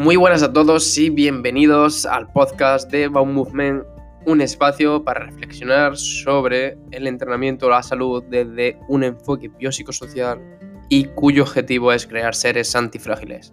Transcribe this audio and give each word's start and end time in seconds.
Muy 0.00 0.16
buenas 0.16 0.42
a 0.42 0.50
todos 0.50 0.96
y 0.96 1.10
bienvenidos 1.10 2.06
al 2.06 2.32
podcast 2.32 2.90
de 2.90 3.08
Baum 3.08 3.34
Movement, 3.34 3.84
un 4.24 4.40
espacio 4.40 5.04
para 5.04 5.26
reflexionar 5.26 5.94
sobre 5.98 6.78
el 6.90 7.06
entrenamiento 7.06 7.66
de 7.66 7.72
la 7.72 7.82
salud 7.82 8.24
desde 8.30 8.78
un 8.88 9.04
enfoque 9.04 9.48
biopsicosocial 9.48 10.40
y 10.88 11.04
cuyo 11.04 11.42
objetivo 11.42 11.92
es 11.92 12.06
crear 12.06 12.34
seres 12.34 12.74
antifrágiles. 12.74 13.52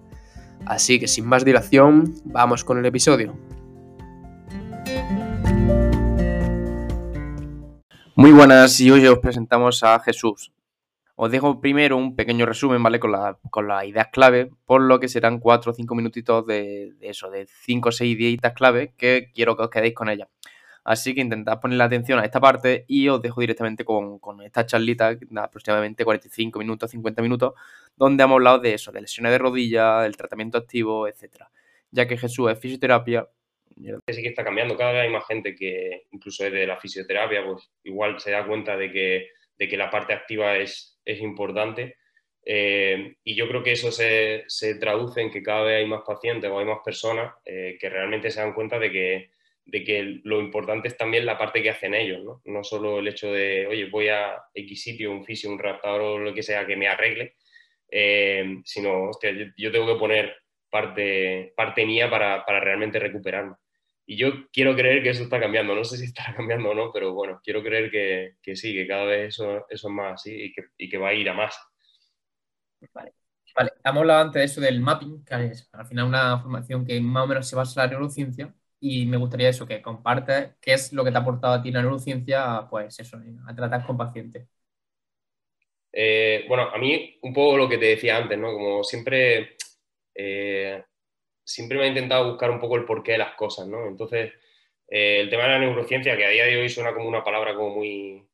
Así 0.65 1.01
que 1.01 1.09
sin 1.09 1.25
más 1.25 1.43
dilación, 1.43 2.13
vamos 2.23 2.63
con 2.63 2.77
el 2.77 2.85
episodio. 2.85 3.37
Muy 8.15 8.31
buenas 8.31 8.79
y 8.79 8.89
hoy 8.89 9.05
os 9.05 9.19
presentamos 9.19 9.83
a 9.83 9.99
Jesús, 9.99 10.53
os 11.19 11.31
dejo 11.31 11.59
primero 11.59 11.97
un 11.97 12.15
pequeño 12.15 12.45
resumen, 12.45 12.81
¿vale? 12.83 12.99
Con, 12.99 13.11
la, 13.11 13.39
con 13.49 13.67
las 13.67 13.85
ideas 13.85 14.09
clave, 14.09 14.51
por 14.65 14.81
lo 14.81 14.99
que 14.99 15.07
serán 15.07 15.39
4 15.39 15.71
o 15.71 15.73
5 15.73 15.95
minutitos 15.95 16.45
de, 16.45 16.93
eso, 17.01 17.31
de 17.31 17.47
5 17.47 17.89
o 17.89 17.91
6 17.91 18.19
ideitas 18.19 18.53
clave 18.53 18.93
que 18.95 19.31
quiero 19.33 19.57
que 19.57 19.63
os 19.63 19.69
quedéis 19.71 19.95
con 19.95 20.09
ellas. 20.09 20.29
Así 20.83 21.15
que 21.15 21.21
intentad 21.21 21.59
ponerle 21.59 21.83
atención 21.83 22.19
a 22.19 22.23
esta 22.23 22.39
parte 22.39 22.85
y 22.87 23.07
os 23.09 23.19
dejo 23.19 23.41
directamente 23.41 23.83
con, 23.83 24.19
con 24.19 24.43
esta 24.43 24.67
charlita 24.67 25.15
de 25.15 25.41
aproximadamente 25.41 26.05
45 26.05 26.59
minutos, 26.59 26.91
50 26.91 27.23
minutos, 27.23 27.55
donde 27.95 28.23
hemos 28.23 28.35
hablado 28.35 28.59
de 28.59 28.75
eso, 28.75 28.91
de 28.91 29.01
lesiones 29.01 29.31
de 29.31 29.39
rodilla, 29.39 30.01
del 30.01 30.15
tratamiento 30.15 30.59
activo, 30.59 31.07
etcétera. 31.07 31.49
Ya 31.89 32.07
que 32.07 32.15
Jesús 32.15 32.51
es 32.51 32.59
fisioterapia. 32.59 33.27
Sí 33.75 34.21
que 34.21 34.29
está 34.29 34.43
cambiando, 34.43 34.77
cada 34.77 34.91
vez 34.91 35.01
hay 35.01 35.09
más 35.09 35.25
gente 35.25 35.55
que 35.55 36.05
incluso 36.11 36.43
desde 36.43 36.67
la 36.67 36.77
fisioterapia, 36.77 37.43
pues 37.43 37.71
igual 37.83 38.19
se 38.19 38.29
da 38.29 38.45
cuenta 38.45 38.77
de 38.77 38.91
que, 38.91 39.29
de 39.57 39.67
que 39.67 39.77
la 39.77 39.89
parte 39.89 40.13
activa 40.13 40.55
es 40.57 40.96
es 41.07 41.21
importante. 41.21 41.95
Eh, 42.45 43.15
y 43.23 43.35
yo 43.35 43.47
creo 43.47 43.63
que 43.63 43.73
eso 43.73 43.91
se, 43.91 44.45
traduce 44.79 45.21
en 45.21 45.31
que 45.31 45.43
cada 45.43 45.63
vez 45.63 45.77
hay 45.77 45.85
más 45.85 46.01
pacientes 46.05 46.49
o 46.49 46.59
hay 46.59 46.65
más 46.65 46.79
personas 46.83 47.33
eh, 47.45 47.77
que 47.79 47.89
realmente 47.89 48.31
se 48.31 48.39
dan 48.39 48.53
cuenta 48.53 48.79
de 48.79 48.91
que, 48.91 49.31
de 49.65 49.83
que 49.83 50.19
lo 50.23 50.39
importante 50.39 50.87
es 50.87 50.97
también 50.97 51.25
la 51.25 51.37
parte 51.37 51.61
que 51.61 51.69
hacen 51.69 51.93
ellos, 51.93 52.23
¿no? 52.23 52.41
No 52.45 52.63
solo 52.63 52.99
el 52.99 53.07
hecho 53.07 53.31
de, 53.31 53.67
oye, 53.67 53.89
voy 53.89 54.09
a 54.09 54.37
X 54.53 54.81
sitio, 54.81 55.11
un 55.11 55.25
fisio, 55.25 55.49
un 55.51 55.59
raptador 55.59 56.01
o 56.01 56.19
lo 56.19 56.33
que 56.33 56.43
sea 56.43 56.65
que 56.65 56.77
me 56.77 56.87
arregle, 56.87 57.35
eh, 57.89 58.59
sino, 58.63 59.09
hostia, 59.09 59.31
yo, 59.57 59.71
tengo 59.71 59.87
que 59.87 59.99
poner 59.99 60.37
parte, 60.69 61.53
parte 61.55 61.85
mía 61.85 62.09
para, 62.09 62.45
para 62.45 62.59
realmente 62.59 62.99
recuperarme. 62.99 63.55
Y 64.09 64.15
yo 64.17 64.49
quiero 64.53 64.73
creer 64.73 65.03
que 65.03 65.09
eso 65.09 65.23
está 65.23 65.39
cambiando. 65.39 65.75
No 65.75 65.83
sé 65.83 65.97
si 65.97 66.05
está 66.05 66.33
cambiando 66.35 66.71
o 66.71 66.73
no, 66.73 66.91
pero 66.91 67.13
bueno, 67.13 67.39
quiero 67.43 67.61
creer 67.61 67.91
que, 67.91 68.35
que 68.41 68.55
sí, 68.55 68.73
que 68.73 68.87
cada 68.87 69.03
vez 69.05 69.29
eso, 69.29 69.65
eso 69.69 69.87
es 69.89 69.93
más 69.93 70.13
así 70.13 70.45
y 70.45 70.53
que, 70.53 70.63
y 70.77 70.89
que, 70.89 70.97
va 70.97 71.09
a 71.09 71.13
ir 71.13 71.29
a 71.29 71.33
más. 71.33 71.55
Vale. 72.93 73.13
Vale, 73.55 73.71
hemos 73.83 74.01
hablado 74.01 74.21
antes 74.21 74.39
de 74.39 74.45
eso 74.45 74.61
del 74.61 74.79
mapping, 74.81 75.25
que 75.25 75.47
es 75.47 75.67
al 75.73 75.87
final 75.87 76.05
una 76.05 76.39
formación 76.39 76.85
que 76.85 77.01
más 77.01 77.23
o 77.23 77.27
menos 77.27 77.47
se 77.49 77.55
basa 77.55 77.81
en 77.81 77.87
la 77.87 77.91
neurociencia 77.93 78.53
y 78.79 79.05
me 79.07 79.17
gustaría 79.17 79.49
eso, 79.49 79.65
que 79.65 79.81
compartes 79.81 80.55
qué 80.61 80.73
es 80.73 80.93
lo 80.93 81.03
que 81.03 81.11
te 81.11 81.17
ha 81.17 81.21
aportado 81.21 81.55
a 81.55 81.61
ti 81.63 81.71
la 81.71 81.81
neurociencia, 81.81 82.67
pues 82.69 82.99
eso, 82.99 83.19
a 83.47 83.55
tratar 83.55 83.85
con 83.85 83.97
pacientes. 83.97 84.47
Eh, 85.91 86.45
bueno, 86.47 86.69
a 86.69 86.77
mí 86.77 87.17
un 87.23 87.33
poco 87.33 87.57
lo 87.57 87.67
que 87.67 87.79
te 87.79 87.87
decía 87.87 88.17
antes, 88.17 88.37
¿no? 88.37 88.53
Como 88.53 88.83
siempre 88.83 89.57
eh, 90.13 90.83
siempre 91.47 91.77
me 91.77 91.85
he 91.85 91.87
intentado 91.87 92.29
buscar 92.29 92.51
un 92.51 92.59
poco 92.59 92.75
el 92.75 92.83
porqué 92.83 93.13
de 93.13 93.19
las 93.19 93.33
cosas, 93.35 93.67
¿no? 93.67 93.87
Entonces, 93.87 94.33
eh, 94.89 95.21
el 95.21 95.29
tema 95.29 95.43
de 95.43 95.49
la 95.49 95.59
neurociencia, 95.59 96.17
que 96.17 96.25
a 96.25 96.29
día 96.29 96.43
de 96.43 96.57
hoy 96.57 96.67
suena 96.67 96.93
como 96.93 97.07
una 97.07 97.23
palabra 97.23 97.55
como 97.55 97.75
muy, 97.75 98.27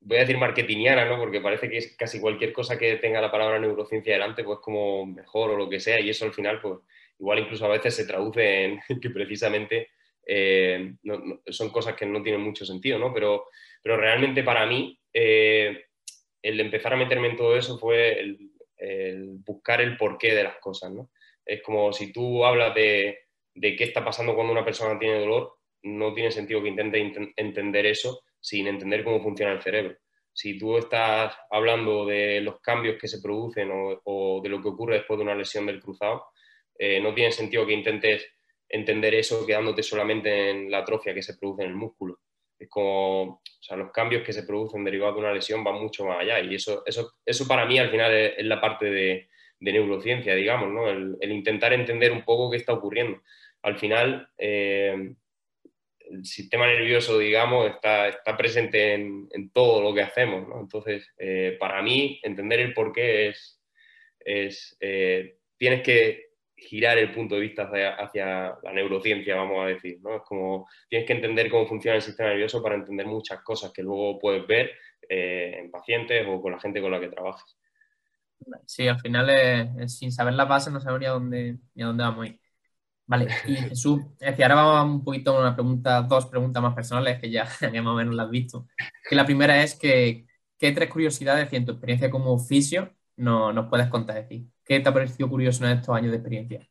voy 0.00 0.16
a 0.16 0.20
decir 0.20 0.36
marketingiana, 0.36 1.04
¿no? 1.04 1.16
Porque 1.16 1.40
parece 1.40 1.70
que 1.70 1.78
es 1.78 1.96
casi 1.96 2.20
cualquier 2.20 2.52
cosa 2.52 2.76
que 2.76 2.96
tenga 2.96 3.20
la 3.20 3.30
palabra 3.30 3.60
neurociencia 3.60 4.14
delante, 4.14 4.42
pues 4.42 4.58
como 4.58 5.06
mejor 5.06 5.50
o 5.50 5.56
lo 5.56 5.70
que 5.70 5.78
sea, 5.78 6.00
y 6.00 6.10
eso 6.10 6.24
al 6.24 6.32
final, 6.32 6.60
pues 6.60 6.80
igual 7.20 7.38
incluso 7.38 7.66
a 7.66 7.68
veces 7.68 7.94
se 7.94 8.04
traduce 8.04 8.64
en 8.64 8.80
que 9.00 9.10
precisamente 9.10 9.90
eh, 10.26 10.94
son 11.50 11.70
cosas 11.70 11.94
que 11.94 12.04
no 12.04 12.20
tienen 12.20 12.40
mucho 12.40 12.66
sentido, 12.66 12.98
¿no? 12.98 13.14
Pero, 13.14 13.46
pero 13.80 13.96
realmente 13.96 14.42
para 14.42 14.66
mí, 14.66 14.98
eh, 15.12 15.84
el 16.42 16.58
empezar 16.58 16.94
a 16.94 16.96
meterme 16.96 17.28
en 17.28 17.36
todo 17.36 17.56
eso 17.56 17.78
fue 17.78 18.18
el, 18.18 18.50
el 18.76 19.36
buscar 19.46 19.80
el 19.80 19.96
porqué 19.96 20.34
de 20.34 20.42
las 20.42 20.56
cosas, 20.56 20.90
¿no? 20.90 21.08
Es 21.44 21.62
como 21.62 21.92
si 21.92 22.12
tú 22.12 22.44
hablas 22.44 22.74
de, 22.74 23.18
qué 23.54 23.84
está 23.84 24.04
pasando 24.04 24.34
cuando 24.34 24.52
una 24.52 24.64
persona 24.64 24.98
tiene 24.98 25.20
dolor, 25.20 25.54
no 25.82 26.14
tiene 26.14 26.30
sentido 26.30 26.62
que 26.62 26.68
intente 26.68 27.32
entender 27.36 27.86
eso 27.86 28.22
sin 28.40 28.66
entender 28.66 29.04
cómo 29.04 29.22
funciona 29.22 29.52
el 29.52 29.62
cerebro. 29.62 29.96
Si 30.32 30.58
tú 30.58 30.78
estás 30.78 31.36
hablando 31.50 32.06
de 32.06 32.40
los 32.40 32.60
cambios 32.60 32.96
que 32.98 33.08
se 33.08 33.20
producen 33.20 33.70
o, 33.72 34.40
de 34.42 34.48
lo 34.48 34.62
que 34.62 34.68
ocurre 34.68 34.96
después 34.96 35.18
de 35.18 35.24
una 35.24 35.34
lesión 35.34 35.66
del 35.66 35.80
cruzado, 35.80 36.26
eh, 36.78 37.00
no 37.00 37.12
tiene 37.14 37.30
sentido 37.30 37.66
que 37.66 37.74
intentes 37.74 38.26
entender 38.68 39.14
eso 39.14 39.44
quedándote 39.46 39.82
solamente 39.82 40.50
en 40.50 40.70
la 40.70 40.78
atrofia 40.78 41.12
que 41.12 41.22
se 41.22 41.36
produce 41.36 41.62
en 41.64 41.70
el 41.70 41.76
músculo. 41.76 42.20
Es 42.58 42.68
como, 42.70 43.22
o 43.22 43.42
sea, 43.60 43.76
los 43.76 43.90
cambios 43.90 44.22
que 44.22 44.32
se 44.32 44.44
producen 44.44 44.84
derivados 44.84 45.16
de 45.16 45.20
una 45.20 45.34
lesión 45.34 45.62
van 45.62 45.80
mucho 45.80 46.06
más 46.06 46.20
allá 46.20 46.40
y 46.40 46.54
eso, 46.54 46.82
eso, 46.86 47.12
eso 47.26 47.46
para 47.46 47.66
mí 47.66 47.78
al 47.78 47.90
final 47.90 48.14
es 48.14 48.46
la 48.46 48.60
parte 48.60 48.86
de, 48.86 49.28
de 49.62 49.72
neurociencia, 49.72 50.34
digamos, 50.34 50.72
¿no? 50.72 50.90
el, 50.90 51.16
intentar 51.32 51.72
entender 51.72 52.10
un 52.10 52.24
poco 52.24 52.50
qué 52.50 52.56
está 52.56 52.72
ocurriendo. 52.72 53.22
Al 53.62 53.78
final, 53.78 54.28
eh, 54.36 55.14
el 56.10 56.24
sistema 56.24 56.66
nervioso, 56.66 57.16
digamos, 57.16 57.70
está, 57.70 58.36
presente 58.36 58.94
en, 58.94 59.50
todo 59.52 59.80
lo 59.80 59.94
que 59.94 60.02
hacemos. 60.02 60.48
Entonces, 60.60 61.08
eh, 61.16 61.56
para 61.60 61.80
mí, 61.80 62.20
entender 62.24 62.58
el 62.58 62.74
por 62.74 62.92
qué 62.92 63.28
es, 63.28 63.60
es 64.18 64.76
eh, 64.80 65.36
tienes 65.56 65.82
que 65.82 66.32
girar 66.56 66.98
el 66.98 67.12
punto 67.12 67.36
de 67.36 67.42
vista 67.42 67.70
hacia, 67.98 68.58
la 68.64 68.72
neurociencia, 68.72 69.36
vamos 69.36 69.64
a 69.64 69.68
decir. 69.68 70.00
¿no? 70.02 70.16
Es 70.16 70.22
como 70.22 70.68
tienes 70.88 71.06
que 71.06 71.12
entender 71.12 71.48
cómo 71.48 71.68
funciona 71.68 71.96
el 71.96 72.02
sistema 72.02 72.30
nervioso 72.30 72.60
para 72.60 72.74
entender 72.74 73.06
muchas 73.06 73.42
cosas 73.42 73.72
que 73.72 73.82
luego 73.82 74.18
puedes 74.18 74.44
ver 74.44 74.72
en 75.08 75.70
pacientes 75.70 76.26
o 76.26 76.40
con 76.40 76.52
la 76.52 76.60
gente 76.60 76.80
con 76.80 76.90
la 76.90 77.00
que 77.00 77.08
trabajas. 77.08 77.56
Sí, 78.66 78.88
al 78.88 79.00
final 79.00 79.88
sin 79.88 80.12
saber 80.12 80.34
la 80.34 80.44
base 80.44 80.70
no 80.70 80.80
sabemos 80.80 81.00
ni 81.00 81.06
a 81.06 81.10
dónde, 81.10 81.58
ni 81.74 81.82
a 81.82 81.86
dónde 81.86 82.04
vamos 82.04 82.24
a 82.24 82.28
ir. 82.28 82.40
Vale, 83.06 83.26
y 83.46 83.54
Jesús, 83.70 84.00
es 84.20 84.30
decir, 84.30 84.44
ahora 84.44 84.54
vamos 84.54 84.96
un 84.96 85.04
poquito 85.04 85.36
a 85.36 85.40
una 85.40 85.54
pregunta, 85.54 86.02
dos 86.02 86.26
preguntas 86.26 86.62
más 86.62 86.74
personales 86.74 87.20
que 87.20 87.30
ya, 87.30 87.46
ya 87.72 87.82
más 87.82 87.92
o 87.92 87.96
menos 87.96 88.14
las 88.14 88.26
has 88.26 88.30
visto. 88.30 88.66
Que 89.08 89.14
la 89.14 89.26
primera 89.26 89.62
es 89.62 89.74
que, 89.74 90.26
¿qué 90.58 90.72
tres 90.72 90.88
curiosidades 90.88 91.52
en 91.52 91.66
tu 91.66 91.72
experiencia 91.72 92.10
como 92.10 92.32
oficio 92.32 92.94
no, 93.16 93.52
nos 93.52 93.68
puedes 93.68 93.88
contar 93.88 94.16
decir? 94.16 94.46
¿Qué 94.64 94.80
te 94.80 94.88
ha 94.88 94.94
parecido 94.94 95.28
curioso 95.28 95.64
en 95.64 95.72
estos 95.72 95.94
años 95.94 96.10
de 96.10 96.16
experiencia? 96.16 96.68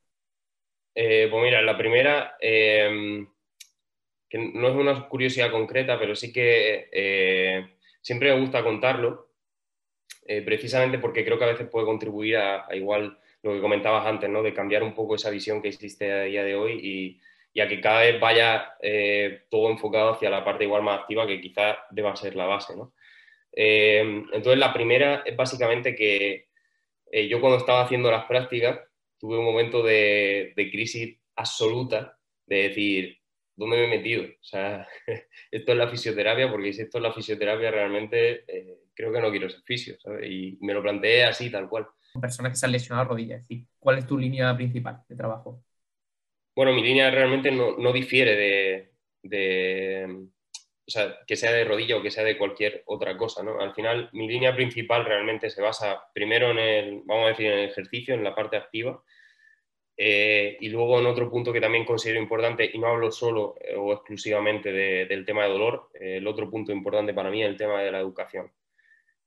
Eh, 0.96 1.28
pues 1.30 1.44
mira, 1.44 1.62
la 1.62 1.78
primera, 1.78 2.36
em, 2.40 3.28
que 4.30 4.38
no 4.38 4.68
es 4.68 4.76
una 4.76 5.08
curiosidad 5.08 5.52
concreta, 5.52 6.00
pero 6.00 6.16
sí 6.16 6.34
que 6.34 6.90
eh, 6.92 7.78
siempre 8.02 8.34
me 8.34 8.42
gusta 8.42 8.64
contarlo, 8.64 9.31
eh, 10.34 10.42
precisamente 10.44 10.98
porque 10.98 11.26
creo 11.26 11.38
que 11.38 11.44
a 11.44 11.52
veces 11.52 11.68
puede 11.68 11.86
contribuir 11.86 12.38
a, 12.38 12.66
igual 12.72 13.20
lo 13.44 13.52
que 13.54 13.60
comentabas 13.60 14.08
antes, 14.08 14.30
¿no? 14.30 14.42
de 14.42 14.54
cambiar 14.54 14.82
un 14.82 14.94
poco 14.94 15.16
esa 15.16 15.30
visión 15.30 15.62
que 15.62 15.68
existe 15.68 16.10
a 16.10 16.24
día 16.24 16.46
de 16.46 16.56
hoy 16.56 17.20
y, 17.54 17.60
a 17.60 17.68
que 17.68 17.82
cada 17.82 18.00
vez 18.00 18.18
vaya 18.18 18.76
eh, 18.82 19.42
todo 19.50 19.70
enfocado 19.70 20.12
hacia 20.12 20.30
la 20.30 20.46
parte 20.46 20.64
igual 20.64 20.84
más 20.84 21.02
activa 21.02 21.28
que 21.28 21.42
quizás 21.42 21.76
deba 21.90 22.16
ser 22.16 22.38
la 22.38 22.46
base. 22.46 22.78
¿no? 22.78 22.94
Eh, 23.52 24.00
entonces, 24.32 24.58
la 24.58 24.72
primera 24.72 25.22
es 25.26 25.36
básicamente 25.36 25.94
que 25.96 26.48
yo 27.28 27.42
cuando 27.42 27.58
estaba 27.58 27.84
haciendo 27.84 28.10
las 28.10 28.24
prácticas 28.24 28.80
tuve 29.20 29.38
un 29.38 29.44
momento 29.44 29.84
de 29.84 30.70
crisis 30.72 31.18
absoluta 31.36 32.18
de 32.46 32.70
decir, 32.70 33.18
¿dónde 33.58 33.76
me 33.76 33.84
he 33.84 33.98
metido? 33.98 34.24
O 34.24 34.44
sea, 34.44 34.88
esto 35.52 35.72
es 35.74 35.78
la 35.78 35.90
fisioterapia, 35.90 36.50
porque 36.50 36.72
si 36.72 36.84
esto 36.84 37.00
es 37.00 37.04
la 37.04 37.12
fisioterapia 37.12 37.70
realmente 37.70 38.46
creo 39.02 39.14
que 39.14 39.22
no 39.22 39.32
quiero 39.32 39.50
ser 39.50 39.62
fisio, 39.64 40.00
¿sabes? 40.00 40.30
Y 40.30 40.58
me 40.62 40.74
lo 40.74 40.82
planteé 40.82 41.26
así, 41.26 41.50
tal 41.50 41.68
cual. 41.68 41.88
Personas 42.20 42.52
que 42.52 42.58
se 42.58 42.66
han 42.66 42.72
lesionado 42.72 43.10
rodillas, 43.10 43.48
¿cuál 43.80 43.98
es 43.98 44.06
tu 44.06 44.18
línea 44.18 44.56
principal 44.56 45.02
de 45.08 45.16
trabajo? 45.16 45.64
Bueno, 46.56 46.74
mi 46.74 46.84
línea 46.84 47.10
realmente 47.10 47.50
no, 47.52 47.78
no 47.78 47.92
difiere 47.94 48.36
de, 48.36 48.92
de, 49.24 50.28
o 50.86 50.92
sea, 50.92 51.18
que 51.26 51.36
sea 51.36 51.52
de 51.54 51.64
rodilla 51.64 51.98
o 51.98 52.02
que 52.02 52.12
sea 52.12 52.24
de 52.24 52.38
cualquier 52.38 52.84
otra 52.86 53.18
cosa, 53.18 53.42
¿no? 53.42 53.60
Al 53.60 53.74
final, 53.74 54.10
mi 54.12 54.28
línea 54.28 54.54
principal 54.54 55.06
realmente 55.06 55.50
se 55.50 55.62
basa 55.62 56.04
primero 56.14 56.52
en 56.52 56.60
el, 56.60 57.02
vamos 57.06 57.26
a 57.26 57.30
decir, 57.30 57.48
en 57.48 57.60
el 57.60 57.70
ejercicio, 57.70 58.14
en 58.14 58.24
la 58.24 58.36
parte 58.36 58.58
activa, 58.58 59.02
eh, 59.96 60.58
y 60.60 60.70
luego 60.70 61.00
en 61.00 61.06
otro 61.06 61.30
punto 61.30 61.54
que 61.54 61.62
también 61.62 61.86
considero 61.86 62.20
importante, 62.20 62.70
y 62.74 62.78
no 62.78 62.88
hablo 62.88 63.12
solo 63.12 63.56
eh, 63.62 63.76
o 63.76 63.94
exclusivamente 63.94 64.72
del 64.72 65.26
tema 65.26 65.44
de 65.44 65.50
dolor, 65.50 65.90
eh, 65.94 66.18
el 66.18 66.28
otro 66.28 66.50
punto 66.50 66.72
importante 66.72 67.14
para 67.14 67.30
mí 67.30 67.44
es 67.44 67.50
el 67.50 67.58
tema 67.58 67.82
de 67.82 67.92
la 67.92 68.00
educación. 68.00 68.52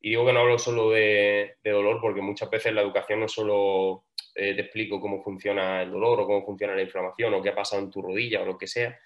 Y 0.05 0.11
digo 0.11 0.27
que 0.27 0.35
no 0.35 0.41
hablo 0.41 0.59
solo 0.59 0.91
de, 0.91 1.57
dolor 1.65 1.99
porque 1.99 2.21
muchas 2.21 2.51
veces 2.51 2.75
la 2.75 2.83
educación 2.83 3.21
no 3.21 3.27
solo 3.27 4.05
eh, 4.35 4.53
te 4.55 4.61
explico 4.61 5.01
cómo 5.01 5.23
funciona 5.23 5.81
el 5.81 5.93
dolor 5.93 6.21
o 6.21 6.27
cómo 6.27 6.45
funciona 6.45 6.75
la 6.75 6.83
inflamación 6.83 7.33
o 7.33 7.41
qué 7.41 7.49
ha 7.49 7.55
pasado 7.55 7.81
en 7.81 7.91
tu 7.91 8.03
rodilla 8.03 8.43
o 8.43 8.45
lo 8.45 8.59
que 8.59 8.67
sea, 8.67 9.01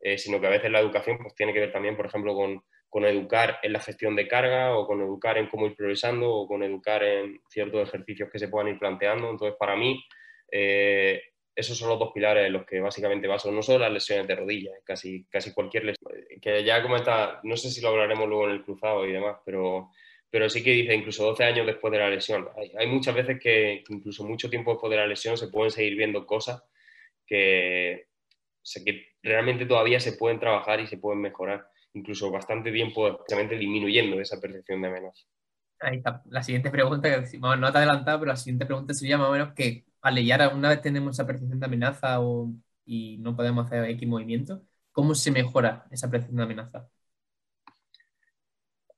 eh, 0.00 0.16
sino 0.16 0.40
que 0.40 0.46
a 0.46 0.50
veces 0.50 0.70
la 0.70 0.80
educación 0.80 1.18
pues, 1.18 1.34
tiene 1.34 1.52
que 1.52 1.60
ver 1.60 1.70
también, 1.70 1.98
por 1.98 2.06
ejemplo, 2.06 2.34
con, 2.34 2.64
con, 2.88 3.04
educar 3.04 3.58
en 3.62 3.74
la 3.74 3.80
gestión 3.80 4.16
de 4.16 4.26
carga 4.26 4.74
o 4.74 4.86
con 4.86 5.02
educar 5.02 5.36
en 5.36 5.48
cómo 5.48 5.66
ir 5.66 5.76
progresando 5.76 6.32
o 6.32 6.48
con 6.48 6.62
educar 6.62 7.02
en 7.02 7.42
ciertos 7.50 7.86
ejercicios 7.86 8.30
que 8.32 8.38
se 8.38 8.48
puedan 8.48 8.68
ir 8.68 8.78
planteando. 8.78 9.28
Entonces, 9.28 9.54
para 9.60 9.76
mí, 9.76 10.02
eh, 10.50 11.24
esos 11.54 11.76
son 11.76 11.90
los 11.90 11.98
dos 11.98 12.12
pilares 12.14 12.46
en 12.46 12.54
los 12.54 12.64
que 12.64 12.80
básicamente 12.80 13.28
baso, 13.28 13.52
no 13.52 13.60
solo 13.60 13.80
las 13.80 13.92
lesiones 13.92 14.26
de 14.26 14.34
rodillas, 14.34 14.76
casi, 14.82 15.26
casi 15.26 15.52
cualquier 15.52 15.84
lesión. 15.84 16.10
Que 16.40 16.64
ya 16.64 16.82
comenta, 16.82 17.38
no 17.42 17.54
sé 17.54 17.68
si 17.68 17.82
lo 17.82 17.90
hablaremos 17.90 18.26
luego 18.26 18.46
en 18.46 18.52
el 18.52 18.64
cruzado 18.64 19.06
y 19.06 19.12
demás, 19.12 19.36
pero, 19.44 19.90
pero 20.30 20.48
sí 20.48 20.62
que 20.62 20.72
dice 20.72 20.94
incluso 20.94 21.24
12 21.24 21.44
años 21.44 21.66
después 21.66 21.92
de 21.92 21.98
la 21.98 22.10
lesión. 22.10 22.48
Hay, 22.78 22.86
muchas 22.86 23.14
veces 23.14 23.40
que, 23.40 23.84
incluso 23.88 24.24
mucho 24.24 24.50
tiempo 24.50 24.72
después 24.72 24.90
de 24.90 24.96
la 24.96 25.06
lesión 25.06 25.36
se 25.36 25.48
pueden 25.48 25.70
seguir 25.70 25.96
viendo 25.96 26.26
cosas 26.26 26.62
que, 27.26 28.08
que 28.84 29.08
realmente 29.22 29.66
todavía 29.66 30.00
se 30.00 30.12
pueden 30.12 30.38
trabajar 30.38 30.80
y 30.80 30.86
se 30.86 30.98
pueden 30.98 31.20
mejorar, 31.20 31.68
incluso 31.94 32.30
bastante 32.30 32.70
tiempo, 32.70 33.16
precisamente 33.16 33.56
disminuyendo 33.56 34.20
esa 34.20 34.40
percepción 34.40 34.82
de 34.82 34.88
amenaza. 34.88 35.24
Ahí 35.80 35.98
está. 35.98 36.22
La 36.26 36.42
siguiente 36.42 36.70
pregunta, 36.70 37.08
no 37.40 37.72
te 37.72 37.78
adelantado, 37.78 38.18
pero 38.18 38.32
la 38.32 38.36
siguiente 38.36 38.66
pregunta 38.66 38.94
sería 38.94 39.16
más 39.16 39.28
o 39.28 39.32
menos 39.32 39.54
que 39.54 39.84
al 40.02 40.16
ya 40.24 40.48
una 40.48 40.70
vez 40.70 40.80
tenemos 40.80 41.16
esa 41.16 41.26
percepción 41.26 41.60
de 41.60 41.66
amenaza 41.66 42.18
y 42.84 43.18
no 43.18 43.36
podemos 43.36 43.66
hacer 43.66 43.84
X 43.90 44.08
movimiento, 44.08 44.62
¿cómo 44.92 45.14
se 45.14 45.30
mejora 45.30 45.86
esa 45.90 46.10
percepción 46.10 46.38
de 46.38 46.42
amenaza? 46.42 46.88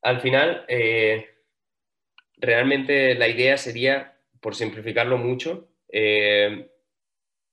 Al 0.03 0.21
final, 0.21 0.65
eh, 0.69 1.29
realmente 2.39 3.15
la 3.15 3.29
idea 3.29 3.57
sería, 3.57 4.17
por 4.41 4.55
simplificarlo 4.55 5.19
mucho, 5.19 5.69
eh, 5.93 6.71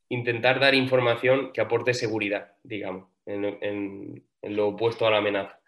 intentar 0.09 0.59
dar 0.59 0.73
información 0.73 1.51
que 1.51 1.61
aporte 1.61 1.93
seguridad, 1.93 2.55
digamos, 2.63 3.09
en, 3.25 4.23
lo 4.43 4.69
opuesto 4.69 5.05
a 5.05 5.11
la 5.11 5.17
amenaza. 5.17 5.59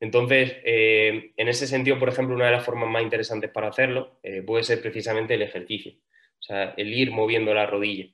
Entonces, 0.00 0.56
eh, 0.64 1.32
en 1.36 1.48
ese 1.48 1.66
sentido, 1.66 1.98
por 1.98 2.08
ejemplo, 2.08 2.34
una 2.34 2.46
de 2.46 2.52
las 2.52 2.64
formas 2.64 2.88
más 2.88 3.02
interesantes 3.02 3.50
para 3.50 3.68
hacerlo 3.68 4.18
puede 4.46 4.64
ser 4.64 4.80
precisamente 4.80 5.34
el 5.34 5.42
ejercicio. 5.42 5.92
O 6.38 6.42
sea, 6.42 6.74
el 6.76 6.92
ir 6.92 7.10
moviendo 7.10 7.54
la 7.54 7.66
rodilla. 7.66 8.06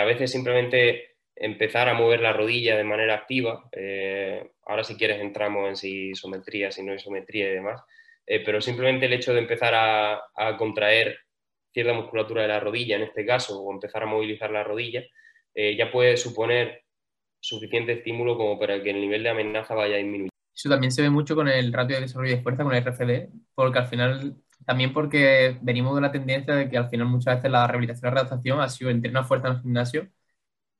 A 0.00 0.04
veces 0.04 0.30
simplemente 0.30 1.15
empezar 1.36 1.88
a 1.88 1.94
mover 1.94 2.20
la 2.20 2.32
rodilla 2.32 2.76
de 2.76 2.84
manera 2.84 3.14
activa. 3.14 3.68
Eh, 3.72 4.50
ahora 4.64 4.82
si 4.84 4.96
quieres 4.96 5.20
entramos 5.20 5.68
en 5.68 5.76
si 5.76 6.10
isometría, 6.10 6.72
si 6.72 6.82
no 6.82 6.94
isometría 6.94 7.50
y 7.50 7.54
demás. 7.54 7.82
Eh, 8.26 8.42
pero 8.44 8.60
simplemente 8.60 9.06
el 9.06 9.12
hecho 9.12 9.32
de 9.32 9.40
empezar 9.40 9.74
a, 9.74 10.56
contraer 10.58 11.18
cierta 11.72 11.92
musculatura 11.92 12.42
de 12.42 12.48
la 12.48 12.60
rodilla, 12.60 12.96
en 12.96 13.02
este 13.02 13.24
caso, 13.24 13.60
o 13.60 13.72
empezar 13.72 14.02
a 14.02 14.06
movilizar 14.06 14.50
la 14.50 14.64
rodilla, 14.64 15.04
ya 15.54 15.90
puede 15.90 16.18
suponer 16.18 16.82
suficiente 17.40 17.92
estímulo 17.92 18.36
como 18.36 18.58
para 18.58 18.82
que 18.82 18.90
el 18.90 19.00
nivel 19.00 19.22
de 19.22 19.30
amenaza 19.30 19.74
vaya 19.74 19.96
disminuyendo. 19.96 20.30
Eso 20.54 20.68
también 20.68 20.90
se 20.90 21.02
ve 21.02 21.10
mucho 21.10 21.34
con 21.34 21.48
el 21.48 21.72
ratio 21.72 21.96
de 21.96 22.02
desarrollo 22.02 22.36
de 22.36 22.42
fuerza, 22.42 22.64
con 22.64 22.74
el 22.74 22.82
RFD, 22.82 23.28
porque 23.54 23.78
al 23.78 23.86
final 23.86 24.36
también 24.64 24.92
porque 24.92 25.58
venimos 25.60 25.92
de 25.94 25.98
una 25.98 26.12
tendencia 26.12 26.54
de 26.54 26.68
que 26.68 26.76
al 26.76 26.88
final 26.88 27.06
muchas 27.06 27.36
veces 27.36 27.50
la 27.50 27.66
rehabilitación 27.66 28.00
y 28.00 28.06
la 28.06 28.14
readaptación 28.14 28.60
ha 28.60 28.68
sido 28.68 28.90
entrenar 28.90 29.24
fuerza 29.24 29.48
en 29.48 29.54
el 29.54 29.60
gimnasio 29.60 30.08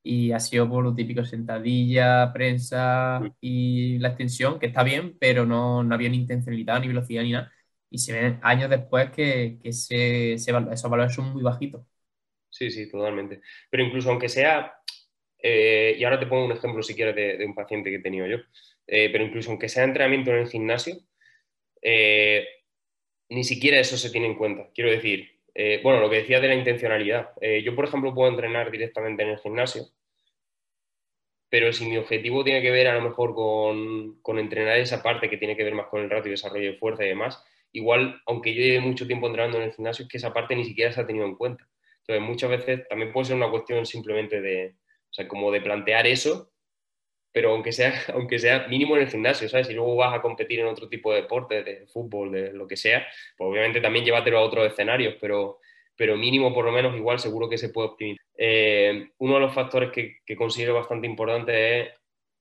y 0.06 0.30
ha 0.32 0.38
sido 0.38 0.68
por 0.68 0.84
lo 0.84 0.94
típico 0.94 1.24
sentadilla, 1.24 2.32
prensa 2.32 3.20
y 3.40 3.98
la 3.98 4.08
extensión, 4.08 4.60
que 4.60 4.66
está 4.66 4.84
bien, 4.84 5.16
pero 5.18 5.44
no, 5.44 5.82
no 5.82 5.94
había 5.94 6.08
ni 6.08 6.18
intencionalidad, 6.18 6.80
ni 6.80 6.86
velocidad, 6.88 7.22
ni 7.24 7.32
nada. 7.32 7.52
Y 7.90 7.98
se 7.98 8.12
ven 8.12 8.38
años 8.42 8.70
después 8.70 9.10
que, 9.10 9.58
que 9.60 9.72
se, 9.72 10.34
esos 10.34 10.90
valores 10.90 11.12
son 11.12 11.32
muy 11.32 11.42
bajitos. 11.42 11.84
Sí, 12.48 12.70
sí, 12.70 12.88
totalmente. 12.88 13.40
Pero 13.68 13.82
incluso 13.82 14.10
aunque 14.10 14.28
sea, 14.28 14.74
eh, 15.38 15.96
y 15.98 16.04
ahora 16.04 16.20
te 16.20 16.26
pongo 16.26 16.44
un 16.46 16.52
ejemplo 16.52 16.82
si 16.82 16.94
quieres 16.94 17.16
de, 17.16 17.44
un 17.44 17.54
paciente 17.54 17.90
que 17.90 17.96
he 17.96 18.02
tenido 18.02 18.26
yo, 18.26 18.36
eh, 18.86 19.10
pero 19.10 19.24
incluso 19.24 19.50
aunque 19.50 19.68
sea 19.68 19.84
entrenamiento 19.84 20.30
en 20.30 20.38
el 20.38 20.48
gimnasio, 20.48 20.96
eh, 21.82 22.46
ni 23.28 23.44
siquiera 23.44 23.80
eso 23.80 23.96
se 23.96 24.10
tiene 24.10 24.28
en 24.28 24.36
cuenta. 24.36 24.70
Quiero 24.72 24.90
decir, 24.90 25.35
eh, 25.58 25.80
bueno, 25.82 26.00
lo 26.00 26.10
que 26.10 26.16
decía 26.16 26.38
de 26.38 26.48
la 26.48 26.54
intencionalidad. 26.54 27.30
Eh, 27.40 27.62
yo, 27.62 27.74
por 27.74 27.86
ejemplo, 27.86 28.14
puedo 28.14 28.28
entrenar 28.28 28.70
directamente 28.70 29.22
en 29.22 29.30
el 29.30 29.38
gimnasio, 29.38 29.86
pero 31.48 31.72
si 31.72 31.86
mi 31.86 31.96
objetivo 31.96 32.44
tiene 32.44 32.60
que 32.60 32.70
ver 32.70 32.88
a 32.88 32.94
lo 32.94 33.00
mejor 33.00 33.34
con, 33.34 34.38
entrenar 34.38 34.76
esa 34.76 35.02
parte 35.02 35.30
que 35.30 35.38
tiene 35.38 35.56
que 35.56 35.64
ver 35.64 35.74
más 35.74 35.86
con 35.86 36.02
el 36.02 36.10
ratio 36.10 36.28
y 36.28 36.32
desarrollo 36.32 36.72
de 36.72 36.76
fuerza 36.76 37.06
y 37.06 37.08
demás, 37.08 37.42
igual, 37.72 38.20
aunque 38.26 38.52
yo 38.52 38.60
lleve 38.60 38.80
mucho 38.80 39.06
tiempo 39.06 39.28
entrenando 39.28 39.56
en 39.56 39.64
el 39.64 39.72
gimnasio, 39.72 40.02
es 40.02 40.10
que 40.10 40.18
esa 40.18 40.34
parte 40.34 40.54
ni 40.54 40.64
siquiera 40.66 40.92
se 40.92 41.00
ha 41.00 41.06
tenido 41.06 41.24
en 41.24 41.36
cuenta. 41.36 41.66
Entonces, 42.00 42.22
muchas 42.28 42.50
veces 42.50 42.86
también 42.88 43.10
puede 43.10 43.24
ser 43.24 43.36
una 43.36 43.50
cuestión 43.50 43.86
simplemente 43.86 44.42
de, 44.42 44.76
o 45.10 45.12
sea, 45.12 45.26
como 45.26 45.50
de 45.50 45.62
plantear 45.62 46.06
eso 46.06 46.52
pero 47.36 47.50
aunque 47.50 47.70
sea, 47.70 47.92
aunque 48.14 48.38
sea 48.38 48.66
mínimo 48.66 48.96
en 48.96 49.02
el 49.02 49.10
gimnasio, 49.10 49.46
¿sabes? 49.46 49.66
Si 49.66 49.74
luego 49.74 49.94
vas 49.94 50.14
a 50.14 50.22
competir 50.22 50.60
en 50.60 50.68
otro 50.68 50.88
tipo 50.88 51.12
de 51.12 51.20
deporte, 51.20 51.62
de 51.62 51.86
fútbol, 51.86 52.32
de 52.32 52.50
lo 52.54 52.66
que 52.66 52.78
sea, 52.78 53.06
pues 53.36 53.50
obviamente 53.50 53.82
también 53.82 54.06
llévatelo 54.06 54.38
a 54.38 54.42
otros 54.42 54.66
escenarios, 54.66 55.16
pero, 55.20 55.60
pero 55.94 56.16
mínimo 56.16 56.54
por 56.54 56.64
lo 56.64 56.72
menos 56.72 56.96
igual 56.96 57.18
seguro 57.18 57.46
que 57.46 57.58
se 57.58 57.68
puede 57.68 57.88
optimizar. 57.88 58.24
Eh, 58.38 59.10
uno 59.18 59.34
de 59.34 59.40
los 59.40 59.54
factores 59.54 59.90
que, 59.90 60.20
que, 60.24 60.34
considero 60.34 60.76
bastante 60.76 61.06
importante 61.06 61.80
es 61.80 61.88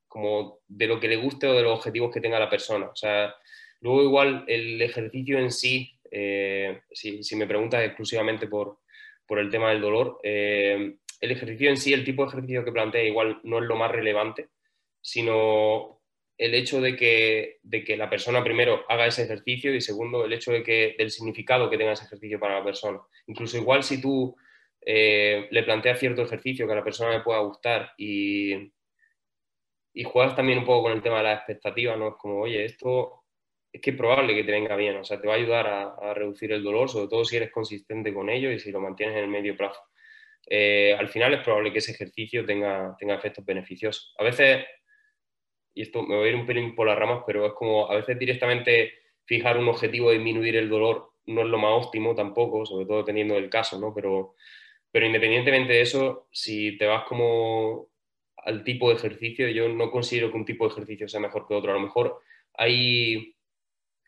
como 0.08 0.60
de 0.66 0.88
lo 0.88 0.98
que 0.98 1.10
le 1.10 1.18
guste 1.18 1.46
o 1.48 1.54
de 1.54 1.64
los 1.64 1.78
objetivos 1.78 2.14
que 2.14 2.22
tenga 2.22 2.40
la 2.40 2.50
persona. 2.50 2.86
O 2.86 2.96
sea, 2.96 3.36
luego 3.82 4.02
igual 4.02 4.46
el 4.48 4.82
ejercicio 4.82 5.38
en 5.40 5.52
sí, 5.52 6.00
eh, 6.10 6.84
si, 6.90 7.22
si, 7.22 7.36
me 7.36 7.48
preguntas 7.48 7.84
exclusivamente 7.84 8.48
por, 8.48 8.78
por 9.28 9.40
el 9.40 9.50
tema 9.50 9.72
del 9.72 9.82
dolor, 9.82 10.22
eh, 10.24 10.96
el 11.20 11.32
ejercicio 11.32 11.70
en 11.70 11.76
sí, 11.76 11.92
el 11.92 12.06
tipo 12.06 12.24
de 12.24 12.30
ejercicio 12.30 12.64
que 12.64 12.72
plantea 12.72 13.04
igual 13.04 13.42
no 13.44 13.58
es 13.58 13.66
lo 13.66 13.76
más 13.76 13.92
relevante 13.92 14.55
sino 15.06 16.02
el 16.36 16.56
hecho 16.56 16.82
de 16.82 16.96
que, 16.96 17.60
de 17.62 17.84
que 17.84 17.96
la 17.96 18.10
persona 18.10 18.44
primero 18.44 18.84
haga 18.90 19.06
ese 19.06 19.24
ejercicio 19.24 19.74
y 19.74 19.80
segundo 19.80 20.26
el 20.26 20.34
hecho 20.34 20.52
de 20.52 20.64
que, 20.64 20.96
del 20.98 21.12
significado 21.12 21.70
que 21.70 21.78
tenga 21.78 21.92
ese 21.92 22.06
ejercicio 22.06 22.40
para 22.40 22.58
la 22.58 22.66
persona. 22.66 23.00
Incluso 23.28 23.58
igual 23.58 23.84
si 23.84 24.02
tú 24.02 24.36
eh, 24.84 25.48
le 25.52 25.62
planteas 25.62 26.00
cierto 26.00 26.24
ejercicio 26.24 26.66
que 26.66 26.74
a 26.74 26.78
la 26.78 26.84
persona 26.84 27.12
le 27.12 27.22
pueda 27.22 27.40
gustar 27.42 27.92
y, 28.00 28.74
y 29.94 30.04
juegas 30.04 30.36
también 30.36 30.58
un 30.58 30.66
poco 30.66 30.84
con 30.84 30.94
el 30.94 31.04
tema 31.04 31.18
de 31.20 31.24
la 31.26 31.34
expectativa, 31.34 31.96
¿no? 31.96 32.08
Es 32.10 32.16
como, 32.16 32.42
oye, 32.42 32.66
esto 32.66 33.26
es 33.72 33.80
que 33.80 33.92
es 33.92 33.98
probable 33.98 34.34
que 34.34 34.44
te 34.44 34.52
venga 34.52 34.76
bien, 34.76 34.98
o 34.98 35.04
sea, 35.04 35.22
te 35.22 35.28
va 35.28 35.36
a 35.36 35.38
ayudar 35.38 35.68
a, 35.68 36.14
reducir 36.16 36.52
el 36.52 36.64
dolor, 36.64 36.90
sobre 36.90 37.10
todo 37.10 37.24
si 37.26 37.38
eres 37.38 37.52
consistente 37.52 38.12
con 38.12 38.32
ello 38.32 38.52
y 38.52 38.58
si 38.60 38.72
lo 38.72 38.80
mantienes 38.80 39.18
en 39.18 39.26
el 39.26 39.30
medio 39.30 39.56
plazo. 39.56 39.82
Eh, 40.50 40.96
al 40.98 41.10
final 41.10 41.36
es 41.36 41.44
probable 41.44 41.72
que 41.72 41.80
ese 41.80 41.92
ejercicio 41.92 42.44
tenga, 42.44 42.96
tenga 42.98 43.16
efectos 43.16 43.46
beneficiosos. 43.46 44.16
A 44.18 44.24
veces 44.24 44.66
y 45.76 45.84
esto 45.84 46.02
me 46.02 46.16
voy 46.16 46.28
a 46.28 46.30
ir 46.32 46.36
un 46.36 46.46
pelín 46.46 46.74
por 46.74 46.88
las 46.88 46.98
ramas, 46.98 47.24
pero 47.28 47.46
es 47.46 47.54
como 47.54 47.92
a 47.92 47.96
veces 47.96 48.18
directamente 48.18 48.94
fijar 49.26 49.58
un 49.58 49.68
objetivo 49.68 50.10
de 50.10 50.16
disminuir 50.16 50.56
el 50.56 50.70
dolor 50.70 51.12
no 51.28 51.42
es 51.42 51.48
lo 51.48 51.58
más 51.58 51.86
óptimo 51.86 52.16
tampoco, 52.16 52.66
sobre 52.66 52.86
todo 52.86 53.00
dependiendo 53.00 53.36
del 53.36 53.50
caso, 53.50 53.80
¿no? 53.80 53.94
Pero, 53.94 54.36
pero 54.92 55.06
independientemente 55.06 55.74
de 55.74 55.82
eso, 55.82 56.28
si 56.32 56.78
te 56.78 56.86
vas 56.86 57.04
como 57.06 57.90
al 58.38 58.64
tipo 58.64 58.90
de 58.90 58.96
ejercicio, 58.96 59.50
yo 59.50 59.68
no 59.70 59.90
considero 59.92 60.32
que 60.32 60.38
un 60.38 60.46
tipo 60.46 60.66
de 60.68 60.74
ejercicio 60.74 61.08
sea 61.08 61.20
mejor 61.20 61.48
que 61.48 61.56
otro. 61.56 61.72
A 61.72 61.76
lo 61.76 61.80
mejor 61.80 62.20
hay, 62.54 63.36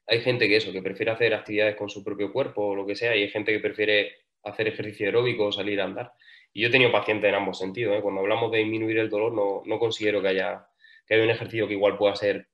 hay 0.05 0.21
gente 0.21 0.47
que 0.47 0.57
eso, 0.57 0.71
que 0.71 0.81
prefiere 0.81 1.11
hacer 1.11 1.33
actividades 1.33 1.75
con 1.75 1.89
su 1.89 2.03
propio 2.03 2.31
cuerpo 2.31 2.67
o 2.67 2.75
lo 2.75 2.85
que 2.85 2.95
sea, 2.95 3.15
y 3.15 3.23
hay 3.23 3.29
gente 3.29 3.51
que 3.51 3.59
prefiere 3.59 4.11
hacer 4.43 4.67
ejercicio 4.67 5.07
aeróbico 5.07 5.45
o 5.45 5.51
salir 5.51 5.81
a 5.81 5.85
andar. 5.85 6.13
Y 6.53 6.61
yo 6.61 6.67
he 6.69 6.71
tenido 6.71 6.91
pacientes 6.91 7.27
en 7.29 7.35
ambos 7.35 7.57
sentidos. 7.57 7.97
¿eh? 7.97 8.01
Cuando 8.01 8.21
hablamos 8.21 8.51
de 8.51 8.59
disminuir 8.59 8.99
el 8.99 9.09
dolor, 9.09 9.33
no, 9.33 9.63
no 9.65 9.79
considero 9.79 10.21
que 10.21 10.29
haya 10.29 10.67
que 11.07 11.15
hay 11.15 11.21
un 11.21 11.29
ejercicio 11.29 11.67
que 11.67 11.73
igual 11.73 11.97
pueda 11.97 12.15
ser. 12.15 12.47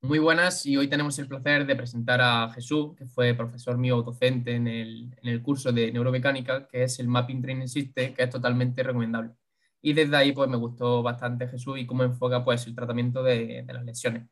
Muy 0.00 0.20
buenas 0.20 0.64
y 0.64 0.76
hoy 0.76 0.88
tenemos 0.88 1.18
el 1.18 1.26
placer 1.26 1.66
de 1.66 1.74
presentar 1.74 2.20
a 2.20 2.50
Jesús, 2.50 2.94
que 2.96 3.06
fue 3.06 3.34
profesor 3.34 3.76
mío 3.78 4.00
docente 4.02 4.54
en 4.54 4.68
el, 4.68 5.12
en 5.20 5.28
el 5.28 5.42
curso 5.42 5.72
de 5.72 5.90
neuromecánica, 5.90 6.68
que 6.68 6.84
es 6.84 7.00
el 7.00 7.08
Mapping 7.08 7.42
Training 7.42 7.66
System, 7.66 8.14
que 8.14 8.22
es 8.22 8.30
totalmente 8.30 8.82
recomendable. 8.82 9.32
Y 9.82 9.92
desde 9.92 10.16
ahí 10.16 10.32
pues 10.32 10.48
me 10.48 10.56
gustó 10.56 11.02
bastante 11.02 11.48
Jesús 11.48 11.78
y 11.78 11.86
cómo 11.86 12.04
enfoca 12.04 12.44
pues 12.44 12.66
el 12.66 12.74
tratamiento 12.74 13.22
de, 13.22 13.64
las 13.66 13.84
lesiones. 13.84 14.28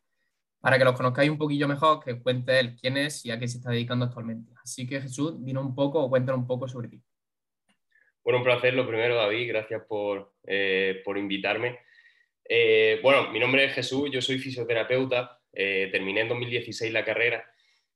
Para 0.60 0.78
que 0.78 0.84
los 0.84 0.94
conozcáis 0.94 1.30
un 1.30 1.38
poquillo 1.38 1.68
mejor, 1.68 2.02
que 2.02 2.20
cuente 2.22 2.58
él 2.60 2.76
quién 2.76 2.96
es 2.96 3.24
y 3.24 3.30
a 3.30 3.38
qué 3.38 3.48
se 3.48 3.58
está 3.58 3.70
dedicando 3.70 4.04
actualmente. 4.04 4.52
Así 4.62 4.86
que 4.86 5.00
Jesús, 5.00 5.44
dinos 5.44 5.64
un 5.64 5.74
poco 5.74 6.00
o 6.02 6.08
cuéntanos 6.10 6.40
un 6.40 6.46
poco 6.46 6.68
sobre 6.68 6.88
ti. 6.88 7.02
Bueno, 8.26 8.38
un 8.38 8.44
placer, 8.44 8.74
lo 8.74 8.88
primero, 8.88 9.14
David, 9.14 9.46
gracias 9.46 9.84
por, 9.88 10.32
eh, 10.48 11.00
invitarme. 11.14 11.78
Eh, 12.48 12.98
bueno, 13.00 13.30
mi 13.30 13.38
nombre 13.38 13.64
es 13.64 13.72
Jesús, 13.72 14.10
yo 14.10 14.20
soy 14.20 14.40
fisioterapeuta, 14.40 15.38
eh, 15.52 15.88
terminé 15.92 16.22
en 16.22 16.30
2016 16.30 16.92
la 16.92 17.04
carrera 17.04 17.48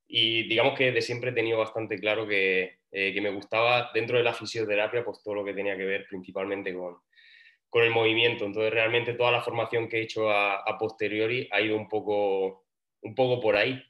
y 0.06 0.44
digamos 0.44 0.78
que 0.78 0.92
de 0.92 1.02
siempre 1.02 1.30
he 1.30 1.32
tenido 1.32 1.58
bastante 1.58 1.98
claro 1.98 2.28
que, 2.28 2.78
me 2.92 3.30
gustaba 3.30 3.90
dentro 3.92 4.18
de 4.18 4.22
la 4.22 4.32
fisioterapia 4.32 5.04
pues 5.04 5.20
todo 5.20 5.34
lo 5.34 5.44
que 5.44 5.52
tenía 5.52 5.76
que 5.76 5.84
ver 5.84 6.06
principalmente 6.08 6.72
con, 6.74 6.98
con 7.68 7.82
el 7.82 7.90
movimiento. 7.90 8.44
Entonces 8.44 8.72
realmente 8.72 9.14
toda 9.14 9.32
la 9.32 9.42
formación 9.42 9.88
que 9.88 9.98
he 9.98 10.02
hecho 10.02 10.30
a, 10.30 10.58
a 10.58 10.78
posteriori 10.78 11.48
ha 11.50 11.60
ido 11.60 11.74
un 11.74 11.88
poco, 11.88 12.66
un 13.02 13.16
poco 13.16 13.40
por 13.40 13.56
ahí. 13.56 13.82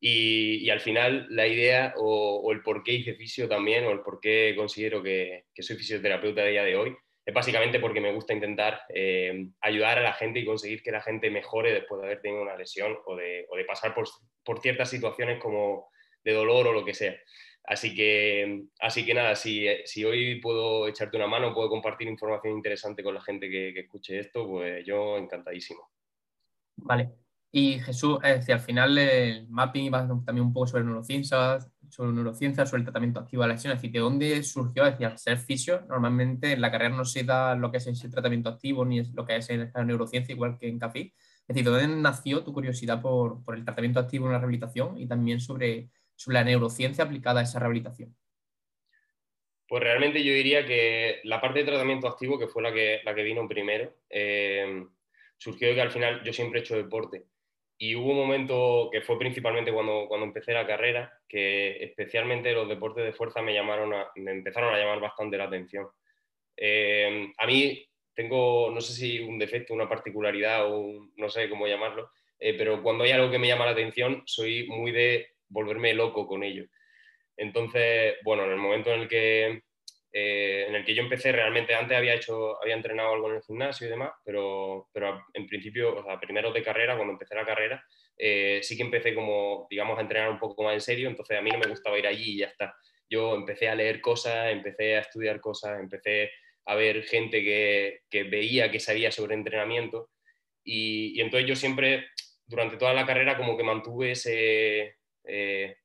Y, 0.00 0.70
al 0.70 0.80
final 0.80 1.26
la 1.30 1.46
idea 1.46 1.94
o, 1.96 2.52
el 2.52 2.62
por 2.62 2.82
qué 2.82 2.92
hice 2.92 3.14
fisio 3.14 3.48
también 3.48 3.84
o 3.84 3.90
el 3.90 4.00
por 4.00 4.20
qué 4.20 4.54
considero 4.56 5.02
que, 5.02 5.44
soy 5.58 5.76
fisioterapeuta 5.76 6.42
a 6.42 6.46
día 6.46 6.62
de 6.62 6.76
hoy 6.76 6.96
es 7.24 7.34
básicamente 7.34 7.78
porque 7.78 8.00
me 8.00 8.12
gusta 8.12 8.32
intentar 8.32 8.80
eh, 8.88 9.48
ayudar 9.60 9.98
a 9.98 10.02
la 10.02 10.14
gente 10.14 10.38
y 10.38 10.46
conseguir 10.46 10.82
que 10.82 10.92
la 10.92 11.02
gente 11.02 11.30
mejore 11.30 11.74
después 11.74 12.00
de 12.00 12.06
haber 12.06 12.22
tenido 12.22 12.40
una 12.40 12.56
lesión 12.56 12.96
o 13.04 13.16
de, 13.16 13.46
pasar 13.66 13.94
por, 13.94 14.08
ciertas 14.62 14.88
situaciones 14.88 15.38
como 15.38 15.90
de 16.24 16.32
dolor 16.32 16.68
o 16.68 16.72
lo 16.72 16.86
que 16.86 16.94
sea. 16.94 17.14
Así 17.64 17.94
que, 17.94 18.62
así 18.80 19.04
que 19.04 19.12
nada, 19.12 19.34
si, 19.34 19.66
si, 19.84 20.06
hoy 20.06 20.40
puedo 20.40 20.88
echarte 20.88 21.18
una 21.18 21.26
mano, 21.26 21.52
puedo 21.52 21.68
compartir 21.68 22.08
información 22.08 22.54
interesante 22.54 23.02
con 23.02 23.12
la 23.12 23.20
gente 23.20 23.50
que, 23.50 23.74
que 23.74 23.80
escuche 23.80 24.18
esto, 24.18 24.48
pues 24.48 24.86
yo 24.86 25.18
encantadísimo. 25.18 25.90
Vale. 26.76 27.27
Y 27.50 27.78
Jesús, 27.80 28.18
es 28.22 28.40
decir, 28.40 28.54
al 28.54 28.60
final 28.60 28.98
el 28.98 29.48
mapping 29.48 29.84
iba 29.84 30.06
también 30.06 30.46
un 30.46 30.52
poco 30.52 30.66
sobre 30.66 30.84
neurociencias, 30.84 31.66
sobre 31.88 32.12
neurociencias, 32.12 32.68
sobre 32.68 32.80
el 32.80 32.84
tratamiento 32.84 33.20
activo 33.20 33.42
de 33.42 33.48
la 33.48 33.54
lesión. 33.54 33.72
Es 33.72 33.78
decir, 33.78 33.92
¿de 33.92 34.00
dónde 34.00 34.42
surgió? 34.42 34.84
Es 34.84 34.92
decir, 34.92 35.06
al 35.06 35.18
ser 35.18 35.38
fisio, 35.38 35.80
normalmente 35.88 36.52
en 36.52 36.60
la 36.60 36.70
carrera 36.70 36.94
no 36.94 37.06
se 37.06 37.24
da 37.24 37.54
lo 37.54 37.70
que 37.70 37.78
es 37.78 37.86
ese 37.86 38.10
tratamiento 38.10 38.50
activo 38.50 38.84
ni 38.84 38.98
es 38.98 39.14
lo 39.14 39.24
que 39.24 39.36
es 39.36 39.48
la 39.48 39.84
neurociencia, 39.84 40.34
igual 40.34 40.58
que 40.58 40.68
en 40.68 40.78
CAFI. 40.78 41.00
Es 41.00 41.54
decir, 41.54 41.64
¿de 41.64 41.70
dónde 41.70 41.96
nació 42.02 42.44
tu 42.44 42.52
curiosidad 42.52 43.00
por, 43.00 43.42
por 43.42 43.54
el 43.54 43.64
tratamiento 43.64 44.00
activo 44.00 44.26
en 44.26 44.32
la 44.32 44.38
rehabilitación 44.38 44.98
y 44.98 45.08
también 45.08 45.40
sobre, 45.40 45.88
sobre 46.16 46.34
la 46.34 46.44
neurociencia 46.44 47.04
aplicada 47.04 47.40
a 47.40 47.44
esa 47.44 47.58
rehabilitación? 47.58 48.14
Pues 49.66 49.82
realmente 49.82 50.22
yo 50.22 50.32
diría 50.32 50.66
que 50.66 51.20
la 51.24 51.40
parte 51.40 51.60
de 51.60 51.66
tratamiento 51.66 52.08
activo, 52.08 52.38
que 52.38 52.48
fue 52.48 52.62
la 52.62 52.72
que, 52.72 53.00
la 53.04 53.14
que 53.14 53.22
vino 53.22 53.48
primero, 53.48 53.94
eh, 54.10 54.86
surgió 55.38 55.74
que 55.74 55.80
al 55.80 55.90
final 55.90 56.22
yo 56.22 56.32
siempre 56.32 56.60
he 56.60 56.62
hecho 56.62 56.76
deporte 56.76 57.24
y 57.78 57.94
hubo 57.94 58.10
un 58.10 58.16
momento 58.16 58.88
que 58.90 59.00
fue 59.00 59.18
principalmente 59.18 59.72
cuando, 59.72 60.06
cuando 60.08 60.26
empecé 60.26 60.52
la 60.52 60.66
carrera, 60.66 61.16
que 61.28 61.82
especialmente 61.84 62.52
los 62.52 62.68
deportes 62.68 63.04
de 63.04 63.12
fuerza 63.12 63.40
me, 63.40 63.54
llamaron 63.54 63.94
me 64.16 64.32
empezaron 64.32 64.74
a 64.74 64.78
llamar 64.78 64.98
bastante 64.98 65.38
la 65.38 65.44
atención. 65.44 65.86
Eh, 66.56 67.32
a 67.38 67.46
mí 67.46 67.88
tengo, 68.12 68.70
no 68.72 68.80
sé 68.80 68.92
si 68.94 69.20
un 69.20 69.38
defecto, 69.38 69.74
una 69.74 69.88
particularidad 69.88 70.66
o 70.66 71.08
no 71.16 71.28
sé 71.28 71.48
cómo 71.48 71.68
llamarlo, 71.68 72.10
eh, 72.40 72.54
pero 72.58 72.82
cuando 72.82 73.04
hay 73.04 73.12
algo 73.12 73.30
que 73.30 73.38
me 73.38 73.46
llama 73.46 73.66
la 73.66 73.72
atención, 73.72 74.24
soy 74.26 74.66
muy 74.66 74.90
de 74.90 75.28
volverme 75.48 75.94
loco 75.94 76.26
con 76.26 76.42
ello. 76.42 76.66
Entonces, 77.36 78.16
bueno, 78.24 78.44
en 78.44 78.50
el 78.50 78.56
momento 78.56 78.92
en 78.92 79.02
el 79.02 79.08
que 79.08 79.62
eh, 80.12 80.64
en 80.68 80.74
el 80.74 80.84
que 80.84 80.94
yo 80.94 81.02
empecé 81.02 81.32
realmente, 81.32 81.74
antes 81.74 81.96
había 81.96 82.14
hecho, 82.14 82.60
había 82.62 82.74
entrenado 82.74 83.12
algo 83.12 83.28
en 83.28 83.36
el 83.36 83.42
gimnasio 83.42 83.86
y 83.86 83.90
demás, 83.90 84.12
pero, 84.24 84.88
pero 84.92 85.26
en 85.34 85.46
principio, 85.46 85.96
o 85.96 86.02
sea, 86.02 86.18
primero 86.18 86.50
de 86.50 86.62
carrera, 86.62 86.96
cuando 86.96 87.12
empecé 87.12 87.34
la 87.34 87.44
carrera, 87.44 87.84
eh, 88.16 88.60
sí 88.62 88.76
que 88.76 88.84
empecé 88.84 89.14
como, 89.14 89.66
digamos, 89.70 89.98
a 89.98 90.02
entrenar 90.02 90.30
un 90.30 90.38
poco 90.38 90.62
más 90.62 90.74
en 90.74 90.80
serio, 90.80 91.08
entonces 91.08 91.38
a 91.38 91.42
mí 91.42 91.50
no 91.50 91.58
me 91.58 91.68
gustaba 91.68 91.98
ir 91.98 92.06
allí 92.06 92.34
y 92.34 92.38
ya 92.38 92.46
está. 92.46 92.74
Yo 93.10 93.34
empecé 93.34 93.68
a 93.68 93.74
leer 93.74 94.00
cosas, 94.00 94.50
empecé 94.50 94.96
a 94.96 95.00
estudiar 95.00 95.40
cosas, 95.40 95.78
empecé 95.78 96.30
a 96.64 96.74
ver 96.74 97.04
gente 97.04 97.42
que, 97.42 98.00
que 98.10 98.24
veía, 98.24 98.70
que 98.70 98.80
sabía 98.80 99.10
sobre 99.10 99.34
entrenamiento 99.34 100.10
y, 100.64 101.18
y, 101.18 101.20
entonces 101.20 101.48
yo 101.48 101.56
siempre, 101.56 102.08
durante 102.46 102.76
toda 102.76 102.92
la 102.92 103.06
carrera, 103.06 103.36
como 103.36 103.56
que 103.56 103.62
mantuve 103.62 104.12
ese... 104.12 104.96
Eh, 105.24 105.76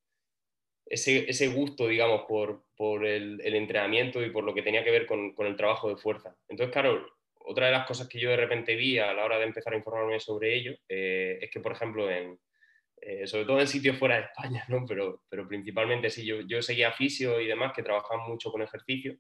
ese, 0.86 1.30
ese, 1.30 1.48
gusto, 1.48 1.88
digamos, 1.88 2.24
por, 2.28 2.66
por 2.84 3.06
el, 3.06 3.40
el, 3.46 3.56
entrenamiento 3.56 4.22
y 4.22 4.30
por 4.30 4.44
lo 4.44 4.54
que 4.54 4.62
tenía 4.62 4.84
que 4.84 4.92
ver 4.92 5.06
con, 5.06 5.34
con, 5.34 5.48
el 5.48 5.56
trabajo 5.56 5.88
de 5.88 5.96
fuerza. 5.96 6.36
Entonces, 6.50 6.74
claro, 6.74 7.08
otra 7.46 7.68
de 7.68 7.72
las 7.72 7.88
cosas 7.88 8.10
que 8.10 8.20
yo 8.20 8.30
de 8.30 8.36
repente 8.36 8.76
vi 8.76 9.00
a 9.00 9.14
la 9.14 9.24
hora 9.24 9.38
de 9.38 9.46
empezar 9.46 9.72
a 9.72 9.78
informarme 9.78 10.20
sobre 10.20 10.54
ello 10.54 10.76
eh, 10.90 11.40
es 11.40 11.50
que, 11.50 11.62
por 11.62 11.72
ejemplo, 11.72 12.12
en, 12.12 12.38
eh, 13.00 13.26
sobre 13.26 13.46
todo 13.46 13.62
en 13.62 13.70
sitios 13.70 13.98
fuera 13.98 14.18
de 14.18 14.24
España, 14.24 14.66
¿no? 14.68 14.84
pero, 14.86 15.24
pero 15.30 15.48
principalmente 15.48 16.10
sí, 16.10 16.26
yo, 16.26 16.42
yo 16.42 16.62
seguía 16.62 16.92
fisio 16.92 17.40
y 17.40 17.48
demás 17.48 17.72
que 17.74 17.84
trabajaban 17.84 18.28
mucho 18.28 18.52
con 18.52 18.62
ejercicio 18.62 19.16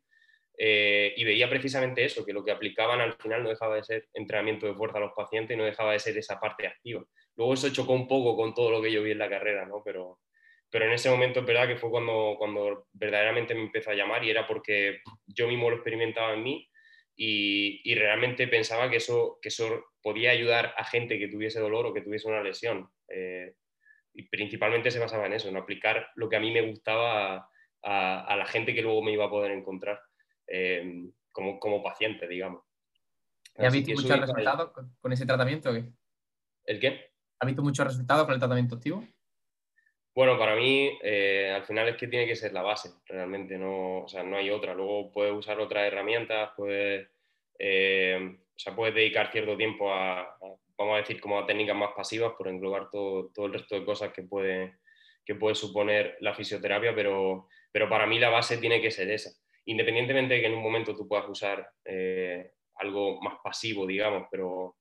eh, 0.57 1.13
y 1.15 1.23
veía 1.23 1.49
precisamente 1.49 2.03
eso, 2.03 2.25
que 2.25 2.33
lo 2.33 2.43
que 2.43 2.51
aplicaban 2.51 2.99
al 2.99 3.13
final 3.13 3.43
no 3.43 3.49
dejaba 3.49 3.77
de 3.77 3.85
ser 3.85 4.09
entrenamiento 4.13 4.67
de 4.67 4.75
fuerza 4.75 4.97
a 4.97 5.01
los 5.01 5.13
pacientes 5.15 5.55
y 5.55 5.57
no 5.57 5.63
dejaba 5.63 5.93
de 5.93 5.99
ser 5.99 6.17
esa 6.17 6.37
parte 6.37 6.67
activa. 6.67 7.01
Luego 7.37 7.53
eso 7.53 7.69
chocó 7.69 7.93
un 7.93 8.09
poco 8.09 8.35
con 8.35 8.53
todo 8.53 8.71
lo 8.71 8.81
que 8.81 8.91
yo 8.91 9.01
vi 9.03 9.11
en 9.11 9.19
la 9.19 9.29
carrera, 9.29 9.65
¿no? 9.65 9.81
pero, 9.85 10.19
pero 10.73 10.85
en 10.85 10.93
ese 10.93 11.07
momento 11.07 11.41
es 11.41 11.45
verdad 11.45 11.67
que 11.67 11.75
fue 11.75 11.91
cuando, 11.91 12.33
cuando 12.35 12.87
verdaderamente 12.93 13.53
me 13.53 13.61
empezó 13.61 13.91
a 13.91 13.93
llamar 13.93 14.23
y 14.23 14.31
era 14.31 14.47
porque 14.47 15.01
yo 15.27 15.47
mismo 15.47 15.69
lo 15.69 15.75
experimentaba 15.75 16.33
en 16.33 16.41
mí 16.41 16.67
y, 17.15 17.79
y, 17.83 17.93
realmente 17.93 18.47
pensaba 18.47 18.89
que 18.89 18.95
eso, 18.95 19.37
que 19.39 19.49
eso 19.49 19.85
podía 20.01 20.31
ayudar 20.31 20.73
a 20.75 20.83
gente 20.83 21.19
que 21.19 21.27
tuviese 21.27 21.59
dolor 21.59 21.85
o 21.85 21.93
que 21.93 22.01
tuviese 22.01 22.27
una 22.27 22.41
lesión. 22.41 22.89
Eh, 23.07 23.53
y 24.15 24.23
principalmente 24.29 24.89
se 24.89 24.97
basaba 24.97 25.27
en 25.27 25.33
eso, 25.33 25.47
en 25.47 25.57
aplicar 25.57 26.07
lo 26.15 26.27
que 26.27 26.37
a 26.37 26.39
mí 26.39 26.51
me 26.51 26.67
gustaba 26.67 27.47
a, 27.83 28.25
a, 28.25 28.35
la 28.35 28.45
gente 28.47 28.73
que 28.73 28.81
luego 28.81 29.03
me 29.03 29.11
iba 29.11 29.25
a 29.25 29.29
poder 29.29 29.51
encontrar 29.51 30.01
eh, 30.47 31.03
como, 31.31 31.59
como 31.59 31.83
paciente, 31.83 32.27
digamos. 32.27 32.63
¿Y 33.59 33.63
has 33.63 33.73
visto 33.73 33.91
muchos 33.91 34.19
resultados 34.19 34.71
con 34.99 35.13
ese 35.13 35.27
tratamiento? 35.27 35.71
¿qué? 35.71 35.85
¿El 36.65 36.79
qué? 36.79 37.11
¿Has 37.39 37.45
visto 37.45 37.61
muchos 37.61 37.85
resultados 37.85 38.25
con 38.25 38.33
el 38.33 38.39
tratamiento 38.39 38.73
activo? 38.73 39.07
Bueno, 40.15 40.37
para 40.37 40.55
mí 40.55 40.91
eh, 41.01 41.51
al 41.55 41.63
final 41.65 41.87
es 41.89 41.97
que 41.97 42.07
tiene 42.07 42.27
que 42.27 42.35
ser 42.35 42.53
la 42.53 42.61
base, 42.61 42.91
realmente, 43.07 43.57
no, 43.57 44.03
o 44.03 44.07
sea, 44.07 44.21
no 44.23 44.37
hay 44.37 44.51
otra. 44.51 44.75
Luego 44.75 45.11
puedes 45.11 45.33
usar 45.33 45.59
otras 45.59 45.87
herramientas, 45.87 46.51
puedes, 46.55 47.09
eh, 47.57 48.37
o 48.55 48.59
sea, 48.59 48.75
puedes 48.75 48.93
dedicar 48.93 49.31
cierto 49.31 49.57
tiempo 49.57 49.91
a, 49.91 50.37
vamos 50.77 50.95
a 50.95 50.97
decir, 50.97 51.19
como 51.19 51.39
a 51.39 51.47
técnicas 51.47 51.75
más 51.75 51.91
pasivas 51.95 52.33
por 52.37 52.47
englobar 52.47 52.89
todo, 52.91 53.31
todo 53.33 53.47
el 53.47 53.53
resto 53.53 53.73
de 53.75 53.85
cosas 53.85 54.13
que 54.13 54.21
puede, 54.21 54.75
que 55.25 55.33
puede 55.33 55.55
suponer 55.55 56.17
la 56.19 56.35
fisioterapia, 56.35 56.93
pero, 56.93 57.47
pero 57.71 57.89
para 57.89 58.05
mí 58.05 58.19
la 58.19 58.29
base 58.29 58.57
tiene 58.57 58.81
que 58.81 58.91
ser 58.91 59.09
esa. 59.09 59.31
Independientemente 59.65 60.35
de 60.35 60.41
que 60.41 60.47
en 60.47 60.53
un 60.53 60.63
momento 60.63 60.95
tú 60.95 61.07
puedas 61.07 61.27
usar 61.27 61.67
eh, 61.85 62.51
algo 62.75 63.19
más 63.21 63.35
pasivo, 63.43 63.87
digamos, 63.87 64.27
pero 64.29 64.75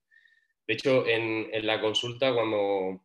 de 0.67 0.73
hecho 0.75 1.07
en, 1.07 1.49
en 1.51 1.65
la 1.65 1.81
consulta 1.81 2.33
cuando 2.35 3.01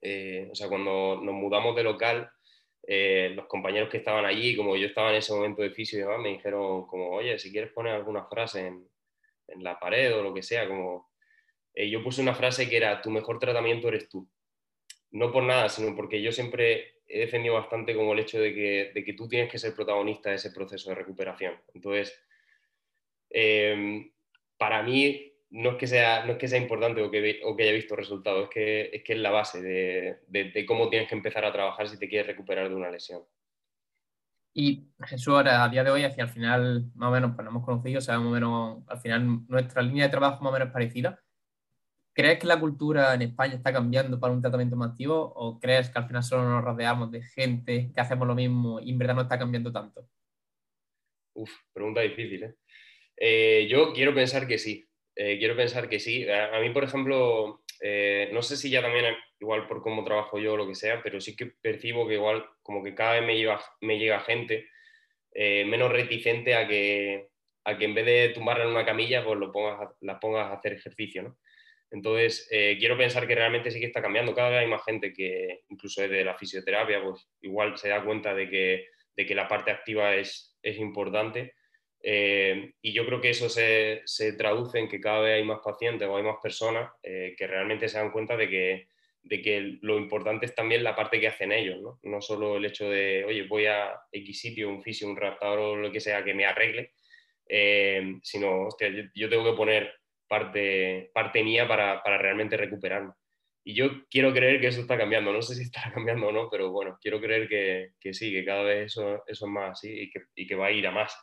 eh, 0.00 0.48
o 0.50 0.54
sea, 0.54 0.68
cuando 0.68 1.20
nos 1.22 1.34
mudamos 1.34 1.74
de 1.76 1.82
local, 1.82 2.30
eh, 2.86 3.32
los 3.34 3.46
compañeros 3.46 3.90
que 3.90 3.98
estaban 3.98 4.24
allí, 4.24 4.56
como 4.56 4.76
yo 4.76 4.86
estaba 4.86 5.10
en 5.10 5.16
ese 5.16 5.34
momento 5.34 5.62
de 5.62 5.70
fisio 5.70 5.98
y 5.98 6.02
demás, 6.02 6.20
me 6.20 6.30
dijeron 6.30 6.86
como, 6.86 7.10
oye, 7.10 7.38
si 7.38 7.50
quieres 7.52 7.70
poner 7.72 7.92
alguna 7.92 8.24
frase 8.24 8.66
en, 8.66 8.88
en 9.48 9.62
la 9.62 9.78
pared 9.78 10.16
o 10.16 10.22
lo 10.22 10.32
que 10.32 10.42
sea, 10.42 10.68
como... 10.68 11.08
Eh, 11.74 11.90
yo 11.90 12.02
puse 12.02 12.22
una 12.22 12.34
frase 12.34 12.68
que 12.68 12.76
era, 12.76 13.00
tu 13.02 13.10
mejor 13.10 13.38
tratamiento 13.38 13.88
eres 13.88 14.08
tú. 14.08 14.28
No 15.10 15.30
por 15.30 15.42
nada, 15.42 15.68
sino 15.68 15.94
porque 15.94 16.20
yo 16.20 16.32
siempre 16.32 17.00
he 17.06 17.20
defendido 17.20 17.54
bastante 17.54 17.94
como 17.94 18.12
el 18.12 18.18
hecho 18.20 18.40
de 18.40 18.54
que, 18.54 18.90
de 18.94 19.04
que 19.04 19.12
tú 19.12 19.28
tienes 19.28 19.50
que 19.50 19.58
ser 19.58 19.74
protagonista 19.74 20.30
de 20.30 20.36
ese 20.36 20.50
proceso 20.50 20.90
de 20.90 20.96
recuperación. 20.96 21.60
Entonces, 21.74 22.18
eh, 23.30 24.10
para 24.56 24.82
mí 24.82 25.27
no 25.50 25.70
es 25.70 25.76
que 25.76 25.86
sea, 25.86 26.24
no 26.26 26.32
es 26.32 26.38
que 26.38 26.48
sea 26.48 26.58
importante 26.58 27.02
o 27.02 27.10
que, 27.10 27.40
o 27.44 27.56
que 27.56 27.62
haya 27.62 27.72
visto 27.72 27.96
resultados, 27.96 28.44
es 28.44 28.50
que, 28.50 28.90
es 28.92 29.02
que 29.02 29.14
es 29.14 29.18
la 29.18 29.30
base 29.30 29.62
de, 29.62 30.18
de, 30.28 30.50
de, 30.50 30.66
cómo 30.66 30.90
tienes 30.90 31.08
que 31.08 31.14
empezar 31.14 31.44
a 31.44 31.52
trabajar 31.52 31.88
si 31.88 31.98
te 31.98 32.08
quieres 32.08 32.26
recuperar 32.26 32.68
de 32.68 32.74
una 32.74 32.90
lesión. 32.90 33.22
Y 34.54 34.88
Jesús, 35.04 35.28
ahora 35.28 35.64
a 35.64 35.68
día 35.68 35.84
de 35.84 35.90
hoy, 35.90 36.02
hacia 36.02 36.24
el 36.24 36.30
final, 36.30 36.90
más 36.94 37.08
o 37.08 37.12
menos, 37.12 37.32
pues 37.34 37.44
nos 37.44 37.52
hemos 37.52 37.64
conocido, 37.64 37.98
o 37.98 38.02
sea, 38.02 38.18
más 38.18 38.26
o 38.26 38.30
menos, 38.30 38.82
al 38.88 38.98
final 38.98 39.46
nuestra 39.46 39.82
línea 39.82 40.04
de 40.04 40.10
trabajo 40.10 40.42
más 40.42 40.50
o 40.50 40.52
menos 40.52 40.68
es 40.68 40.72
parecida. 40.72 41.22
¿Crees 42.12 42.40
que 42.40 42.48
la 42.48 42.58
cultura 42.58 43.14
en 43.14 43.22
España 43.22 43.54
está 43.54 43.72
cambiando 43.72 44.18
para 44.18 44.32
un 44.32 44.40
tratamiento 44.40 44.74
más 44.74 44.90
activo 44.90 45.32
o 45.36 45.60
crees 45.60 45.88
que 45.90 45.98
al 46.00 46.08
final 46.08 46.24
solo 46.24 46.48
nos 46.48 46.64
rodeamos 46.64 47.12
de 47.12 47.22
gente 47.22 47.92
que 47.94 48.00
hacemos 48.00 48.26
lo 48.26 48.34
mismo 48.34 48.80
y 48.80 48.90
en 48.90 48.98
verdad 48.98 49.14
no 49.14 49.22
está 49.22 49.38
cambiando 49.38 49.70
tanto? 49.70 50.08
Uf, 51.34 51.52
pregunta 51.72 52.00
difícil, 52.00 52.42
¿eh? 52.42 52.54
eh 53.16 53.68
yo 53.70 53.92
quiero 53.92 54.12
pensar 54.12 54.48
que 54.48 54.58
sí, 54.58 54.87
eh, 55.20 55.36
quiero 55.36 55.56
pensar 55.56 55.88
que 55.88 55.98
sí. 55.98 56.28
A, 56.28 56.56
a 56.56 56.60
mí, 56.60 56.70
por 56.70 56.84
ejemplo, 56.84 57.60
eh, 57.80 58.30
no 58.32 58.40
sé 58.40 58.56
si 58.56 58.70
ya 58.70 58.80
también, 58.80 59.16
igual 59.40 59.66
por 59.66 59.82
cómo 59.82 60.04
trabajo 60.04 60.38
yo 60.38 60.54
o 60.54 60.56
lo 60.56 60.68
que 60.68 60.76
sea, 60.76 61.02
pero 61.02 61.20
sí 61.20 61.34
que 61.34 61.46
percibo 61.46 62.06
que 62.06 62.14
igual 62.14 62.46
como 62.62 62.84
que 62.84 62.94
cada 62.94 63.14
vez 63.14 63.24
me, 63.26 63.36
lleva, 63.36 63.60
me 63.80 63.98
llega 63.98 64.20
gente 64.20 64.68
eh, 65.34 65.64
menos 65.64 65.90
reticente 65.90 66.54
a 66.54 66.68
que, 66.68 67.30
a 67.64 67.76
que 67.76 67.84
en 67.84 67.94
vez 67.94 68.06
de 68.06 68.28
tumbarla 68.30 68.64
en 68.64 68.70
una 68.70 68.86
camilla, 68.86 69.24
pues 69.24 69.38
lo 69.40 69.50
pongas, 69.50 69.90
las 70.00 70.20
pongas 70.20 70.46
a 70.46 70.54
hacer 70.54 70.74
ejercicio, 70.74 71.24
¿no? 71.24 71.38
Entonces, 71.90 72.46
eh, 72.52 72.76
quiero 72.78 72.96
pensar 72.96 73.26
que 73.26 73.34
realmente 73.34 73.72
sí 73.72 73.80
que 73.80 73.86
está 73.86 74.02
cambiando. 74.02 74.34
Cada 74.34 74.50
vez 74.50 74.58
hay 74.60 74.66
más 74.68 74.84
gente 74.84 75.12
que, 75.12 75.62
incluso 75.68 76.02
desde 76.02 76.22
la 76.22 76.36
fisioterapia, 76.36 77.02
pues 77.02 77.28
igual 77.40 77.76
se 77.76 77.88
da 77.88 78.04
cuenta 78.04 78.34
de 78.34 78.48
que, 78.48 78.86
de 79.16 79.26
que 79.26 79.34
la 79.34 79.48
parte 79.48 79.72
activa 79.72 80.14
es, 80.14 80.56
es 80.62 80.78
importante 80.78 81.54
eh, 82.02 82.72
y 82.80 82.92
yo 82.92 83.04
creo 83.06 83.20
que 83.20 83.30
eso 83.30 83.48
se, 83.48 84.02
se, 84.04 84.32
traduce 84.34 84.78
en 84.78 84.88
que 84.88 85.00
cada 85.00 85.20
vez 85.20 85.34
hay 85.34 85.44
más 85.44 85.60
pacientes 85.64 86.06
o 86.08 86.16
hay 86.16 86.22
más 86.22 86.36
personas 86.42 86.92
eh, 87.02 87.34
que 87.36 87.46
realmente 87.46 87.88
se 87.88 87.98
dan 87.98 88.12
cuenta 88.12 88.36
de 88.36 88.48
que, 88.48 88.88
de 89.22 89.42
que 89.42 89.78
lo 89.82 89.98
importante 89.98 90.46
es 90.46 90.54
también 90.54 90.84
la 90.84 90.94
parte 90.94 91.20
que 91.20 91.28
hacen 91.28 91.52
ellos, 91.52 91.80
¿no? 91.80 91.98
No 92.02 92.20
solo 92.20 92.56
el 92.56 92.64
hecho 92.64 92.88
de, 92.88 93.24
oye, 93.24 93.46
voy 93.48 93.66
a 93.66 93.98
X 94.12 94.40
sitio, 94.40 94.68
un 94.68 94.82
fisio, 94.82 95.08
un 95.08 95.16
raptador 95.16 95.58
o 95.58 95.76
lo 95.76 95.90
que 95.90 96.00
sea 96.00 96.24
que 96.24 96.34
me 96.34 96.46
arregle, 96.46 96.92
eh, 97.48 98.18
sino, 98.22 98.66
hostia, 98.66 98.88
yo, 98.88 99.02
yo, 99.14 99.28
tengo 99.28 99.50
que 99.50 99.56
poner 99.56 99.92
parte, 100.28 101.10
parte 101.12 101.42
mía 101.42 101.66
para, 101.66 102.02
para 102.02 102.18
realmente 102.18 102.56
recuperarme. 102.56 103.12
Y 103.64 103.74
yo 103.74 104.06
quiero 104.08 104.32
creer 104.32 104.60
que 104.60 104.68
eso 104.68 104.80
está 104.80 104.96
cambiando. 104.96 105.32
No 105.32 105.42
sé 105.42 105.54
si 105.54 105.62
está 105.64 105.90
cambiando 105.94 106.28
o 106.28 106.32
no, 106.32 106.48
pero 106.50 106.70
bueno, 106.70 106.98
quiero 107.00 107.20
creer 107.20 107.48
que, 107.48 107.90
que 108.00 108.14
sí, 108.14 108.32
que 108.32 108.44
cada 108.44 108.62
vez 108.62 108.86
eso, 108.86 109.24
eso 109.26 109.46
es 109.46 109.52
más 109.52 109.72
así 109.72 109.92
y 109.92 110.10
que, 110.10 110.22
y 110.36 110.46
que 110.46 110.54
va 110.54 110.66
a 110.66 110.72
ir 110.72 110.86
a 110.86 110.90
más. 110.90 111.14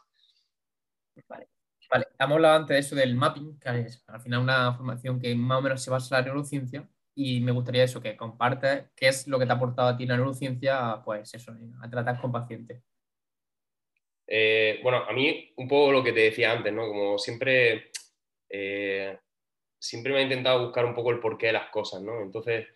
Vale. 1.27 1.47
Vale, 1.89 2.07
hemos 2.19 2.35
hablado 2.35 2.55
antes 2.55 2.75
de 2.75 2.79
eso 2.79 2.95
del 2.95 3.15
mapping, 3.15 3.59
que 3.59 3.69
es 3.81 4.03
al 4.07 4.19
final 4.19 4.39
una 4.41 4.73
formación 4.73 5.19
que 5.19 5.35
más 5.35 5.59
o 5.59 5.61
menos 5.61 5.83
se 5.83 5.91
basa 5.91 6.17
en 6.17 6.21
la 6.25 6.27
neurociencia, 6.27 6.89
y 7.13 7.39
me 7.41 7.51
gustaría 7.51 7.83
eso, 7.83 8.01
que 8.01 8.17
compartas 8.17 8.89
qué 8.95 9.07
es 9.07 9.27
lo 9.27 9.39
que 9.39 9.45
te 9.45 9.51
ha 9.51 9.55
aportado 9.55 9.89
a 9.89 9.97
ti 9.97 10.05
la 10.05 10.17
neurociencia, 10.17 11.01
pues 11.05 11.33
eso, 11.33 11.55
a 11.81 11.89
tratar 11.89 12.19
con 12.19 12.31
pacientes. 12.31 12.83
Eh, 14.27 14.79
bueno, 14.83 15.03
a 15.07 15.13
mí 15.13 15.53
un 15.57 15.67
poco 15.67 15.91
lo 15.91 16.03
que 16.03 16.11
te 16.11 16.21
decía 16.21 16.51
antes, 16.51 16.73
¿no? 16.73 16.87
Como 16.87 17.17
siempre, 17.19 17.91
eh, 18.49 19.17
siempre 19.79 20.13
me 20.13 20.19
he 20.19 20.23
intentado 20.23 20.65
buscar 20.65 20.85
un 20.85 20.95
poco 20.95 21.11
el 21.11 21.19
porqué 21.19 21.47
de 21.47 21.53
las 21.53 21.69
cosas, 21.69 22.01
¿no? 22.01 22.21
Entonces, 22.21 22.67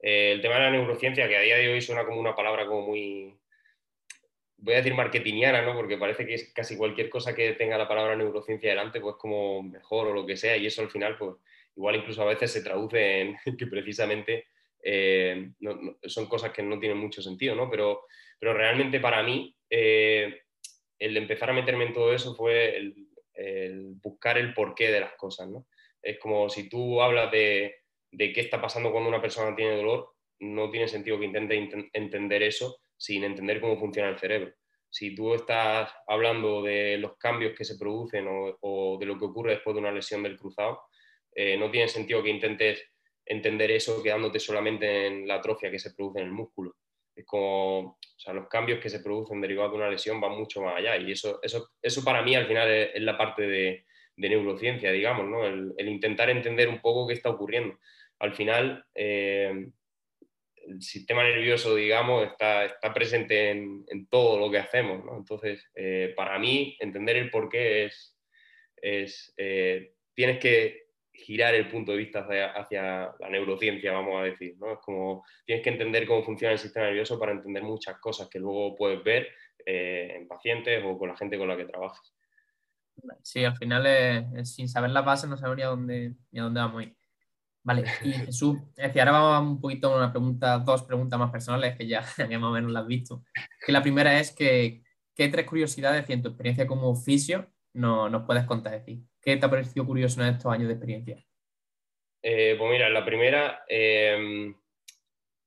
eh, 0.00 0.32
el 0.32 0.40
tema 0.40 0.54
de 0.56 0.60
la 0.62 0.70
neurociencia, 0.70 1.28
que 1.28 1.36
a 1.36 1.40
día 1.40 1.56
de 1.56 1.72
hoy 1.72 1.82
suena 1.82 2.04
como 2.06 2.20
una 2.20 2.36
palabra 2.36 2.66
como 2.66 2.82
muy, 2.86 3.36
voy 4.62 4.74
a 4.74 4.76
decir 4.76 4.94
marketingiana, 4.94 5.62
¿no? 5.62 5.74
Porque 5.74 5.98
parece 5.98 6.24
que 6.24 6.34
es 6.34 6.52
casi 6.52 6.76
cualquier 6.76 7.10
cosa 7.10 7.34
que 7.34 7.52
tenga 7.54 7.76
la 7.76 7.88
palabra 7.88 8.14
neurociencia 8.14 8.70
delante, 8.70 9.00
pues 9.00 9.16
como 9.16 9.62
mejor 9.62 10.06
o 10.06 10.14
lo 10.14 10.24
que 10.24 10.36
sea, 10.36 10.56
y 10.56 10.66
eso 10.66 10.82
al 10.82 10.90
final, 10.90 11.16
pues 11.18 11.34
igual 11.76 11.96
incluso 11.96 12.22
a 12.22 12.26
veces 12.26 12.52
se 12.52 12.62
traduce 12.62 13.20
en 13.20 13.36
que 13.58 13.66
precisamente 13.66 14.46
son 16.04 16.26
cosas 16.26 16.52
que 16.52 16.62
no 16.62 16.78
tienen 16.78 16.98
mucho 16.98 17.22
sentido, 17.22 17.54
¿no? 17.54 17.68
Pero, 17.70 18.06
pero 18.38 18.54
realmente 18.54 19.00
para 19.00 19.22
mí, 19.22 19.54
el 19.68 21.16
empezar 21.16 21.50
a 21.50 21.54
meterme 21.54 21.86
en 21.86 21.92
todo 21.92 22.12
eso 22.14 22.34
fue 22.34 22.76
el, 22.76 22.94
buscar 24.00 24.38
el 24.38 24.54
porqué 24.54 24.90
de 24.90 25.00
las 25.00 25.14
cosas, 25.14 25.48
¿no? 25.48 25.66
Es 26.00 26.18
como 26.18 26.48
si 26.48 26.68
tú 26.68 27.02
hablas 27.02 27.30
de, 27.32 27.82
qué 28.16 28.40
está 28.40 28.60
pasando 28.60 28.92
cuando 28.92 29.08
una 29.08 29.22
persona 29.22 29.56
tiene 29.56 29.76
dolor, 29.76 30.14
no 30.40 30.70
tiene 30.70 30.88
sentido 30.88 31.18
que 31.18 31.26
intente 31.26 31.90
entender 31.92 32.42
eso 32.42 32.80
sin 33.02 33.24
entender 33.24 33.60
cómo 33.60 33.76
funciona 33.78 34.10
el 34.10 34.18
cerebro. 34.18 34.52
Si 34.88 35.14
tú 35.14 35.34
estás 35.34 35.92
hablando 36.06 36.62
de 36.62 36.98
los 36.98 37.16
cambios 37.16 37.54
que 37.56 37.64
se 37.64 37.76
producen 37.76 38.26
o, 38.28 38.96
de 39.00 39.06
lo 39.06 39.18
que 39.18 39.24
ocurre 39.24 39.54
después 39.54 39.74
de 39.74 39.80
una 39.80 39.90
lesión 39.90 40.22
del 40.22 40.38
cruzado, 40.38 40.82
eh, 41.34 41.56
no 41.56 41.70
tiene 41.70 41.88
sentido 41.88 42.22
que 42.22 42.30
intentes 42.30 42.82
entender 43.24 43.70
eso 43.70 44.02
quedándote 44.02 44.38
solamente 44.38 45.06
en 45.06 45.26
la 45.26 45.36
atrofia 45.36 45.70
que 45.70 45.78
se 45.78 45.94
produce 45.94 46.20
en 46.20 46.26
el 46.26 46.32
músculo 46.32 46.76
es 47.14 47.26
como, 47.26 47.78
o 47.80 47.98
sea, 48.16 48.32
los 48.32 48.48
cambios 48.48 48.80
que 48.80 48.88
se 48.88 49.00
producen 49.00 49.40
derivados 49.40 49.72
de 49.72 49.78
una 49.78 49.90
lesión 49.90 50.20
van 50.20 50.32
mucho 50.32 50.62
más 50.62 50.76
allá 50.76 50.96
y 50.96 51.12
eso, 51.12 51.40
eso, 51.42 51.70
eso 51.80 52.04
para 52.04 52.22
mí 52.22 52.34
al 52.34 52.46
final 52.46 52.70
es, 52.70 53.02
la 53.02 53.18
parte 53.18 53.42
de, 53.42 53.84
neurociencia, 54.16 54.92
digamos, 54.92 55.26
¿no? 55.26 55.44
El, 55.44 55.88
intentar 55.88 56.30
entender 56.30 56.68
un 56.68 56.80
poco 56.80 57.06
qué 57.06 57.14
está 57.14 57.30
ocurriendo. 57.30 57.78
Al 58.18 58.34
final, 58.34 58.84
eh, 58.94 59.68
el 60.66 60.82
sistema 60.82 61.22
nervioso, 61.22 61.74
digamos, 61.74 62.24
está, 62.26 62.64
está 62.64 62.92
presente 62.92 63.50
en, 63.50 64.06
todo 64.08 64.38
lo 64.38 64.50
que 64.50 64.58
hacemos. 64.58 65.02
Entonces, 65.16 65.64
eh, 65.74 66.12
para 66.16 66.38
mí, 66.38 66.76
entender 66.80 67.16
el 67.16 67.30
por 67.30 67.48
qué 67.48 67.86
es, 67.86 68.18
es 68.76 69.32
eh, 69.36 69.94
tienes 70.14 70.38
que 70.38 70.82
girar 71.12 71.54
el 71.54 71.68
punto 71.68 71.92
de 71.92 71.98
vista 71.98 72.26
hacia, 72.54 73.14
la 73.18 73.28
neurociencia, 73.30 73.92
vamos 73.92 74.20
a 74.20 74.24
decir. 74.24 74.56
¿no? 74.58 74.72
Es 74.72 74.78
como 74.80 75.24
tienes 75.44 75.62
que 75.62 75.70
entender 75.70 76.06
cómo 76.06 76.24
funciona 76.24 76.52
el 76.52 76.58
sistema 76.58 76.86
nervioso 76.86 77.18
para 77.18 77.32
entender 77.32 77.62
muchas 77.62 77.98
cosas 77.98 78.28
que 78.28 78.38
luego 78.38 78.74
puedes 78.76 79.02
ver 79.04 79.28
eh, 79.64 80.14
en 80.16 80.28
pacientes 80.28 80.82
o 80.84 80.98
con 80.98 81.08
la 81.08 81.16
gente 81.16 81.38
con 81.38 81.48
la 81.48 81.56
que 81.56 81.64
trabajas. 81.64 82.14
Sí, 83.22 83.44
al 83.44 83.56
final 83.56 84.44
sin 84.44 84.68
saber 84.68 84.90
la 84.90 85.02
base 85.02 85.26
no 85.26 85.36
sabría 85.36 85.66
dónde, 85.66 86.14
ni 86.30 86.40
a 86.40 86.44
dónde 86.44 86.60
vamos 86.60 86.82
a 86.82 86.86
ir. 86.86 87.01
Vale, 87.64 87.84
y 88.02 88.12
Jesús, 88.26 88.58
es 88.76 88.86
decir, 88.88 89.00
ahora 89.00 89.12
vamos 89.12 89.52
un 89.52 89.60
poquito 89.60 89.92
a 89.92 89.96
una 89.96 90.12
pregunta, 90.12 90.58
dos 90.58 90.82
preguntas 90.82 91.18
más 91.18 91.30
personales 91.30 91.76
que 91.76 91.86
ya, 91.86 92.04
ya 92.28 92.38
más 92.38 92.50
o 92.50 92.52
menos 92.52 92.72
las 92.72 92.82
has 92.82 92.88
visto. 92.88 93.22
Que 93.64 93.72
la 93.72 93.82
primera 93.82 94.18
es 94.18 94.32
que, 94.32 94.82
¿qué 95.14 95.28
tres 95.28 95.46
curiosidades 95.46 96.08
y 96.08 96.12
en 96.12 96.22
tu 96.22 96.28
experiencia 96.28 96.66
como 96.66 96.88
oficio 96.88 97.50
no, 97.74 98.08
nos 98.08 98.24
puedes 98.26 98.44
contar? 98.44 98.72
decir, 98.72 99.00
¿Qué 99.20 99.36
te 99.36 99.46
ha 99.46 99.50
parecido 99.50 99.86
curioso 99.86 100.20
en 100.20 100.28
estos 100.28 100.52
años 100.52 100.66
de 100.66 100.74
experiencia? 100.74 101.24
Eh, 102.22 102.56
pues 102.58 102.70
mira, 102.70 102.88
la 102.88 103.04
primera, 103.04 103.64
em, 103.68 104.54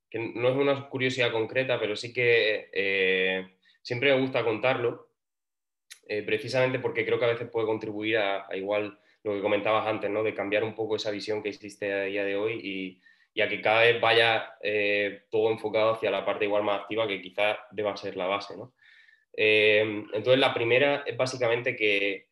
que 0.10 0.20
no 0.20 0.50
es 0.50 0.56
una 0.56 0.90
curiosidad 0.90 1.32
concreta, 1.32 1.80
pero 1.80 1.96
sí 1.96 2.14
que 2.14 2.70
eh, 2.72 3.58
siempre 3.82 4.14
me 4.14 4.22
gusta 4.22 4.44
contarlo, 4.44 5.10
eh, 6.08 6.24
precisamente 6.24 6.80
porque 6.80 7.06
creo 7.06 7.20
que 7.20 7.26
a 7.26 7.30
veces 7.30 7.50
puede 7.50 7.66
contribuir 7.66 8.18
a, 8.18 8.48
igual 8.56 9.00
lo 9.26 9.34
que 9.34 9.42
comentabas 9.42 9.86
antes, 9.88 10.10
¿no? 10.10 10.24
de 10.24 10.34
cambiar 10.34 10.64
un 10.64 10.74
poco 10.74 10.96
esa 10.96 11.12
visión 11.12 11.44
que 11.44 11.50
existe 11.50 11.92
a 11.92 12.04
día 12.04 12.24
de 12.24 12.38
hoy 12.38 12.62
y, 12.64 13.02
a 13.42 13.50
que 13.50 13.60
cada 13.60 13.82
vez 13.82 14.00
vaya 14.00 14.56
todo 15.30 15.52
enfocado 15.52 15.96
hacia 15.96 16.10
la 16.10 16.24
parte 16.24 16.46
igual 16.46 16.64
más 16.64 16.80
activa, 16.80 17.06
que 17.06 17.22
quizás 17.22 17.58
deba 17.72 17.98
ser 17.98 18.16
la 18.16 18.28
base. 18.28 18.56
¿no? 18.56 18.74
Em, 19.38 20.08
entonces, 20.14 20.40
la 20.40 20.54
primera 20.54 21.04
es 21.06 21.18
básicamente 21.18 21.76
que 21.76 22.30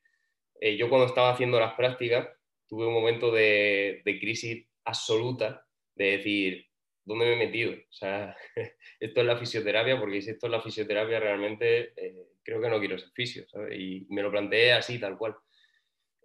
eh, 0.60 0.77
yo 0.77 0.89
cuando 0.89 1.08
estaba 1.08 1.32
haciendo 1.32 1.60
las 1.60 1.73
prácticas 1.73 2.29
tuve 2.67 2.88
un 2.88 2.93
momento 2.93 3.32
de, 3.32 4.01
crisis 4.06 4.65
absoluta 4.86 5.67
de 5.95 6.17
decir, 6.17 6.67
¿dónde 7.03 7.25
me 7.25 7.34
he 7.34 7.47
metido? 7.47 7.73
O 7.73 7.93
sea, 7.93 8.36
esto 8.99 9.21
es 9.21 9.27
la 9.27 9.38
fisioterapia, 9.38 9.99
porque 9.99 10.21
si 10.21 10.32
esto 10.32 10.47
es 10.47 10.51
la 10.51 10.62
fisioterapia 10.62 11.19
realmente 11.19 11.93
eh, 11.97 12.15
creo 12.41 12.62
que 12.62 12.69
no 12.69 12.79
quiero 12.79 12.97
ser 12.97 13.10
fisio, 13.12 13.47
¿sabes? 13.49 13.77
Y 13.77 14.08
me 14.10 14.21
lo 14.21 14.32
planteé 14.32 14.73
así, 14.73 14.99
tal 14.99 15.17
cual. 15.17 15.36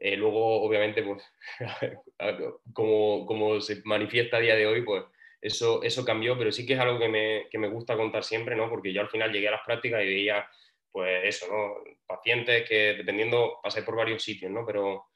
Eh, 0.01 0.17
luego, 0.17 0.63
obviamente, 0.63 1.03
pues, 1.03 1.23
como, 2.73 3.27
como, 3.27 3.61
se 3.61 3.83
manifiesta 3.85 4.37
a 4.37 4.41
día 4.41 4.57
de 4.57 4.67
hoy, 4.67 4.83
pues 4.83 5.05
eso, 5.41 5.83
eso 5.83 6.05
cambió, 6.05 6.37
pero 6.39 6.53
sí 6.53 6.67
que 6.67 6.75
es 6.75 6.81
algo 6.81 6.99
que 6.99 7.09
me, 7.09 7.49
que 7.51 7.59
me 7.59 7.69
gusta 7.69 7.97
contar 7.97 8.25
siempre, 8.25 8.57
¿no? 8.57 8.69
Porque 8.69 8.93
yo 8.93 9.01
al 9.01 9.11
final 9.11 9.33
llegué 9.33 9.49
a 9.49 9.53
las 9.53 9.65
prácticas 9.65 10.03
y 10.03 10.07
veía 10.07 10.49
pues 10.91 11.21
eso, 11.25 11.47
¿no? 11.51 11.75
Pacientes 12.07 12.69
que 12.69 12.95
dependiendo, 12.95 13.61
pasé 13.63 13.83
por 13.83 13.97
varios 13.97 14.23
sitios, 14.23 14.51
¿no? 14.51 14.65
Pero, 14.67 15.07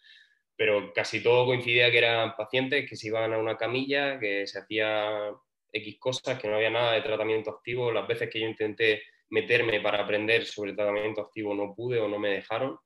pero 0.56 0.92
casi 0.92 1.22
todo 1.22 1.46
coincidía 1.46 1.90
que 1.90 1.98
eran 1.98 2.36
pacientes 2.36 2.88
que 2.88 2.96
se 2.96 3.08
iban 3.08 3.32
a 3.32 3.38
una 3.38 3.56
camilla, 3.56 4.18
que 4.18 4.46
se 4.46 4.58
hacía 4.58 5.30
X 5.72 5.98
cosas, 5.98 6.38
que 6.38 6.48
no 6.48 6.56
había 6.56 6.70
nada 6.70 6.92
de 6.92 7.02
tratamiento 7.02 7.50
activo. 7.50 7.90
Las 7.90 8.06
veces 8.06 8.28
que 8.30 8.40
yo 8.40 8.46
intenté 8.46 9.02
meterme 9.30 9.80
para 9.80 10.02
aprender 10.02 10.44
sobre 10.44 10.74
tratamiento 10.74 11.22
activo 11.22 11.54
no 11.54 11.74
pude 11.74 11.98
o 11.98 12.08
no 12.08 12.18
me 12.18 12.30
dejaron. 12.30 12.78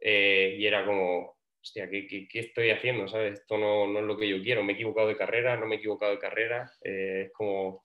Eh, 0.00 0.56
y 0.58 0.66
era 0.66 0.84
como, 0.84 1.36
hostia, 1.62 1.88
¿qué, 1.90 2.06
qué, 2.06 2.38
estoy 2.38 2.70
haciendo? 2.70 3.08
¿sabes? 3.08 3.40
Esto 3.40 3.58
no, 3.58 3.86
no, 3.86 4.00
es 4.00 4.04
lo 4.04 4.16
que 4.16 4.28
yo 4.28 4.42
quiero. 4.42 4.62
Me 4.62 4.72
he 4.72 4.74
equivocado 4.74 5.08
de 5.08 5.16
carrera, 5.16 5.56
no 5.56 5.66
me 5.66 5.76
he 5.76 5.78
equivocado 5.78 6.12
de 6.12 6.18
carrera. 6.18 6.72
Eh, 6.82 7.24
es 7.26 7.32
como... 7.32 7.82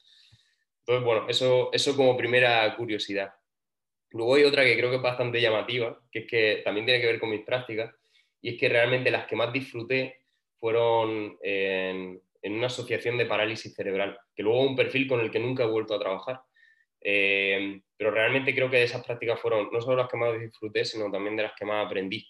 Entonces, 0.80 1.04
bueno, 1.04 1.26
eso, 1.28 1.70
eso 1.74 1.96
como 1.96 2.16
primera 2.16 2.76
curiosidad. 2.76 3.34
Luego 4.12 4.36
hay 4.36 4.44
otra 4.44 4.64
que 4.64 4.78
creo 4.78 4.90
que 4.90 4.98
es 4.98 5.02
bastante 5.02 5.42
llamativa, 5.42 6.00
que 6.12 6.20
es 6.20 6.26
que 6.28 6.62
también 6.64 6.86
tiene 6.86 7.02
que 7.02 7.08
ver 7.08 7.20
con 7.20 7.32
mis 7.32 7.44
prácticas, 7.44 7.94
y 8.42 8.50
es 8.50 8.60
que 8.60 8.70
realmente 8.70 9.12
las 9.12 9.26
que 9.26 9.36
más 9.36 9.52
disfruté 9.52 10.22
fueron 10.60 11.38
en, 11.42 12.22
una 12.44 12.68
asociación 12.68 13.18
de 13.18 13.26
parálisis 13.26 13.74
cerebral, 13.74 14.18
que 14.36 14.44
luego 14.44 14.62
un 14.62 14.76
perfil 14.76 15.08
con 15.08 15.20
el 15.20 15.32
que 15.32 15.40
nunca 15.40 15.64
he 15.64 15.68
vuelto 15.68 15.96
a 15.96 16.00
trabajar. 16.00 16.42
Eh, 17.08 17.82
pero 17.96 18.10
realmente 18.10 18.56
creo 18.56 18.68
que 18.68 18.82
esas 18.82 19.06
prácticas 19.06 19.40
fueron 19.40 19.70
no 19.72 19.80
solo 19.80 19.98
las 19.98 20.10
que 20.10 20.18
más 20.18 20.40
disfruté, 20.40 20.84
sino 20.84 21.12
también 21.12 21.36
de 21.36 21.44
las 21.44 21.54
que 21.54 21.64
más 21.64 21.86
aprendí. 21.86 22.28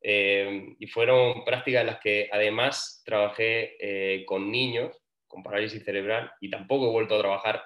Eh, 0.00 0.74
y 0.78 0.86
fueron 0.86 1.44
prácticas 1.44 1.82
en 1.82 1.86
las 1.88 2.00
que 2.00 2.30
además 2.32 3.02
trabajé 3.04 3.76
eh, 3.78 4.24
con 4.24 4.50
niños 4.50 4.96
con 5.26 5.42
parálisis 5.42 5.84
cerebral 5.84 6.30
y 6.40 6.48
tampoco 6.48 6.86
he 6.86 6.92
vuelto 6.92 7.14
a 7.14 7.18
trabajar, 7.18 7.62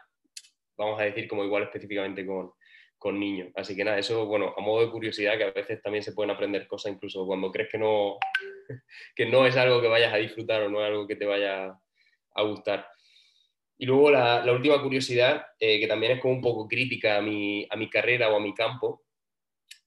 vamos 0.76 0.98
a 0.98 1.04
decir, 1.04 1.28
como 1.28 1.44
igual 1.44 1.64
específicamente 1.64 2.26
con, 2.26 2.52
con 2.98 3.20
niños. 3.20 3.52
Así 3.54 3.76
que 3.76 3.84
nada, 3.84 3.98
eso, 3.98 4.26
bueno, 4.26 4.52
a 4.56 4.60
modo 4.60 4.84
de 4.84 4.90
curiosidad, 4.90 5.36
que 5.36 5.44
a 5.44 5.50
veces 5.52 5.80
también 5.82 6.02
se 6.02 6.12
pueden 6.12 6.32
aprender 6.32 6.66
cosas, 6.66 6.92
incluso 6.92 7.24
cuando 7.26 7.52
crees 7.52 7.70
que 7.70 7.78
no, 7.78 8.18
que 9.14 9.26
no 9.26 9.46
es 9.46 9.56
algo 9.56 9.80
que 9.80 9.88
vayas 9.88 10.12
a 10.12 10.16
disfrutar 10.16 10.62
o 10.62 10.68
no 10.68 10.80
es 10.80 10.86
algo 10.86 11.06
que 11.06 11.16
te 11.16 11.26
vaya 11.26 11.78
a 12.34 12.42
gustar. 12.42 12.88
Y 13.80 13.86
luego 13.86 14.10
la, 14.10 14.44
última 14.52 14.82
curiosidad, 14.82 15.46
eh, 15.58 15.80
que 15.80 15.86
también 15.86 16.12
es 16.12 16.20
como 16.20 16.34
un 16.34 16.42
poco 16.42 16.68
crítica 16.68 17.16
a 17.16 17.22
mi, 17.22 17.66
a 17.70 17.76
mi 17.76 17.88
carrera 17.88 18.28
o 18.28 18.36
a 18.36 18.40
mi 18.40 18.52
campo, 18.52 19.06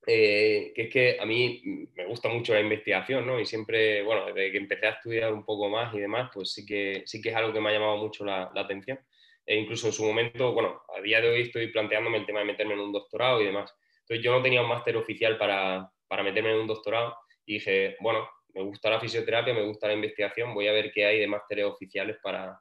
eh, 0.08 0.74
que 0.76 0.82
es 0.82 0.90
que 0.90 1.18
a 1.20 1.26
mí 1.28 1.62
me 1.94 2.08
gusta 2.08 2.28
mucho 2.28 2.56
la 2.56 2.62
investigación, 2.62 3.28
¿no? 3.28 3.40
Y 3.40 3.46
siempre, 3.46 4.02
bueno, 4.02 4.26
desde 4.26 4.52
que 4.52 4.58
empecé 4.58 4.88
a 4.88 4.94
estudiar 4.94 5.32
un 5.32 5.46
poco 5.46 5.70
más 5.70 5.94
y 5.94 6.00
demás, 6.00 6.32
pues 6.34 6.52
sí 6.54 6.66
que, 6.66 7.04
sí 7.06 7.22
que 7.22 7.30
es 7.30 7.36
algo 7.36 7.54
que 7.54 7.62
me 7.62 7.70
ha 7.70 7.74
llamado 7.74 7.98
mucho 7.98 8.26
la, 8.26 8.52
atención 8.56 9.00
e 9.46 9.58
incluso 9.58 9.86
en 9.86 9.94
su 9.94 10.04
momento, 10.04 10.54
bueno, 10.54 10.82
a 10.98 11.00
día 11.00 11.22
de 11.22 11.30
hoy 11.30 11.42
estoy 11.44 11.68
planteándome 11.68 12.18
el 12.18 12.26
tema 12.26 12.40
de 12.40 12.46
meterme 12.46 12.74
en 12.74 12.80
un 12.80 12.94
doctorado 12.94 13.44
y 13.44 13.46
demás. 13.46 13.76
Entonces 14.00 14.26
yo 14.26 14.32
no 14.32 14.42
tenía 14.42 14.64
un 14.64 14.70
máster 14.70 14.98
oficial 14.98 15.38
para, 15.38 15.88
para 16.08 16.24
meterme 16.24 16.52
en 16.52 16.62
un 16.62 16.68
doctorado 16.68 17.16
y 17.46 17.56
dije, 17.56 17.96
bueno, 18.00 18.28
me 18.56 18.64
gusta 18.64 18.90
la 18.90 19.00
fisioterapia, 19.00 19.54
me 19.54 19.68
gusta 19.68 19.86
la 19.86 19.94
investigación, 19.94 20.56
voy 20.56 20.68
a 20.68 20.72
ver 20.72 20.92
qué 20.92 21.06
hay 21.06 21.20
de 21.20 21.28
másteres 21.28 21.66
oficiales 21.66 22.18
para, 22.24 22.60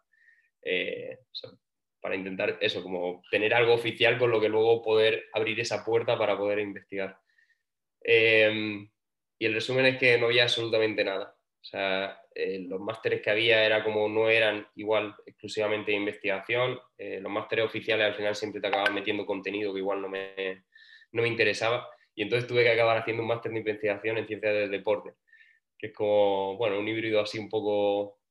eh, 0.63 1.19
para 2.01 2.17
intentar 2.17 2.59
eso, 2.61 2.83
como 2.83 3.23
tener 3.31 3.55
algo 3.55 3.75
oficial 3.75 4.19
con 4.19 4.31
lo 4.31 4.41
que 4.41 4.49
luego 4.49 4.83
poder 4.83 5.27
abrir 5.33 5.61
esa 5.61 5.85
puerta 5.85 6.19
para 6.19 6.37
poder 6.37 6.59
investigar. 6.59 7.17
Em, 8.01 8.91
y 9.39 9.47
el 9.47 9.55
resumen 9.55 9.87
es 9.87 9.99
que 9.99 10.19
no 10.19 10.27
había 10.27 10.45
absolutamente 10.45 11.05
nada. 11.05 11.37
O 11.61 11.65
sea, 11.65 12.21
eh, 12.35 12.59
los 12.69 12.81
másteres 12.81 13.23
que 13.23 13.31
había 13.31 13.65
era 13.65 13.85
como 13.85 14.09
no 14.09 14.29
eran 14.29 14.67
igual 14.75 15.15
exclusivamente 15.25 15.93
de 15.93 15.99
investigación. 15.99 16.79
Eh, 16.99 17.21
los 17.21 17.31
másteres 17.31 17.65
oficiales 17.65 18.07
al 18.07 18.15
final 18.15 18.35
siempre 18.35 18.61
te 18.61 18.67
acaban 18.67 18.93
metiendo 18.95 19.25
contenido 19.25 19.73
que 19.73 19.79
igual 19.79 20.03
no 20.03 20.09
me, 20.09 20.65
no 21.13 21.23
me 21.23 21.29
interesaba. 21.29 21.89
Y 22.15 22.23
entonces 22.23 22.49
tuve 22.49 22.65
que 22.65 22.71
acabar 22.71 22.99
haciendo 22.99 23.23
un 23.23 23.29
máster 23.29 23.53
de 23.53 23.59
investigación 23.59 24.19
en 24.19 24.27
ciencias 24.27 24.55
del 24.55 24.71
deporte, 24.71 25.13
que 25.79 25.89
es 25.89 25.93
como, 25.93 26.57
bueno, 26.57 26.79
un 26.79 26.89
híbrido 26.89 27.21
así 27.21 27.39
un 27.39 27.49
poco, 27.49 28.22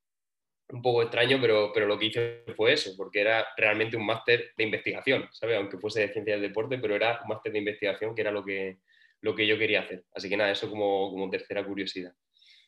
un 0.71 0.81
poco 0.81 1.03
extraño, 1.03 1.37
pero, 1.41 1.71
pero 1.73 1.87
lo 1.87 1.97
que 1.97 2.05
hice 2.07 2.43
fue 2.55 2.73
eso, 2.73 2.91
porque 2.97 3.21
era 3.21 3.47
realmente 3.57 3.97
un 3.97 4.05
máster 4.05 4.51
de 4.57 4.63
investigación, 4.63 5.27
¿sabes? 5.31 5.57
Aunque 5.57 5.77
fuese 5.77 6.01
de 6.01 6.13
ciencia 6.13 6.33
del 6.33 6.43
deporte, 6.43 6.77
pero 6.77 6.95
era 6.95 7.19
un 7.21 7.29
máster 7.29 7.51
de 7.51 7.59
investigación 7.59 8.15
que 8.15 8.21
era 8.21 8.31
lo 8.31 8.43
que, 8.43 8.79
lo 9.21 9.35
que 9.35 9.47
yo 9.47 9.57
quería 9.57 9.81
hacer. 9.81 10.03
Así 10.13 10.29
que 10.29 10.37
nada, 10.37 10.51
eso 10.51 10.69
como, 10.69 11.09
como 11.11 11.29
tercera 11.29 11.65
curiosidad. 11.65 12.13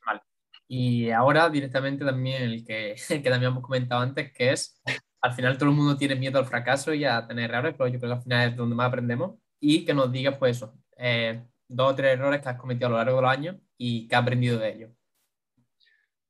Vale. 0.06 0.22
Y 0.68 1.10
ahora 1.10 1.50
directamente 1.50 2.06
también 2.06 2.44
el 2.44 2.66
que, 2.66 2.96
que 3.08 3.30
también 3.30 3.52
hemos 3.52 3.63
comentado 3.63 4.02
antes, 4.02 4.32
que 4.34 4.52
es, 4.52 4.82
al 5.22 5.34
final 5.34 5.58
todo 5.58 5.70
el 5.70 5.76
mundo 5.76 5.98
tiene 5.98 6.16
miedo 6.16 6.39
al 6.39 6.46
fracaso 6.46 6.94
y 6.94 7.06
a 7.06 7.26
tener 7.28 7.50
errores, 7.50 7.76
pero 7.78 7.89
yo 7.89 8.00
creo 8.00 8.12
que 8.12 8.18
al 8.18 8.24
final 8.24 8.50
es 8.50 8.56
donde 8.56 8.76
más 8.76 8.88
aprendemos, 8.88 9.39
y 9.60 9.86
que 9.86 9.94
nos 9.94 10.12
digas 10.12 10.38
pues 10.38 10.58
eso, 10.58 10.74
eh, 10.98 11.44
dos 11.68 11.94
o 11.94 11.96
tres 11.96 12.13
errores 12.13 12.42
que 12.42 12.50
has 12.50 12.58
cometido 12.58 12.88
a 12.88 12.89
lo 12.92 12.98
largo 12.98 13.16
de 13.18 13.22
los 13.22 13.32
años 13.32 13.56
y 13.78 14.08
que 14.08 14.16
has 14.16 14.22
aprendido 14.22 14.60
de 14.60 14.70
ellos. 14.70 14.92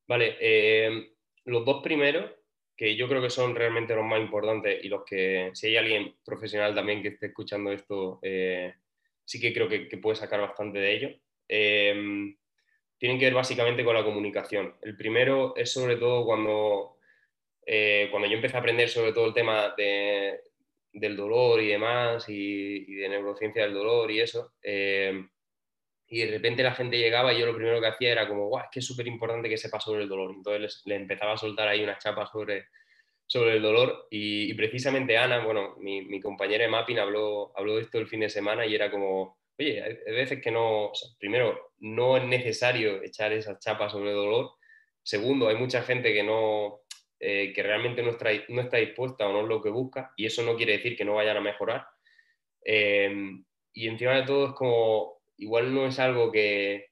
Vale, 0.08 0.36
eh, 0.40 1.13
los 1.46 1.66
dos 1.66 1.82
primeros, 1.84 2.32
que 2.76 2.96
yo 2.96 3.08
creo 3.08 3.22
que 3.22 3.30
son 3.30 3.56
realmente 3.56 3.96
los 3.96 4.06
más 4.06 4.20
importantes 4.20 4.84
y 4.84 4.88
los 4.88 5.04
que, 5.06 5.52
si 5.54 5.68
hay 5.68 5.78
alguien 5.78 6.16
profesional 6.26 6.74
también 6.74 7.02
que 7.02 7.10
esté 7.10 7.28
escuchando 7.28 7.72
esto, 7.72 8.20
eh, 8.24 8.74
sí 9.26 9.40
que 9.40 9.54
creo 9.54 9.68
que, 9.68 9.98
puede 9.98 10.16
sacar 10.16 10.42
bastante 10.42 10.80
de 10.80 10.96
ello. 10.96 11.10
Eh, 11.48 12.36
tienen 12.98 13.20
que 13.20 13.26
ver 13.26 13.34
básicamente 13.34 13.84
con 13.84 13.96
la 13.96 14.04
comunicación. 14.04 14.76
El 14.82 14.96
primero 14.96 15.56
es 15.56 15.72
sobre 15.72 15.98
todo 15.98 16.26
cuando, 16.26 16.98
eh, 17.66 18.08
cuando 18.10 18.28
yo 18.28 18.36
empecé 18.36 18.56
a 18.56 18.60
aprender 18.60 18.90
sobre 18.90 19.14
todo 19.14 19.28
el 19.28 19.34
tema 19.34 19.76
del 19.78 21.18
dolor 21.18 21.62
y 21.62 21.68
demás, 21.68 22.28
y, 22.30 22.86
y, 22.88 22.96
de 22.96 23.10
neurociencia 23.10 23.64
del 23.64 23.74
dolor 23.74 24.10
y 24.10 24.22
eso 24.22 24.54
y 26.14 26.20
de 26.20 26.32
repente 26.32 26.62
la 26.62 26.76
gente 26.76 27.00
llegaba 27.00 27.34
y 27.34 27.40
yo 27.40 27.48
lo 27.48 27.56
primero 27.56 27.82
que 27.82 27.88
hacía 27.88 28.12
era 28.12 28.28
como, 28.28 28.48
guau, 28.48 28.64
es 28.64 28.70
que 28.72 28.80
es 28.82 28.86
súper 28.86 29.08
importante 29.08 29.50
que 29.50 29.58
sepa 29.58 29.80
sobre 29.80 30.04
el 30.04 30.10
dolor. 30.10 30.32
Entonces 30.36 30.84
le 30.86 30.96
empezaba 30.96 31.34
a 31.34 31.38
soltar 31.38 31.68
ahí 31.68 31.84
unas 31.84 31.98
chapas 31.98 32.30
sobre, 32.30 32.68
sobre 33.26 33.56
el 33.56 33.64
dolor 33.64 34.06
y, 34.12 34.54
precisamente 34.54 35.18
Ana, 35.18 35.44
bueno, 35.44 35.76
mi, 35.80 36.04
mi, 36.04 36.22
compañera 36.22 36.66
de 36.66 36.70
mapping 36.70 37.00
habló, 37.00 37.52
habló 37.58 37.78
de 37.78 37.82
esto 37.82 37.98
el 37.98 38.06
fin 38.06 38.20
de 38.20 38.30
semana 38.30 38.64
y 38.64 38.76
era 38.76 38.92
como, 38.92 39.40
oye, 39.58 39.82
hay 39.82 40.14
veces 40.14 40.40
que 40.40 40.52
no, 40.52 40.92
primero, 41.18 41.72
no 41.80 42.16
es 42.18 42.26
necesario 42.26 43.02
echar 43.02 43.34
esas 43.34 43.58
chapas 43.58 43.92
sobre 43.92 44.12
el 44.12 44.16
dolor. 44.16 44.52
Segundo, 45.02 45.48
hay 45.48 45.56
mucha 45.56 45.82
gente 45.82 46.14
que 46.14 46.22
no, 46.22 46.82
eh, 47.20 47.52
que 47.56 47.64
realmente 47.64 48.04
no 48.04 48.12
está, 48.12 48.30
no 48.50 48.62
está 48.62 48.78
dispuesta 48.78 49.28
o 49.28 49.34
no 49.34 49.42
es 49.42 49.48
lo 49.48 49.64
que 49.64 49.70
busca 49.70 50.14
y 50.16 50.28
eso 50.28 50.44
no 50.44 50.56
quiere 50.56 50.74
decir 50.74 50.96
que 50.96 51.06
no 51.06 51.16
vayan 51.16 51.38
a 51.38 51.42
mejorar. 51.42 51.88
Eh, 52.64 53.12
y 53.74 53.88
encima 53.88 54.12
de 54.12 54.28
todo 54.28 54.50
es 54.50 54.54
como 54.54 55.13
igual 55.38 55.74
no 55.74 55.88
es 55.88 56.00
algo 56.00 56.32
que, 56.32 56.90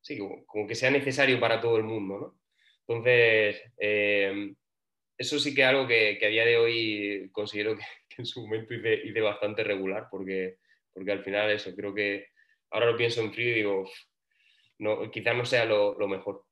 sí, 0.00 0.18
como, 0.18 0.66
que 0.66 0.74
sea 0.74 0.90
necesario 0.90 1.40
para 1.40 1.60
todo 1.60 1.76
el 1.76 1.84
mundo, 1.84 2.18
¿no? 2.18 2.38
Entonces, 2.86 3.62
eh, 3.78 4.54
eso 5.18 5.38
sí 5.38 5.54
que 5.54 5.62
es 5.62 5.68
algo 5.68 5.86
que, 5.86 6.18
a 6.22 6.28
día 6.28 6.44
de 6.44 6.56
hoy 6.56 7.30
considero 7.32 7.76
que, 7.76 7.82
en 8.18 8.26
su 8.26 8.42
momento 8.42 8.74
hice, 8.74 9.20
bastante 9.20 9.64
regular, 9.64 10.08
porque, 10.10 10.58
porque 10.92 11.12
al 11.12 11.22
final 11.22 11.50
eso, 11.50 11.74
creo 11.74 11.94
que 11.94 12.28
ahora 12.70 12.86
lo 12.86 12.96
pienso 12.96 13.20
en 13.20 13.32
frío 13.32 13.50
y 13.50 13.54
digo, 13.54 13.90
no, 14.78 15.10
quizás 15.10 15.36
no 15.36 15.44
sea 15.44 15.64
lo, 15.64 15.96
mejor. 16.08 16.44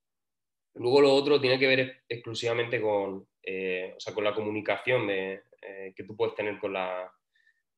Luego 0.75 1.01
lo 1.01 1.15
otro 1.15 1.41
tiene 1.41 1.59
que 1.59 1.67
ver 1.67 2.03
exclusivamente 2.09 2.81
con, 2.81 3.27
eh, 3.43 3.95
o 3.97 4.01
sea, 4.01 4.13
con 4.13 4.25
la 4.25 4.35
comunicación 4.35 5.07
de, 5.07 5.43
eh, 5.63 5.93
que 5.97 6.05
tú 6.05 6.17
puedes 6.17 6.35
tener 6.35 6.59
con, 6.59 6.73
la, 6.73 7.11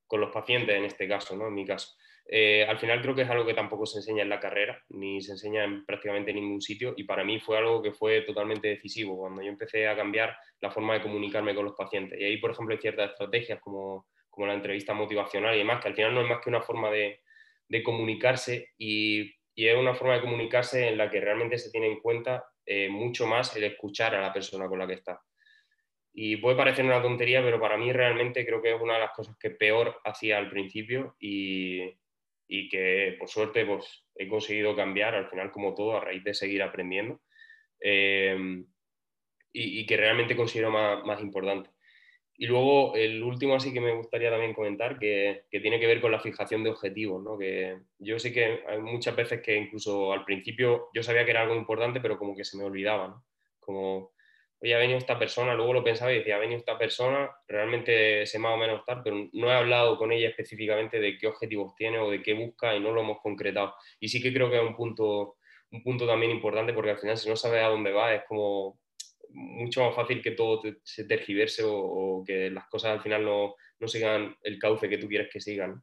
con 0.07 0.21
los 0.21 0.33
pacientes 0.33 0.77
en 0.77 0.85
este 0.85 1.07
caso, 1.07 1.37
¿no? 1.37 1.49
en 1.49 1.55
mi 1.55 1.65
caso. 1.65 1.97
Eh, 2.31 2.67
al 2.69 2.79
final 2.79 3.01
creo 3.01 3.15
que 3.15 3.23
es 3.23 3.31
algo 3.31 3.47
que 3.47 3.55
tampoco 3.55 3.87
se 3.87 4.01
enseña 4.01 4.23
en 4.23 4.29
la 4.29 4.39
carrera, 4.39 4.85
ni 4.91 5.23
se 5.23 5.33
enseña 5.33 5.65
en 5.65 5.87
prácticamente 5.87 6.31
ningún 6.31 6.61
sitio 6.61 6.93
y 6.95 7.05
para 7.05 7.25
mí 7.25 7.41
fue 7.41 7.57
algo 7.57 7.83
que 7.83 7.93
fue 7.93 8.21
totalmente 8.21 8.69
decisivo 8.69 9.17
cuando 9.17 9.41
yo 9.41 9.49
empecé 9.49 9.89
a 9.89 9.97
cambiar 9.97 10.37
la 10.61 10.71
forma 10.71 10.93
de 10.93 11.01
comunicarme 11.01 11.55
con 11.55 11.65
los 11.65 11.75
pacientes. 11.75 12.21
Y 12.21 12.25
ahí, 12.25 12.37
por 12.37 12.51
ejemplo, 12.51 12.75
hay 12.75 12.81
ciertas 12.83 13.13
estrategias 13.13 13.61
como, 13.61 14.09
como 14.29 14.47
la 14.47 14.53
entrevista 14.53 14.93
motivacional 14.93 15.55
y 15.55 15.59
demás, 15.59 15.81
que 15.81 15.89
al 15.89 15.95
final 15.95 16.15
no 16.15 16.21
es 16.21 16.29
más 16.29 16.41
que 16.45 16.51
una 16.51 16.61
forma 16.61 16.91
de, 16.91 17.23
de 17.67 17.83
comunicarse 17.83 18.73
y, 18.77 19.35
y, 19.55 19.67
es 19.67 19.77
una 19.77 19.95
forma 19.95 20.17
de 20.17 20.21
comunicarse 20.21 20.87
en 20.87 20.99
la 20.99 21.09
que 21.09 21.23
realmente 21.23 21.57
se 21.57 21.71
tiene 21.71 21.87
en 21.87 21.99
cuenta 21.99 22.45
eh, 22.67 22.91
mucho 22.91 23.27
más 23.27 23.57
el 23.57 23.65
escuchar 23.65 24.15
a 24.15 24.21
la 24.21 24.35
persona 24.35 24.69
con 24.69 24.79
la 24.79 24.87
que 24.87 24.95
está. 24.95 25.19
Y 26.13 26.37
puede 26.37 26.57
parecer 26.57 26.85
una 26.85 27.01
tontería, 27.01 27.43
pero 27.43 27.59
para 27.59 27.79
mí 27.79 27.91
realmente 27.91 28.45
creo 28.45 28.61
que 28.61 28.75
es 28.75 28.81
una 28.81 28.95
de 28.95 29.01
las 29.01 29.13
cosas 29.13 29.35
que 29.39 29.51
peor 29.51 29.99
hacía 30.05 30.37
al 30.37 30.51
principio 30.51 31.17
y, 31.19 31.97
y 32.49 32.69
que 32.69 33.15
por 33.19 33.29
suerte 33.29 33.65
pues, 33.67 34.05
he 34.17 34.27
conseguido 34.27 34.75
cambiar 34.75 35.15
al 35.15 35.29
final 35.29 35.53
como 35.53 35.75
todo 35.75 35.97
a 35.97 36.01
raíz 36.01 36.25
de 36.25 36.35
seguir 36.35 36.63
aprendiendo 36.63 37.21
em, 37.79 38.67
y, 39.53 39.87
que 39.87 39.97
realmente 39.97 40.37
considero 40.37 40.71
más, 40.71 41.21
importante. 41.21 41.71
Y 42.37 42.47
luego 42.47 42.95
el 42.95 43.23
último 43.23 43.57
así 43.57 43.73
que 43.73 43.81
me 43.81 43.95
gustaría 43.95 44.31
también 44.31 44.55
comentar 44.55 44.99
que, 44.99 45.43
que, 45.51 45.61
tiene 45.61 45.81
que 45.81 45.87
ver 45.87 46.01
con 46.01 46.13
la 46.13 46.21
fijación 46.21 46.63
de 46.63 46.71
objetivos, 46.71 47.23
¿no? 47.23 47.37
que 47.37 47.79
yo 47.99 48.19
sé 48.19 48.33
que 48.33 48.61
hay 48.67 48.79
muchas 48.79 49.17
veces 49.17 49.43
que 49.43 49.57
incluso 49.57 50.13
al 50.13 50.25
principio 50.25 50.89
yo 50.95 51.03
sabía 51.03 51.25
que 51.25 51.33
era 51.33 51.43
algo 51.43 51.57
importante 51.57 52.01
pero 52.01 52.17
como 52.17 52.37
que 52.37 52.45
se 52.45 52.57
me 52.57 52.65
olvidaba, 52.65 53.09
¿no? 53.09 53.25
como 53.59 54.13
oye, 54.61 54.75
ha 54.75 54.79
venido 54.79 54.99
esta 54.99 55.19
persona, 55.19 55.55
luego 55.55 55.73
lo 55.73 55.85
pensaba 55.85 56.13
y 56.13 56.19
decía, 56.19 56.37
ha 56.37 56.41
venido 56.41 56.59
esta 56.59 56.79
persona, 56.79 57.31
realmente 57.47 58.27
sé 58.27 58.39
más 58.39 58.55
o 58.55 58.57
menos 58.57 58.85
tal, 58.85 59.03
pero 59.03 59.29
no 59.33 59.51
he 59.51 59.55
hablado 59.55 59.97
con 59.97 60.13
ella 60.13 60.29
específicamente 60.29 61.01
de 61.01 61.17
qué 61.17 61.27
objetivos 61.27 61.75
tiene 61.77 61.99
o 61.99 62.11
de 62.11 62.23
qué 62.23 62.35
busca 62.35 62.75
y 62.75 62.81
no 62.81 62.93
lo 62.93 63.03
hemos 63.03 63.21
concretado. 63.21 63.75
Y 64.01 64.09
sí 64.09 64.21
que 64.23 64.33
creo 64.33 64.51
que 64.51 64.57
es 64.57 64.63
un 64.63 64.77
punto, 64.77 65.37
un 65.71 65.83
punto 65.83 66.07
también 66.07 66.33
importante 66.33 66.73
porque 66.73 66.91
al 66.91 66.99
final 66.99 67.17
si 67.17 67.29
no 67.29 67.37
sabes 67.37 67.63
a 67.63 67.69
dónde 67.69 67.93
va 67.93 68.15
es 68.15 68.23
como 68.27 68.81
mucho 69.31 69.85
más 69.85 69.95
fácil 69.95 70.23
que 70.23 70.33
todo 70.33 70.63
se 70.83 71.05
tergiverse 71.05 71.63
o, 71.65 72.25
que 72.27 72.51
las 72.51 72.67
cosas 72.69 72.93
al 72.93 73.03
final 73.03 73.25
no, 73.25 73.55
no, 73.79 73.89
sigan 73.89 74.37
el 74.43 74.59
cauce 74.59 74.89
que 74.89 74.99
tú 74.99 75.09
quieres 75.09 75.29
que 75.33 75.41
sigan. 75.41 75.83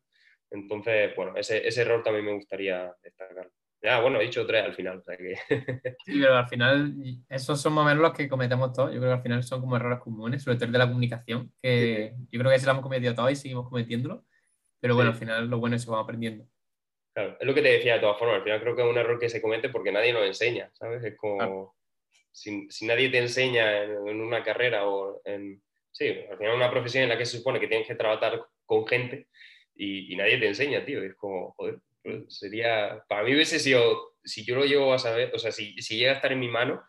Entonces, 0.52 1.16
bueno, 1.16 1.34
ese, 1.36 1.68
ese 1.68 1.82
error 1.82 2.04
también 2.04 2.26
me 2.26 2.34
gustaría 2.34 2.94
destacar. 3.04 3.50
Ya, 3.86 4.02
bueno, 4.02 4.20
he 4.20 4.24
dicho 4.24 4.48
tres 4.48 4.64
al 4.64 4.74
final. 4.74 5.04
sí, 6.06 6.20
pero 6.20 6.36
al 6.36 6.48
final, 6.48 6.96
esos 7.30 7.62
son 7.62 7.74
más 7.74 7.84
o 7.84 7.86
menos 7.86 8.02
los 8.02 8.14
que 8.14 8.28
cometemos 8.28 8.74
todos. 8.74 8.92
Yo 8.92 8.98
creo 8.98 9.12
que 9.12 9.18
al 9.18 9.22
final 9.22 9.44
son 9.44 9.62
como 9.62 9.76
errores 9.76 10.00
comunes, 10.00 10.42
sobre 10.42 10.58
todo 10.58 10.66
el 10.66 10.72
de 10.72 10.80
la 10.80 10.88
comunicación, 10.88 11.54
que 11.62 12.16
yo 12.32 12.40
creo 12.40 12.52
que 12.52 12.58
se 12.58 12.66
lo 12.66 12.72
hemos 12.72 12.84
cometido 12.84 13.14
todos 13.14 13.32
y 13.32 13.36
seguimos 13.36 13.70
cometiéndolo. 13.70 14.26
Pero 14.80 14.96
bueno, 14.96 15.12
al 15.12 15.18
final 15.18 15.48
lo 15.48 15.60
bueno 15.60 15.76
es 15.76 15.86
que 15.86 15.92
vamos 15.92 16.04
aprendiendo. 16.04 16.48
Claro, 17.14 17.38
es 17.40 17.46
lo 17.46 17.54
que 17.54 17.62
te 17.62 17.74
decía 17.74 17.94
de 17.94 18.00
todas 18.00 18.18
formas. 18.18 18.38
Al 18.38 18.44
final 18.44 18.60
creo 18.62 18.76
que 18.76 18.82
es 18.82 18.88
un 18.88 18.98
error 18.98 19.20
que 19.20 19.30
se 19.30 19.42
comete 19.42 19.70
porque 19.70 19.92
nadie 19.92 20.14
nos 20.14 20.26
enseña, 20.26 20.72
¿sabes? 20.74 21.04
Es 21.04 21.16
como. 21.16 21.76
Si, 22.32 22.68
nadie 22.82 23.10
te 23.10 23.20
enseña 23.20 23.84
en, 23.84 24.20
una 24.20 24.44
carrera 24.44 24.88
o 24.88 25.22
en. 25.26 25.62
Sí, 25.92 26.08
al 26.08 26.38
final 26.40 26.56
una 26.56 26.72
profesión 26.72 27.04
en 27.04 27.10
la 27.10 27.18
que 27.20 27.26
se 27.26 27.38
supone 27.38 27.60
que 27.60 27.68
tienes 27.68 27.88
que 27.88 27.96
trabajar 27.96 28.44
con 28.66 28.88
gente 28.88 29.28
y, 29.76 30.12
y 30.12 30.18
nadie 30.18 30.40
te 30.40 30.48
enseña, 30.48 30.84
tío. 30.84 31.04
Es 31.04 31.16
como, 31.16 31.54
joder, 31.54 31.80
sería, 32.28 33.04
para 33.08 33.24
mí 33.24 33.34
hubiese 33.34 33.60
sido, 33.60 34.16
si 34.24 34.46
yo 34.46 34.56
lo 34.56 34.66
llevo 34.66 34.94
a 34.94 35.00
saber, 35.00 35.32
o 35.34 35.40
sea, 35.40 35.52
si, 35.52 35.74
si 35.82 35.98
llega 35.98 36.12
a 36.12 36.16
estar 36.16 36.32
en 36.32 36.40
mi 36.40 36.48
mano, 36.48 36.84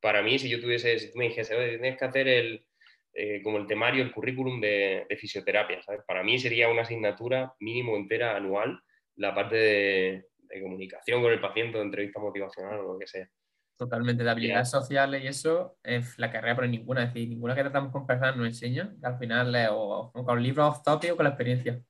para 0.00 0.22
mí, 0.22 0.38
si 0.38 0.48
yo 0.48 0.60
tuviese, 0.60 0.98
si 0.98 1.12
tú 1.12 1.18
me 1.18 1.28
dijese, 1.28 1.54
tienes 1.54 1.98
que 1.98 2.04
hacer 2.04 2.28
el, 2.28 2.64
eh, 3.12 3.42
como 3.42 3.58
el 3.58 3.66
temario, 3.66 4.02
el 4.02 4.12
currículum 4.12 4.60
de, 4.60 5.06
fisioterapia, 5.18 5.82
¿sabes? 5.82 6.02
Para 6.06 6.22
mí 6.22 6.38
sería 6.38 6.68
una 6.68 6.82
asignatura 6.82 7.54
mínimo 7.58 7.96
entera 7.96 8.36
anual, 8.36 8.80
la 9.16 9.34
parte 9.34 9.56
de, 9.56 10.26
comunicación 10.62 11.22
con 11.22 11.32
el 11.32 11.40
paciente, 11.40 11.78
de 11.78 11.84
entrevista 11.84 12.18
motivacional 12.18 12.80
o 12.80 12.92
lo 12.94 12.98
que 12.98 13.06
sea. 13.06 13.28
Totalmente, 13.76 14.24
de 14.24 14.30
habilidades 14.30 14.68
sociales 14.68 15.22
y 15.22 15.28
eso 15.28 15.78
es 15.82 16.18
la 16.18 16.30
carrera, 16.30 16.56
pero 16.56 16.66
ninguna, 16.66 17.04
es 17.04 17.14
decir, 17.14 17.28
ninguna 17.28 17.54
que 17.54 17.62
tratamos 17.62 17.92
con 17.92 18.06
personas 18.06 18.36
nos 18.36 18.46
enseña, 18.46 18.94
al 19.02 19.18
final 19.18 19.54
o, 19.70 20.12
con 20.12 20.42
libros 20.42 20.68
off 20.68 20.82
topic 20.82 21.12
o 21.12 21.16
con 21.16 21.24
la 21.24 21.30
experiencia. 21.30 21.80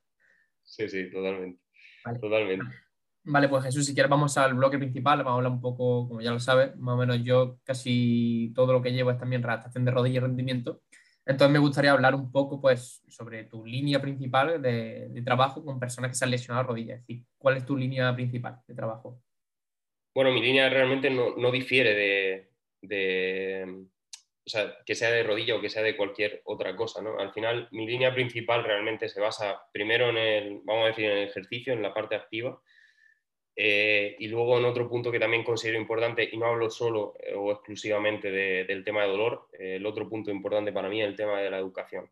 Sí, 0.63 0.89
sí, 0.89 1.11
totalmente. 1.11 1.61
Totalmente. 2.21 2.67
Vale, 3.23 3.49
pues 3.49 3.65
Jesús, 3.65 3.85
si 3.85 3.95
quieres 3.95 4.09
vamos 4.09 4.37
al 4.39 4.55
bloque 4.55 4.79
principal, 4.79 5.19
vamos 5.19 5.33
a 5.33 5.37
hablar 5.37 5.53
un 5.53 5.61
poco, 5.61 6.09
como 6.09 6.23
ya 6.23 6.31
lo 6.31 6.41
sabes, 6.41 6.75
más 6.77 6.95
o 6.95 6.97
menos 6.97 7.23
yo 7.23 7.59
casi 7.65 8.51
todo 8.55 8.73
lo 8.73 8.81
que 8.81 8.93
llevo 8.93 9.11
es 9.11 9.19
también 9.19 9.43
redactación 9.43 9.85
de 9.85 9.91
rodilla 9.91 10.17
y 10.17 10.21
rendimiento. 10.21 10.81
Entonces 11.27 11.53
me 11.53 11.59
gustaría 11.59 11.93
hablar 11.93 12.15
un 12.15 12.33
poco 12.33 12.61
pues, 12.61 13.03
sobre 13.09 13.45
tu 13.45 13.65
línea 13.65 14.01
principal 14.01 14.61
de, 14.63 15.23
trabajo 15.25 15.65
con 15.65 15.79
personas 15.79 16.11
que 16.11 16.15
se 16.15 16.25
han 16.25 16.31
lesionado 16.31 16.69
rodillas. 16.69 17.01
Es 17.01 17.07
decir, 17.07 17.27
¿cuál 17.39 17.59
es 17.59 17.67
tu 17.67 17.77
línea 17.77 18.13
principal 18.15 18.61
de 18.67 18.75
trabajo? 18.75 19.23
Bueno, 20.15 20.33
mi 20.33 20.41
línea 20.41 20.69
realmente 20.69 21.11
no, 21.11 21.53
difiere 21.53 22.49
de, 22.83 23.65
o 23.65 24.00
que 24.87 24.95
sea 24.95 25.11
de 25.11 25.23
rodilla 25.23 25.57
o 25.57 25.61
que 25.61 25.69
sea 25.69 25.83
de 25.83 25.97
cualquier 25.97 26.43
otra 26.45 26.77
cosa, 26.77 27.03
¿no? 27.03 27.19
Al 27.19 27.33
final, 27.33 27.69
mi 27.71 27.87
línea 27.87 28.15
principal 28.15 28.65
realmente 28.65 29.09
se 29.09 29.21
basa 29.21 29.63
primero 29.73 30.11
en 30.11 30.17
el, 30.17 30.61
vamos 30.65 30.85
a 30.85 30.89
decir, 30.89 31.07
en 31.07 31.19
el 31.19 31.29
ejercicio, 31.29 31.73
en 31.73 31.83
la 31.83 31.95
parte 31.95 32.15
activa, 32.15 32.61
eh, 33.63 34.17
y 34.19 34.29
luego 34.29 34.59
en 34.59 34.65
otro 34.65 34.89
punto 34.89 35.13
que 35.13 35.19
también 35.19 35.45
considero 35.45 35.79
importante, 35.79 36.27
y 36.33 36.39
no 36.39 36.47
hablo 36.47 36.71
solo 36.71 37.15
eh, 37.21 37.35
o 37.35 37.53
exclusivamente 37.53 38.31
del 38.31 38.85
tema 38.85 39.03
de 39.03 39.09
dolor, 39.09 39.49
eh, 39.53 39.77
el 39.77 39.85
otro 39.85 40.09
punto 40.09 40.31
importante 40.31 40.73
para 40.73 40.89
mí 40.89 41.03
es 41.03 41.09
el 41.09 41.15
tema 41.15 41.41
de 41.41 41.51
la 41.51 41.59
educación. 41.59 42.11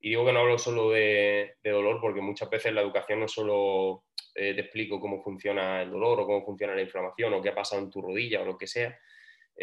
Y 0.00 0.10
digo 0.10 0.26
que 0.26 0.32
no 0.32 0.40
hablo 0.40 0.58
solo 0.58 0.90
de, 0.90 1.56
dolor 1.62 2.00
porque 2.00 2.20
muchas 2.20 2.50
veces 2.50 2.74
la 2.74 2.82
educación 2.82 3.20
no 3.20 3.28
solo 3.28 4.04
te 4.34 4.50
explico 4.50 4.98
cómo 4.98 5.22
funciona 5.22 5.80
el 5.80 5.92
dolor 5.92 6.20
o 6.20 6.26
cómo 6.26 6.44
funciona 6.44 6.74
la 6.74 6.82
inflamación 6.82 7.32
o 7.34 7.40
qué 7.40 7.50
ha 7.50 7.54
pasado 7.54 7.80
en 7.80 7.90
tu 7.90 8.02
rodilla 8.02 8.42
o 8.42 8.44
lo 8.44 8.58
que 8.58 8.66
sea, 8.66 8.98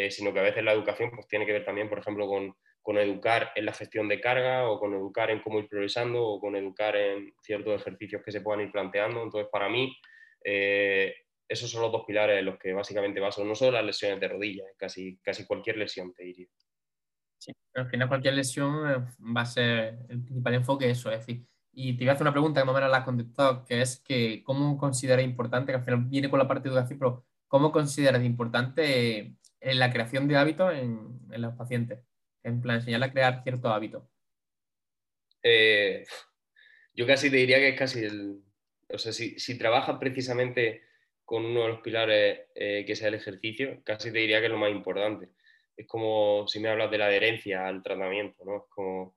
sino 0.09 0.33
que 0.33 0.39
a 0.39 0.43
veces 0.43 0.63
la 0.63 0.73
educación 0.73 1.11
pues, 1.11 1.27
tiene 1.27 1.45
que 1.45 1.53
ver 1.53 1.65
también, 1.65 1.89
por 1.89 1.99
ejemplo, 1.99 2.27
con, 2.27 2.55
con, 2.81 2.97
educar 2.97 3.51
en 3.55 3.65
la 3.65 3.73
gestión 3.73 4.07
de 4.07 4.19
carga 4.19 4.69
o 4.69 4.79
con 4.79 4.93
educar 4.93 5.29
en 5.29 5.41
cómo 5.41 5.59
ir 5.59 5.67
progresando 5.67 6.23
o 6.23 6.39
con 6.39 6.55
educar 6.55 6.95
en 6.95 7.33
ciertos 7.41 7.81
ejercicios 7.81 8.21
que 8.23 8.31
se 8.31 8.41
puedan 8.41 8.61
ir 8.61 8.71
planteando. 8.71 9.21
Entonces, 9.23 9.49
para 9.51 9.69
mí, 9.69 9.95
esos 11.51 11.69
son 11.69 11.81
los 11.81 11.91
dos 11.91 12.05
pilares 12.07 12.39
en 12.39 12.45
los 12.45 12.57
que 12.57 12.71
básicamente 12.71 13.19
baso, 13.19 13.43
no 13.43 13.55
solo 13.55 13.73
las 13.73 13.85
lesiones 13.85 14.21
de 14.21 14.27
rodillas, 14.29 14.67
casi, 14.77 15.17
casi 15.17 15.45
cualquier 15.45 15.77
lesión, 15.77 16.13
te 16.13 16.23
diría. 16.23 16.47
Sí, 17.37 17.51
al 17.73 17.89
final 17.89 18.07
cualquier 18.07 18.35
lesión 18.35 18.89
eh, 18.89 19.05
va 19.35 19.41
a 19.41 19.45
ser 19.45 19.99
el 20.07 20.23
principal 20.23 20.53
enfoque 20.53 20.89
eso, 20.89 21.11
es 21.11 21.19
decir, 21.19 21.45
y 21.73 21.97
te 21.97 22.03
iba 22.03 22.13
a 22.13 22.15
hacer 22.15 22.23
una 22.23 22.31
pregunta 22.31 22.61
que 22.61 22.65
no 22.65 22.73
me 22.73 22.79
la 22.79 22.97
has 22.97 23.03
contestado, 23.03 23.65
que 23.65 23.81
es 23.81 23.99
que 23.99 24.43
¿cómo 24.45 24.77
consideras 24.77 25.25
importante, 25.25 25.73
que 25.73 25.77
al 25.77 25.83
final 25.83 26.05
viene 26.05 26.29
con 26.29 26.39
la 26.39 26.47
parte 26.47 26.69
de 26.69 26.75
educación, 26.75 26.99
pero 26.99 27.25
¿cómo 27.47 27.71
consideras 27.73 28.23
importante 28.23 29.35
en 29.61 29.79
la 29.79 29.91
creación 29.91 30.27
de 30.27 30.35
hábitos 30.35 30.73
en, 30.73 31.19
en, 31.31 31.41
los 31.41 31.55
pacientes? 31.55 31.99
En 32.43 32.61
plan, 32.61 32.77
enseñarle 32.77 33.05
a 33.05 33.11
crear 33.11 33.43
ciertos 33.43 33.71
hábitos. 33.71 34.03
Eh, 35.43 36.05
yo 36.93 37.07
casi 37.07 37.29
te 37.29 37.37
diría 37.37 37.57
que 37.57 37.69
es 37.69 37.79
casi 37.79 38.03
el... 38.03 38.41
O 38.89 38.97
sea, 38.97 39.13
si, 39.13 39.39
si 39.39 39.57
trabajas 39.57 39.97
precisamente 39.99 40.81
con 41.23 41.45
uno 41.45 41.61
de 41.61 41.67
los 41.69 41.81
pilares 41.81 42.41
eh, 42.55 42.83
que 42.85 42.95
sea 42.95 43.07
el 43.07 43.13
ejercicio, 43.13 43.81
casi 43.85 44.11
te 44.11 44.19
diría 44.19 44.39
que 44.39 44.47
es 44.47 44.51
lo 44.51 44.57
más 44.57 44.71
importante. 44.71 45.29
Es 45.77 45.87
como 45.87 46.45
si 46.47 46.59
me 46.59 46.67
hablas 46.67 46.91
de 46.91 46.97
la 46.97 47.05
adherencia 47.05 47.67
al 47.67 47.81
tratamiento, 47.81 48.43
¿no? 48.43 48.57
Es 48.57 48.63
como, 48.69 49.15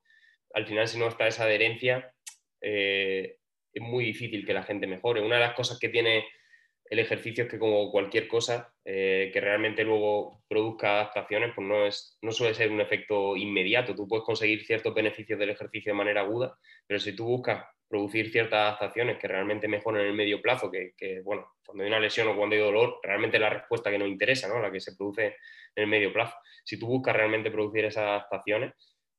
al 0.54 0.66
final, 0.66 0.86
si 0.86 0.98
no 0.98 1.08
está 1.08 1.26
esa 1.26 1.42
adherencia, 1.44 2.14
eh, 2.60 3.38
es 3.72 3.82
muy 3.82 4.04
difícil 4.04 4.46
que 4.46 4.54
la 4.54 4.62
gente 4.62 4.86
mejore. 4.86 5.22
Una 5.22 5.36
de 5.36 5.40
las 5.40 5.54
cosas 5.54 5.78
que 5.80 5.88
tiene 5.88 6.24
el 6.94 7.00
ejercicio 7.00 7.44
es 7.44 7.50
que 7.50 7.58
como 7.58 7.90
cualquier 7.90 8.26
cosa 8.26 8.72
eh, 8.84 9.30
que 9.32 9.40
realmente 9.40 9.84
luego 9.84 10.42
produzca 10.48 10.94
adaptaciones, 10.94 11.52
pues 11.54 11.66
no, 11.66 11.86
es, 11.86 12.18
no 12.22 12.32
suele 12.32 12.54
ser 12.54 12.70
un 12.70 12.80
efecto 12.80 13.36
inmediato. 13.36 13.94
Tú 13.94 14.08
puedes 14.08 14.24
conseguir 14.24 14.64
ciertos 14.64 14.94
beneficios 14.94 15.38
del 15.38 15.50
ejercicio 15.50 15.92
de 15.92 15.98
manera 15.98 16.22
aguda, 16.22 16.56
pero 16.86 16.98
si 16.98 17.14
tú 17.14 17.24
buscas 17.24 17.64
producir 17.88 18.30
ciertas 18.30 18.58
adaptaciones 18.58 19.18
que 19.18 19.28
realmente 19.28 19.68
mejoren 19.68 20.02
en 20.02 20.08
el 20.08 20.14
medio 20.14 20.40
plazo, 20.40 20.70
que, 20.70 21.20
bueno, 21.22 21.46
cuando 21.64 21.84
hay 21.84 21.88
una 21.88 22.00
lesión 22.00 22.28
o 22.28 22.36
cuando 22.36 22.56
hay 22.56 22.62
dolor, 22.62 22.98
realmente 23.02 23.38
la 23.38 23.50
respuesta 23.50 23.90
que 23.90 23.98
nos 23.98 24.08
interesa, 24.08 24.48
¿no? 24.48 24.60
la 24.60 24.72
que 24.72 24.80
se 24.80 24.96
produce 24.96 25.26
en 25.26 25.82
el 25.82 25.86
medio 25.86 26.12
plazo. 26.12 26.36
Si 26.64 26.78
tú 26.78 26.86
buscas 26.86 27.14
realmente 27.14 27.50
producir 27.50 27.84
esas 27.84 28.04
adaptaciones, 28.04 28.72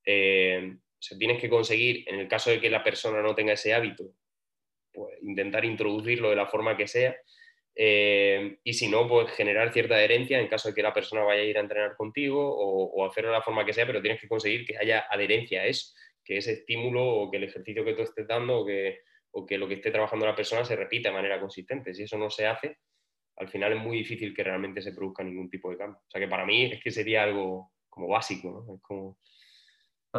eh, 0.04 0.76
tienes 1.18 1.40
que 1.40 1.48
conseguir, 1.48 2.04
en 2.08 2.20
el 2.20 2.28
caso 2.28 2.50
de 2.50 2.60
que 2.60 2.70
la 2.70 2.82
persona 2.82 3.22
no 3.22 3.34
tenga 3.34 3.52
ese 3.52 3.72
hábito, 3.72 4.12
pues 4.92 5.22
intentar 5.22 5.64
introducirlo 5.64 6.30
de 6.30 6.36
la 6.36 6.46
forma 6.46 6.76
que 6.76 6.88
sea. 6.88 7.16
Eh, 7.78 8.58
y 8.64 8.72
si 8.72 8.88
no, 8.88 9.06
pues 9.06 9.30
generar 9.32 9.72
cierta 9.72 9.96
adherencia 9.96 10.40
en 10.40 10.48
caso 10.48 10.70
de 10.70 10.74
que 10.74 10.82
la 10.82 10.94
persona 10.94 11.22
vaya 11.22 11.42
a 11.42 11.44
ir 11.44 11.58
a 11.58 11.60
entrenar 11.60 11.94
contigo 11.94 12.40
o, 12.40 12.84
o 12.86 13.06
hacerlo 13.06 13.30
de 13.30 13.36
la 13.36 13.42
forma 13.42 13.66
que 13.66 13.74
sea, 13.74 13.86
pero 13.86 14.00
tienes 14.00 14.20
que 14.20 14.28
conseguir 14.28 14.64
que 14.64 14.78
haya 14.78 15.06
adherencia 15.10 15.60
a 15.60 15.66
eso 15.66 15.92
que 16.26 16.38
ese 16.38 16.52
estímulo 16.52 17.06
o 17.06 17.30
que 17.30 17.36
el 17.36 17.44
ejercicio 17.44 17.84
que 17.84 17.94
tú 17.94 18.02
estés 18.02 18.26
dando 18.26 18.58
o 18.60 18.66
que, 18.66 18.98
o 19.30 19.46
que 19.46 19.56
lo 19.56 19.68
que 19.68 19.74
esté 19.74 19.92
trabajando 19.92 20.26
la 20.26 20.34
persona 20.34 20.64
se 20.64 20.74
repita 20.74 21.08
de 21.08 21.14
manera 21.14 21.40
consistente. 21.40 21.94
Si 21.94 22.02
eso 22.02 22.18
no 22.18 22.28
se 22.28 22.46
hace, 22.46 22.78
al 23.36 23.48
final 23.48 23.72
es 23.74 23.78
muy 23.78 23.98
difícil 23.98 24.34
que 24.34 24.42
realmente 24.42 24.82
se 24.82 24.92
produzca 24.92 25.22
ningún 25.22 25.48
tipo 25.48 25.70
de 25.70 25.78
cambio. 25.78 26.00
O 26.00 26.10
sea 26.10 26.20
que 26.20 26.26
para 26.26 26.44
mí 26.44 26.64
es 26.64 26.82
que 26.82 26.90
sería 26.90 27.22
algo 27.22 27.72
como 27.88 28.08
básico, 28.08 28.66
¿no? 28.66 28.74
Es 28.74 28.82
como... 28.82 29.18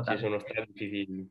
Si 0.05 0.13
eso 0.13 0.29
no 0.29 0.37
está 0.37 0.61
difícil. 0.61 1.29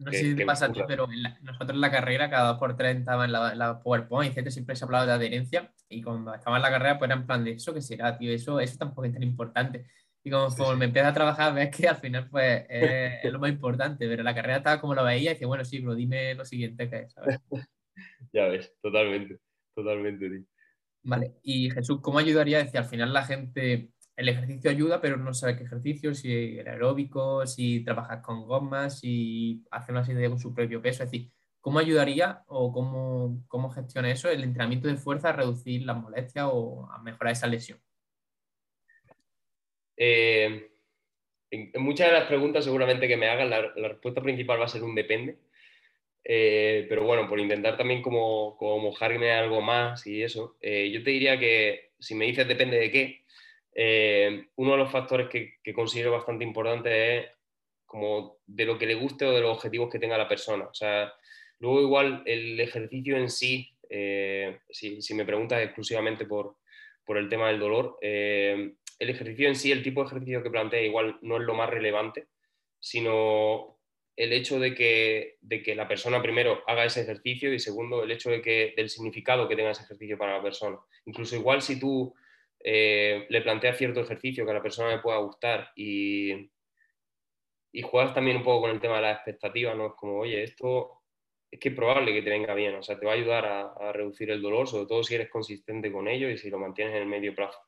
No 0.00 0.10
sé 0.10 0.18
si 0.18 0.34
te 0.34 0.46
pasa 0.46 0.66
a 0.66 0.72
ti, 0.72 0.80
pero 0.88 1.06
nosotros 1.42 1.74
en 1.74 1.80
la 1.80 1.90
carrera, 1.90 2.30
cada 2.30 2.48
dos 2.48 2.58
por 2.58 2.74
tres 2.76 2.96
estaba 2.96 3.26
en 3.26 3.32
la, 3.32 3.54
la 3.54 3.82
PowerPoint, 3.82 4.34
que 4.34 4.50
siempre 4.50 4.74
se 4.74 4.84
hablaba 4.84 5.04
de 5.04 5.12
adherencia, 5.12 5.72
y 5.90 6.02
cuando 6.02 6.34
estaba 6.34 6.56
en 6.56 6.62
la 6.62 6.70
carrera, 6.70 6.98
pues 6.98 7.10
era 7.10 7.20
en 7.20 7.26
plan 7.26 7.44
de 7.44 7.52
eso 7.52 7.74
que 7.74 7.82
será, 7.82 8.16
tío, 8.16 8.32
eso, 8.32 8.60
eso 8.60 8.78
tampoco 8.78 9.04
es 9.04 9.12
tan 9.12 9.22
importante. 9.22 9.86
Y 10.22 10.30
como 10.30 10.50
me 10.76 10.86
empieza 10.86 11.08
a 11.08 11.14
trabajar, 11.14 11.54
ves 11.54 11.74
que 11.74 11.88
al 11.88 11.96
final 11.96 12.28
pues 12.28 12.64
es, 12.68 13.32
lo 13.32 13.38
más 13.38 13.50
importante, 13.50 14.06
pero 14.08 14.22
la 14.22 14.34
carrera 14.34 14.58
estaba 14.58 14.80
como 14.80 14.94
lo 14.94 15.04
veía 15.04 15.30
y 15.30 15.34
dice, 15.34 15.46
bueno, 15.46 15.64
sí, 15.64 15.80
pero 15.80 15.94
dime 15.94 16.34
lo 16.34 16.44
siguiente 16.44 16.88
que 16.88 17.00
es, 17.00 17.12
¿sabes? 17.12 17.40
ya 18.32 18.46
ves, 18.46 18.72
totalmente, 18.80 19.38
totalmente. 19.74 20.44
Vale, 21.02 21.34
y 21.42 21.70
Jesús, 21.70 22.00
¿cómo 22.02 22.18
ayudaría? 22.18 22.58
Decir, 22.58 22.78
al 22.78 22.86
final 22.86 23.12
la 23.12 23.24
gente, 23.24 23.90
el 24.16 24.28
ejercicio 24.28 24.70
ayuda, 24.70 25.00
pero 25.00 25.16
no 25.16 25.32
sabe 25.32 25.56
qué 25.56 25.64
ejercicio, 25.64 26.14
si 26.14 26.58
el 26.58 26.68
aeróbico, 26.68 27.46
si 27.46 27.82
trabajas 27.84 28.22
con 28.22 28.46
gomas, 28.46 29.00
si 29.00 29.64
hace 29.70 29.92
una 29.92 30.04
serie 30.04 30.28
con 30.28 30.38
su 30.38 30.54
propio 30.54 30.82
peso, 30.82 31.02
es 31.02 31.10
decir, 31.10 31.30
¿cómo 31.60 31.78
ayudaría 31.78 32.42
o 32.46 32.72
cómo, 32.72 33.42
cómo 33.48 33.70
gestiona 33.70 34.10
eso 34.10 34.28
el 34.30 34.44
entrenamiento 34.44 34.88
de 34.88 34.96
fuerza 34.96 35.30
a 35.30 35.32
reducir 35.32 35.82
las 35.82 35.96
molestias 35.96 36.48
o 36.50 36.88
a 36.90 37.02
mejorar 37.02 37.32
esa 37.32 37.46
lesión? 37.46 37.80
Eh, 39.96 40.70
en, 41.50 41.70
muchas 41.82 42.08
de 42.08 42.14
las 42.14 42.26
preguntas 42.26 42.64
seguramente 42.64 43.08
que 43.08 43.16
me 43.16 43.28
hagan, 43.28 43.50
la, 43.50 43.72
respuesta 43.88 44.22
principal 44.22 44.60
va 44.60 44.64
a 44.64 44.68
ser 44.68 44.82
un 44.82 44.94
depende. 44.94 45.36
Eh, 46.24 46.86
pero 46.88 47.04
bueno, 47.04 47.28
por 47.28 47.40
intentar 47.40 47.76
también 47.76 48.02
como, 48.02 48.56
como 48.56 48.78
mojarme 48.78 49.32
algo 49.32 49.62
más 49.62 50.06
y 50.06 50.22
eso, 50.22 50.58
eh, 50.60 50.90
yo 50.92 51.02
te 51.02 51.10
diría 51.10 51.38
que 51.38 51.92
si 51.98 52.14
me 52.14 52.26
dices 52.26 52.46
depende 52.46 52.78
de 52.78 52.90
qué, 52.90 53.19
uno 54.56 54.72
de 54.72 54.76
los 54.76 54.90
factores 54.90 55.28
que, 55.28 55.74
considero 55.74 56.12
bastante 56.12 56.44
importante 56.44 57.18
es 57.18 57.26
como 57.86 58.38
de 58.46 58.64
lo 58.64 58.78
que 58.78 58.86
le 58.86 58.94
guste 58.94 59.24
o 59.24 59.32
de 59.32 59.40
los 59.40 59.56
objetivos 59.56 59.90
que 59.90 59.98
tenga 59.98 60.18
la 60.18 60.28
persona. 60.28 60.66
O 60.66 60.74
sea, 60.74 61.12
luego 61.58 61.80
igual 61.80 62.22
el 62.26 62.60
ejercicio 62.60 63.16
en 63.16 63.30
sí, 63.30 63.74
si, 64.68 65.02
si, 65.02 65.14
me 65.14 65.24
preguntas 65.24 65.62
exclusivamente 65.62 66.24
por, 66.24 66.56
por 67.04 67.16
el 67.16 67.28
tema 67.28 67.48
del 67.48 67.58
dolor, 67.58 67.98
el 69.00 69.08
ejercicio 69.08 69.48
en 69.48 69.56
sí, 69.56 69.72
el 69.72 69.82
tipo 69.82 70.02
de 70.02 70.08
ejercicio 70.08 70.42
que 70.42 70.50
plantea 70.50 70.82
igual 70.82 71.18
no 71.22 71.38
es 71.38 71.42
lo 71.42 71.54
más 71.54 71.70
relevante, 71.70 72.26
sino 72.78 73.78
el 74.14 74.34
hecho 74.34 74.60
de 74.60 74.74
que, 74.74 75.38
de 75.40 75.62
que 75.62 75.74
la 75.74 75.88
persona 75.88 76.20
primero 76.20 76.62
haga 76.66 76.84
ese 76.84 77.00
ejercicio 77.00 77.52
y 77.52 77.58
segundo 77.58 78.04
el 78.04 78.10
hecho 78.10 78.30
de 78.30 78.42
que, 78.42 78.74
del 78.76 78.90
significado 78.90 79.48
que 79.48 79.56
tenga 79.56 79.70
ese 79.70 79.84
ejercicio 79.84 80.18
para 80.18 80.36
la 80.36 80.42
persona. 80.42 80.78
Incluso 81.06 81.36
igual 81.36 81.62
si 81.62 81.80
tú 81.80 82.14
eh, 82.62 83.26
le 83.28 83.40
planteas 83.42 83.78
cierto 83.78 84.00
ejercicio 84.00 84.44
que 84.44 84.50
a 84.50 84.54
la 84.54 84.62
persona 84.62 84.90
le 84.90 85.02
pueda 85.02 85.18
gustar 85.18 85.70
y, 85.74 86.50
y 87.72 87.82
juegas 87.82 88.14
también 88.14 88.38
un 88.38 88.42
poco 88.42 88.62
con 88.62 88.70
el 88.70 88.80
tema 88.80 88.96
de 88.96 89.02
la 89.02 89.12
expectativa, 89.12 89.74
¿no? 89.74 89.88
Es 89.88 89.92
como, 89.94 90.18
oye, 90.18 90.42
esto 90.42 91.02
es 91.50 91.58
que 91.58 91.70
es 91.70 91.74
probable 91.74 92.12
que 92.12 92.22
te 92.22 92.30
venga 92.30 92.54
bien, 92.54 92.76
o 92.76 92.82
sea, 92.82 92.98
te 92.98 93.06
va 93.06 93.12
a 93.12 93.16
ayudar 93.16 93.44
a, 93.46 93.72
a 93.72 93.92
reducir 93.92 94.30
el 94.30 94.42
dolor, 94.42 94.68
sobre 94.68 94.86
todo 94.86 95.02
si 95.02 95.14
eres 95.14 95.30
consistente 95.30 95.90
con 95.90 96.06
ello 96.06 96.28
y 96.30 96.38
si 96.38 96.50
lo 96.50 96.58
mantienes 96.58 96.94
en 96.94 97.02
el 97.02 97.08
medio 97.08 97.34
plazo. 97.34 97.58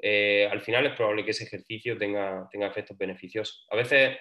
Eh, 0.00 0.48
al 0.50 0.60
final 0.60 0.86
es 0.86 0.94
probable 0.94 1.24
que 1.24 1.30
ese 1.30 1.44
ejercicio 1.44 1.96
tenga, 1.96 2.48
tenga 2.50 2.66
efectos 2.66 2.98
beneficiosos. 2.98 3.66
A 3.70 3.76
veces, 3.76 4.18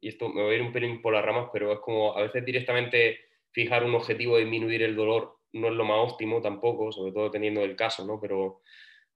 y 0.00 0.08
esto 0.08 0.28
me 0.28 0.42
voy 0.42 0.54
a 0.54 0.56
ir 0.56 0.62
un 0.62 0.72
pelín 0.72 1.02
por 1.02 1.14
las 1.14 1.24
ramas, 1.24 1.48
pero 1.52 1.72
es 1.72 1.80
como 1.80 2.16
a 2.16 2.22
veces 2.22 2.44
directamente 2.44 3.18
fijar 3.50 3.84
un 3.84 3.94
objetivo 3.94 4.36
de 4.36 4.42
disminuir 4.42 4.82
el 4.82 4.94
dolor 4.94 5.38
no 5.52 5.68
es 5.68 5.74
lo 5.74 5.84
más 5.84 6.12
óptimo 6.12 6.40
tampoco, 6.42 6.92
sobre 6.92 7.12
todo 7.12 7.24
dependiendo 7.24 7.62
del 7.62 7.74
caso, 7.74 8.04
¿no? 8.04 8.20
Pero, 8.20 8.60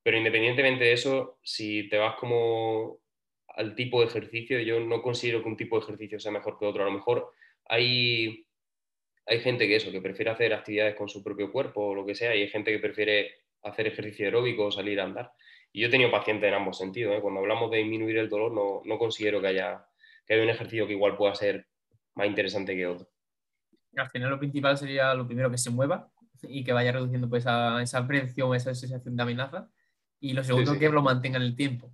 pero 0.03 0.17
independientemente 0.17 0.83
de 0.83 0.93
eso, 0.93 1.39
si 1.41 1.87
te 1.89 1.97
vas 1.97 2.15
como 2.15 2.99
al 3.55 3.75
tipo 3.75 4.01
de 4.01 4.07
ejercicio, 4.07 4.59
yo 4.59 4.79
no 4.79 5.01
considero 5.01 5.41
que 5.41 5.49
un 5.49 5.57
tipo 5.57 5.77
de 5.77 5.85
ejercicio 5.85 6.19
sea 6.19 6.31
mejor 6.31 6.59
que 6.59 6.65
otro. 6.65 6.83
A 6.83 6.87
lo 6.87 6.91
mejor 6.91 7.31
hay, 7.65 8.45
hay 9.25 9.39
gente 9.39 9.67
que 9.67 9.77
eso, 9.77 9.91
que 9.91 10.01
prefiere 10.01 10.31
hacer 10.31 10.53
actividades 10.53 10.95
con 10.95 11.07
su 11.07 11.23
propio 11.23 11.51
cuerpo 11.51 11.87
o 11.87 11.95
lo 11.95 12.05
que 12.05 12.15
sea, 12.15 12.35
y 12.35 12.41
hay 12.41 12.49
gente 12.49 12.71
que 12.71 12.79
prefiere 12.79 13.31
hacer 13.63 13.87
ejercicio 13.87 14.25
aeróbico 14.25 14.65
o 14.65 14.71
salir 14.71 14.99
a 14.99 15.05
andar. 15.05 15.31
Y 15.71 15.81
yo 15.81 15.87
he 15.87 15.91
tenido 15.91 16.11
pacientes 16.11 16.47
en 16.47 16.53
ambos 16.53 16.77
sentidos. 16.77 17.15
¿eh? 17.15 17.21
Cuando 17.21 17.39
hablamos 17.39 17.71
de 17.71 17.77
disminuir 17.77 18.17
el 18.17 18.29
dolor, 18.29 18.51
no, 18.51 18.81
no 18.83 18.97
considero 18.97 19.41
que 19.41 19.47
haya, 19.47 19.85
que 20.27 20.33
haya 20.33 20.43
un 20.43 20.49
ejercicio 20.49 20.85
que 20.85 20.93
igual 20.93 21.15
pueda 21.15 21.33
ser 21.33 21.67
más 22.15 22.27
interesante 22.27 22.75
que 22.75 22.85
otro. 22.85 23.07
Al 23.95 24.09
final 24.09 24.31
lo 24.31 24.39
principal 24.39 24.77
sería 24.77 25.13
lo 25.13 25.25
primero 25.25 25.49
que 25.49 25.57
se 25.57 25.69
mueva 25.69 26.11
y 26.43 26.63
que 26.63 26.73
vaya 26.73 26.91
reduciendo 26.91 27.29
pues, 27.29 27.43
esa, 27.43 27.81
esa 27.81 28.05
presión, 28.05 28.55
esa 28.55 28.75
sensación 28.75 29.15
de 29.15 29.23
amenaza. 29.23 29.69
Y 30.23 30.31
lo 30.31 30.41
segundo, 30.41 30.79
que 30.79 30.87
lo 30.87 31.01
mantenga 31.01 31.35
en 31.35 31.43
el 31.43 31.53
tiempo. 31.53 31.93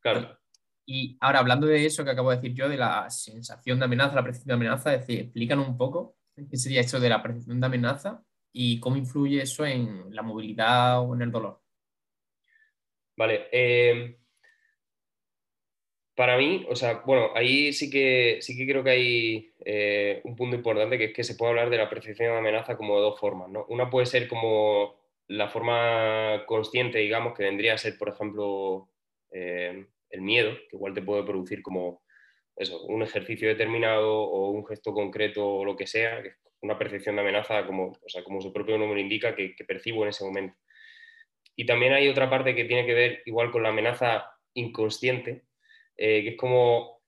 Claro. 0.00 0.38
Y 0.86 1.18
ahora, 1.20 1.40
hablando 1.40 1.66
de 1.66 1.84
eso 1.84 2.02
que 2.02 2.12
acabo 2.12 2.30
de 2.30 2.36
decir 2.36 2.54
yo, 2.54 2.66
de 2.66 2.78
la 2.78 3.10
sensación 3.10 3.78
de 3.78 3.84
amenaza, 3.84 4.14
la 4.14 4.22
percepción 4.22 4.48
de 4.48 4.54
amenaza, 4.54 4.94
es 4.94 5.00
decir, 5.00 5.20
explícanos 5.20 5.68
un 5.68 5.76
poco 5.76 6.16
qué 6.34 6.56
sería 6.56 6.80
eso 6.80 6.98
de 6.98 7.10
la 7.10 7.22
percepción 7.22 7.60
de 7.60 7.66
amenaza 7.66 8.24
y 8.54 8.80
cómo 8.80 8.96
influye 8.96 9.42
eso 9.42 9.66
en 9.66 10.14
la 10.14 10.22
movilidad 10.22 11.02
o 11.02 11.14
en 11.14 11.20
el 11.20 11.30
dolor. 11.30 11.60
Vale. 13.18 13.48
Eh, 13.52 14.18
para 16.14 16.38
mí, 16.38 16.64
o 16.70 16.74
sea, 16.74 17.02
bueno, 17.04 17.32
ahí 17.34 17.74
sí 17.74 17.90
que, 17.90 18.38
sí 18.40 18.56
que 18.56 18.66
creo 18.66 18.82
que 18.82 18.90
hay 18.90 19.52
eh, 19.62 20.22
un 20.24 20.34
punto 20.34 20.56
importante 20.56 20.96
que 20.96 21.04
es 21.04 21.12
que 21.12 21.22
se 21.22 21.34
puede 21.34 21.50
hablar 21.50 21.68
de 21.68 21.76
la 21.76 21.90
percepción 21.90 22.32
de 22.32 22.38
amenaza 22.38 22.78
como 22.78 22.96
de 22.96 23.02
dos 23.02 23.20
formas, 23.20 23.50
¿no? 23.50 23.66
Una 23.68 23.90
puede 23.90 24.06
ser 24.06 24.26
como 24.26 24.96
la 25.28 25.48
forma 25.48 26.44
consciente, 26.46 26.98
digamos, 26.98 27.34
que 27.34 27.44
vendría 27.44 27.74
a 27.74 27.78
ser, 27.78 27.96
por 27.98 28.08
ejemplo, 28.08 28.88
eh, 29.30 29.86
el 30.10 30.20
miedo, 30.22 30.56
que 30.68 30.76
igual 30.76 30.94
te 30.94 31.02
puede 31.02 31.22
producir 31.22 31.62
como 31.62 32.02
eso, 32.56 32.82
un 32.86 33.02
ejercicio 33.02 33.48
determinado 33.48 34.22
o 34.22 34.50
un 34.50 34.66
gesto 34.66 34.92
concreto 34.92 35.46
o 35.46 35.64
lo 35.64 35.76
que 35.76 35.86
sea, 35.86 36.22
una 36.62 36.78
percepción 36.78 37.14
de 37.14 37.22
amenaza 37.22 37.66
como, 37.66 37.88
o 37.88 38.08
sea, 38.08 38.24
como 38.24 38.40
su 38.40 38.52
propio 38.52 38.78
nombre 38.78 39.00
indica, 39.00 39.36
que, 39.36 39.54
que 39.54 39.64
percibo 39.64 40.02
en 40.02 40.08
ese 40.08 40.24
momento. 40.24 40.56
Y 41.54 41.66
también 41.66 41.92
hay 41.92 42.08
otra 42.08 42.30
parte 42.30 42.54
que 42.54 42.64
tiene 42.64 42.86
que 42.86 42.94
ver 42.94 43.22
igual 43.26 43.50
con 43.50 43.62
la 43.62 43.68
amenaza 43.68 44.30
inconsciente, 44.54 45.44
eh, 45.96 46.22
que 46.22 46.28
es 46.30 46.36
como 46.36 47.02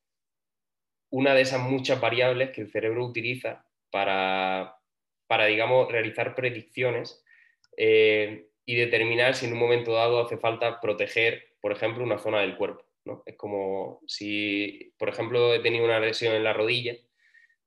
una 1.10 1.34
de 1.34 1.42
esas 1.42 1.60
muchas 1.60 2.00
variables 2.00 2.50
que 2.50 2.60
el 2.60 2.70
cerebro 2.70 3.04
utiliza 3.04 3.66
para, 3.90 4.76
para 5.26 5.46
digamos, 5.46 5.90
realizar 5.90 6.34
predicciones 6.34 7.24
eh, 7.82 8.50
y 8.66 8.74
determinar 8.74 9.34
si 9.34 9.46
en 9.46 9.54
un 9.54 9.58
momento 9.58 9.94
dado 9.94 10.20
hace 10.20 10.36
falta 10.36 10.82
proteger, 10.82 11.54
por 11.62 11.72
ejemplo, 11.72 12.04
una 12.04 12.18
zona 12.18 12.42
del 12.42 12.58
cuerpo. 12.58 12.84
Es 13.24 13.36
como 13.36 14.02
si, 14.06 14.92
por 14.98 15.08
ejemplo, 15.08 15.54
he 15.54 15.60
tenido 15.60 15.86
una 15.86 15.98
lesión 15.98 16.34
en 16.34 16.44
la 16.44 16.52
rodilla, 16.52 16.94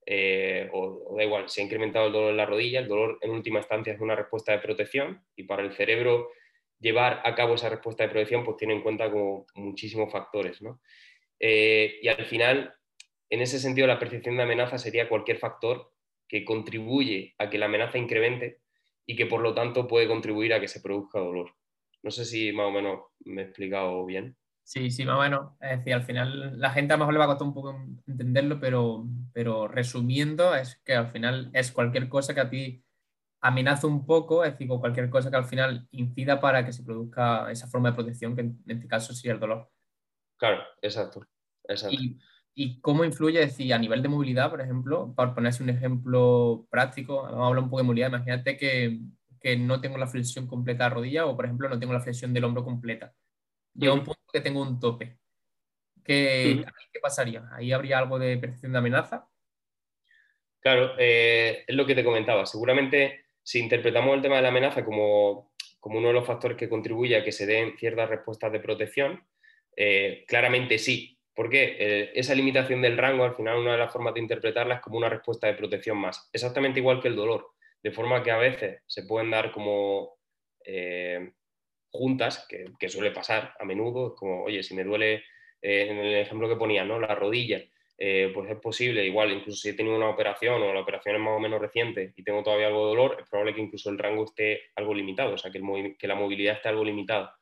eh, 0.06 0.70
o, 0.72 1.16
da 1.18 1.24
igual, 1.24 1.50
si 1.50 1.62
ha 1.62 1.64
incrementado 1.64 2.06
el 2.06 2.14
dolor 2.14 2.30
en 2.30 2.38
la 2.38 2.46
rodilla, 2.46 2.80
el 2.82 2.88
dolor 2.88 3.18
en 3.22 3.32
última 3.32 3.58
instancia 3.58 3.92
es 3.92 4.02
una 4.02 4.16
respuesta 4.16 4.52
de 4.52 4.60
protección 4.60 5.26
y 5.36 5.46
para 5.46 5.64
el 5.64 5.74
cerebro 5.74 6.30
llevar 6.80 7.24
a 7.26 7.34
cabo 7.34 7.56
esa 7.56 7.70
respuesta 7.70 8.04
de 8.04 8.10
protección 8.10 8.44
pues 8.44 8.58
tiene 8.58 8.76
en 8.76 8.84
cuenta 8.84 9.10
como 9.10 9.48
muchísimos 9.56 10.12
factores. 10.12 10.60
Eh, 11.40 11.98
y 12.04 12.08
al 12.08 12.26
final, 12.26 12.76
en 13.32 13.42
ese 13.42 13.58
sentido, 13.58 13.88
la 13.88 13.98
percepción 13.98 14.38
de 14.38 14.44
amenaza 14.44 14.78
sería 14.78 15.10
cualquier 15.10 15.40
factor 15.40 15.92
que 16.28 16.46
contribuye 16.46 17.34
a 17.40 17.50
que 17.50 17.58
la 17.58 17.66
amenaza 17.66 17.98
incremente 17.98 18.63
y 19.06 19.16
que 19.16 19.26
por 19.26 19.42
lo 19.42 19.54
tanto 19.54 19.88
puede 19.88 20.08
contribuir 20.08 20.54
a 20.54 20.60
que 20.60 20.68
se 20.68 20.82
produzca 20.82 21.20
dolor. 21.20 21.52
No 22.02 22.12
sé 22.12 22.26
si 22.26 22.52
más 22.52 22.68
o 22.68 22.72
menos 22.72 23.02
me 23.26 23.42
he 23.42 23.46
explicado 23.46 24.06
bien. 24.06 24.36
Sí, 24.66 24.92
sí, 24.92 25.06
más 25.06 25.18
o 25.18 25.22
menos. 25.22 25.52
Es 25.60 25.80
decir, 25.80 25.94
al 25.94 26.04
final 26.04 26.60
la 26.60 26.72
gente 26.72 26.94
a 26.94 26.98
lo 26.98 27.02
mejor 27.02 27.14
le 27.14 27.20
va 27.20 27.26
a 27.26 27.28
costar 27.28 27.48
un 27.48 27.54
poco 27.54 27.76
entenderlo, 28.08 28.60
pero, 28.60 29.06
pero 29.34 29.68
resumiendo 29.68 30.56
es 30.56 30.82
que 30.86 30.96
al 30.96 31.12
final 31.12 31.50
es 31.54 31.72
cualquier 31.72 32.08
cosa 32.08 32.34
que 32.34 32.42
a 32.42 32.50
ti 32.50 32.84
amenaza 33.42 33.88
un 33.88 34.06
poco, 34.06 34.46
es 34.46 34.54
decir, 34.54 34.70
cualquier 34.70 35.10
cosa 35.10 35.30
que 35.30 35.36
al 35.36 35.46
final 35.46 35.86
incida 35.92 36.40
para 36.40 36.66
que 36.66 36.72
se 36.72 36.84
produzca 36.84 37.52
esa 37.52 37.68
forma 37.68 37.90
de 37.90 37.96
protección, 37.96 38.36
que 38.36 38.42
en 38.42 38.64
este 38.68 38.88
caso 38.88 39.14
sería 39.14 39.34
el 39.34 39.40
dolor. 39.42 39.70
Claro, 40.38 40.64
exacto. 40.82 41.28
exacto. 41.68 41.96
Y, 41.96 42.18
cómo 42.82 43.04
influye, 43.04 43.40
decir, 43.40 43.74
a 43.74 43.80
nivel 43.80 44.02
de 44.02 44.10
movilidad, 44.10 44.50
por 44.50 44.62
ejemplo, 44.62 45.14
para 45.16 45.34
ponerse 45.34 45.64
un 45.64 45.70
ejemplo 45.70 46.68
práctico, 46.70 47.24
vamos 47.24 47.42
a 47.42 47.48
hablar 47.48 47.64
un 47.64 47.70
poco 47.70 47.82
de 47.82 47.88
movilidad, 47.88 48.10
imagínate 48.10 48.58
que, 48.58 49.00
que 49.42 49.58
no 49.58 49.82
tengo 49.82 49.98
la 49.98 50.08
flexión 50.08 50.48
completa 50.48 50.86
de 50.86 50.90
rodilla 50.92 51.26
o, 51.26 51.36
por 51.36 51.46
ejemplo, 51.46 51.70
no 51.70 51.80
tengo 51.80 51.94
la 51.94 52.02
flexión 52.02 52.34
del 52.34 52.44
hombro 52.44 52.64
completa 52.64 53.14
llega 53.76 53.94
un 53.94 54.04
punto 54.04 54.22
que 54.32 54.42
tengo 54.42 54.62
un 54.62 54.80
tope. 54.80 55.18
¿Qué, 56.04 56.64
¿Qué, 56.92 57.00
pasaría? 57.00 57.48
¿Ahí 57.54 57.72
habría 57.72 57.98
algo 57.98 58.20
de 58.20 58.38
percepción 58.38 58.74
de 58.74 58.78
amenaza? 58.78 59.28
Claro, 60.60 60.96
eh, 60.98 61.64
es 61.66 61.76
lo 61.76 61.86
que 61.86 61.96
te 61.96 62.04
comentaba. 62.04 62.46
Seguramente 62.46 63.26
si 63.42 63.60
interpretamos 63.60 64.16
el 64.16 64.22
tema 64.22 64.38
de 64.38 64.42
la 64.42 64.50
amenaza 64.50 64.84
como, 64.84 65.54
como 65.80 66.00
uno 66.00 66.10
de 66.10 66.14
los 66.14 66.28
factores 66.28 66.58
que 66.58 66.70
contribuye 66.70 67.18
a 67.18 67.24
que 67.24 67.32
se 67.32 67.46
den 67.46 67.78
ciertas 67.78 68.10
respuestas 68.10 68.52
de 68.52 68.60
protección, 68.60 69.26
eh, 69.76 70.26
claramente 70.28 70.78
sí. 70.78 71.13
Porque 71.36 71.76
eh, 71.80 72.12
esa 72.14 72.36
limitación 72.36 72.82
del 72.82 72.98
rango, 72.98 73.24
al 73.24 73.36
final, 73.36 73.58
una 73.58 73.74
de 73.74 73.80
las 73.80 73.92
formas 73.92 74.14
de 74.14 74.20
interpretarla 74.20 74.76
es 74.76 74.82
como 74.82 74.98
una 74.98 75.10
respuesta 75.10 75.48
de 75.48 75.56
protección 75.56 75.98
más. 75.98 76.30
Exactamente 76.32 76.80
igual 76.80 77.02
que 77.02 77.08
el 77.08 77.16
dolor. 77.16 77.52
De 77.82 77.92
forma 77.92 78.24
que 78.24 78.32
a 78.32 78.38
veces 78.38 78.82
se 78.86 79.04
pueden 79.04 79.32
dar 79.32 79.52
como 79.52 80.18
juntas, 81.94 82.48
que, 82.48 82.90
suele 82.90 83.12
pasar 83.12 83.54
a 83.60 83.66
menudo, 83.66 84.16
como, 84.16 84.44
oye, 84.44 84.64
si 84.64 84.74
me 84.74 84.84
duele, 84.84 85.24
eh, 85.62 85.88
en 85.90 85.98
el 85.98 86.16
ejemplo 86.16 86.50
que 86.50 86.56
ponía, 86.56 86.84
¿no? 86.84 87.00
La 87.00 87.14
rodilla, 87.14 87.64
eh, 87.98 88.32
pues 88.34 88.50
es 88.50 88.58
posible, 88.60 89.06
igual, 89.06 89.32
incluso 89.32 89.62
si 89.62 89.70
he 89.70 89.74
tenido 89.74 89.96
una 89.96 90.10
operación 90.10 90.62
o 90.62 90.74
la 90.74 90.82
operación 90.82 91.16
es 91.16 91.22
más 91.22 91.38
o 91.38 91.40
menos 91.40 91.62
reciente 91.62 92.14
y 92.16 92.24
tengo 92.24 92.42
todavía 92.42 92.68
algo 92.68 92.86
de 92.86 92.96
dolor, 92.96 93.18
es 93.22 93.30
probable 93.30 93.54
que 93.54 93.62
incluso 93.62 93.92
el 93.92 94.00
rango 94.00 94.26
esté 94.26 94.62
algo 94.76 94.94
limitado, 94.94 95.36
o 95.36 95.38
sea, 95.38 95.52
que 95.52 95.60
la 96.08 96.16
movilidad 96.16 96.56
esté 96.56 96.70
algo 96.70 96.84
limitada. 96.84 97.38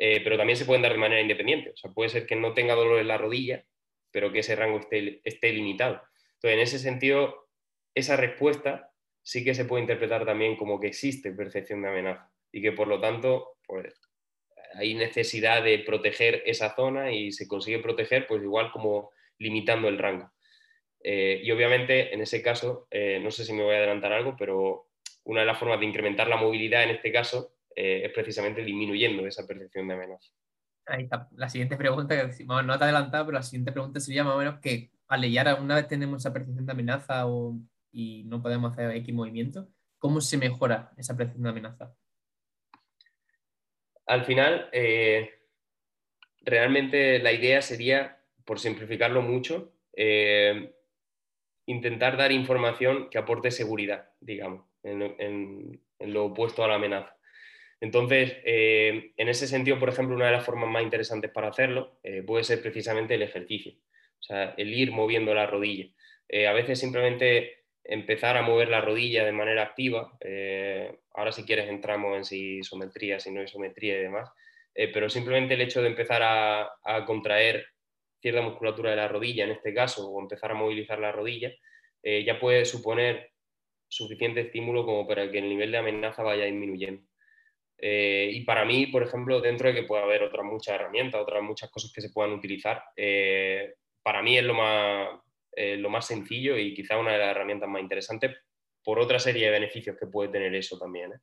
Eh, 0.00 0.20
pero 0.22 0.38
también 0.38 0.56
se 0.56 0.64
pueden 0.64 0.82
dar 0.82 0.92
de 0.92 0.98
manera 0.98 1.20
independiente, 1.20 1.70
o 1.70 1.76
sea, 1.76 1.90
puede 1.90 2.08
ser 2.08 2.24
que 2.24 2.36
no 2.36 2.54
tenga 2.54 2.74
dolor 2.74 3.00
en 3.00 3.08
la 3.08 3.18
rodilla, 3.18 3.66
pero 4.12 4.32
que 4.32 4.38
ese 4.38 4.54
rango 4.54 4.78
esté, 4.78 5.20
esté 5.24 5.52
limitado. 5.52 6.00
Entonces, 6.34 6.52
en 6.52 6.60
ese 6.60 6.78
sentido, 6.78 7.48
esa 7.94 8.16
respuesta 8.16 8.92
sí 9.22 9.44
que 9.44 9.54
se 9.54 9.64
puede 9.64 9.82
interpretar 9.82 10.24
también 10.24 10.56
como 10.56 10.80
que 10.80 10.86
existe 10.86 11.32
percepción 11.32 11.82
de 11.82 11.88
amenaza 11.88 12.30
y 12.52 12.62
que 12.62 12.72
por 12.72 12.88
lo 12.88 13.00
tanto 13.00 13.58
pues 13.66 14.00
hay 14.74 14.94
necesidad 14.94 15.62
de 15.62 15.80
proteger 15.80 16.42
esa 16.46 16.74
zona 16.74 17.12
y 17.12 17.32
se 17.32 17.48
consigue 17.48 17.78
proteger 17.80 18.26
pues 18.26 18.42
igual 18.42 18.70
como 18.70 19.10
limitando 19.38 19.88
el 19.88 19.98
rango. 19.98 20.30
Eh, 21.02 21.40
y 21.42 21.50
obviamente 21.50 22.14
en 22.14 22.20
ese 22.20 22.40
caso, 22.42 22.86
eh, 22.90 23.20
no 23.22 23.30
sé 23.30 23.44
si 23.44 23.52
me 23.52 23.62
voy 23.62 23.74
a 23.74 23.78
adelantar 23.78 24.12
algo, 24.12 24.36
pero 24.38 24.88
una 25.24 25.40
de 25.40 25.46
las 25.46 25.58
formas 25.58 25.80
de 25.80 25.86
incrementar 25.86 26.28
la 26.28 26.36
movilidad 26.36 26.84
en 26.84 26.90
este 26.90 27.12
caso 27.12 27.52
eh, 27.78 28.06
es 28.06 28.12
precisamente 28.12 28.64
disminuyendo 28.64 29.26
esa 29.26 29.46
percepción 29.46 29.88
de 29.88 29.94
amenaza. 29.94 30.32
Ahí 30.86 31.04
está. 31.04 31.28
La 31.36 31.48
siguiente 31.48 31.76
pregunta, 31.76 32.16
que 32.16 32.44
no 32.44 32.78
te 32.78 32.84
adelantado, 32.84 33.26
pero 33.26 33.38
la 33.38 33.42
siguiente 33.42 33.72
pregunta 33.72 34.00
sería 34.00 34.24
más 34.24 34.34
o 34.34 34.38
menos 34.38 34.58
que 34.60 34.90
al 35.06 35.30
ya 35.30 35.54
una 35.60 35.76
vez 35.76 35.86
tenemos 35.86 36.22
esa 36.22 36.32
percepción 36.32 36.66
de 36.66 36.72
amenaza 36.72 37.24
y 37.92 38.24
no 38.24 38.42
podemos 38.42 38.72
hacer 38.72 38.90
X 38.96 39.14
movimiento, 39.14 39.68
¿cómo 39.98 40.20
se 40.20 40.36
mejora 40.38 40.92
esa 40.96 41.16
percepción 41.16 41.44
de 41.44 41.50
amenaza? 41.50 41.94
al 44.08 44.24
final, 44.24 44.68
eh, 44.72 45.30
realmente 46.40 47.18
la 47.18 47.32
idea 47.32 47.60
sería, 47.62 48.18
por 48.44 48.58
simplificarlo 48.58 49.22
mucho, 49.22 49.74
eh, 49.94 50.72
intentar 51.66 52.16
dar 52.16 52.32
información 52.32 53.10
que 53.10 53.18
aporte 53.18 53.50
seguridad, 53.50 54.10
digamos, 54.20 54.64
en, 54.82 55.80
lo 56.00 56.26
opuesto 56.26 56.64
a 56.64 56.68
la 56.68 56.76
amenaza. 56.76 57.14
Entonces, 57.80 58.36
eh, 58.44 59.12
en 59.16 59.28
ese 59.28 59.46
sentido, 59.46 59.78
por 59.78 59.88
ejemplo, 59.88 60.16
una 60.16 60.26
de 60.26 60.32
las 60.32 60.44
formas 60.44 60.68
más 60.68 60.82
interesantes 60.82 61.30
para 61.30 61.48
hacerlo 61.48 62.00
puede 62.26 62.44
ser 62.44 62.60
precisamente 62.60 63.14
el 63.14 63.22
ejercicio, 63.22 63.72
o 63.72 64.22
sea, 64.22 64.54
el 64.56 64.74
ir 64.74 64.90
moviendo 64.90 65.32
la 65.34 65.46
rodilla. 65.46 65.86
a 66.48 66.52
veces 66.52 66.80
simplemente 66.80 67.58
empezar 67.88 68.36
a 68.36 68.42
mover 68.42 68.68
la 68.68 68.82
rodilla 68.82 69.24
de 69.24 69.32
manera 69.32 69.62
activa. 69.62 70.12
Eh, 70.20 70.94
ahora 71.14 71.32
si 71.32 71.44
quieres 71.44 71.68
entramos 71.68 72.16
en 72.16 72.24
si 72.24 72.58
isometría, 72.58 73.18
si 73.18 73.32
no 73.32 73.42
isometría 73.42 73.98
y 73.98 74.02
demás. 74.02 74.30
Eh, 74.74 74.88
pero 74.92 75.08
simplemente 75.08 75.54
el 75.54 75.62
hecho 75.62 75.82
de 75.82 75.88
empezar 75.88 76.22
a, 76.22 76.70
contraer 77.06 77.66
cierta 78.20 78.42
musculatura 78.42 78.90
de 78.90 78.96
la 78.96 79.08
rodilla, 79.08 79.44
en 79.44 79.52
este 79.52 79.72
caso, 79.72 80.08
o 80.08 80.20
empezar 80.20 80.50
a 80.50 80.54
movilizar 80.54 80.98
la 80.98 81.12
rodilla, 81.12 81.50
eh, 82.02 82.24
ya 82.24 82.38
puede 82.38 82.64
suponer 82.64 83.32
suficiente 83.88 84.42
estímulo 84.42 84.84
como 84.84 85.06
para 85.06 85.30
que 85.30 85.38
el 85.38 85.48
nivel 85.48 85.72
de 85.72 85.78
amenaza 85.78 86.22
vaya 86.22 86.44
disminuyendo. 86.44 87.02
Y 87.80 88.40
para 88.44 88.64
mí, 88.64 88.88
por 88.88 89.02
ejemplo, 89.02 89.40
dentro 89.40 89.68
de 89.68 89.74
que 89.74 89.82
pueda 89.84 90.02
haber 90.02 90.22
otras 90.22 90.44
muchas 90.44 90.74
herramientas, 90.74 91.20
otras 91.20 91.42
muchas 91.42 91.70
cosas 91.70 91.92
que 91.92 92.00
se 92.00 92.10
puedan 92.10 92.32
utilizar, 92.32 92.82
para 94.02 94.22
mí 94.22 94.38
es 94.38 94.44
lo 94.44 94.54
más, 94.54 95.08
eh, 95.60 95.76
lo 95.76 95.90
más 95.90 96.06
sencillo 96.06 96.56
y 96.56 96.72
quizá 96.72 96.96
una 96.96 97.12
de 97.12 97.18
las 97.18 97.30
herramientas 97.30 97.68
más 97.68 97.82
interesantes 97.82 98.36
por 98.82 99.00
otra 99.00 99.18
serie 99.18 99.46
de 99.46 99.50
beneficios 99.50 99.96
que 99.98 100.06
puede 100.06 100.30
tener 100.30 100.54
eso 100.54 100.78
también. 100.78 101.12
¿eh? 101.12 101.20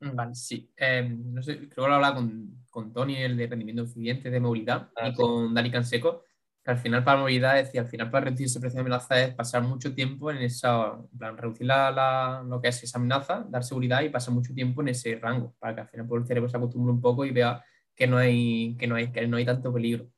Mm, 0.00 0.14
vale, 0.16 0.34
sí. 0.34 0.72
Em, 0.76 1.34
no 1.34 1.42
sé, 1.42 1.56
creo 1.56 1.84
que 1.84 1.88
lo 1.88 1.94
hablaba 1.96 2.14
con, 2.14 2.64
con, 2.70 2.92
Tony, 2.92 3.16
el 3.16 3.36
de 3.36 3.46
rendimiento 3.46 3.82
eficiente 3.82 4.30
de 4.30 4.40
movilidad, 4.40 4.90
ah, 4.96 5.08
y 5.08 5.12
con 5.12 5.52
Dani 5.52 5.70
Canseco, 5.70 6.24
al 6.64 6.78
final 6.78 7.02
para 7.02 7.18
movilidad, 7.18 7.58
es 7.58 7.66
decir, 7.66 7.80
al 7.80 7.88
final 7.88 8.10
para 8.10 8.26
reducir 8.26 8.46
esa 8.46 8.60
presión 8.60 8.84
de 8.84 8.90
amenaza 8.90 9.20
es 9.20 9.34
pasar 9.34 9.62
mucho 9.62 9.94
tiempo 9.94 10.30
en 10.30 10.38
esa, 10.38 10.94
en 11.12 11.18
plan, 11.18 11.36
reducir 11.36 11.66
la, 11.66 12.44
lo 12.46 12.60
que 12.60 12.68
es 12.68 12.82
esa 12.84 12.98
amenaza, 12.98 13.44
dar 13.48 13.64
seguridad 13.64 14.02
y 14.02 14.10
pasar 14.10 14.32
mucho 14.32 14.54
tiempo 14.54 14.80
en 14.80 14.88
ese 14.88 15.16
rango, 15.16 15.54
para 15.58 15.74
que 15.74 15.80
al 15.80 15.88
final 15.88 16.06
el 16.12 16.26
cerebro 16.26 16.48
se 16.48 16.56
acostumbre 16.56 16.92
un 16.92 17.00
poco 17.00 17.24
y 17.24 17.32
vea 17.32 17.64
que 17.96 18.06
no 18.06 18.16
hay, 18.16 18.76
que 18.78 18.86
no 18.86 18.94
hay, 18.94 19.10
que 19.10 19.26
no 19.26 19.36
hay 19.36 19.44
tanto 19.44 19.72
peligro. 19.72 20.08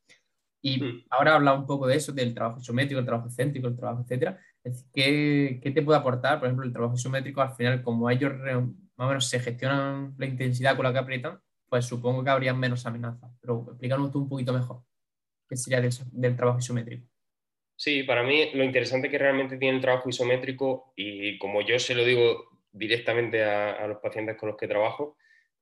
Y 0.62 0.80
mm. 0.80 1.04
ahora 1.10 1.34
habla 1.34 1.54
un 1.54 1.66
poco 1.66 1.86
de 1.86 1.96
eso, 1.96 2.12
del 2.12 2.34
trabajo 2.34 2.60
isométrico, 2.60 3.00
el 3.00 3.06
trabajo 3.06 3.30
céntrico, 3.30 3.68
el 3.68 3.76
trabajo, 3.76 4.02
etcétera. 4.02 4.38
¿qué, 4.92 5.60
¿qué, 5.62 5.70
te 5.70 5.82
puede 5.82 5.98
aportar, 5.98 6.38
por 6.38 6.48
ejemplo, 6.48 6.66
el 6.66 6.72
trabajo 6.72 6.94
isométrico? 6.94 7.40
Al 7.40 7.54
final, 7.54 7.82
como 7.82 8.10
ellos 8.10 8.32
más 8.96 9.06
o 9.06 9.08
menos 9.08 9.26
se 9.26 9.40
gestionan 9.40 10.14
la 10.18 10.26
intensidad 10.26 10.76
con 10.76 10.84
la 10.84 10.92
que 10.92 10.98
aprietan, 10.98 11.38
pues 11.68 11.86
supongo 11.86 12.22
que 12.22 12.30
habría 12.30 12.54
menos 12.54 12.86
amenaza. 12.86 13.30
Pero 13.40 13.66
explícanos 13.68 14.10
tú 14.10 14.20
un 14.20 14.28
poquito 14.28 14.52
mejor 14.52 14.82
qué 15.48 15.56
sería 15.56 15.80
del, 15.80 15.92
del 16.12 16.36
trabajo 16.36 16.58
isométrico. 16.58 17.06
Sí, 17.76 18.04
para 18.04 18.22
mí 18.22 18.50
lo 18.54 18.64
interesante 18.64 19.10
que 19.10 19.18
realmente 19.18 19.56
tiene 19.58 19.76
el 19.76 19.82
trabajo 19.82 20.08
isométrico, 20.08 20.92
y 20.96 21.38
como 21.38 21.60
yo 21.62 21.78
se 21.78 21.94
lo 21.94 22.04
digo 22.04 22.44
directamente 22.70 23.42
a, 23.42 23.86
los 23.86 23.98
pacientes 23.98 24.36
con 24.36 24.48
los 24.48 24.58
que 24.58 24.68
trabajo, 24.68 25.16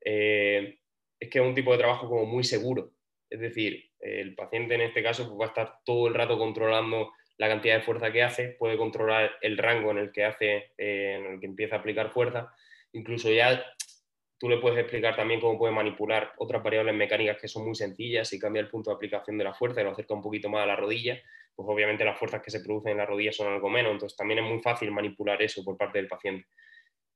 eh, 0.04 0.78
es 1.18 1.30
que 1.30 1.38
es 1.38 1.44
un 1.44 1.54
tipo 1.54 1.72
de 1.72 1.78
trabajo 1.78 2.08
como 2.08 2.26
muy 2.26 2.44
seguro. 2.44 2.92
Es 3.30 3.40
decir, 3.40 3.90
el 4.00 4.34
paciente 4.34 4.74
en 4.74 4.82
este 4.82 5.02
caso 5.02 5.26
pues, 5.26 5.40
va 5.40 5.44
a 5.44 5.48
estar 5.48 5.78
todo 5.84 6.08
el 6.08 6.14
rato 6.14 6.36
controlando 6.36 7.12
la 7.38 7.48
cantidad 7.48 7.76
de 7.76 7.82
fuerza 7.82 8.12
que 8.12 8.22
hace, 8.22 8.48
puede 8.58 8.76
controlar 8.76 9.32
el 9.40 9.56
rango 9.56 9.90
en 9.90 9.98
el 9.98 10.12
que 10.12 10.24
hace, 10.24 10.72
eh, 10.76 11.16
en 11.18 11.32
el 11.32 11.40
que 11.40 11.46
empieza 11.46 11.76
a 11.76 11.78
aplicar 11.78 12.10
fuerza. 12.10 12.54
Incluso 12.92 13.30
ya 13.30 13.64
tú 14.42 14.48
le 14.48 14.58
puedes 14.58 14.76
explicar 14.80 15.14
también 15.14 15.38
cómo 15.38 15.56
puede 15.56 15.72
manipular 15.72 16.32
otras 16.36 16.60
variables 16.64 16.96
mecánicas 16.96 17.38
que 17.40 17.46
son 17.46 17.64
muy 17.64 17.76
sencillas. 17.76 18.26
Si 18.26 18.40
cambia 18.40 18.58
el 18.58 18.68
punto 18.68 18.90
de 18.90 18.96
aplicación 18.96 19.38
de 19.38 19.44
la 19.44 19.54
fuerza 19.54 19.80
y 19.80 19.84
lo 19.84 19.92
acerca 19.92 20.14
un 20.14 20.20
poquito 20.20 20.48
más 20.48 20.64
a 20.64 20.66
la 20.66 20.74
rodilla, 20.74 21.22
pues 21.54 21.68
obviamente 21.68 22.04
las 22.04 22.18
fuerzas 22.18 22.42
que 22.42 22.50
se 22.50 22.58
producen 22.58 22.90
en 22.90 22.98
la 22.98 23.06
rodilla 23.06 23.30
son 23.30 23.52
algo 23.52 23.70
menos. 23.70 23.92
Entonces 23.92 24.16
también 24.16 24.40
es 24.40 24.50
muy 24.50 24.58
fácil 24.58 24.90
manipular 24.90 25.40
eso 25.40 25.62
por 25.62 25.76
parte 25.76 25.98
del 25.98 26.08
paciente. 26.08 26.48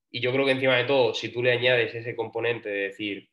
Y 0.08 0.20
yo 0.20 0.30
creo 0.30 0.44
que 0.44 0.52
encima 0.52 0.76
de 0.76 0.84
todo, 0.84 1.14
si 1.14 1.30
tú 1.30 1.42
le 1.42 1.50
añades 1.50 1.92
ese 1.96 2.14
componente 2.14 2.68
de 2.68 2.82
decir, 2.90 3.28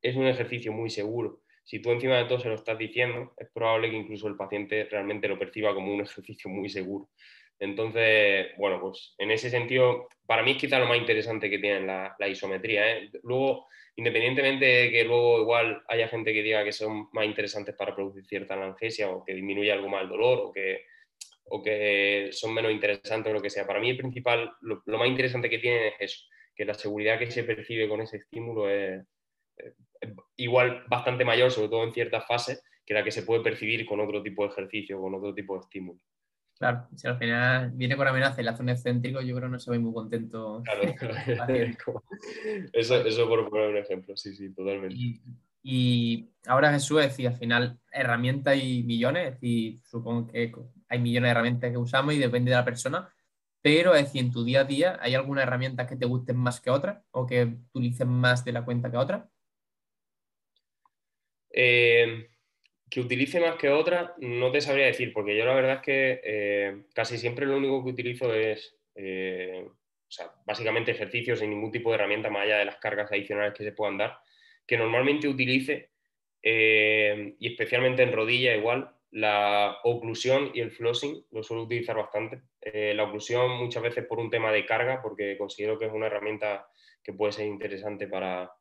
es 0.00 0.16
un 0.16 0.26
ejercicio 0.26 0.72
muy 0.72 0.88
seguro. 0.88 1.42
Si 1.64 1.80
tú 1.80 1.90
encima 1.90 2.16
de 2.16 2.24
todo 2.24 2.40
se 2.40 2.48
lo 2.48 2.54
estás 2.54 2.78
diciendo, 2.78 3.34
es 3.36 3.50
probable 3.52 3.90
que 3.90 3.96
incluso 3.96 4.26
el 4.26 4.36
paciente 4.36 4.88
realmente 4.90 5.28
lo 5.28 5.38
perciba 5.38 5.74
como 5.74 5.92
un 5.92 6.00
ejercicio 6.00 6.48
muy 6.48 6.70
seguro. 6.70 7.10
Entonces, 7.58 8.48
bueno, 8.58 8.80
pues 8.80 9.14
en 9.18 9.30
ese 9.30 9.50
sentido, 9.50 10.08
para 10.26 10.42
mí 10.42 10.52
es 10.52 10.56
quizá 10.58 10.78
lo 10.78 10.86
más 10.86 10.98
interesante 10.98 11.48
que 11.48 11.58
tiene 11.58 11.86
la, 11.86 12.28
isometría. 12.28 12.96
¿eh? 12.98 13.10
Luego, 13.22 13.68
independientemente 13.96 14.64
de 14.64 14.90
que 14.90 15.04
luego 15.04 15.40
igual 15.40 15.82
haya 15.88 16.08
gente 16.08 16.32
que 16.32 16.42
diga 16.42 16.64
que 16.64 16.72
son 16.72 17.08
más 17.12 17.24
interesantes 17.24 17.74
para 17.76 17.94
producir 17.94 18.26
cierta 18.26 18.54
analgesia 18.54 19.10
o 19.10 19.24
que 19.24 19.34
disminuye 19.34 19.72
algo 19.72 19.88
más 19.88 20.02
el 20.02 20.08
dolor 20.08 20.38
o 20.40 20.52
que, 20.52 20.82
o 21.44 21.62
que 21.62 22.30
son 22.32 22.52
menos 22.52 22.72
interesantes 22.72 23.30
o 23.30 23.34
lo 23.34 23.42
que 23.42 23.50
sea. 23.50 23.66
Para 23.66 23.80
mí 23.80 23.90
el 23.90 23.96
principal, 23.96 24.52
lo, 24.60 24.82
más 24.86 25.08
interesante 25.08 25.48
que 25.48 25.58
tiene 25.58 25.88
es 25.88 25.94
eso, 26.00 26.24
que 26.54 26.64
la 26.64 26.74
seguridad 26.74 27.18
que 27.18 27.30
se 27.30 27.44
percibe 27.44 27.88
con 27.88 28.00
ese 28.00 28.18
estímulo 28.18 28.68
es, 28.68 29.02
igual 30.36 30.84
bastante 30.88 31.24
mayor, 31.24 31.50
sobre 31.50 31.68
todo 31.68 31.84
en 31.84 31.94
ciertas 31.94 32.26
fases, 32.26 32.62
que 32.84 32.94
la 32.94 33.04
que 33.04 33.10
se 33.10 33.22
puede 33.22 33.42
percibir 33.42 33.86
con 33.86 34.00
otro 34.00 34.22
tipo 34.22 34.44
de 34.44 34.50
ejercicio, 34.50 35.00
con 35.00 35.14
otro 35.14 35.32
tipo 35.34 35.54
de 35.54 35.60
estímulo. 35.60 36.00
Claro, 36.58 36.86
si 36.94 37.08
al 37.08 37.18
final 37.18 37.72
viene 37.72 37.96
con 37.96 38.06
amenaza 38.06 38.40
y 38.40 38.44
la 38.44 38.56
zona 38.56 38.72
excéntrico, 38.72 39.20
yo 39.20 39.34
creo 39.34 39.48
que 39.48 39.52
no 39.52 39.58
se 39.58 39.70
ve 39.70 39.78
muy 39.78 39.92
contento. 39.92 40.62
Claro, 40.64 40.82
eso, 42.72 42.96
eso 42.96 43.28
por 43.28 43.48
poner 43.50 43.70
un 43.70 43.76
ejemplo, 43.78 44.16
sí, 44.16 44.34
sí, 44.36 44.52
totalmente. 44.54 44.96
Y, 45.66 46.30
ahora 46.46 46.72
Jesús, 46.72 47.00
es 47.00 47.08
decir, 47.08 47.26
al 47.26 47.34
final 47.34 47.80
herramientas 47.90 48.56
y 48.62 48.84
millones, 48.84 49.26
es 49.26 49.34
decir, 49.34 49.80
supongo 49.84 50.28
que 50.28 50.52
hay 50.88 50.98
millones 51.00 51.28
de 51.28 51.30
herramientas 51.32 51.70
que 51.70 51.78
usamos 51.78 52.14
y 52.14 52.18
depende 52.18 52.50
de 52.50 52.56
la 52.58 52.64
persona, 52.64 53.12
pero 53.60 53.94
es 53.94 54.04
decir, 54.04 54.22
en 54.22 54.30
tu 54.30 54.44
día 54.44 54.60
a 54.60 54.64
día, 54.64 54.98
¿hay 55.00 55.14
alguna 55.14 55.42
herramienta 55.42 55.86
que 55.86 55.96
te 55.96 56.06
gusten 56.06 56.36
más 56.36 56.60
que 56.60 56.70
otra 56.70 57.02
o 57.10 57.26
que 57.26 57.56
utilices 57.72 58.06
más 58.06 58.44
de 58.44 58.52
la 58.52 58.64
cuenta 58.64 58.90
que 58.90 58.98
otra? 58.98 59.28
Eh, 61.50 62.28
que 62.90 63.00
utilice 63.00 63.40
más 63.40 63.56
que 63.56 63.70
otra, 63.70 64.14
no 64.18 64.52
te 64.52 64.60
sabría 64.60 64.86
decir, 64.86 65.12
porque 65.12 65.36
yo 65.36 65.44
la 65.44 65.54
verdad 65.54 65.76
es 65.76 65.80
que 65.80 66.20
eh, 66.24 66.82
casi 66.94 67.18
siempre 67.18 67.46
lo 67.46 67.56
único 67.56 67.82
que 67.82 67.90
utilizo 67.90 68.32
es, 68.34 68.76
eh, 68.94 69.66
básicamente 70.46 70.92
ejercicios 70.92 71.40
sin 71.40 71.50
ningún 71.50 71.72
tipo 71.72 71.90
de 71.90 71.96
herramienta 71.96 72.30
más 72.30 72.42
allá 72.42 72.58
de 72.58 72.66
las 72.66 72.76
cargas 72.76 73.10
adicionales 73.10 73.54
que 73.54 73.64
se 73.64 73.72
puedan 73.72 73.98
dar, 73.98 74.18
que 74.66 74.76
normalmente 74.76 75.28
utilice, 75.28 75.90
eh, 76.42 77.34
y 77.38 77.48
especialmente 77.48 78.02
en 78.02 78.12
rodilla 78.12 78.54
igual, 78.54 78.90
la 79.10 79.78
oclusión 79.84 80.50
y 80.54 80.60
el 80.60 80.70
flossing 80.70 81.26
lo 81.30 81.42
suelo 81.42 81.62
utilizar 81.62 81.96
bastante. 81.96 82.42
la 82.62 83.04
oclusión 83.04 83.50
muchas 83.58 83.82
veces 83.82 84.04
por 84.06 84.18
un 84.18 84.28
tema 84.28 84.50
de 84.50 84.66
carga, 84.66 85.00
porque 85.02 85.38
considero 85.38 85.78
que 85.78 85.86
es 85.86 85.92
una 85.92 86.06
herramienta 86.06 86.66
que 87.02 87.12
puede 87.12 87.32
ser 87.32 87.46
interesante 87.46 88.08
para, 88.08 88.52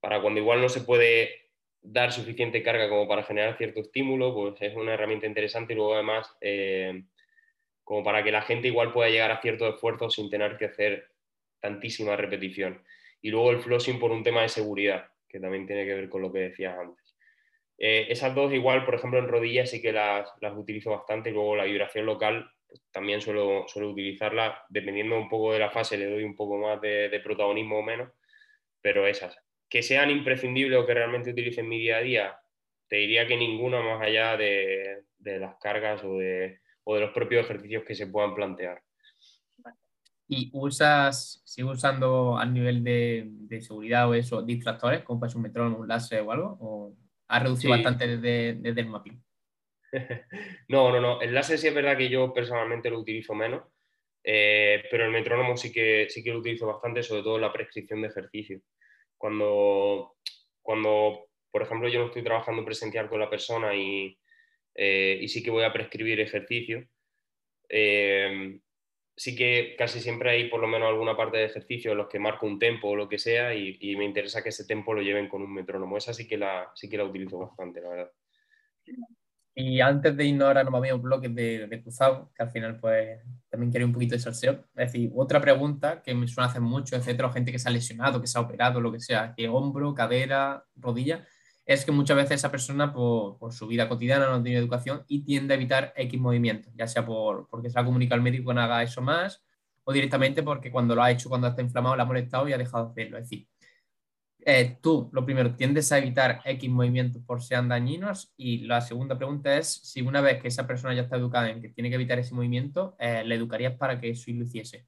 para 0.00 0.20
cuando 0.20 0.38
igual 0.38 0.60
no 0.60 0.68
se 0.68 0.82
puede 0.82 1.43
dar 1.84 2.12
suficiente 2.12 2.62
carga 2.62 2.88
como 2.88 3.06
para 3.06 3.22
generar 3.22 3.58
cierto 3.58 3.80
estímulo, 3.80 4.34
pues 4.34 4.54
es 4.60 4.74
una 4.74 4.94
herramienta 4.94 5.26
interesante 5.26 5.74
y 5.74 5.76
luego 5.76 5.94
además 5.94 6.34
eh, 6.40 7.04
como 7.84 8.02
para 8.02 8.24
que 8.24 8.32
la 8.32 8.40
gente 8.40 8.68
igual 8.68 8.92
pueda 8.92 9.10
llegar 9.10 9.30
a 9.30 9.40
cierto 9.42 9.68
esfuerzo 9.68 10.08
sin 10.08 10.30
tener 10.30 10.56
que 10.56 10.64
hacer 10.64 11.10
tantísima 11.60 12.16
repetición. 12.16 12.82
Y 13.20 13.30
luego 13.30 13.50
el 13.50 13.60
flossing 13.60 13.98
por 13.98 14.10
un 14.10 14.22
tema 14.22 14.42
de 14.42 14.48
seguridad, 14.48 15.08
que 15.28 15.38
también 15.38 15.66
tiene 15.66 15.84
que 15.84 15.94
ver 15.94 16.08
con 16.08 16.22
lo 16.22 16.32
que 16.32 16.40
decías 16.40 16.76
antes. 16.78 17.16
Eh, 17.76 18.06
esas 18.08 18.34
dos 18.34 18.52
igual, 18.52 18.86
por 18.86 18.94
ejemplo, 18.94 19.18
en 19.18 19.28
rodillas 19.28 19.68
sí 19.68 19.82
que 19.82 19.92
las, 19.92 20.30
utilizo 20.56 20.90
bastante 20.90 21.30
y 21.30 21.32
luego 21.34 21.54
la 21.54 21.64
vibración 21.64 22.06
local 22.06 22.50
pues, 22.66 22.82
también 22.92 23.20
suelo, 23.20 23.66
suelo, 23.68 23.90
utilizarla, 23.90 24.64
dependiendo 24.70 25.18
un 25.18 25.28
poco 25.28 25.52
de 25.52 25.58
la 25.58 25.70
fase, 25.70 25.98
le 25.98 26.08
doy 26.08 26.24
un 26.24 26.34
poco 26.34 26.56
más 26.56 26.80
de 26.80 27.20
protagonismo 27.22 27.78
o 27.78 27.82
menos, 27.82 28.10
pero 28.80 29.06
esas 29.06 29.43
que 29.74 29.82
sean 29.82 30.08
imprescindibles 30.08 30.78
o 30.78 30.86
que 30.86 30.94
realmente 30.94 31.32
utilice 31.32 31.60
en 31.60 31.68
mi 31.68 31.80
día 31.80 31.96
a 31.96 32.00
día, 32.00 32.38
te 32.86 32.94
diría 32.94 33.26
que 33.26 33.36
ninguna 33.36 33.82
más 33.82 34.00
allá 34.00 34.36
de, 34.36 35.02
las 35.18 35.56
cargas 35.56 36.04
o 36.04 36.16
de, 36.16 36.60
los 36.86 37.10
propios 37.10 37.44
ejercicios 37.44 37.82
que 37.82 37.96
se 37.96 38.06
puedan 38.06 38.36
plantear. 38.36 38.80
¿Y 40.28 40.48
usas, 40.52 41.42
sigues 41.44 41.72
usando 41.72 42.38
a 42.38 42.46
nivel 42.46 42.84
de, 42.84 43.60
seguridad 43.62 44.08
o 44.08 44.14
eso, 44.14 44.42
distractores, 44.42 45.02
como 45.02 45.26
un 45.26 45.42
metrónomo, 45.42 45.78
un 45.78 45.88
láser 45.88 46.20
o 46.20 46.30
algo? 46.30 46.56
¿O 46.60 46.96
has 47.26 47.42
reducido 47.42 47.72
bastante 47.72 48.06
desde, 48.06 48.54
desde, 48.54 48.80
el 48.80 48.86
mapping? 48.86 49.20
no, 50.68 50.92
no, 50.92 51.00
no. 51.00 51.20
El 51.20 51.34
láser 51.34 51.58
sí 51.58 51.66
es 51.66 51.74
verdad 51.74 51.96
que 51.96 52.08
yo 52.08 52.32
personalmente 52.32 52.90
lo 52.90 53.00
utilizo 53.00 53.34
menos, 53.34 53.64
eh, 54.22 54.84
pero 54.88 55.04
el 55.04 55.10
metrónomo 55.10 55.56
sí 55.56 55.72
que, 55.72 56.06
sí 56.10 56.22
que 56.22 56.30
lo 56.30 56.38
utilizo 56.38 56.68
bastante, 56.68 57.02
sobre 57.02 57.24
todo 57.24 57.34
en 57.34 57.42
la 57.42 57.52
prescripción 57.52 58.02
de 58.02 58.06
ejercicio 58.06 58.60
cuando, 59.24 60.16
cuando, 60.60 61.30
por 61.50 61.62
ejemplo, 61.62 61.88
yo 61.88 61.98
no 61.98 62.06
estoy 62.08 62.22
trabajando 62.22 62.62
presencial 62.62 63.08
con 63.08 63.18
la 63.18 63.30
persona 63.30 63.74
y, 63.74 64.18
eh, 64.74 65.18
y 65.18 65.28
sí 65.28 65.42
que 65.42 65.50
voy 65.50 65.64
a 65.64 65.72
prescribir 65.72 66.20
ejercicio, 66.20 66.86
eh, 67.70 68.60
sí 69.16 69.34
que 69.34 69.76
casi 69.78 70.00
siempre 70.00 70.28
hay 70.28 70.50
por 70.50 70.60
lo 70.60 70.66
menos 70.66 70.90
alguna 70.90 71.16
parte 71.16 71.38
de 71.38 71.46
ejercicio 71.46 71.92
en 71.92 71.96
los 71.96 72.08
que 72.08 72.18
marco 72.18 72.44
un 72.44 72.58
tempo 72.58 72.88
o 72.88 72.96
lo 72.96 73.08
que 73.08 73.16
sea 73.16 73.54
y, 73.54 73.96
me 73.96 74.04
interesa 74.04 74.42
que 74.42 74.50
ese 74.50 74.66
tempo 74.66 74.92
lo 74.92 75.00
lleven 75.00 75.30
con 75.30 75.40
un 75.40 75.54
metrónomo. 75.54 75.96
Esa 75.96 76.12
sí 76.12 76.28
que 76.28 76.36
la, 76.36 76.70
sí 76.74 76.90
que 76.90 76.98
la 76.98 77.04
utilizo 77.04 77.38
bastante, 77.38 77.80
la 77.80 77.88
verdad. 77.88 78.12
Y 79.56 79.80
antes 79.80 80.16
de 80.16 80.24
irnos 80.24 80.48
ahora 80.48 80.64
nos 80.64 80.72
vamos 80.72 80.90
un 80.92 81.02
bloque 81.02 81.28
de, 81.28 81.68
de, 81.68 81.82
cruzado, 81.82 82.32
que 82.34 82.42
al 82.42 82.50
final 82.50 82.80
pues 82.80 83.20
también 83.48 83.70
quiere 83.70 83.84
un 83.84 83.92
poquito 83.92 84.16
de 84.16 84.20
salseo. 84.20 84.64
Es 84.74 84.92
decir, 84.92 85.12
otra 85.14 85.40
pregunta 85.40 86.02
que 86.02 86.12
me 86.14 86.26
suena 86.26 86.48
hacer 86.48 86.60
mucho, 86.60 86.96
etcétera, 86.96 87.30
gente 87.32 87.52
que 87.52 87.58
se 87.58 87.68
ha 87.68 87.72
lesionado, 87.72 88.20
que 88.20 88.26
se 88.26 88.36
ha 88.36 88.40
operado, 88.40 88.80
lo 88.80 88.90
que 88.90 88.98
sea, 88.98 89.32
que 89.36 89.48
hombro, 89.48 89.94
cadera, 89.94 90.64
rodilla, 90.74 91.24
es 91.64 91.84
que 91.84 91.92
muchas 91.92 92.16
veces 92.16 92.32
esa 92.40 92.50
persona 92.50 92.92
por, 92.92 93.38
por 93.38 93.52
su 93.52 93.66
vida 93.68 93.88
cotidiana 93.88 94.28
no 94.28 94.42
tiene 94.42 94.58
educación 94.58 95.04
y 95.06 95.24
tiende 95.24 95.54
a 95.54 95.56
evitar 95.56 95.92
X 95.96 96.20
movimientos, 96.20 96.72
ya 96.76 96.86
sea 96.88 97.06
por, 97.06 97.48
porque 97.48 97.70
se 97.70 97.78
ha 97.78 97.84
comunicado 97.84 98.16
al 98.16 98.22
médico 98.22 98.50
que 98.50 98.54
no 98.54 98.60
haga 98.60 98.82
eso 98.82 99.00
más 99.02 99.44
o 99.84 99.92
directamente 99.92 100.42
porque 100.42 100.70
cuando 100.70 100.94
lo 100.94 101.02
ha 101.02 101.10
hecho, 101.10 101.28
cuando 101.28 101.46
está 101.46 101.62
inflamado, 101.62 101.94
le 101.96 102.02
ha 102.02 102.06
molestado 102.06 102.48
y 102.48 102.52
ha 102.52 102.58
dejado 102.58 102.86
de 102.86 102.90
hacerlo. 102.90 103.18
Es 103.18 103.24
decir, 103.24 103.46
eh, 104.46 104.76
tú, 104.82 105.10
lo 105.12 105.24
primero, 105.24 105.54
tiendes 105.54 105.90
a 105.90 105.98
evitar 105.98 106.40
X 106.44 106.68
movimientos 106.70 107.22
por 107.26 107.42
sean 107.42 107.68
dañinos 107.68 108.34
y 108.36 108.58
la 108.66 108.80
segunda 108.82 109.16
pregunta 109.16 109.56
es 109.56 109.72
si 109.72 110.02
una 110.02 110.20
vez 110.20 110.40
que 110.42 110.48
esa 110.48 110.66
persona 110.66 110.94
ya 110.94 111.02
está 111.02 111.16
educada 111.16 111.50
en 111.50 111.62
que 111.62 111.70
tiene 111.70 111.88
que 111.88 111.94
evitar 111.94 112.18
ese 112.18 112.34
movimiento, 112.34 112.94
eh, 112.98 113.22
¿le 113.24 113.34
educarías 113.34 113.76
para 113.76 113.98
que 113.98 114.10
eso 114.10 114.30
lo 114.32 114.44
hiciese? 114.44 114.86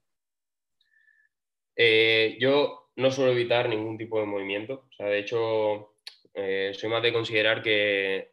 Eh, 1.75 2.37
yo 2.39 2.91
no 2.97 3.11
suelo 3.11 3.33
evitar 3.33 3.69
ningún 3.69 3.97
tipo 3.97 4.21
de 4.21 4.27
movimiento. 4.27 4.87
O 4.91 4.93
sea, 4.93 5.07
de 5.07 5.19
hecho, 5.19 5.95
soy 6.35 6.89
más 6.91 7.03
de 7.03 7.13
considerar 7.13 7.63
que, 7.63 8.33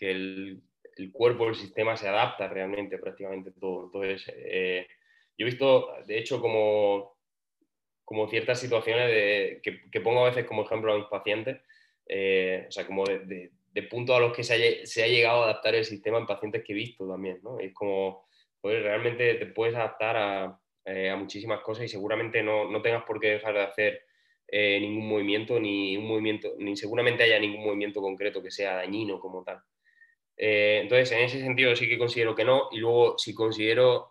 el, 0.00 0.62
el, 0.96 1.12
cuerpo, 1.12 1.48
el 1.48 1.54
sistema 1.54 1.96
se 1.96 2.08
adapta 2.08 2.48
realmente 2.48 2.98
prácticamente 2.98 3.52
todo. 3.52 3.84
Entonces, 3.86 4.26
yo 4.26 5.46
he 5.46 5.50
visto, 5.50 5.88
de 6.06 6.18
hecho, 6.18 6.40
como 6.40 7.11
como 8.04 8.28
ciertas 8.28 8.60
situaciones 8.60 9.08
de, 9.08 9.60
que, 9.62 10.00
pongo 10.00 10.24
a 10.24 10.28
veces 10.28 10.44
como 10.44 10.64
ejemplo 10.64 10.92
a 10.92 10.98
mis 10.98 11.06
pacientes, 11.06 11.60
eh, 12.06 12.66
o 12.68 12.72
sea, 12.72 12.86
como 12.86 13.04
de, 13.04 13.50
puntos 13.88 14.16
a 14.16 14.20
los 14.20 14.36
que 14.36 14.44
se 14.44 15.02
ha, 15.02 15.06
llegado 15.06 15.42
a 15.42 15.44
adaptar 15.44 15.74
el 15.74 15.84
sistema 15.84 16.18
en 16.18 16.26
pacientes 16.26 16.62
que 16.64 16.72
he 16.72 16.76
visto 16.76 17.08
también, 17.08 17.40
¿no? 17.42 17.58
es 17.58 17.72
como, 17.72 18.26
pues 18.60 18.82
realmente 18.82 19.34
te 19.34 19.46
puedes 19.46 19.74
adaptar 19.74 20.16
a, 20.16 20.60
eh, 20.84 21.14
muchísimas 21.16 21.60
cosas 21.60 21.84
y 21.84 21.88
seguramente 21.88 22.42
no, 22.42 22.68
no, 22.70 22.82
tengas 22.82 23.04
por 23.04 23.20
qué 23.20 23.30
dejar 23.30 23.54
de 23.54 23.62
hacer 23.62 24.02
eh, 24.48 24.80
ningún 24.80 25.08
movimiento, 25.08 25.58
ni 25.60 25.96
un 25.96 26.06
movimiento, 26.06 26.54
ni 26.58 26.76
seguramente 26.76 27.22
haya 27.22 27.38
ningún 27.38 27.64
movimiento 27.64 28.00
concreto 28.00 28.42
que 28.42 28.50
sea 28.50 28.74
dañino 28.74 29.20
como 29.20 29.44
tal. 29.44 29.60
entonces, 30.36 31.12
en 31.12 31.20
ese 31.20 31.40
sentido 31.40 31.74
sí 31.76 31.88
que 31.88 31.98
considero 31.98 32.34
que 32.34 32.44
no, 32.44 32.68
y 32.72 32.78
luego 32.78 33.16
si 33.16 33.32
considero, 33.32 34.10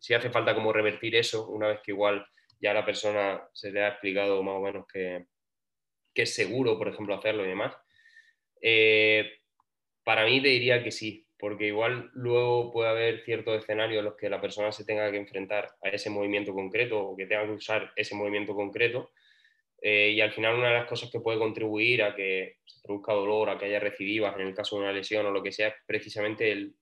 si 0.00 0.12
hace 0.12 0.30
falta 0.30 0.54
como 0.54 0.72
revertir 0.72 1.14
eso, 1.16 1.48
una 1.48 1.68
vez 1.68 1.80
que 1.82 1.92
igual 1.92 2.26
ya 2.62 2.72
la 2.72 2.86
persona 2.86 3.42
se 3.52 3.72
le 3.72 3.82
ha 3.82 3.88
explicado 3.88 4.40
más 4.42 4.54
o 4.54 4.60
menos 4.60 4.86
que, 4.86 5.26
es 6.14 6.34
seguro, 6.34 6.78
por 6.78 6.88
ejemplo, 6.88 7.14
hacerlo 7.14 7.44
y 7.44 7.48
demás. 7.48 7.74
Eh, 8.60 9.32
para 10.04 10.24
mí 10.24 10.40
te 10.40 10.48
diría 10.48 10.82
que 10.84 10.92
sí, 10.92 11.26
porque 11.36 11.66
igual 11.66 12.10
luego 12.14 12.72
puede 12.72 12.90
haber 12.90 13.24
ciertos 13.24 13.58
escenarios 13.58 13.98
en 13.98 14.04
los 14.04 14.14
que 14.14 14.30
la 14.30 14.40
persona 14.40 14.70
se 14.70 14.84
tenga 14.84 15.10
que 15.10 15.16
enfrentar 15.16 15.74
a 15.82 15.88
ese 15.88 16.08
movimiento 16.08 16.54
concreto 16.54 17.00
o 17.00 17.16
que 17.16 17.26
tenga 17.26 17.46
que 17.46 17.52
usar 17.52 17.92
ese 17.96 18.14
movimiento 18.14 18.54
concreto. 18.54 19.10
Eh, 19.80 20.10
y 20.10 20.20
al 20.20 20.32
final 20.32 20.54
una 20.54 20.68
de 20.68 20.74
las 20.74 20.88
cosas 20.88 21.10
que 21.10 21.18
puede 21.18 21.40
contribuir 21.40 22.04
a 22.04 22.14
que 22.14 22.58
se 22.64 22.80
produzca 22.82 23.12
dolor, 23.12 23.50
a 23.50 23.58
que 23.58 23.64
haya 23.64 23.80
recidivas 23.80 24.36
en 24.36 24.46
el 24.46 24.54
caso 24.54 24.76
de 24.76 24.82
una 24.82 24.92
lesión 24.92 25.26
o 25.26 25.32
lo 25.32 25.42
que 25.42 25.50
sea, 25.50 25.68
es 25.68 25.74
precisamente 25.84 26.52
el 26.52 26.76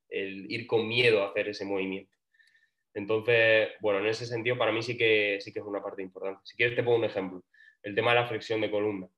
ir 0.50 0.66
con 0.66 0.86
miedo 0.86 1.22
a 1.22 1.30
hacer 1.30 1.48
ese 1.48 1.64
movimiento. 1.64 2.19
Entonces, 2.94 3.70
bueno, 3.80 4.00
en 4.00 4.06
ese 4.06 4.26
sentido 4.26 4.58
para 4.58 4.72
mí 4.72 4.82
sí 4.82 4.96
que, 4.96 5.38
sí 5.40 5.52
que 5.52 5.60
es 5.60 5.64
una 5.64 5.82
parte 5.82 6.02
importante. 6.02 6.40
Si 6.44 6.56
quieres 6.56 6.76
te 6.76 6.82
pongo 6.82 6.98
un 6.98 7.04
ejemplo. 7.04 7.42
El 7.82 7.94
tema 7.94 8.10
de 8.10 8.20
la 8.20 8.26
flexión 8.26 8.60
de 8.60 8.70
columna. 8.70 9.08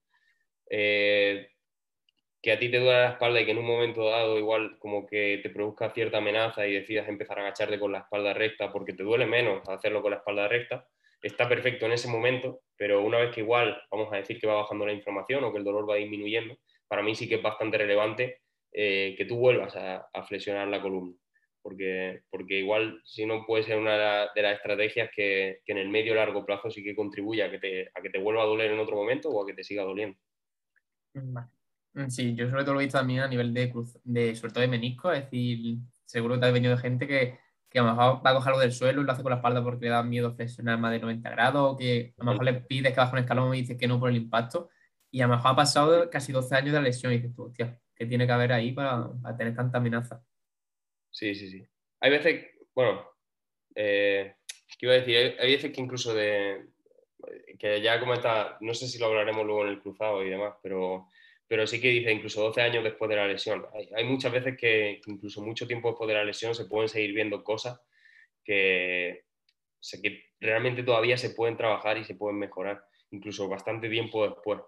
Eh, 0.71 1.49
que 2.43 2.53
a 2.53 2.59
ti 2.59 2.71
te 2.71 2.79
duele 2.79 2.93
la 2.93 3.11
espalda 3.11 3.41
y 3.41 3.45
que 3.45 3.53
en 3.53 3.59
un 3.59 3.67
momento 3.67 4.11
dado 4.11 4.37
igual 4.37 4.77
como 4.79 5.07
que 5.07 5.39
te 5.43 5.51
produzca 5.51 5.91
cierta 5.91 6.19
amenaza 6.19 6.67
y 6.67 6.75
decidas 6.75 7.09
empezar 7.09 7.39
a 7.39 7.43
agacharte 7.43 7.79
con 7.79 7.93
la 7.93 8.01
espalda 8.01 8.35
recta 8.35 8.73
porque 8.73 8.95
te 8.95 9.05
duele 9.05 9.27
menos 9.27 9.67
hacerlo 9.69 10.03
con 10.03 10.11
la 10.11 10.17
espalda 10.17 10.49
recta, 10.49 10.89
está 11.23 11.49
perfecto 11.49 11.87
en 11.87 11.93
ese 11.93 12.09
momento, 12.09 12.63
pero 12.77 13.01
una 13.03 13.19
vez 13.19 13.33
que 13.33 13.43
igual 13.43 13.81
vamos 13.91 14.13
a 14.13 14.17
decir 14.17 14.41
que 14.41 14.49
va 14.49 14.55
bajando 14.55 14.85
la 14.85 14.93
inflamación 14.93 15.45
o 15.45 15.53
que 15.53 15.59
el 15.59 15.65
dolor 15.65 15.89
va 15.89 15.97
disminuyendo, 15.97 16.59
para 16.89 17.03
mí 17.03 17.15
sí 17.15 17.29
que 17.29 17.37
es 17.37 17.43
bastante 17.43 17.79
relevante 17.79 18.41
eh, 18.73 19.15
que 19.17 19.25
tú 19.25 19.37
vuelvas 19.37 19.77
a, 19.77 20.09
flexionar 20.25 20.67
la 20.67 20.83
columna. 20.83 21.15
Porque, 21.63 22.23
porque 22.31 22.59
igual, 22.59 23.01
si 23.05 23.25
no, 23.25 23.47
puede 23.47 23.63
ser 23.63 23.79
una 23.79 24.27
de 24.35 24.43
las 24.43 24.57
estrategias 24.57 25.11
que, 25.15 25.61
que 25.65 25.73
en 25.73 25.79
el 25.79 25.89
medio 25.89 26.15
largo 26.15 26.45
plazo 26.45 26.71
sí 26.71 26.83
que 26.83 26.97
contribuye 26.97 27.43
a 27.43 27.51
que, 27.51 27.59
te, 27.59 27.89
a 27.95 28.03
que 28.03 28.11
te 28.11 28.19
vuelva 28.19 28.43
a 28.43 28.47
doler 28.47 28.73
en 28.73 28.81
otro 28.81 28.97
momento 28.97 29.31
o 29.31 29.43
a 29.43 29.47
que 29.47 29.55
te 29.55 29.63
siga 29.63 29.85
doliendo. 29.85 30.19
Mm, 31.15 32.09
sí, 32.09 32.35
yo 32.35 32.49
sobre 32.49 32.65
todo 32.65 32.75
lo 32.75 32.81
he 32.81 32.85
visto 32.85 32.99
también 32.99 33.21
a 33.21 33.29
nivel 33.29 33.55
de, 33.55 33.71
cruz, 33.71 33.99
de 34.03 34.35
sobre 34.35 34.53
todo 34.53 34.63
de 34.63 34.69
menisco, 34.69 35.13
es 35.13 35.25
decir, 35.25 35.79
seguro 36.05 36.35
que 36.35 36.41
te 36.41 36.47
ha 36.47 36.51
venido 36.51 36.75
de 36.75 36.83
gente 36.83 37.07
que, 37.07 37.39
que 37.73 37.79
a 37.79 37.83
lo 37.83 37.95
mejor 37.95 38.25
va 38.25 38.31
a 38.31 38.35
cogerlo 38.35 38.59
del 38.59 38.73
suelo 38.73 39.01
y 39.01 39.05
lo 39.05 39.13
hace 39.13 39.23
con 39.23 39.31
la 39.31 39.37
espalda 39.37 39.63
porque 39.63 39.87
le 39.87 39.91
da 39.91 40.03
miedo 40.03 40.35
flexionar 40.35 40.79
más 40.79 40.93
de 40.93 41.01
90 41.01 41.31
grados, 41.31 41.73
o 41.73 41.77
que 41.77 42.15
a 42.19 42.25
lo 42.25 42.33
mejor 42.33 42.45
le 42.45 42.55
pides 42.55 42.93
que 42.93 43.01
baje 43.01 43.13
un 43.15 43.21
escalón 43.21 43.55
y 43.55 43.63
dice 43.63 43.79
que 43.79 43.89
no 43.89 43.99
por 43.99 44.11
el 44.11 44.17
impacto. 44.17 44.69
Y 45.11 45.23
a 45.23 45.27
lo 45.27 45.37
mejor 45.37 45.53
ha 45.53 45.57
pasado 45.57 46.11
casi 46.11 46.33
12 46.33 46.55
años 46.55 46.73
de 46.73 46.81
la 46.81 46.83
lesión 46.83 47.13
y 47.13 47.17
dices 47.17 47.35
tú, 47.35 47.45
hostia, 47.45 47.79
¿qué 47.95 48.07
tiene 48.07 48.27
que 48.27 48.33
haber 48.33 48.53
ahí 48.53 48.73
para, 48.73 49.11
tener 49.39 49.55
tanta 49.55 49.79
amenaza? 49.79 50.23
Sí, 51.13 51.35
sí, 51.35 51.49
sí. 51.51 51.65
Hay 52.01 52.11
veces, 52.11 52.47
bueno, 52.75 53.07
eh, 53.77 54.35
¿qué 54.79 54.87
iba 54.87 54.95
a 54.95 54.99
decir? 54.99 55.37
Hay, 55.39 55.53
veces 55.53 55.71
que 55.71 55.81
incluso 55.81 56.15
de, 56.15 56.67
que 57.59 57.81
ya 57.81 58.01
como 58.01 58.15
está, 58.15 58.57
no 58.61 58.75
sé 58.75 58.89
si 58.89 58.99
lo 58.99 59.07
hablaremos 59.07 59.47
luego 59.47 59.63
en 59.63 59.69
el 59.69 59.81
cruzado 59.81 60.25
y 60.25 60.31
demás, 60.31 60.55
pero 60.63 61.07
pero 61.53 61.67
sí 61.67 61.83
que 61.83 61.89
dice 61.89 62.11
incluso 62.11 62.41
12 62.41 62.63
años 62.63 62.83
después 62.83 63.11
de 63.11 63.17
la 63.17 63.29
lesión. 63.29 63.67
Hay, 63.95 64.05
muchas 64.05 64.33
veces 64.33 64.57
que 64.57 65.03
incluso 65.07 65.43
mucho 65.43 65.67
tiempo 65.67 65.89
después 65.89 66.09
de 66.09 66.15
la 66.15 66.25
lesión 66.25 66.55
se 66.55 66.65
pueden 66.65 66.89
seguir 66.89 67.13
viendo 67.13 67.45
cosas 67.45 67.79
que, 68.43 69.27
que 70.03 70.25
realmente 70.41 70.83
todavía 70.83 71.19
se 71.19 71.29
pueden 71.29 71.59
trabajar 71.59 71.99
y 71.99 72.05
se 72.05 72.15
pueden 72.15 72.39
mejorar, 72.39 72.83
incluso 73.11 73.51
bastante 73.51 73.91
tiempo 73.91 74.27
después. 74.27 74.61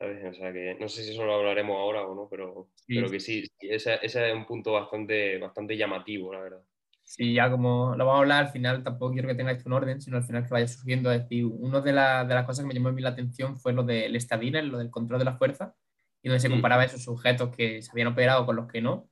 O 0.00 0.32
sea 0.32 0.50
que 0.50 0.76
no 0.80 0.88
sé 0.88 1.04
si 1.04 1.10
eso 1.10 1.24
lo 1.24 1.34
hablaremos 1.34 1.76
ahora 1.76 2.06
o 2.06 2.14
no, 2.14 2.26
pero, 2.30 2.70
pero 2.86 3.10
que 3.10 3.20
sí, 3.20 3.46
ese, 3.60 3.98
ese, 4.00 4.30
es 4.30 4.34
un 4.34 4.46
punto 4.46 4.72
bastante, 4.72 5.36
bastante 5.36 5.76
llamativo, 5.76 6.32
la 6.32 6.40
verdad. 6.40 6.62
Sí, 7.02 7.34
ya 7.34 7.50
como 7.50 7.94
lo 7.96 8.06
vamos 8.06 8.18
a 8.18 8.20
hablar, 8.20 8.44
al 8.46 8.52
final 8.52 8.82
tampoco 8.82 9.12
quiero 9.12 9.28
que 9.28 9.34
tengáis 9.34 9.66
un 9.66 9.74
orden, 9.74 10.00
sino 10.00 10.16
al 10.16 10.22
final 10.22 10.44
que 10.44 10.50
vaya 10.50 10.68
surgiendo. 10.68 11.12
Es 11.12 11.22
decir, 11.22 11.44
una 11.44 11.80
de, 11.80 11.90
de, 11.90 11.94
las 12.34 12.46
cosas 12.46 12.60
que 12.60 12.68
me 12.68 12.72
llamó 12.72 12.88
a 12.88 12.92
mí 12.92 13.02
la 13.02 13.10
atención 13.10 13.58
fue 13.58 13.74
lo 13.74 13.82
del 13.82 14.16
estadina, 14.16 14.62
lo 14.62 14.78
del 14.78 14.90
control 14.90 15.18
de 15.18 15.24
la 15.26 15.36
fuerza, 15.36 15.74
y 16.22 16.28
donde 16.28 16.40
se 16.40 16.48
mm. 16.48 16.52
comparaba 16.52 16.84
esos 16.84 17.02
sujetos 17.02 17.54
que 17.54 17.82
se 17.82 17.90
habían 17.90 18.08
operado 18.08 18.46
con 18.46 18.56
los 18.56 18.68
que 18.68 18.80
no, 18.80 19.10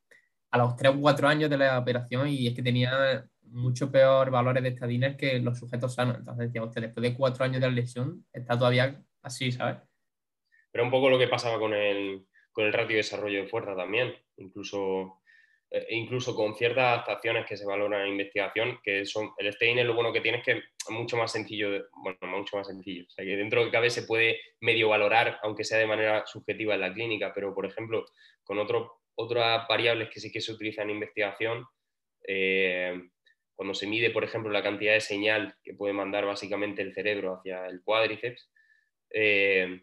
a 0.51 0.59
los 0.59 0.75
3 0.77 0.95
o 0.95 1.01
4 1.01 1.29
años 1.29 1.51
de 1.51 1.59
la 1.59 1.79
operación 1.79 2.29
y 2.29 2.47
es 2.47 2.55
que 2.55 2.63
tenía 2.63 3.29
mucho 3.43 3.91
peor 3.91 4.31
valores 4.31 4.63
de 4.63 4.71
estadina 4.71 5.17
que 5.17 5.39
los 5.41 5.59
sujetos 5.59 5.95
sanos. 5.95 6.17
Entonces 6.19 6.47
decía, 6.47 6.63
usted 6.63 6.81
después 6.81 7.03
de 7.03 7.15
4 7.15 7.45
años 7.45 7.61
de 7.61 7.67
la 7.67 7.75
lesión 7.75 8.25
está 8.33 8.57
todavía 8.57 9.03
así, 9.23 9.53
¿sabes? 9.53 9.88
Pero 10.71 10.85
un 10.85 10.91
poco 10.91 11.11
lo 11.11 11.19
que 11.19 11.29
pasaba 11.29 11.59
con 11.59 11.75
el, 11.75 12.27
con 12.53 12.65
el 12.65 12.73
ratio 12.73 12.97
de 12.97 13.03
desarrollo 13.03 13.43
de 13.43 13.49
fuerza 13.49 13.75
también. 13.75 14.15
Incluso 14.37 15.21
eh, 15.71 15.87
e 15.89 15.97
incluso 15.97 16.35
con 16.35 16.57
ciertas 16.57 16.85
adaptaciones 16.85 17.47
que 17.47 17.57
se 17.57 17.67
valoran 17.67 18.03
en 18.03 18.13
investigación, 18.13 18.79
que 18.83 19.05
son, 19.05 19.33
el 19.37 19.53
Steiner 19.53 19.85
lo 19.85 19.95
bueno 19.95 20.13
que 20.13 20.23
tiene 20.23 20.39
es 20.39 20.45
que 20.45 20.53
es 20.53 20.91
mucho 20.91 21.17
más 21.17 21.31
sencillo, 21.31 21.89
bueno, 22.03 22.19
mucho 22.23 22.57
más 22.57 22.67
sencillo, 22.67 23.05
o 23.07 23.11
sea, 23.11 23.25
que 23.25 23.37
dentro 23.37 23.65
de 23.65 23.71
cada 23.71 23.89
se 23.91 24.05
puede 24.05 24.41
medio 24.61 24.89
valorar, 24.89 25.39
aunque 25.43 25.65
sea 25.65 25.79
de 25.79 25.87
manera 25.87 26.25
subjetiva 26.27 26.75
en 26.75 26.81
la 26.81 26.93
clínica, 26.95 27.33
pero 27.35 27.55
por 27.55 27.67
ejemplo, 27.67 28.07
con 28.43 28.59
otras 28.59 29.69
variables 29.69 30.09
que 30.09 30.21
sí 30.21 30.33
que 30.33 30.41
se 30.41 30.53
utilizan 30.53 30.89
en 30.89 30.97
investigación, 30.97 31.67
eh, 32.27 32.99
cuando 33.55 33.75
se 33.75 33.87
mide, 33.87 34.11
por 34.11 34.25
ejemplo, 34.25 34.51
la 34.51 34.63
cantidad 34.63 34.95
de 34.95 35.01
señal 35.01 35.55
que 35.63 35.75
puede 35.75 35.93
mandar 35.93 36.25
básicamente 36.25 36.81
el 36.81 36.95
cerebro 36.95 37.35
hacia 37.35 37.67
el 37.67 37.83
cuádriceps, 37.83 38.51
eh, 39.11 39.83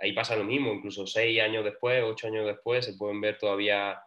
ahí 0.00 0.12
pasa 0.12 0.36
lo 0.36 0.44
mismo, 0.44 0.72
incluso 0.72 1.06
seis 1.06 1.40
años 1.40 1.64
después, 1.64 2.02
ocho 2.04 2.26
años 2.26 2.46
después, 2.46 2.84
se 2.84 2.94
pueden 2.94 3.20
ver 3.20 3.38
todavía 3.38 3.98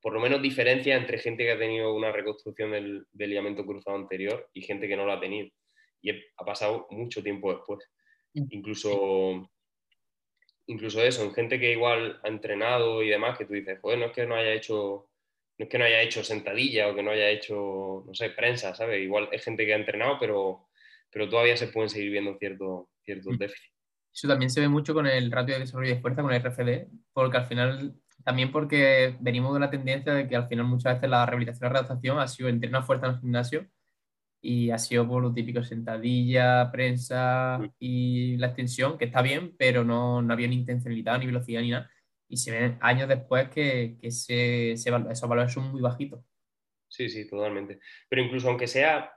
por 0.00 0.12
lo 0.12 0.20
menos 0.20 0.40
diferencia 0.40 0.96
entre 0.96 1.18
gente 1.18 1.44
que 1.44 1.52
ha 1.52 1.58
tenido 1.58 1.94
una 1.94 2.12
reconstrucción 2.12 2.70
del, 2.70 3.06
ligamento 3.12 3.66
cruzado 3.66 3.96
anterior 3.96 4.48
y 4.52 4.62
gente 4.62 4.86
que 4.86 4.96
no 4.96 5.04
lo 5.04 5.12
ha 5.12 5.20
tenido. 5.20 5.48
Y 6.00 6.10
ha 6.10 6.44
pasado 6.44 6.86
mucho 6.90 7.22
tiempo 7.22 7.52
después. 7.52 7.80
Mm. 8.34 8.44
Incluso, 8.50 9.50
incluso 10.66 11.02
eso, 11.02 11.24
en 11.24 11.34
gente 11.34 11.58
que 11.58 11.72
igual 11.72 12.20
ha 12.22 12.28
entrenado 12.28 13.02
y 13.02 13.08
demás, 13.08 13.36
que 13.36 13.44
tú 13.44 13.54
dices, 13.54 13.80
joder, 13.80 13.98
no 13.98 14.06
es 14.06 14.12
que 14.12 14.26
no 14.26 14.36
haya 14.36 14.52
hecho, 14.52 15.10
no 15.58 15.64
es 15.64 15.68
que 15.68 15.78
no 15.78 15.84
haya 15.84 16.02
hecho 16.02 16.22
sentadilla 16.22 16.88
o 16.88 16.94
que 16.94 17.02
no 17.02 17.10
haya 17.10 17.30
hecho, 17.30 18.04
no 18.06 18.14
sé, 18.14 18.30
prensa, 18.30 18.74
¿sabes? 18.74 19.02
Igual 19.02 19.28
es 19.32 19.44
gente 19.44 19.66
que 19.66 19.72
ha 19.72 19.76
entrenado, 19.76 20.18
pero, 20.20 20.68
pero 21.10 21.28
todavía 21.28 21.56
se 21.56 21.68
pueden 21.68 21.90
seguir 21.90 22.12
viendo 22.12 22.38
ciertos 22.38 22.86
ciertos 23.02 23.34
mm. 23.34 23.38
déficits. 23.38 23.77
Eso 24.12 24.28
también 24.28 24.50
se 24.50 24.60
ve 24.60 24.68
mucho 24.68 24.94
con 24.94 25.06
el 25.06 25.30
ratio 25.30 25.54
de 25.54 25.60
desarrollo 25.60 25.94
de 25.94 26.00
fuerza, 26.00 26.22
con 26.22 26.32
el 26.32 26.42
RFD, 26.42 26.88
porque 27.12 27.36
al 27.36 27.46
final 27.46 27.94
también 28.24 28.50
porque 28.50 29.16
venimos 29.20 29.54
de 29.54 29.60
la 29.60 29.70
tendencia 29.70 30.12
de 30.12 30.28
que 30.28 30.36
al 30.36 30.48
final 30.48 30.66
muchas 30.66 30.94
veces 30.94 31.08
la 31.08 31.24
rehabilitación 31.24 31.60
y 31.60 31.66
la 31.66 31.72
readaptación 31.72 32.18
ha 32.18 32.28
sido 32.28 32.48
entrenar 32.48 32.84
fuerza 32.84 33.06
en 33.06 33.12
el 33.14 33.20
gimnasio 33.20 33.66
y 34.40 34.70
ha 34.70 34.78
sido 34.78 35.06
por 35.06 35.22
lo 35.22 35.32
típico 35.32 35.62
sentadilla, 35.62 36.70
prensa 36.70 37.60
y 37.78 38.36
la 38.36 38.48
extensión, 38.48 38.98
que 38.98 39.06
está 39.06 39.22
bien, 39.22 39.54
pero 39.56 39.84
no, 39.84 40.22
no 40.22 40.32
había 40.32 40.48
ni 40.48 40.56
intencionalidad, 40.56 41.18
ni 41.18 41.26
velocidad, 41.26 41.60
ni 41.60 41.70
nada. 41.70 41.90
Y 42.28 42.36
se 42.36 42.50
ven 42.50 42.78
años 42.80 43.08
después 43.08 43.48
que, 43.48 43.96
que 44.00 44.10
se, 44.10 44.76
se, 44.76 44.90
esos 45.10 45.28
valores 45.28 45.52
son 45.52 45.70
muy 45.72 45.80
bajitos. 45.80 46.20
Sí, 46.88 47.08
sí, 47.08 47.26
totalmente. 47.26 47.80
Pero 48.08 48.22
incluso 48.22 48.48
aunque 48.48 48.66
sea, 48.66 49.12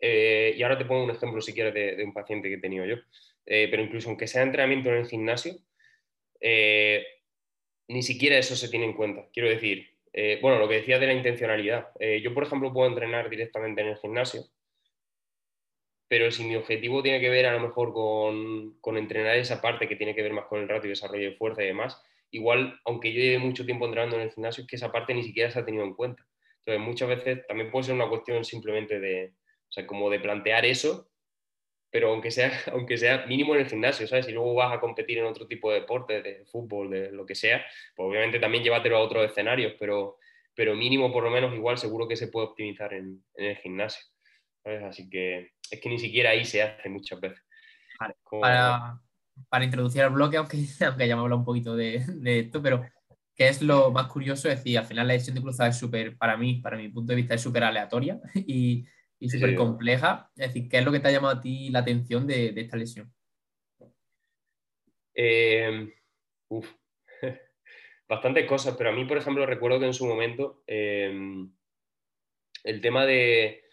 eh, 0.00 0.54
y 0.56 0.62
ahora 0.62 0.78
te 0.78 0.84
pongo 0.84 1.04
un 1.04 1.10
ejemplo 1.10 1.40
si 1.40 1.52
quieres 1.52 1.74
de, 1.74 2.04
un 2.04 2.12
paciente 2.12 2.48
que 2.48 2.54
he 2.54 2.60
tenido 2.60 2.84
yo, 2.84 2.96
eh, 3.50 3.68
pero 3.70 3.82
incluso 3.82 4.10
aunque 4.10 4.26
sea 4.26 4.42
entrenamiento 4.42 4.90
en 4.90 4.96
el 4.96 5.06
gimnasio, 5.06 5.54
eh, 6.38 7.02
ni 7.88 8.02
siquiera 8.02 8.36
eso 8.36 8.54
se 8.54 8.68
tiene 8.68 8.84
en 8.84 8.92
cuenta. 8.92 9.26
Quiero 9.32 9.48
decir, 9.48 9.88
eh, 10.12 10.38
bueno, 10.42 10.58
lo 10.58 10.68
que 10.68 10.76
decía 10.76 10.98
de 10.98 11.06
la 11.06 11.14
intencionalidad. 11.14 11.88
Yo, 12.22 12.34
por 12.34 12.44
ejemplo, 12.44 12.72
puedo 12.72 12.88
entrenar 12.88 13.30
directamente 13.30 13.80
en 13.80 13.88
el 13.88 13.96
gimnasio, 13.96 14.42
pero 16.08 16.30
si 16.30 16.44
mi 16.44 16.56
objetivo 16.56 17.02
tiene 17.02 17.20
que 17.20 17.30
ver 17.30 17.46
a 17.46 17.54
lo 17.54 17.60
mejor 17.60 17.94
con, 17.94 18.98
entrenar 18.98 19.36
esa 19.36 19.62
parte 19.62 19.88
que 19.88 19.96
tiene 19.96 20.14
que 20.14 20.22
ver 20.22 20.34
más 20.34 20.44
con 20.46 20.60
el 20.60 20.68
ratio 20.68 20.88
y 20.88 20.90
desarrollo 20.90 21.30
de 21.30 21.36
fuerza 21.36 21.62
y 21.62 21.68
demás, 21.68 22.02
igual, 22.30 22.78
aunque 22.84 23.12
yo 23.14 23.20
lleve 23.20 23.38
mucho 23.38 23.64
tiempo 23.64 23.86
entrenando 23.86 24.16
en 24.16 24.22
el 24.22 24.32
gimnasio, 24.32 24.62
es 24.62 24.68
que 24.68 24.76
esa 24.76 24.92
parte 24.92 25.14
ni 25.14 25.22
siquiera 25.22 25.50
se 25.50 25.58
ha 25.58 25.64
tenido 25.64 25.84
en 25.84 25.94
cuenta. 25.94 26.22
Entonces, 26.58 26.86
muchas 26.86 27.08
veces 27.08 27.46
también 27.46 27.70
puede 27.70 27.84
ser 27.84 27.94
una 27.94 28.10
cuestión 28.10 28.44
simplemente 28.44 29.00
de, 29.00 29.32
o 29.68 29.72
sea, 29.72 29.86
como 29.86 30.10
de 30.10 30.20
plantear 30.20 30.66
eso 30.66 31.07
pero 31.90 32.10
aunque 32.10 32.30
sea, 32.30 32.50
aunque 32.72 32.96
sea 32.96 33.26
mínimo 33.26 33.54
en 33.54 33.62
el 33.62 33.68
gimnasio, 33.68 34.06
¿sabes? 34.06 34.26
Si 34.26 34.32
luego 34.32 34.54
vas 34.54 34.72
a 34.72 34.80
competir 34.80 35.18
en 35.18 35.26
otro 35.26 35.46
tipo 35.46 35.70
de 35.70 35.80
deporte, 35.80 36.22
de 36.22 36.44
fútbol, 36.46 36.90
de 36.90 37.12
lo 37.12 37.26
que 37.26 37.34
sea, 37.34 37.64
pues 37.94 38.08
obviamente 38.08 38.38
también 38.38 38.62
llévatelo 38.62 38.96
a 38.96 39.00
otros 39.00 39.24
escenarios, 39.24 39.74
pero, 39.78 40.18
pero 40.54 40.74
mínimo 40.74 41.12
por 41.12 41.24
lo 41.24 41.30
menos 41.30 41.54
igual 41.54 41.78
seguro 41.78 42.08
que 42.08 42.16
se 42.16 42.28
puede 42.28 42.48
optimizar 42.48 42.92
en, 42.94 43.22
el 43.34 43.56
gimnasio, 43.56 44.04
¿sabes? 44.62 44.82
Así 44.84 45.08
que 45.08 45.52
es 45.70 45.80
que 45.80 45.88
ni 45.88 45.98
siquiera 45.98 46.30
ahí 46.30 46.44
se 46.44 46.62
hace 46.62 46.88
muchas 46.88 47.20
veces. 47.20 47.42
para, 48.30 49.00
para, 49.48 49.64
introducir 49.64 50.02
el 50.02 50.10
bloque, 50.10 50.36
aunque, 50.38 50.58
aunque 50.84 51.08
ya 51.08 51.16
me 51.16 51.22
hablado 51.22 51.40
un 51.40 51.44
poquito 51.44 51.76
de, 51.76 52.04
de, 52.06 52.40
esto, 52.40 52.62
pero 52.62 52.84
¿qué 53.34 53.48
es 53.48 53.62
lo 53.62 53.90
más 53.90 54.08
curioso? 54.08 54.48
Es 54.48 54.58
decir, 54.58 54.78
al 54.78 54.86
final 54.86 55.06
la 55.06 55.14
decisión 55.14 55.36
de 55.36 55.42
cruzada 55.42 55.70
es 55.70 55.78
súper, 55.78 56.16
para 56.18 56.36
mí, 56.36 56.56
para 56.56 56.76
mi 56.76 56.88
punto 56.88 57.12
de 57.12 57.16
vista, 57.16 57.34
es 57.34 57.40
súper 57.40 57.64
aleatoria 57.64 58.20
y 58.34 58.84
y 59.20 59.28
súper 59.28 59.54
compleja. 59.54 60.30
Es 60.36 60.48
decir, 60.48 60.68
¿qué 60.68 60.78
es 60.78 60.84
lo 60.84 60.92
que 60.92 61.00
te 61.00 61.08
ha 61.08 61.12
llamado 61.12 61.36
a 61.36 61.40
ti 61.40 61.70
la 61.70 61.80
atención 61.80 62.26
de, 62.26 62.52
esta 62.56 62.76
lesión? 62.76 63.12
Eh, 65.14 65.92
uf. 66.48 66.70
Bastantes 68.08 68.46
cosas, 68.46 68.76
pero 68.76 68.90
a 68.90 68.92
mí, 68.92 69.04
por 69.04 69.18
ejemplo, 69.18 69.44
recuerdo 69.44 69.80
que 69.80 69.86
en 69.86 69.94
su 69.94 70.06
momento 70.06 70.62
eh, 70.66 71.12
el 72.64 72.80
tema 72.80 73.04
de, 73.04 73.64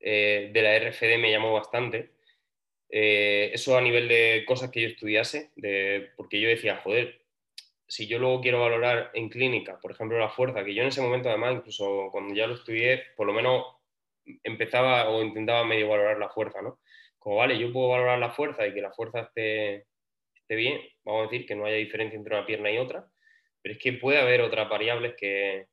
eh, 0.00 0.50
de, 0.52 0.62
la 0.62 0.76
RFD 0.76 1.18
me 1.18 1.30
llamó 1.30 1.52
bastante. 1.52 2.12
eso 2.88 3.76
a 3.76 3.80
nivel 3.80 4.06
de 4.08 4.44
cosas 4.46 4.70
que 4.70 4.82
yo 4.82 4.88
estudiase, 4.88 5.50
de, 5.56 6.10
porque 6.16 6.40
yo 6.40 6.48
decía, 6.48 6.76
joder, 6.76 7.22
si 7.88 8.06
yo 8.06 8.18
luego 8.18 8.40
quiero 8.40 8.60
valorar 8.60 9.10
en 9.14 9.28
clínica, 9.28 9.80
por 9.80 9.90
ejemplo, 9.90 10.18
la 10.18 10.28
fuerza, 10.28 10.64
que 10.64 10.74
yo 10.74 10.82
en 10.82 10.88
ese 10.88 11.02
momento 11.02 11.28
además, 11.28 11.56
incluso 11.56 12.08
cuando 12.12 12.34
ya 12.34 12.46
lo 12.46 12.54
estudié, 12.54 13.02
por 13.16 13.26
lo 13.26 13.32
menos 13.32 13.64
empezaba 14.42 15.08
o 15.08 15.22
intentaba 15.22 15.64
medio 15.64 15.88
valorar 15.88 16.18
la 16.18 16.28
fuerza, 16.28 16.62
¿no? 16.62 16.80
Como, 17.18 17.36
vale, 17.36 17.58
yo 17.58 17.72
puedo 17.72 17.88
valorar 17.88 18.18
la 18.18 18.30
fuerza 18.30 18.66
y 18.66 18.74
que 18.74 18.80
la 18.80 18.92
fuerza 18.92 19.20
esté, 19.20 19.86
bien, 20.48 20.80
vamos 21.04 21.20
a 21.20 21.30
decir 21.30 21.46
que 21.46 21.54
no 21.54 21.64
haya 21.64 21.76
diferencia 21.76 22.16
entre 22.16 22.34
una 22.34 22.44
pierna 22.44 22.70
y 22.70 22.78
otra, 22.78 23.06
pero 23.62 23.74
es 23.74 23.80
que 23.80 23.92
puede 23.94 24.18
haber 24.18 24.42
otras 24.42 24.68
variables 24.68 25.14
que, 25.16 25.66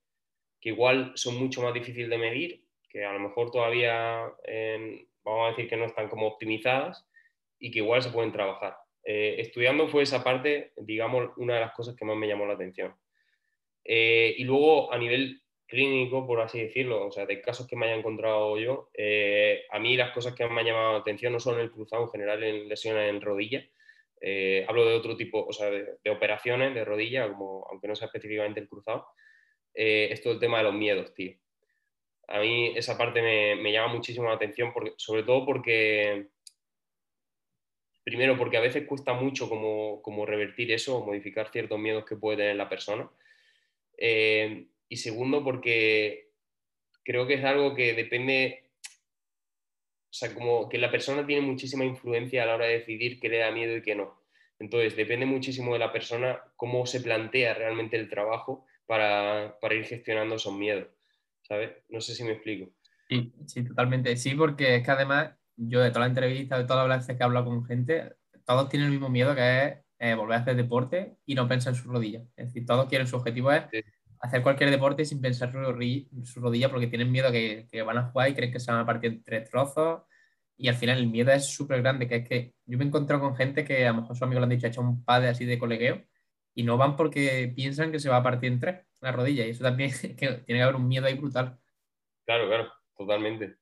igual 0.61 1.11
son 1.15 1.37
mucho 1.37 1.61
más 1.61 1.73
difíciles 1.73 2.09
de 2.09 2.17
medir, 2.17 2.63
que 2.89 3.03
a 3.03 3.13
lo 3.13 3.19
mejor 3.19 3.51
todavía 3.51 4.31
vamos 5.23 5.47
a 5.47 5.49
decir 5.49 5.67
que 5.67 5.77
no 5.77 5.85
están 5.85 6.07
como 6.07 6.27
optimizadas 6.27 7.07
y 7.57 7.71
que 7.71 7.79
igual 7.79 8.01
se 8.01 8.11
pueden 8.11 8.31
trabajar. 8.31 8.77
Eh, 9.03 9.37
estudiando 9.39 9.87
fue 9.87 10.03
esa 10.03 10.23
parte, 10.23 10.73
digamos, 10.77 11.31
una 11.37 11.55
de 11.55 11.61
las 11.61 11.73
cosas 11.73 11.95
que 11.95 12.05
más 12.05 12.15
me 12.15 12.27
llamó 12.27 12.45
la 12.45 12.53
atención. 12.53 12.95
Eh, 13.83 14.35
y 14.37 14.43
luego 14.43 14.93
a 14.93 14.97
nivel 14.97 15.41
clínico, 15.69 16.25
por 16.25 16.41
así 16.41 16.59
decirlo, 16.59 17.05
o 17.05 17.11
sea, 17.11 17.25
de 17.25 17.41
casos 17.41 17.67
que 17.67 17.75
me 17.75 17.85
haya 17.85 17.95
encontrado 17.95 18.57
yo, 18.57 18.89
eh, 18.93 19.65
a 19.69 19.79
mí 19.79 19.95
las 19.95 20.11
cosas 20.11 20.33
que 20.33 20.45
me 20.47 20.59
han 20.59 20.65
llamado 20.65 20.93
la 20.93 20.99
atención 20.99 21.31
no 21.31 21.39
son 21.39 21.59
el 21.59 21.71
cruzado, 21.71 22.03
en 22.03 22.09
general 22.09 22.43
en 22.43 22.67
lesiones 22.67 23.09
en 23.09 23.21
rodilla, 23.21 23.63
eh, 24.19 24.65
hablo 24.67 24.85
de 24.85 24.95
otro 24.95 25.15
tipo, 25.15 25.45
o 25.45 25.53
sea, 25.53 25.69
de, 25.69 26.09
operaciones 26.09 26.73
de 26.73 26.83
rodilla, 26.83 27.29
como, 27.29 27.67
aunque 27.69 27.87
no 27.87 27.95
sea 27.95 28.07
específicamente 28.07 28.59
el 28.59 28.67
cruzado, 28.67 29.05
eh, 29.73 30.09
es 30.11 30.21
todo 30.21 30.33
el 30.33 30.39
tema 30.39 30.57
de 30.57 30.63
los 30.63 30.73
miedos, 30.73 31.13
tío. 31.13 31.33
A 32.27 32.39
mí 32.39 32.73
esa 32.75 32.97
parte 32.97 33.21
me, 33.21 33.55
me 33.55 33.71
llama 33.71 33.93
muchísimo 33.93 34.27
la 34.27 34.35
atención, 34.35 34.73
porque, 34.73 34.93
sobre 34.97 35.23
todo 35.23 35.45
porque, 35.45 36.29
primero, 38.03 38.37
porque 38.37 38.57
a 38.57 38.61
veces 38.61 38.87
cuesta 38.87 39.13
mucho 39.13 39.47
como, 39.47 40.01
como 40.01 40.25
revertir 40.25 40.71
eso 40.71 40.97
o 40.97 41.05
modificar 41.05 41.51
ciertos 41.51 41.79
miedos 41.79 42.05
que 42.05 42.15
puede 42.15 42.37
tener 42.37 42.55
la 42.55 42.69
persona. 42.69 43.09
Eh, 43.97 44.67
y 44.89 44.97
segundo, 44.97 45.43
porque 45.43 46.31
creo 47.03 47.27
que 47.27 47.35
es 47.35 47.43
algo 47.43 47.75
que 47.75 47.93
depende, 47.93 48.71
o 48.83 50.13
sea, 50.13 50.33
como 50.33 50.67
que 50.67 50.77
la 50.77 50.91
persona 50.91 51.25
tiene 51.25 51.45
muchísima 51.45 51.85
influencia 51.85 52.43
a 52.43 52.47
la 52.47 52.55
hora 52.55 52.65
de 52.65 52.79
decidir 52.79 53.19
qué 53.19 53.29
le 53.29 53.37
da 53.37 53.51
miedo 53.51 53.77
y 53.77 53.81
qué 53.81 53.95
no. 53.95 54.19
Entonces, 54.59 54.97
depende 54.97 55.25
muchísimo 55.25 55.73
de 55.73 55.79
la 55.79 55.93
persona 55.93 56.41
cómo 56.57 56.85
se 56.85 56.99
plantea 56.99 57.53
realmente 57.53 57.95
el 57.95 58.09
trabajo 58.09 58.65
para, 58.85 59.57
para 59.61 59.75
ir 59.75 59.85
gestionando 59.85 60.35
esos 60.35 60.53
miedos, 60.53 60.87
¿sabes? 61.43 61.71
No 61.87 62.01
sé 62.01 62.13
si 62.15 62.23
me 62.23 62.33
explico. 62.33 62.71
Sí, 63.07 63.33
sí, 63.45 63.63
totalmente. 63.63 64.17
Sí, 64.17 64.35
porque 64.35 64.75
es 64.75 64.83
que 64.83 64.91
además 64.91 65.31
yo 65.55 65.81
de 65.81 65.89
todas 65.89 66.09
las 66.09 66.17
entrevistas, 66.17 66.59
de 66.59 66.65
todas 66.65 66.87
las 66.87 66.99
veces 66.99 67.17
que 67.17 67.23
hablo 67.23 67.45
con 67.45 67.65
gente, 67.65 68.13
todos 68.45 68.69
tienen 68.69 68.87
el 68.87 68.93
mismo 68.93 69.09
miedo 69.09 69.35
que 69.35 69.65
es 69.65 69.77
eh, 69.99 70.15
volver 70.15 70.37
a 70.37 70.41
hacer 70.41 70.55
deporte 70.55 71.17
y 71.25 71.35
no 71.35 71.47
pensar 71.47 71.73
en 71.73 71.79
su 71.79 71.89
rodilla. 71.89 72.21
Es 72.35 72.47
decir, 72.47 72.65
todos 72.65 72.87
quieren, 72.87 73.07
su 73.07 73.15
objetivo 73.15 73.51
es 73.51 73.63
hacer 74.19 74.43
cualquier 74.43 74.69
deporte 74.69 75.05
sin 75.05 75.21
pensar 75.21 75.53
en 75.55 76.25
su 76.25 76.41
rodilla 76.41 76.69
porque 76.69 76.87
tienen 76.87 77.11
miedo 77.11 77.31
que, 77.31 77.67
que 77.71 77.81
van 77.81 77.97
a 77.97 78.09
jugar 78.09 78.29
y 78.29 78.33
creen 78.35 78.51
que 78.51 78.59
se 78.59 78.71
van 78.71 78.81
a 78.81 78.85
partir 78.85 79.11
en 79.11 79.23
tres 79.23 79.49
trozos 79.49 80.01
y 80.57 80.67
al 80.67 80.75
final 80.75 80.97
el 80.97 81.07
miedo 81.07 81.31
es 81.31 81.45
súper 81.45 81.81
grande, 81.81 82.07
que 82.07 82.17
es 82.17 82.27
que 82.27 82.53
yo 82.65 82.77
me 82.77 82.83
he 82.83 82.87
encontrado 82.87 83.21
con 83.21 83.35
gente 83.35 83.63
que 83.63 83.87
a 83.87 83.93
lo 83.93 84.01
mejor 84.01 84.15
sus 84.15 84.23
amigos 84.23 84.41
le 84.41 84.43
han 84.43 84.49
dicho, 84.49 84.67
ha 84.67 84.69
hecho 84.69 84.81
un 84.81 85.05
padre 85.05 85.29
así 85.29 85.45
de 85.45 85.57
colegueo 85.57 86.03
y 86.53 86.63
no 86.63 86.75
van 86.75 86.97
porque 86.97 87.53
piensan 87.55 87.93
que 87.93 87.99
se 87.99 88.09
va 88.09 88.17
a 88.17 88.23
partir 88.23 88.51
en 88.51 88.59
tres 88.59 88.85
la 88.99 89.13
rodilla 89.13 89.45
y 89.45 89.51
eso 89.51 89.63
también 89.63 89.91
que 90.17 90.27
tiene 90.45 90.45
que 90.45 90.61
haber 90.61 90.75
un 90.75 90.87
miedo 90.87 91.05
ahí 91.05 91.13
brutal. 91.13 91.57
Claro, 92.25 92.47
claro, 92.47 92.73
totalmente, 92.97 93.55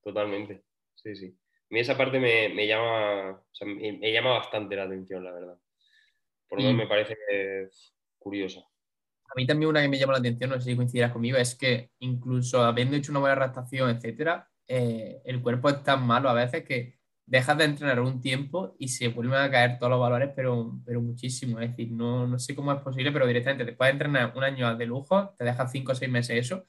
totalmente, 0.00 0.62
sí, 0.94 1.16
sí. 1.16 1.36
A 1.36 1.68
mí 1.70 1.80
esa 1.80 1.96
parte 1.96 2.20
me, 2.20 2.48
me 2.50 2.64
llama, 2.68 3.32
o 3.32 3.48
sea, 3.50 3.66
me, 3.66 4.12
llama 4.12 4.34
bastante 4.34 4.76
la 4.76 4.84
atención, 4.84 5.24
la 5.24 5.32
verdad. 5.32 5.58
Por 6.48 6.60
lo 6.60 6.64
menos 6.64 6.78
me 6.78 6.86
parece 6.86 7.16
curiosa. 8.20 8.64
A 9.28 9.34
mí 9.36 9.46
también 9.46 9.70
una 9.70 9.82
que 9.82 9.88
me 9.88 9.98
llama 9.98 10.14
la 10.14 10.20
atención, 10.20 10.50
no 10.50 10.60
sé 10.60 10.70
si 10.70 10.76
coincidirás 10.76 11.12
conmigo, 11.12 11.36
es 11.36 11.54
que 11.54 11.90
incluso 12.00 12.62
habiendo 12.62 12.96
hecho 12.96 13.12
una 13.12 13.20
buena 13.20 13.36
adaptación, 13.36 13.90
etcétera, 13.90 14.48
eh, 14.68 15.20
el 15.24 15.42
cuerpo 15.42 15.68
es 15.68 15.82
tan 15.82 16.06
malo 16.06 16.28
a 16.28 16.34
veces 16.34 16.64
que 16.64 16.96
dejas 17.26 17.58
de 17.58 17.64
entrenar 17.64 18.00
un 18.00 18.20
tiempo 18.20 18.76
y 18.78 18.88
se 18.88 19.08
vuelven 19.08 19.40
a 19.40 19.50
caer 19.50 19.78
todos 19.78 19.90
los 19.90 20.00
valores, 20.00 20.30
pero, 20.34 20.80
pero 20.84 21.02
muchísimo. 21.02 21.60
Es 21.60 21.70
decir, 21.70 21.90
no, 21.92 22.26
no 22.26 22.38
sé 22.38 22.54
cómo 22.54 22.72
es 22.72 22.80
posible, 22.80 23.10
pero 23.12 23.26
directamente 23.26 23.64
después 23.64 23.88
de 23.88 23.92
entrenar 23.92 24.32
un 24.36 24.44
año 24.44 24.74
de 24.76 24.86
lujo, 24.86 25.34
te 25.36 25.44
dejas 25.44 25.72
cinco 25.72 25.92
o 25.92 25.94
seis 25.94 26.10
meses 26.10 26.36
eso, 26.38 26.66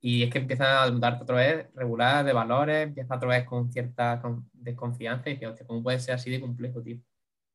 y 0.00 0.22
es 0.22 0.30
que 0.30 0.38
empieza 0.38 0.82
a 0.82 0.90
darte 0.90 1.22
otra 1.22 1.36
vez 1.36 1.66
regular 1.74 2.24
de 2.26 2.32
valores, 2.34 2.88
empieza 2.88 3.16
otra 3.16 3.28
vez 3.28 3.44
con 3.44 3.72
cierta 3.72 4.20
desconfianza 4.52 5.30
y 5.30 5.36
dices, 5.36 5.64
¿cómo 5.66 5.82
puede 5.82 5.98
ser 5.98 6.16
así 6.16 6.30
de 6.30 6.42
complejo, 6.42 6.82
tío? 6.82 6.98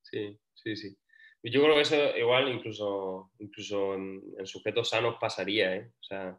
Sí, 0.02 0.40
sí, 0.56 0.76
sí. 0.76 0.98
Yo 1.44 1.64
creo 1.64 1.76
que 1.76 1.82
eso 1.82 2.18
igual 2.18 2.50
incluso, 2.50 3.32
incluso 3.40 3.94
en, 3.96 4.22
sujetos 4.46 4.90
sanos 4.90 5.16
pasaría, 5.20 5.76
¿eh? 5.76 5.92
O 6.00 6.04
sea, 6.04 6.38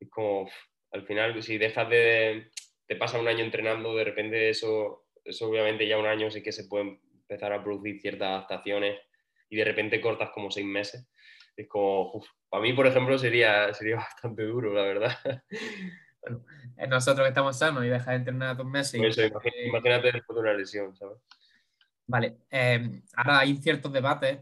es 0.00 0.10
como, 0.10 0.50
al 0.92 1.06
final, 1.06 1.40
si 1.42 1.58
dejas 1.58 1.88
de, 1.88 2.50
te 2.86 2.96
pasa 2.96 3.20
un 3.20 3.28
año 3.28 3.44
entrenando, 3.44 3.94
de 3.94 4.04
repente 4.04 4.50
eso, 4.50 5.06
eso 5.24 5.48
obviamente 5.48 5.86
ya 5.86 5.98
un 5.98 6.06
año 6.06 6.30
sí 6.30 6.42
que 6.42 6.52
se 6.52 6.64
pueden 6.64 7.00
empezar 7.12 7.52
a 7.52 7.62
producir 7.62 8.00
ciertas 8.00 8.28
adaptaciones 8.28 9.00
y 9.48 9.56
de 9.56 9.64
repente 9.64 10.00
cortas 10.00 10.30
como 10.30 10.50
seis 10.50 10.66
meses. 10.66 11.08
Es 11.56 11.68
como, 11.68 12.22
para 12.48 12.62
mí, 12.62 12.72
por 12.72 12.86
ejemplo, 12.86 13.16
sería, 13.18 13.72
sería 13.74 13.96
bastante 13.96 14.42
duro, 14.42 14.74
la 14.74 14.82
verdad. 14.82 15.16
Bueno, 16.22 16.44
nosotros 16.88 17.24
que 17.24 17.28
estamos 17.28 17.56
sanos 17.56 17.84
y 17.84 17.88
dejas 17.88 18.08
de 18.08 18.14
entrenar 18.14 18.56
dos 18.56 18.66
meses. 18.66 19.00
imagínate 19.64 20.12
después 20.12 20.34
de 20.34 20.40
una 20.40 20.54
lesión, 20.54 20.96
¿sabes? 20.96 21.18
Vale, 22.08 22.38
em, 22.50 23.02
ahora 23.16 23.40
hay 23.40 23.56
ciertos 23.56 23.92
debates, 23.92 24.38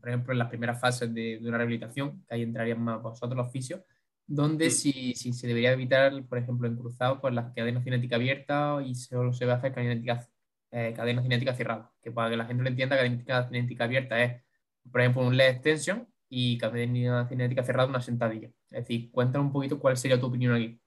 por 0.00 0.08
ejemplo, 0.08 0.32
en 0.32 0.38
las 0.38 0.48
primeras 0.48 0.80
fases 0.80 1.12
de, 1.14 1.38
una 1.40 1.56
rehabilitación, 1.58 2.24
que 2.26 2.34
ahí 2.34 2.42
entrarían 2.42 2.80
más 2.82 3.00
vosotros 3.00 3.36
los 3.36 3.52
fisios, 3.52 3.80
donde 4.26 4.66
mm. 4.66 4.70
si, 4.70 5.14
si, 5.14 5.32
se 5.32 5.46
debería 5.46 5.72
evitar, 5.72 6.24
por 6.24 6.38
ejemplo, 6.38 6.66
en 6.66 6.76
cruzado, 6.76 7.20
pues 7.20 7.34
la 7.34 7.52
cadena 7.54 7.82
cinética 7.82 8.16
abierta 8.16 8.80
y 8.84 8.96
solo 8.96 9.32
se 9.32 9.46
va 9.46 9.54
a 9.54 9.56
hacer 9.56 9.72
cadena, 9.72 10.26
eh, 10.72 10.92
cadena 10.96 11.22
cinética 11.22 11.54
cerrada, 11.54 11.92
que 12.02 12.10
para 12.10 12.30
que 12.30 12.36
la 12.36 12.46
gente 12.46 12.62
lo 12.64 12.68
entienda, 12.68 12.96
cadena 12.96 13.46
cinética 13.48 13.84
abierta 13.84 14.22
es, 14.22 14.42
por 14.90 15.00
ejemplo, 15.02 15.22
un 15.22 15.36
leg 15.36 15.54
extension 15.54 16.08
y 16.28 16.58
cadena 16.58 17.28
cinética 17.28 17.62
cerrada 17.62 17.88
una 17.88 18.00
sentadilla. 18.00 18.48
Es 18.70 18.88
decir, 18.88 19.10
cuéntanos 19.12 19.46
un 19.46 19.52
poquito 19.52 19.78
cuál 19.78 19.96
sería 19.96 20.18
tu 20.18 20.26
opinión 20.26 20.54
aquí. 20.54 20.80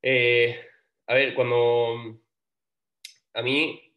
Eh, 0.00 0.56
a 1.06 1.14
ver, 1.14 1.34
cuando 1.34 2.20
a 3.34 3.42
mí 3.42 3.87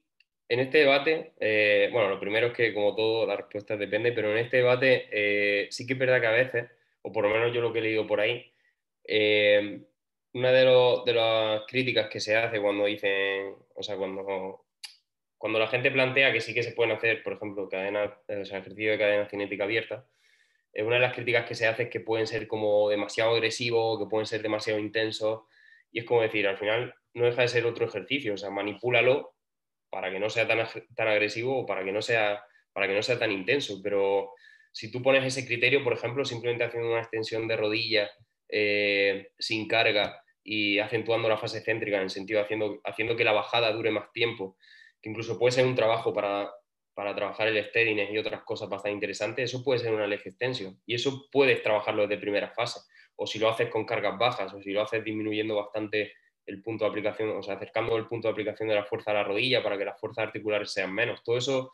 en 0.51 0.59
este 0.59 0.79
debate, 0.79 1.31
eh, 1.39 1.87
bueno, 1.93 2.09
lo 2.09 2.19
primero 2.19 2.47
es 2.47 2.53
que 2.53 2.73
como 2.73 2.93
todo 2.93 3.25
la 3.25 3.37
respuesta 3.37 3.77
depende, 3.77 4.11
pero 4.11 4.31
en 4.33 4.37
este 4.37 4.57
debate 4.57 5.07
eh, 5.09 5.67
sí 5.71 5.87
que 5.87 5.93
es 5.93 5.99
verdad 5.99 6.19
que 6.19 6.27
a 6.27 6.31
veces, 6.31 6.69
o 7.03 7.11
por 7.13 7.23
lo 7.23 7.29
menos 7.29 7.53
yo 7.53 7.61
lo 7.61 7.71
que 7.71 7.79
he 7.79 7.83
leído 7.83 8.05
por 8.05 8.19
ahí, 8.19 8.51
eh, 9.05 9.81
una 10.33 10.51
de, 10.51 11.13
las 11.13 11.61
críticas 11.67 12.09
que 12.09 12.19
se 12.19 12.35
hace 12.35 12.59
cuando 12.59 12.83
dicen, 12.83 13.55
o 13.75 13.81
sea, 13.81 13.95
cuando, 13.95 14.65
cuando 15.37 15.57
la 15.57 15.67
gente 15.67 15.89
plantea 15.89 16.33
que 16.33 16.41
sí 16.41 16.53
que 16.53 16.63
se 16.63 16.73
pueden 16.73 16.91
hacer, 16.97 17.23
por 17.23 17.31
ejemplo, 17.31 17.69
cadena, 17.69 18.13
o 18.27 18.43
sea, 18.43 18.57
ejercicio 18.57 18.91
de 18.91 18.97
cadena 18.97 19.29
cinética 19.29 19.63
abierta, 19.63 20.05
una 20.75 20.95
de 20.95 21.01
las 21.01 21.13
críticas 21.13 21.45
que 21.45 21.55
se 21.55 21.65
hace 21.65 21.83
es 21.83 21.89
que 21.89 22.01
pueden 22.01 22.27
ser 22.27 22.49
como 22.49 22.89
demasiado 22.89 23.35
agresivos, 23.35 23.97
que 23.97 24.09
pueden 24.09 24.25
ser 24.25 24.41
demasiado 24.41 24.79
intensos, 24.81 25.43
y 25.93 25.99
es 25.99 26.05
como 26.05 26.21
decir, 26.23 26.45
al 26.45 26.57
final 26.57 26.93
no 27.13 27.23
deja 27.23 27.43
de 27.43 27.47
ser 27.47 27.65
otro 27.65 27.85
ejercicio, 27.85 28.33
o 28.33 28.37
sea, 28.37 28.49
manipúlalo 28.49 29.33
para 29.91 30.09
que 30.09 30.19
no 30.19 30.29
sea 30.29 30.47
tan, 30.47 30.65
tan 30.95 31.07
agresivo 31.07 31.59
o 31.59 31.65
para 31.65 31.83
que, 31.83 31.91
no 31.91 32.01
sea, 32.01 32.43
para 32.73 32.87
que 32.87 32.95
no 32.95 33.03
sea 33.03 33.19
tan 33.19 33.31
intenso. 33.31 33.79
Pero 33.83 34.33
si 34.71 34.89
tú 34.89 35.03
pones 35.03 35.23
ese 35.23 35.45
criterio, 35.45 35.83
por 35.83 35.93
ejemplo, 35.93 36.25
simplemente 36.25 36.63
haciendo 36.63 36.89
una 36.89 37.01
extensión 37.01 37.47
de 37.47 37.57
rodilla 37.57 38.09
eh, 38.47 39.31
sin 39.37 39.67
carga 39.67 40.23
y 40.43 40.79
acentuando 40.79 41.29
la 41.29 41.37
fase 41.37 41.61
céntrica, 41.61 41.97
en 41.97 42.03
el 42.03 42.09
sentido 42.09 42.41
haciendo, 42.41 42.79
haciendo 42.85 43.15
que 43.15 43.25
la 43.25 43.33
bajada 43.33 43.71
dure 43.73 43.91
más 43.91 44.11
tiempo, 44.13 44.57
que 45.01 45.09
incluso 45.09 45.37
puede 45.37 45.51
ser 45.51 45.65
un 45.65 45.75
trabajo 45.75 46.13
para, 46.13 46.49
para 46.93 47.13
trabajar 47.13 47.49
el 47.49 47.63
steadiness 47.65 48.11
y 48.11 48.17
otras 48.17 48.43
cosas 48.43 48.69
bastante 48.69 48.93
interesantes, 48.93 49.51
eso 49.51 49.63
puede 49.63 49.79
ser 49.79 49.93
una 49.93 50.07
leg 50.07 50.21
extensión. 50.23 50.81
Y 50.85 50.95
eso 50.95 51.27
puedes 51.31 51.61
trabajarlo 51.61 52.07
desde 52.07 52.21
primera 52.21 52.49
fase. 52.51 52.79
O 53.17 53.27
si 53.27 53.39
lo 53.39 53.49
haces 53.49 53.69
con 53.69 53.85
cargas 53.85 54.17
bajas, 54.17 54.53
o 54.53 54.61
si 54.61 54.71
lo 54.71 54.81
haces 54.81 55.03
disminuyendo 55.03 55.57
bastante 55.57 56.13
el 56.51 56.61
punto 56.61 56.83
de 56.83 56.89
aplicación, 56.89 57.29
o 57.29 57.41
sea, 57.41 57.55
acercando 57.55 57.97
el 57.97 58.07
punto 58.07 58.27
de 58.27 58.33
aplicación 58.33 58.69
de 58.69 58.75
la 58.75 58.83
fuerza 58.83 59.11
a 59.11 59.15
la 59.15 59.23
rodilla 59.23 59.63
para 59.63 59.77
que 59.77 59.85
las 59.85 59.99
fuerzas 59.99 60.25
articulares 60.25 60.71
sean 60.71 60.93
menos. 60.93 61.23
Todo 61.23 61.37
eso 61.37 61.71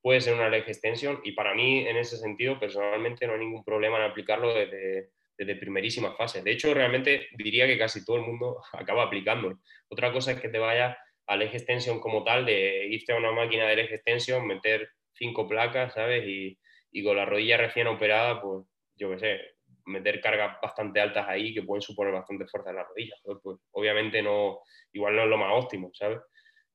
puede 0.00 0.20
ser 0.20 0.34
una 0.34 0.48
leg 0.48 0.64
extension 0.66 1.20
y 1.24 1.32
para 1.32 1.54
mí, 1.54 1.86
en 1.86 1.96
ese 1.96 2.16
sentido, 2.18 2.60
personalmente 2.60 3.26
no 3.26 3.32
hay 3.32 3.40
ningún 3.40 3.64
problema 3.64 3.96
en 3.96 4.10
aplicarlo 4.10 4.54
desde, 4.54 5.10
desde 5.36 5.56
primerísimas 5.56 6.16
fases. 6.16 6.44
De 6.44 6.52
hecho, 6.52 6.74
realmente 6.74 7.28
diría 7.36 7.66
que 7.66 7.78
casi 7.78 8.04
todo 8.04 8.16
el 8.16 8.22
mundo 8.22 8.60
acaba 8.72 9.04
aplicando. 9.04 9.58
Otra 9.88 10.12
cosa 10.12 10.32
es 10.32 10.40
que 10.40 10.48
te 10.48 10.58
vayas 10.58 10.96
a 11.26 11.36
leg 11.36 11.54
extension 11.54 12.00
como 12.00 12.22
tal, 12.22 12.44
de 12.44 12.86
irte 12.86 13.12
a 13.12 13.16
una 13.16 13.32
máquina 13.32 13.66
de 13.66 13.76
leg 13.76 13.92
extension, 13.92 14.46
meter 14.46 14.90
cinco 15.12 15.48
placas, 15.48 15.94
¿sabes? 15.94 16.26
Y, 16.26 16.58
y 16.92 17.02
con 17.02 17.16
la 17.16 17.24
rodilla 17.24 17.56
recién 17.56 17.86
operada, 17.86 18.40
pues 18.40 18.66
yo 18.96 19.10
qué 19.10 19.18
sé, 19.18 19.57
meter 19.88 20.20
cargas 20.20 20.60
bastante 20.60 21.00
altas 21.00 21.26
ahí 21.28 21.52
que 21.52 21.62
pueden 21.62 21.82
suponer 21.82 22.12
bastante 22.12 22.46
fuerza 22.46 22.70
en 22.70 22.76
la 22.76 22.84
rodilla. 22.84 23.14
Pues, 23.42 23.58
obviamente 23.72 24.22
no, 24.22 24.60
igual 24.92 25.16
no 25.16 25.24
es 25.24 25.28
lo 25.28 25.38
más 25.38 25.52
óptimo, 25.52 25.90
¿sabes? 25.94 26.18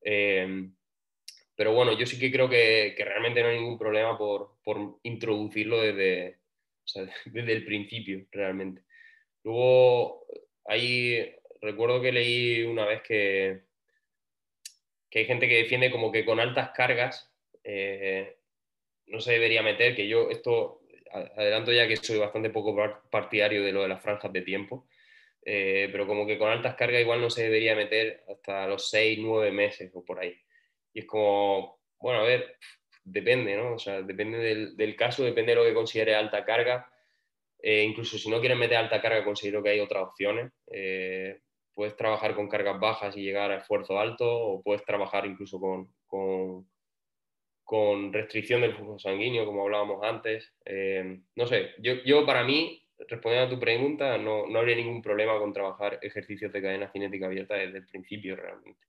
Eh, 0.03 0.69
pero 1.55 1.73
bueno, 1.73 1.97
yo 1.97 2.05
sí 2.05 2.19
que 2.19 2.31
creo 2.31 2.49
que, 2.49 2.95
realmente 2.97 3.41
no 3.41 3.49
hay 3.49 3.57
ningún 3.57 3.77
problema 3.77 4.17
por, 4.17 4.57
introducirlo 5.03 5.81
desde, 5.81 6.39
desde 7.25 7.53
el 7.53 7.65
principio, 7.65 8.25
realmente. 8.31 8.83
Luego, 9.43 10.25
ahí 10.65 11.35
recuerdo 11.61 12.01
que 12.01 12.11
leí 12.11 12.63
una 12.63 12.85
vez 12.85 13.01
que, 13.03 13.63
que 15.09 15.19
hay 15.19 15.25
gente 15.25 15.47
que 15.47 15.57
defiende 15.57 15.91
como 15.91 16.11
que 16.11 16.25
con 16.25 16.39
altas 16.39 16.71
cargas 16.71 17.31
eh, 17.63 18.37
no 19.07 19.19
se 19.19 19.33
debería 19.33 19.61
meter, 19.61 19.95
que 19.95 20.07
yo 20.07 20.29
esto 20.29 20.81
adelanto 21.13 21.71
ya 21.71 21.87
que 21.87 21.97
soy 21.97 22.17
bastante 22.17 22.49
poco 22.49 22.75
partidario 23.09 23.63
de 23.63 23.71
lo 23.71 23.83
de 23.83 23.89
las 23.89 24.01
franjas 24.01 24.33
de 24.33 24.41
tiempo, 24.41 24.87
eh, 25.45 25.89
pero 25.91 26.07
como 26.07 26.25
que 26.25 26.37
con 26.37 26.49
altas 26.49 26.75
cargas 26.75 27.01
igual 27.01 27.21
no 27.21 27.29
se 27.29 27.43
debería 27.43 27.75
meter 27.75 28.23
hasta 28.29 28.67
los 28.67 28.89
6, 28.89 29.19
9 29.21 29.51
meses 29.51 29.91
o 29.93 30.03
por 30.03 30.19
ahí. 30.19 30.35
Y 30.93 30.99
es 30.99 31.05
como, 31.05 31.79
bueno, 31.99 32.21
a 32.21 32.23
ver, 32.23 32.57
depende, 33.03 33.55
¿no? 33.55 33.73
O 33.73 33.79
sea, 33.79 34.01
depende 34.01 34.37
del, 34.75 34.95
caso, 34.95 35.23
depende 35.23 35.51
de 35.51 35.55
lo 35.55 35.65
que 35.65 35.73
considere 35.73 36.15
alta 36.15 36.45
carga. 36.45 36.89
Eh, 37.59 37.83
incluso 37.83 38.17
si 38.17 38.29
no 38.29 38.39
quieres 38.39 38.57
meter 38.57 38.77
alta 38.77 39.01
carga, 39.01 39.23
considero 39.23 39.63
que 39.63 39.69
hay 39.69 39.79
otras 39.79 40.03
opciones. 40.03 40.51
Eh, 40.71 41.39
puedes 41.73 41.95
trabajar 41.95 42.35
con 42.35 42.47
cargas 42.49 42.79
bajas 42.79 43.17
y 43.17 43.23
llegar 43.23 43.51
a 43.51 43.57
esfuerzo 43.57 43.99
alto, 43.99 44.25
o 44.29 44.61
puedes 44.61 44.85
trabajar 44.85 45.25
incluso 45.25 45.59
con, 45.59 45.93
con, 46.05 46.67
restricción 48.11 48.61
del 48.61 48.75
flujo 48.75 48.99
sanguíneo, 48.99 49.45
como 49.45 49.63
hablábamos 49.63 50.03
antes. 50.03 50.53
Eh, 50.65 51.21
no 51.35 51.47
sé, 51.47 51.71
yo, 51.79 51.95
yo, 52.05 52.25
para 52.25 52.43
mí, 52.43 52.85
respondiendo 53.07 53.47
a 53.47 53.49
tu 53.49 53.59
pregunta, 53.59 54.17
no, 54.17 54.47
no 54.47 54.59
habría 54.59 54.75
ningún 54.75 55.01
problema 55.01 55.37
con 55.39 55.53
trabajar 55.53 55.99
ejercicios 56.01 56.51
de 56.53 56.61
cadena 56.61 56.91
cinética 56.91 57.25
abierta 57.25 57.55
desde 57.55 57.79
el 57.79 57.87
principio 57.87 58.35
realmente. 58.35 58.85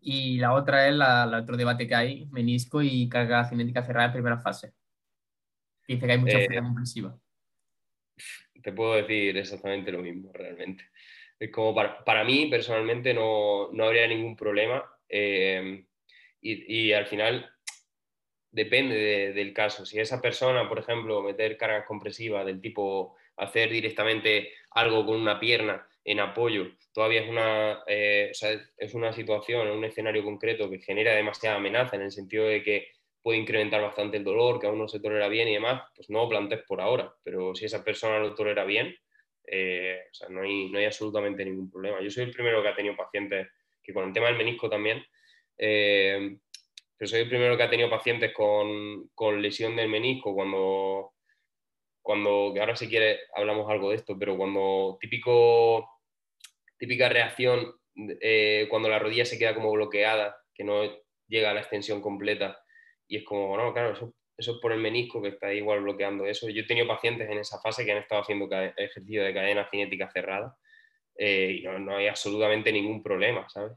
Y 0.00 0.38
la 0.38 0.52
otra 0.52 0.88
es 0.88 0.94
la, 0.94 1.24
el 1.24 1.34
otro 1.34 1.56
debate 1.56 1.86
que 1.86 1.94
hay, 1.94 2.26
menisco 2.26 2.82
y 2.82 3.08
carga 3.08 3.48
cinética 3.48 3.84
cerrada 3.84 4.06
en 4.06 4.12
primera 4.12 4.38
fase. 4.38 4.72
Dice 5.86 6.06
que 6.06 6.12
hay 6.12 6.18
mucha 6.18 6.38
fuerza 6.38 6.62
comprensiva 6.62 7.18
te 8.64 8.72
puedo 8.72 8.94
decir 8.94 9.36
exactamente 9.36 9.92
lo 9.92 10.00
mismo, 10.00 10.32
realmente. 10.32 10.84
Es 11.38 11.50
como 11.50 11.74
para, 11.74 12.24
mí, 12.24 12.46
personalmente, 12.46 13.12
no, 13.12 13.68
habría 13.80 14.08
ningún 14.08 14.34
problema. 14.34 14.82
Eh, 15.06 15.84
y, 16.40 16.92
al 16.92 17.06
final 17.06 17.50
depende 18.54 19.32
del 19.32 19.52
caso. 19.52 19.84
Si 19.84 19.98
esa 19.98 20.20
persona, 20.20 20.68
por 20.68 20.78
ejemplo, 20.78 21.22
meter 21.22 21.56
cargas 21.56 21.86
compresivas 21.86 22.46
del 22.46 22.60
tipo 22.60 23.16
hacer 23.36 23.68
directamente 23.68 24.52
algo 24.70 25.04
con 25.04 25.16
una 25.16 25.40
pierna 25.40 25.84
en 26.04 26.20
apoyo, 26.20 26.68
todavía 26.92 27.22
es 27.22 27.28
una, 27.28 27.82
eh, 27.88 28.30
es 28.78 28.94
una 28.94 29.12
situación, 29.12 29.68
un 29.68 29.84
escenario 29.84 30.22
concreto 30.22 30.70
que 30.70 30.78
genera 30.78 31.14
demasiada 31.14 31.56
amenaza 31.56 31.96
en 31.96 32.02
el 32.02 32.12
sentido 32.12 32.46
de 32.46 32.62
que 32.62 32.92
puede 33.20 33.40
incrementar 33.40 33.82
bastante 33.82 34.18
el 34.18 34.24
dolor, 34.24 34.60
que 34.60 34.68
aún 34.68 34.78
no 34.78 34.86
se 34.86 35.00
tolera 35.00 35.26
bien 35.26 35.48
y 35.48 35.54
demás, 35.54 35.82
pues 35.96 36.08
no 36.08 36.22
lo 36.22 36.28
plantees 36.28 36.62
por 36.62 36.80
ahora. 36.80 37.12
Pero 37.24 37.56
si 37.56 37.64
esa 37.64 37.82
persona 37.82 38.20
lo 38.20 38.36
tolera 38.36 38.64
bien, 38.64 38.94
eh, 39.46 39.98
no, 40.28 40.42
hay, 40.42 40.70
no, 40.70 40.78
hay, 40.78 40.84
absolutamente 40.84 41.44
ningún 41.44 41.70
problema. 41.70 42.00
Yo 42.00 42.10
soy 42.10 42.24
el 42.24 42.30
primero 42.30 42.62
que 42.62 42.68
ha 42.68 42.76
tenido 42.76 42.94
pacientes, 42.94 43.48
que 43.82 43.92
con 43.92 44.06
el 44.06 44.12
tema 44.12 44.26
del 44.28 44.36
menisco 44.36 44.70
también, 44.70 45.04
eh, 45.58 46.36
pero 46.96 47.08
soy 47.08 47.20
el 47.20 47.28
primero 47.28 47.56
que 47.56 47.62
ha 47.62 47.70
tenido 47.70 47.90
pacientes 47.90 48.32
con, 48.32 49.08
con, 49.14 49.42
lesión 49.42 49.76
del 49.76 49.88
menisco 49.88 50.34
cuando, 50.34 51.12
cuando, 52.02 52.52
que 52.54 52.60
ahora 52.60 52.76
si 52.76 52.88
quiere 52.88 53.20
hablamos 53.34 53.70
algo 53.70 53.90
de 53.90 53.96
esto, 53.96 54.18
pero 54.18 54.36
cuando 54.36 54.96
típico, 55.00 55.88
típica 56.78 57.08
reacción 57.08 57.74
eh, 58.20 58.66
cuando 58.68 58.88
la 58.88 58.98
rodilla 58.98 59.24
se 59.24 59.38
queda 59.38 59.54
como 59.54 59.72
bloqueada, 59.72 60.36
que 60.54 60.64
no 60.64 60.82
llega 61.28 61.50
a 61.50 61.54
la 61.54 61.60
extensión 61.60 62.00
completa 62.00 62.60
y 63.06 63.18
es 63.18 63.24
como, 63.24 63.56
no, 63.56 63.72
claro, 63.72 63.92
eso, 63.92 64.14
eso 64.36 64.52
es 64.52 64.58
por 64.60 64.72
el 64.72 64.80
menisco 64.80 65.22
que 65.22 65.28
está 65.28 65.52
igual 65.52 65.80
bloqueando 65.80 66.26
eso. 66.26 66.48
Yo 66.48 66.62
he 66.62 66.66
tenido 66.66 66.86
pacientes 66.86 67.28
en 67.30 67.38
esa 67.38 67.60
fase 67.60 67.84
que 67.84 67.92
han 67.92 67.98
estado 67.98 68.22
haciendo 68.22 68.48
ejercicio 68.76 69.22
de 69.22 69.34
cadena 69.34 69.68
cinética 69.70 70.10
cerrada 70.10 70.56
eh, 71.16 71.58
y 71.60 71.62
no, 71.62 71.78
no, 71.78 71.96
hay 71.96 72.08
absolutamente 72.08 72.72
ningún 72.72 73.02
problema, 73.02 73.48
¿sabes? 73.48 73.72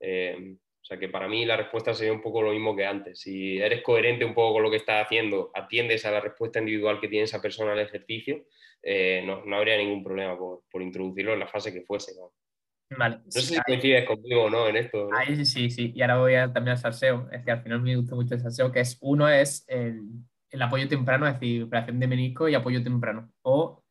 Eh, 0.00 0.56
o 0.82 0.84
sea 0.84 0.98
que 0.98 1.08
para 1.08 1.28
mí 1.28 1.44
la 1.44 1.56
respuesta 1.56 1.94
sería 1.94 2.12
un 2.12 2.20
poco 2.20 2.42
lo 2.42 2.50
mismo 2.50 2.74
que 2.74 2.84
antes. 2.84 3.20
Si 3.20 3.56
eres 3.58 3.82
coherente 3.82 4.24
un 4.24 4.34
poco 4.34 4.54
con 4.54 4.64
lo 4.64 4.70
que 4.70 4.78
estás 4.78 5.04
haciendo, 5.04 5.52
atiendes 5.54 6.04
a 6.04 6.10
la 6.10 6.20
respuesta 6.20 6.58
individual 6.58 7.00
que 7.00 7.06
tiene 7.06 7.24
esa 7.24 7.40
persona 7.40 7.70
al 7.70 7.78
ejercicio, 7.78 8.46
eh, 8.82 9.22
no, 9.24 9.44
no, 9.44 9.56
habría 9.56 9.76
ningún 9.76 10.02
problema 10.02 10.36
por, 10.36 10.64
por, 10.68 10.82
introducirlo 10.82 11.34
en 11.34 11.38
la 11.38 11.46
fase 11.46 11.72
que 11.72 11.82
fuese. 11.82 12.14
¿no? 12.18 12.32
Vale. 12.98 13.18
No 13.24 13.30
sé 13.30 13.42
si 13.42 13.60
coincides 13.64 14.04
conmigo 14.04 14.42
o 14.42 14.50
no 14.50 14.66
en 14.66 14.74
esto. 14.74 15.08
Ahí 15.16 15.46
sí, 15.46 15.70
sí. 15.70 15.92
Y 15.94 16.02
ahora 16.02 16.18
voy 16.18 16.34
a, 16.34 16.52
también 16.52 16.72
al 16.72 16.78
salseo. 16.78 17.28
Es 17.30 17.44
que 17.44 17.52
al 17.52 17.62
final 17.62 17.80
me 17.80 17.94
gusta 17.94 18.16
mucho 18.16 18.34
el 18.34 18.40
salseo, 18.40 18.72
que 18.72 18.80
es 18.80 18.98
uno 19.02 19.28
es 19.28 19.64
el, 19.68 20.02
el 20.50 20.62
apoyo 20.62 20.88
temprano, 20.88 21.28
es 21.28 21.34
decir, 21.34 21.62
operación 21.62 22.00
de 22.00 22.08
menisco 22.08 22.48
y 22.48 22.56
apoyo 22.56 22.82
temprano. 22.82 23.30
O 23.42 23.84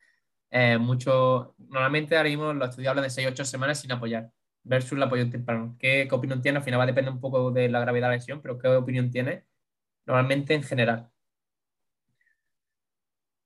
eh, 0.49 0.77
mucho, 0.77 1.55
normalmente 1.57 2.17
ahora 2.17 2.27
mismo 2.27 2.51
los 2.51 2.69
estudios 2.69 2.89
hablan 2.89 3.03
de 3.03 3.09
6-8 3.09 3.45
semanas 3.45 3.79
sin 3.79 3.93
apoyar 3.93 4.29
versus 4.63 4.93
el 4.93 5.03
apoyo 5.03 5.29
temprano. 5.29 5.75
¿Qué, 5.79 6.07
¿Qué, 6.09 6.15
opinión 6.15 6.41
tiene? 6.41 6.59
Al 6.59 6.63
final 6.63 6.79
va 6.79 6.83
a 6.83 6.87
depender 6.87 7.13
un 7.13 7.21
poco 7.21 7.51
de 7.51 7.69
la 7.69 7.79
gravedad 7.79 8.07
de 8.07 8.11
la 8.11 8.15
lesión, 8.17 8.41
pero 8.41 8.57
¿qué 8.59 8.67
opinión 8.67 9.11
tiene 9.11 9.43
normalmente 10.05 10.53
en 10.53 10.63
general? 10.63 11.09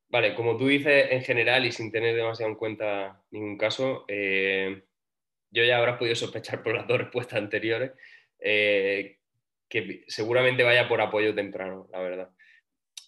Vale, 0.10 0.36
como 0.36 0.56
tú 0.56 0.68
dices, 0.68 1.08
en 1.12 1.24
general 1.24 1.66
y 1.66 1.72
sin 1.72 1.92
tener 1.92 2.16
demasiado 2.16 2.52
en 2.52 2.58
cuenta 2.58 3.22
ningún 3.32 3.58
caso, 3.58 4.06
eh, 4.08 4.84
yo 5.52 5.64
ya 5.64 5.78
habrás 5.78 5.98
podido 5.98 6.16
sospechar 6.16 6.64
por 6.64 6.74
las 6.74 6.88
dos 6.88 7.00
respuestas 7.00 7.40
anteriores 7.40 7.92
eh, 8.40 9.20
que 9.68 10.06
seguramente 10.08 10.64
vaya 10.64 10.88
por 10.88 11.02
apoyo 11.02 11.34
temprano, 11.36 11.88
la 11.92 12.00
verdad. 12.00 12.30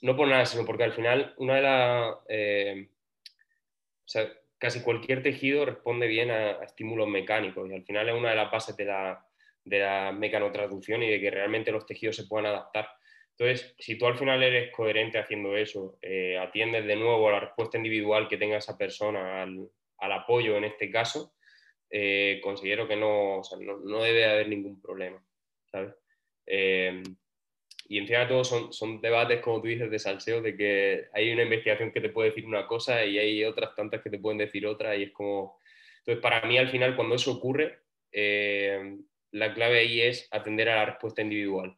No 0.01 0.15
por 0.15 0.27
nada, 0.27 0.45
sino 0.45 0.65
porque 0.65 0.83
al 0.83 0.93
final 0.93 1.33
una 1.37 1.55
de 1.55 1.61
las... 1.61 2.15
Eh, 2.27 2.89
o 4.05 4.09
sea, 4.09 4.29
casi 4.57 4.81
cualquier 4.81 5.23
tejido 5.23 5.65
responde 5.65 6.07
bien 6.07 6.31
a, 6.31 6.51
estímulos 6.63 7.07
mecánicos 7.07 7.69
y 7.69 7.73
al 7.73 7.83
final 7.83 8.09
es 8.09 8.15
una 8.15 8.31
de 8.31 8.35
las 8.35 8.51
bases 8.51 8.75
de 8.75 8.85
la, 8.85 9.25
de 9.63 9.79
la 9.79 10.17
y 10.19 11.09
de 11.09 11.21
que 11.21 11.31
realmente 11.31 11.71
los 11.71 11.85
tejidos 11.85 12.15
se 12.15 12.25
puedan 12.25 12.47
adaptar. 12.47 12.89
Entonces, 13.37 13.75
si 13.77 13.97
tú 13.97 14.07
al 14.07 14.17
final 14.17 14.41
eres 14.41 14.71
coherente 14.71 15.19
haciendo 15.19 15.55
eso, 15.55 15.99
eh, 16.01 16.37
atiendes 16.39 16.85
de 16.85 16.95
nuevo 16.95 17.29
a 17.29 17.33
la 17.33 17.39
respuesta 17.39 17.77
individual 17.77 18.27
que 18.27 18.37
tenga 18.37 18.57
esa 18.57 18.77
persona 18.77 19.43
al, 19.43 19.69
al 19.99 20.11
apoyo 20.11 20.57
en 20.57 20.63
este 20.63 20.89
caso, 20.89 21.33
eh, 21.89 22.39
considero 22.43 22.87
que 22.87 22.95
no, 22.95 23.41
no, 23.83 24.01
debe 24.01 24.25
haber 24.25 24.49
ningún 24.49 24.81
problema, 24.81 25.23
¿sabes? 25.71 25.93
Eh, 26.45 27.03
y 27.89 27.97
encima 27.99 28.19
de 28.19 28.25
todo 28.27 28.43
son, 28.43 28.73
son 28.73 28.99
debates, 29.01 29.41
como 29.41 29.61
tú 29.61 29.67
dices, 29.67 29.89
de 29.89 29.99
salseo, 29.99 30.41
de 30.41 30.55
que 30.57 31.07
hay 31.13 31.31
una 31.31 31.43
investigación 31.43 31.91
que 31.91 32.01
te 32.01 32.09
puede 32.09 32.29
decir 32.29 32.45
una 32.45 32.67
cosa 32.67 33.05
y 33.05 33.17
hay 33.17 33.43
otras 33.45 33.75
tantas 33.75 34.01
que 34.01 34.09
te 34.09 34.19
pueden 34.19 34.37
decir 34.37 34.65
otra 34.65 34.95
y 34.95 35.03
es 35.03 35.11
como... 35.11 35.59
Entonces, 35.99 36.21
para 36.21 36.45
mí 36.47 36.57
al 36.57 36.69
final, 36.69 36.95
cuando 36.95 37.15
eso 37.15 37.31
ocurre, 37.31 37.79
eh, 38.11 38.97
la 39.31 39.53
clave 39.53 39.79
ahí 39.79 40.01
es 40.01 40.27
atender 40.31 40.69
a 40.69 40.77
la 40.77 40.85
respuesta 40.85 41.21
individual. 41.21 41.77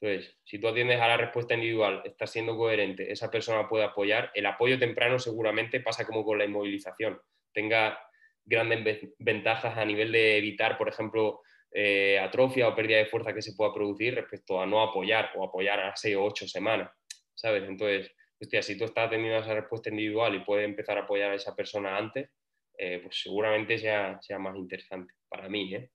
Entonces, 0.00 0.36
si 0.44 0.58
tú 0.58 0.68
atiendes 0.68 1.00
a 1.00 1.08
la 1.08 1.16
respuesta 1.16 1.54
individual, 1.54 2.02
estás 2.04 2.30
siendo 2.30 2.56
coherente, 2.56 3.10
esa 3.10 3.30
persona 3.30 3.68
puede 3.68 3.84
apoyar, 3.84 4.30
el 4.34 4.46
apoyo 4.46 4.78
temprano 4.78 5.18
seguramente 5.18 5.80
pasa 5.80 6.04
como 6.04 6.24
con 6.24 6.38
la 6.38 6.44
inmovilización. 6.44 7.20
Tenga 7.52 7.98
grandes 8.44 9.08
ventajas 9.18 9.78
a 9.78 9.84
nivel 9.84 10.12
de 10.12 10.36
evitar, 10.36 10.76
por 10.76 10.88
ejemplo, 10.88 11.40
eh, 11.74 12.18
atrofia 12.18 12.68
o 12.68 12.74
pérdida 12.74 12.98
de 12.98 13.06
fuerza 13.06 13.34
que 13.34 13.42
se 13.42 13.54
pueda 13.54 13.74
producir 13.74 14.14
respecto 14.14 14.60
a 14.60 14.66
no 14.66 14.80
apoyar 14.80 15.30
o 15.36 15.44
apoyar 15.44 15.80
a 15.80 15.96
seis 15.96 16.16
o 16.16 16.24
ocho 16.24 16.46
semanas, 16.46 16.90
¿sabes? 17.34 17.64
Entonces, 17.64 18.10
hostia, 18.40 18.62
si 18.62 18.78
tú 18.78 18.84
estás 18.84 19.08
atendiendo 19.08 19.38
a 19.38 19.42
esa 19.42 19.54
respuesta 19.54 19.90
individual 19.90 20.34
y 20.34 20.44
puedes 20.44 20.64
empezar 20.64 20.98
a 20.98 21.02
apoyar 21.02 21.32
a 21.32 21.34
esa 21.34 21.54
persona 21.54 21.96
antes, 21.96 22.30
eh, 22.78 23.00
pues 23.02 23.20
seguramente 23.20 23.78
sea, 23.78 24.18
sea 24.22 24.38
más 24.38 24.56
interesante 24.56 25.12
para 25.28 25.48
mí, 25.48 25.74
¿eh? 25.74 25.90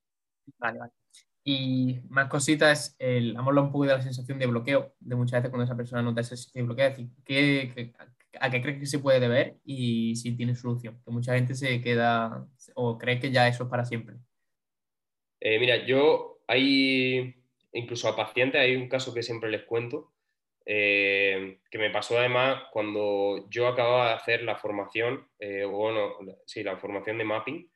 Vale, 0.57 0.79
vale. 0.79 0.91
Y 1.43 2.01
más 2.09 2.27
cositas, 2.27 2.95
el, 2.99 3.35
a 3.37 3.41
un 3.41 3.71
poco 3.71 3.85
de 3.85 3.93
la 3.93 4.01
sensación 4.01 4.37
de 4.37 4.47
bloqueo, 4.47 4.93
de 4.99 5.15
muchas 5.15 5.39
veces 5.39 5.49
cuando 5.49 5.63
esa 5.63 5.77
persona 5.77 6.01
nota 6.01 6.21
esa 6.21 6.35
sensación 6.35 6.63
de 6.63 6.67
bloqueo, 6.67 6.87
es 6.87 6.97
decir, 6.97 7.09
¿qué, 7.23 7.93
a 8.39 8.49
qué 8.49 8.61
crees 8.61 8.79
que 8.79 8.85
se 8.85 8.99
puede 8.99 9.19
deber 9.19 9.57
y 9.63 10.15
si 10.15 10.35
tiene 10.35 10.55
solución. 10.55 11.01
Que 11.03 11.11
mucha 11.11 11.35
gente 11.35 11.55
se 11.55 11.81
queda 11.81 12.47
o 12.75 12.97
cree 12.97 13.19
que 13.19 13.31
ya 13.31 13.47
eso 13.47 13.63
es 13.63 13.69
para 13.69 13.85
siempre. 13.85 14.17
Eh, 15.39 15.59
mira, 15.59 15.85
yo 15.85 16.41
hay, 16.47 17.35
incluso 17.73 18.07
a 18.07 18.15
pacientes, 18.15 18.61
hay 18.61 18.75
un 18.75 18.89
caso 18.89 19.13
que 19.13 19.23
siempre 19.23 19.49
les 19.49 19.63
cuento, 19.63 20.13
eh, 20.65 21.59
que 21.71 21.77
me 21.77 21.89
pasó 21.89 22.17
además 22.19 22.63
cuando 22.71 23.47
yo 23.49 23.67
acababa 23.67 24.09
de 24.09 24.15
hacer 24.15 24.43
la 24.43 24.55
formación, 24.55 25.27
eh, 25.39 25.65
bueno, 25.65 26.15
sí, 26.45 26.63
la 26.63 26.77
formación 26.77 27.17
de 27.17 27.23
mapping. 27.23 27.71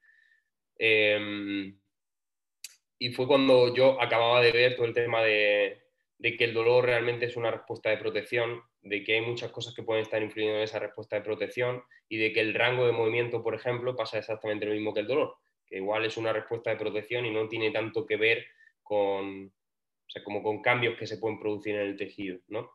y 3.00 3.12
fue 3.12 3.28
cuando 3.28 3.74
yo 3.74 4.02
acababa 4.02 4.42
de 4.42 4.52
ver 4.52 4.76
todo 4.76 4.86
el 4.86 4.94
tema 4.94 5.22
de, 5.22 5.84
de 6.18 6.38
que 6.38 6.46
el 6.46 6.54
dolor 6.54 6.86
realmente 6.86 7.26
es 7.26 7.36
una 7.36 7.52
respuesta 7.52 7.90
de 7.90 7.98
protección 7.98 8.64
de 8.84 9.04
que 9.04 9.16
hay 9.16 9.22
muchas 9.22 9.52
cosas 9.52 9.74
que 9.74 9.84
pueden 9.84 10.04
estar 10.04 10.22
influyendo 10.22 10.58
en 10.58 10.64
esa 10.64 10.80
respuesta 10.80 11.16
de 11.16 11.22
protección 11.24 11.84
y 12.10 12.18
de 12.18 12.34
que 12.34 12.42
el 12.42 12.54
rango 12.54 12.86
de 12.86 12.92
movimiento, 12.92 13.42
por 13.42 13.56
ejemplo, 13.56 13.96
pasa 13.96 14.20
exactamente 14.20 14.66
lo 14.66 14.74
mismo 14.74 14.94
que 14.94 15.00
el 15.02 15.08
dolor, 15.08 15.36
que 15.66 15.78
igual 15.78 16.06
es 16.06 16.18
una 16.18 16.34
respuesta 16.34 16.70
de 16.70 16.78
protección 16.78 17.26
y 17.26 17.32
no 17.32 17.48
tiene 17.48 17.72
tanto 17.72 18.06
que 18.06 18.18
ver 18.18 18.46
con, 18.82 19.48
o 19.48 20.10
sea, 20.10 20.24
como 20.24 20.44
con 20.44 20.62
cambios 20.62 20.98
que 20.98 21.08
se 21.08 21.18
pueden 21.18 21.40
producir 21.40 21.76
en 21.76 21.82
el 21.82 21.98
tejido, 21.98 22.40
¿no? 22.48 22.72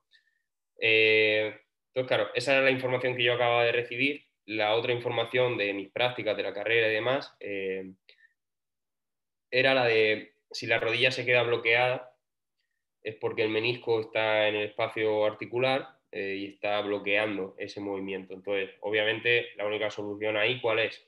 Eh, 0.80 1.54
entonces, 1.88 2.08
claro, 2.08 2.30
esa 2.34 2.54
era 2.54 2.62
la 2.62 2.70
información 2.70 3.16
que 3.16 3.24
yo 3.24 3.34
acababa 3.34 3.64
de 3.64 3.72
recibir. 3.72 4.24
La 4.46 4.74
otra 4.74 4.92
información 4.92 5.58
de 5.58 5.74
mis 5.74 5.90
prácticas 5.90 6.36
de 6.36 6.42
la 6.42 6.54
carrera 6.54 6.88
y 6.88 6.94
demás 6.94 7.36
eh, 7.40 7.92
era 9.50 9.74
la 9.74 9.84
de 9.84 10.34
si 10.50 10.66
la 10.66 10.78
rodilla 10.78 11.10
se 11.10 11.26
queda 11.26 11.42
bloqueada, 11.42 12.14
es 13.02 13.14
porque 13.16 13.42
el 13.42 13.50
menisco 13.50 14.00
está 14.00 14.48
en 14.48 14.56
el 14.56 14.64
espacio 14.64 15.24
articular 15.24 15.98
eh, 16.12 16.36
y 16.38 16.46
está 16.46 16.80
bloqueando 16.80 17.54
ese 17.58 17.80
movimiento. 17.80 18.34
Entonces, 18.34 18.70
obviamente, 18.80 19.48
la 19.56 19.66
única 19.66 19.90
solución 19.90 20.36
ahí, 20.36 20.60
¿cuál 20.60 20.80
es? 20.80 21.07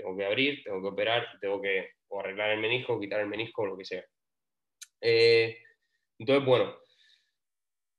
Tengo 0.00 0.16
que 0.16 0.24
abrir, 0.24 0.62
tengo 0.64 0.80
que 0.80 0.88
operar, 0.88 1.26
tengo 1.40 1.60
que 1.60 1.90
arreglar 2.18 2.50
el 2.50 2.60
menisco, 2.60 2.98
quitar 2.98 3.20
el 3.20 3.26
menisco, 3.26 3.66
lo 3.66 3.76
que 3.76 3.84
sea. 3.84 4.04
Eh, 5.00 5.58
entonces, 6.18 6.44
bueno, 6.44 6.76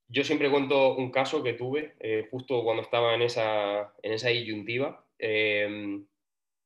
yo 0.08 0.24
siempre 0.24 0.50
cuento 0.50 0.96
un 0.96 1.12
caso 1.12 1.44
que 1.44 1.54
tuve 1.54 1.94
eh, 2.00 2.28
justo 2.30 2.64
cuando 2.64 2.84
estaba 2.84 3.14
en 3.16 3.22
esa, 3.22 3.94
en 4.02 4.14
esa 4.14 4.30
disyuntiva, 4.30 5.06
em, 5.18 6.06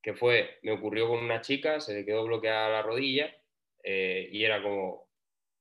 que 0.01 0.13
fue, 0.13 0.59
me 0.63 0.71
ocurrió 0.71 1.07
con 1.07 1.19
una 1.19 1.41
chica, 1.41 1.79
se 1.79 1.93
le 1.93 2.05
quedó 2.05 2.25
bloqueada 2.25 2.69
la 2.69 2.81
rodilla 2.81 3.35
eh, 3.83 4.29
y 4.31 4.43
era 4.43 4.61
como, 4.63 5.09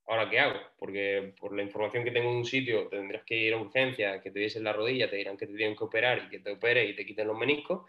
¿ahora 0.07 0.31
qué 0.31 0.39
hago? 0.39 0.61
Porque 0.79 1.35
por 1.39 1.55
la 1.55 1.63
información 1.63 2.05
que 2.05 2.11
tengo 2.11 2.31
en 2.31 2.37
un 2.37 2.45
sitio 2.45 2.89
tendrías 2.89 3.25
que 3.25 3.37
ir 3.37 3.55
a 3.55 3.59
urgencia, 3.59 4.21
que 4.23 4.31
te 4.31 4.41
diesen 4.41 4.65
la 4.65 4.73
rodilla, 4.73 5.11
te 5.11 5.17
dirán 5.17 5.37
que 5.37 5.47
te 5.47 5.55
tienen 5.55 5.77
que 5.77 5.85
operar 5.85 6.25
y 6.27 6.31
que 6.31 6.41
te 6.41 6.53
opere 6.53 6.85
y 6.87 6.95
te 6.95 7.05
quiten 7.05 7.29
los 7.29 7.39
meniscos. 7.39 7.83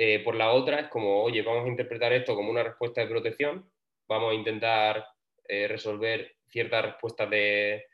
Eh, 0.00 0.20
por 0.20 0.36
la 0.36 0.52
otra 0.52 0.80
es 0.80 0.88
como, 0.88 1.22
oye, 1.22 1.42
vamos 1.42 1.64
a 1.64 1.68
interpretar 1.68 2.12
esto 2.12 2.36
como 2.36 2.50
una 2.50 2.62
respuesta 2.62 3.00
de 3.00 3.08
protección, 3.08 3.68
vamos 4.06 4.32
a 4.32 4.34
intentar 4.34 5.04
resolver 5.50 6.36
ciertas 6.46 6.84
respuestas 6.84 7.30
de, 7.30 7.86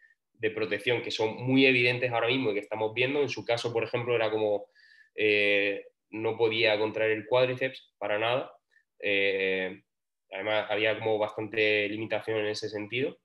de 0.44 0.50
protección 0.50 1.02
que 1.02 1.11
son 1.11 1.36
muy 1.36 1.66
evidentes 1.66 2.11
ahora 2.11 2.28
mismo 2.28 2.50
y 2.50 2.55
que 2.55 2.61
estamos 2.61 2.92
viendo. 2.92 3.22
En 3.22 3.28
su 3.28 3.44
caso, 3.44 3.72
por 3.72 3.84
ejemplo, 3.84 4.14
era 4.14 4.30
como 4.30 4.66
eh, 5.14 5.86
no 6.11 6.36
podía 6.36 6.78
contraer 6.78 7.12
el 7.12 7.26
cuádriceps 7.26 7.94
para 7.98 8.18
nada. 8.18 8.52
Eh, 8.98 9.82
además, 10.30 10.66
había 10.70 10.98
como 10.98 11.18
bastante 11.18 11.88
limitación 11.88 12.38
en 12.38 12.46
ese 12.46 12.68
sentido. 12.68 13.16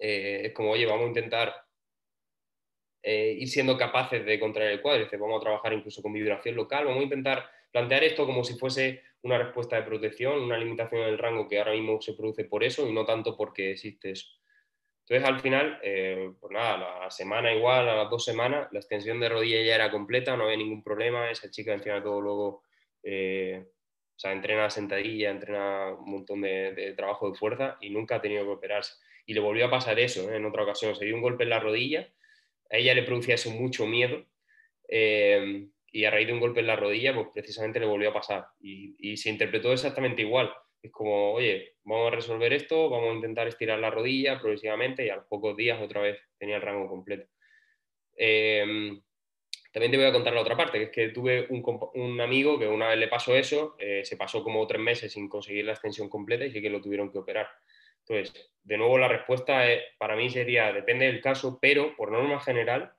Eh, 0.00 0.42
es 0.44 0.52
como, 0.52 0.70
oye, 0.70 0.86
vamos 0.86 1.06
a 1.06 1.08
intentar 1.08 1.54
ir 3.00 3.48
siendo 3.48 3.78
capaces 3.78 4.22
de 4.26 4.38
contraer 4.38 4.72
el 4.72 4.82
cuádriceps, 4.82 5.22
vamos 5.22 5.40
a 5.40 5.44
trabajar 5.44 5.72
incluso 5.72 6.02
con 6.02 6.12
vibración 6.12 6.54
local, 6.54 6.84
vamos 6.84 7.00
a 7.00 7.04
intentar 7.04 7.50
plantear 7.70 8.04
esto 8.04 8.26
como 8.26 8.44
si 8.44 8.54
fuese 8.54 9.02
una 9.22 9.38
respuesta 9.38 9.76
de 9.76 9.82
protección, 9.82 10.40
una 10.42 10.58
limitación 10.58 11.02
en 11.02 11.08
el 11.08 11.18
rango 11.18 11.48
que 11.48 11.58
ahora 11.58 11.72
mismo 11.72 12.00
se 12.00 12.14
produce 12.14 12.44
por 12.44 12.64
eso 12.64 12.88
y 12.88 12.92
no 12.92 13.04
tanto 13.04 13.36
porque 13.36 13.72
existe 13.72 14.10
eso. 14.12 14.26
Entonces, 15.08 15.28
al 15.28 15.40
final, 15.40 15.80
eh, 15.82 16.32
pues 16.38 16.52
nada, 16.52 17.00
la 17.04 17.10
semana 17.10 17.52
igual, 17.54 17.88
a 17.88 17.96
las 17.96 18.10
dos 18.10 18.24
semanas, 18.24 18.68
la 18.72 18.78
extensión 18.78 19.18
de 19.20 19.30
rodilla 19.30 19.62
ya 19.62 19.74
era 19.74 19.90
completa, 19.90 20.36
no 20.36 20.44
había 20.44 20.58
ningún 20.58 20.82
problema. 20.82 21.30
Esa 21.30 21.50
chica, 21.50 21.72
encima 21.72 22.02
todo 22.02 22.20
luego, 22.20 22.62
eh, 23.02 23.64
o 23.66 24.18
sea, 24.18 24.32
entrena 24.32 24.68
sentadilla, 24.68 25.30
entrena 25.30 25.94
un 25.94 26.10
montón 26.10 26.42
de, 26.42 26.92
trabajo 26.94 27.30
de 27.30 27.38
fuerza 27.38 27.78
y 27.80 27.88
nunca 27.88 28.16
ha 28.16 28.20
tenido 28.20 28.44
que 28.44 28.50
operarse. 28.50 28.96
Y 29.24 29.32
le 29.32 29.40
volvió 29.40 29.66
a 29.66 29.70
pasar 29.70 29.98
eso 29.98 30.30
¿eh? 30.30 30.36
en 30.36 30.44
otra 30.44 30.64
ocasión. 30.64 30.94
Se 30.94 31.06
dio 31.06 31.14
un 31.14 31.22
golpe 31.22 31.44
en 31.44 31.50
la 31.50 31.60
rodilla, 31.60 32.06
a 32.70 32.76
ella 32.76 32.92
le 32.92 33.02
producía 33.02 33.36
eso 33.36 33.50
mucho 33.50 33.86
miedo. 33.86 34.26
Y 35.90 36.04
a 36.04 36.10
raíz 36.10 36.26
de 36.26 36.32
un 36.34 36.40
golpe 36.40 36.60
en 36.60 36.66
la 36.66 36.76
rodilla, 36.76 37.14
pues 37.14 37.28
precisamente 37.32 37.80
le 37.80 37.86
volvió 37.86 38.10
a 38.10 38.14
pasar. 38.14 38.46
y 38.60 39.16
se 39.16 39.30
interpretó 39.30 39.72
exactamente 39.72 40.22
igual 40.22 40.52
es 40.82 40.92
como, 40.92 41.32
oye, 41.32 41.76
vamos 41.84 42.08
a 42.08 42.16
resolver 42.16 42.52
esto, 42.52 42.88
vamos 42.88 43.10
a 43.10 43.14
intentar 43.14 43.48
estirar 43.48 43.78
la 43.78 43.90
rodilla 43.90 44.38
progresivamente 44.38 45.04
y 45.04 45.10
a 45.10 45.16
los 45.16 45.26
pocos 45.26 45.56
días 45.56 45.80
otra 45.80 46.00
vez 46.00 46.18
tenía 46.38 46.56
el 46.56 46.62
rango 46.62 46.88
completo. 46.88 47.28
Em, 48.16 49.00
también 49.72 49.90
te 49.90 49.98
voy 49.98 50.06
a 50.06 50.12
contar 50.12 50.32
la 50.32 50.40
otra 50.40 50.56
parte, 50.56 50.78
que 50.78 50.84
es 50.84 50.90
que 50.90 51.08
tuve 51.08 51.46
un, 51.50 52.20
amigo 52.20 52.58
que 52.58 52.66
una 52.66 52.88
vez 52.88 52.98
le 52.98 53.08
pasó 53.08 53.36
eso, 53.36 53.76
eh, 53.78 54.04
se 54.04 54.16
pasó 54.16 54.42
como 54.42 54.66
tres 54.66 54.80
meses 54.80 55.12
sin 55.12 55.28
conseguir 55.28 55.64
la 55.64 55.72
extensión 55.72 56.08
completa 56.08 56.44
y 56.44 56.52
sí 56.52 56.62
que 56.62 56.70
lo 56.70 56.80
tuvieron 56.80 57.10
que 57.10 57.18
operar. 57.18 57.48
Entonces, 58.06 58.50
de 58.62 58.78
nuevo 58.78 58.98
la 58.98 59.08
respuesta 59.08 59.64
para 59.98 60.16
mí 60.16 60.30
sería, 60.30 60.72
depende 60.72 61.06
del 61.06 61.20
caso, 61.20 61.58
pero 61.60 61.94
por 61.96 62.10
norma 62.10 62.40
general, 62.40 62.92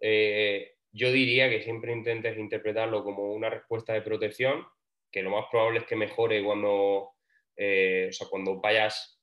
eh, 0.00 0.74
yo 0.92 1.12
diría 1.12 1.48
que 1.48 1.62
siempre 1.62 1.92
intentes 1.92 2.36
interpretarlo 2.38 3.04
como 3.04 3.32
una 3.32 3.50
respuesta 3.50 3.92
de 3.92 4.02
protección, 4.02 4.66
que 5.10 5.22
lo 5.22 5.30
más 5.30 5.46
probable 5.50 5.80
es 5.80 5.84
que 5.86 5.96
mejore 5.96 6.42
cuando 6.42 7.14
eh, 7.62 8.06
o 8.08 8.12
sea, 8.12 8.26
cuando 8.30 8.58
vayas 8.58 9.20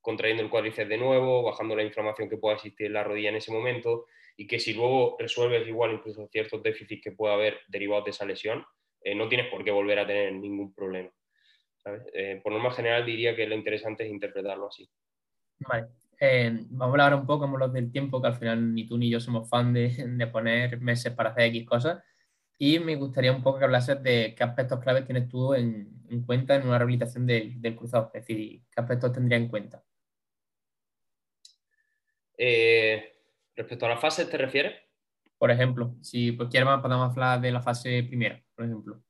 contrayendo 0.00 0.42
el 0.42 0.48
cuádriceps 0.48 0.88
de 0.88 0.96
nuevo, 0.96 1.42
bajando 1.42 1.76
la 1.76 1.82
inflamación 1.82 2.30
que 2.30 2.38
pueda 2.38 2.54
existir 2.54 2.86
en 2.86 2.94
la 2.94 3.04
rodilla 3.04 3.28
en 3.28 3.36
ese 3.36 3.52
momento, 3.52 4.06
y 4.38 4.46
que 4.46 4.58
si 4.58 4.72
luego 4.72 5.16
resuelves 5.18 5.68
igual 5.68 5.92
incluso 5.92 6.26
ciertos 6.28 6.62
déficits 6.62 7.02
que 7.02 7.12
pueda 7.12 7.34
haber 7.34 7.60
derivados 7.68 8.06
de 8.06 8.10
esa 8.12 8.24
lesión, 8.24 8.64
eh, 9.02 9.14
no 9.14 9.28
tienes 9.28 9.48
por 9.50 9.62
qué 9.64 9.70
volver 9.70 9.98
a 9.98 10.06
tener 10.06 10.32
ningún 10.32 10.74
problema. 10.74 11.10
Eh, 12.14 12.40
por 12.42 12.52
norma 12.52 12.70
general 12.70 13.04
diría 13.04 13.36
que 13.36 13.46
lo 13.46 13.54
interesante 13.54 14.04
es 14.04 14.10
interpretarlo 14.10 14.68
así. 14.68 14.88
Vale. 15.58 15.88
Vamos 16.70 16.80
a 16.80 16.84
hablar 16.84 17.14
un 17.14 17.26
poco 17.26 17.40
como 17.40 17.58
los 17.58 17.72
del 17.72 17.90
tiempo, 17.90 18.20
que 18.20 18.28
al 18.28 18.36
final 18.36 18.74
ni 18.74 18.86
tú 18.86 18.98
ni 18.98 19.10
yo 19.10 19.20
somos 19.20 19.48
fan 19.48 19.72
de, 19.72 19.88
de 19.90 20.26
poner 20.26 20.80
meses 20.80 21.12
para 21.12 21.30
hacer 21.30 21.44
X 21.44 21.66
cosas. 21.66 22.02
Y 22.58 22.78
me 22.78 22.96
gustaría 22.96 23.32
un 23.32 23.42
poco 23.42 23.58
que 23.58 23.64
hablases 23.64 24.02
de 24.02 24.34
qué 24.36 24.44
aspectos 24.44 24.80
claves 24.80 25.04
tienes 25.04 25.28
tú 25.28 25.54
en, 25.54 26.24
cuenta 26.24 26.54
en 26.54 26.66
una 26.66 26.78
rehabilitación 26.78 27.26
del, 27.26 27.76
cruzado, 27.76 28.10
es 28.14 28.26
decir, 28.26 28.62
qué 28.70 28.80
aspectos 28.80 29.12
tendría 29.12 29.38
en 29.38 29.48
cuenta. 29.48 29.84
Eh, 32.38 33.12
respecto 33.56 33.86
a 33.86 33.90
las 33.90 34.00
fases, 34.00 34.30
¿te 34.30 34.38
refieres? 34.38 34.74
Por 35.36 35.50
ejemplo, 35.50 35.96
si 36.00 36.32
pues, 36.32 36.48
quieres 36.48 36.68
podemos 36.80 37.10
hablar 37.10 37.40
de 37.40 37.52
la 37.52 37.60
fase 37.60 38.02
primera, 38.04 38.42
por 38.54 38.64
ejemplo. 38.64 39.03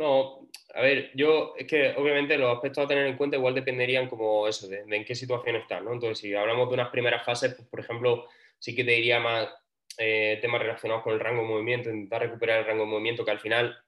No, 0.00 0.48
a 0.76 0.80
ver, 0.80 1.10
yo 1.14 1.52
es 1.58 1.66
que 1.66 1.90
obviamente 1.90 2.38
los 2.38 2.54
aspectos 2.54 2.82
a 2.82 2.88
tener 2.88 3.06
en 3.06 3.18
cuenta 3.18 3.36
igual 3.36 3.54
dependerían 3.54 4.08
como 4.08 4.48
eso, 4.48 4.66
de, 4.66 4.80
en 4.88 5.04
qué 5.04 5.14
situación 5.14 5.56
están, 5.56 5.84
¿no? 5.84 5.92
Entonces, 5.92 6.20
si 6.20 6.34
hablamos 6.34 6.68
de 6.68 6.74
unas 6.74 6.88
primeras 6.88 7.22
fases, 7.22 7.54
pues, 7.54 7.68
por 7.68 7.80
ejemplo, 7.80 8.26
sí 8.58 8.74
que 8.74 8.82
te 8.82 8.92
diría 8.92 9.20
más 9.20 9.50
eh, 9.98 10.38
temas 10.40 10.62
relacionados 10.62 11.02
con 11.04 11.12
el 11.12 11.20
rango 11.20 11.42
de 11.42 11.48
movimiento, 11.48 11.90
intentar 11.90 12.22
recuperar 12.22 12.60
el 12.60 12.64
rango 12.64 12.84
de 12.84 12.90
movimiento 12.92 13.26
que 13.26 13.30
al 13.30 13.40
final 13.40 13.78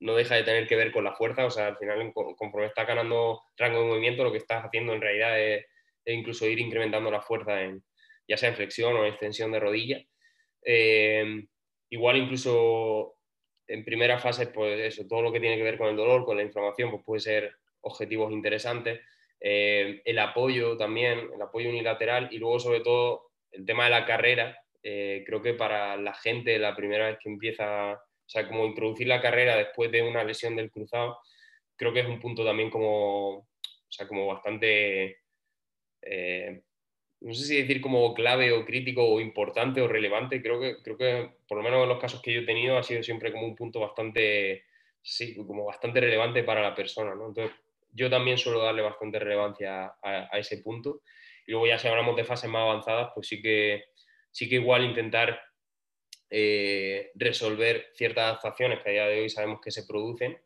no 0.00 0.14
deja 0.14 0.34
de 0.34 0.42
tener 0.42 0.66
que 0.66 0.76
ver 0.76 0.92
con 0.92 1.02
la 1.02 1.14
fuerza, 1.14 1.46
o 1.46 1.50
sea, 1.50 1.68
al 1.68 1.78
final 1.78 2.12
conforme 2.12 2.66
estás 2.66 2.86
ganando 2.86 3.40
rango 3.56 3.80
de 3.80 3.86
movimiento, 3.86 4.22
lo 4.22 4.32
que 4.32 4.38
estás 4.38 4.66
haciendo 4.66 4.92
en 4.92 5.00
realidad 5.00 5.40
es, 5.40 5.64
incluso 6.04 6.46
ir 6.46 6.58
incrementando 6.58 7.10
la 7.10 7.22
fuerza, 7.22 7.62
en, 7.62 7.82
ya 8.28 8.36
sea 8.36 8.50
en 8.50 8.56
flexión 8.56 8.94
o 8.96 9.06
en 9.06 9.12
extensión 9.12 9.50
de 9.50 9.60
rodilla. 9.60 10.04
Eh, 10.62 11.46
igual 11.88 12.18
incluso 12.18 13.14
en 13.66 13.84
primera 13.84 14.18
fase, 14.18 14.48
pues 14.48 14.78
eso, 14.80 15.06
todo 15.06 15.22
lo 15.22 15.32
que 15.32 15.40
tiene 15.40 15.56
que 15.56 15.62
ver 15.62 15.78
con 15.78 15.88
el 15.88 15.96
dolor, 15.96 16.24
con 16.24 16.36
la 16.36 16.42
inflamación, 16.42 16.90
pues 16.90 17.02
puede 17.04 17.20
ser 17.20 17.56
objetivos 17.80 18.32
interesantes. 18.32 19.00
Eh, 19.40 20.02
el 20.04 20.18
apoyo 20.18 20.76
también, 20.76 21.30
el 21.34 21.42
apoyo 21.42 21.68
unilateral 21.68 22.28
y 22.30 22.38
luego 22.38 22.58
sobre 22.58 22.80
todo 22.80 23.30
el 23.50 23.64
tema 23.66 23.84
de 23.84 23.90
la 23.90 24.06
carrera, 24.06 24.58
eh, 24.82 25.22
creo 25.26 25.40
que 25.42 25.54
para 25.54 25.96
la 25.96 26.14
gente 26.14 26.58
la 26.58 26.74
primera 26.76 27.06
vez 27.06 27.18
que 27.22 27.30
empieza, 27.30 27.92
o 27.94 28.28
sea, 28.28 28.46
como 28.48 28.66
introducir 28.66 29.06
la 29.06 29.20
carrera 29.20 29.56
después 29.56 29.90
de 29.90 30.02
una 30.02 30.24
lesión 30.24 30.56
del 30.56 30.70
cruzado, 30.70 31.18
creo 31.76 31.92
que 31.92 32.00
es 32.00 32.06
un 32.06 32.20
punto 32.20 32.44
también 32.44 32.70
como, 32.70 33.38
o 33.38 33.46
sea, 33.88 34.06
como 34.06 34.26
bastante, 34.26 35.18
eh, 36.02 36.62
no 37.24 37.32
sé 37.32 37.44
si 37.44 37.56
decir 37.56 37.80
como 37.80 38.12
clave 38.12 38.52
o 38.52 38.66
crítico 38.66 39.02
o 39.02 39.18
importante 39.18 39.80
o 39.80 39.88
relevante, 39.88 40.42
creo 40.42 40.60
que, 40.60 40.76
creo 40.82 40.98
que 40.98 41.30
por 41.48 41.56
lo 41.56 41.64
menos 41.64 41.82
en 41.82 41.88
los 41.88 41.98
casos 41.98 42.20
que 42.20 42.34
yo 42.34 42.40
he 42.42 42.44
tenido 42.44 42.76
ha 42.76 42.82
sido 42.82 43.02
siempre 43.02 43.32
como 43.32 43.46
un 43.46 43.56
punto 43.56 43.80
bastante, 43.80 44.64
sí, 45.00 45.34
como 45.34 45.64
bastante 45.64 46.00
relevante 46.00 46.44
para 46.44 46.60
la 46.60 46.74
persona. 46.74 47.12
Entonces, 47.12 47.50
yo 47.92 48.10
también 48.10 48.36
suelo 48.36 48.60
darle 48.60 48.82
bastante 48.82 49.18
relevancia 49.18 49.94
a, 50.02 50.38
ese 50.38 50.58
punto. 50.58 51.00
Y 51.46 51.52
luego 51.52 51.66
ya 51.66 51.78
si 51.78 51.88
hablamos 51.88 52.14
de 52.14 52.24
fases 52.24 52.50
más 52.50 52.60
avanzadas, 52.60 53.12
pues 53.14 53.26
sí 53.26 53.40
que 53.40 53.84
sí 54.30 54.46
que 54.46 54.56
igual 54.56 54.84
intentar 54.84 55.40
eh, 56.28 57.10
resolver 57.14 57.86
ciertas 57.94 58.24
adaptaciones 58.24 58.80
que 58.80 58.90
a 58.90 58.92
día 58.92 59.06
de 59.06 59.20
hoy 59.22 59.30
sabemos 59.30 59.60
que 59.62 59.70
se 59.70 59.86
producen, 59.86 60.38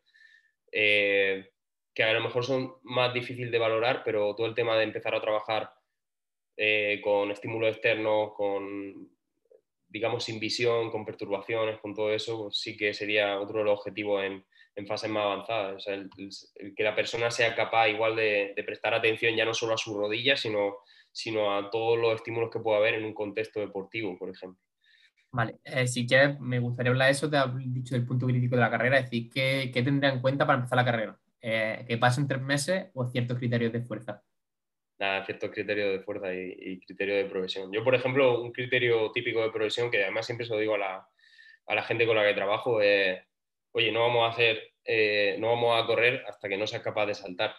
eh, 0.71 1.49
que 1.93 2.03
a 2.03 2.13
lo 2.13 2.21
mejor 2.21 2.45
son 2.45 2.75
más 2.83 3.13
difíciles 3.13 3.51
de 3.51 3.57
valorar, 3.57 4.03
pero 4.05 4.33
todo 4.33 4.47
el 4.47 4.55
tema 4.55 4.77
de 4.77 4.83
empezar 4.83 5.13
a 5.13 5.21
trabajar 5.21 5.73
eh, 6.61 6.99
con 7.01 7.31
estímulos 7.31 7.69
externos, 7.69 8.33
con, 8.35 9.09
digamos, 9.87 10.25
sin 10.25 10.41
visión, 10.41 10.91
con 10.91 11.05
perturbaciones, 11.05 11.79
con 11.79 11.95
todo 11.95 12.11
eso, 12.11 12.43
pues 12.43 12.59
sí 12.59 12.75
que 12.75 12.93
sería 12.93 13.39
otro 13.39 13.59
de 13.59 13.63
los 13.63 13.79
objetivos 13.79 14.25
en, 14.25 14.45
fases 14.85 15.09
más 15.09 15.23
avanzadas. 15.23 15.85
que 16.75 16.83
la 16.83 16.95
persona 16.95 17.31
sea 17.31 17.55
capaz 17.55 17.89
igual 17.89 18.15
de, 18.15 18.53
prestar 18.65 18.93
atención 18.93 19.35
ya 19.35 19.45
no 19.45 19.53
solo 19.53 19.73
a 19.73 19.77
su 19.77 19.97
rodilla, 19.97 20.35
sino 20.35 20.77
sino 21.11 21.57
a 21.57 21.69
todos 21.69 21.97
los 21.97 22.15
estímulos 22.15 22.49
que 22.49 22.59
pueda 22.59 22.77
haber 22.77 22.95
en 22.95 23.05
un 23.05 23.13
contexto 23.13 23.59
deportivo, 23.59 24.17
por 24.17 24.29
ejemplo. 24.29 24.61
Vale, 25.31 25.59
eh, 25.63 25.87
si 25.87 26.05
quieres, 26.05 26.39
me 26.39 26.59
gustaría 26.59 26.91
hablar 26.91 27.07
de 27.07 27.11
eso, 27.13 27.29
te 27.29 27.37
has 27.37 27.51
dicho 27.57 27.95
del 27.95 28.05
punto 28.05 28.25
crítico 28.25 28.55
de 28.55 28.61
la 28.61 28.69
carrera, 28.69 28.99
es 28.99 29.05
decir, 29.05 29.29
¿qué, 29.29 29.71
qué 29.73 29.79
en 29.79 30.21
cuenta 30.21 30.45
para 30.45 30.59
empezar 30.59 30.77
la 30.77 30.85
carrera? 30.85 31.19
Eh, 31.41 31.85
¿Que 31.87 31.97
pasen 31.97 32.27
tres 32.27 32.41
meses 32.41 32.87
o 32.93 33.07
ciertos 33.07 33.37
criterios 33.37 33.71
de 33.71 33.81
fuerza? 33.81 34.23
Nada, 34.99 35.25
ciertos 35.25 35.51
criterios 35.51 35.93
de 35.93 36.03
fuerza 36.03 36.33
y, 36.33 36.79
criterios 36.81 37.23
de 37.23 37.29
progresión. 37.29 37.71
Yo, 37.71 37.83
por 37.85 37.95
ejemplo, 37.95 38.41
un 38.41 38.51
criterio 38.51 39.11
típico 39.13 39.41
de 39.41 39.49
progresión, 39.49 39.89
que 39.89 40.03
además 40.03 40.25
siempre 40.25 40.45
se 40.45 40.53
lo 40.53 40.59
digo 40.59 40.75
a 40.75 40.77
la, 40.77 41.07
a 41.67 41.75
la 41.75 41.83
gente 41.83 42.05
con 42.05 42.17
la 42.17 42.25
que 42.25 42.33
trabajo, 42.33 42.81
es, 42.81 43.17
oye, 43.71 43.93
no 43.93 44.01
vamos 44.01 44.25
a 44.25 44.33
hacer, 44.33 44.73
eh, 44.83 45.37
no 45.39 45.47
vamos 45.47 45.81
a 45.81 45.85
correr 45.85 46.23
hasta 46.27 46.49
que 46.49 46.57
no 46.57 46.67
seas 46.67 46.83
capaz 46.83 47.05
de 47.05 47.15
saltar. 47.15 47.55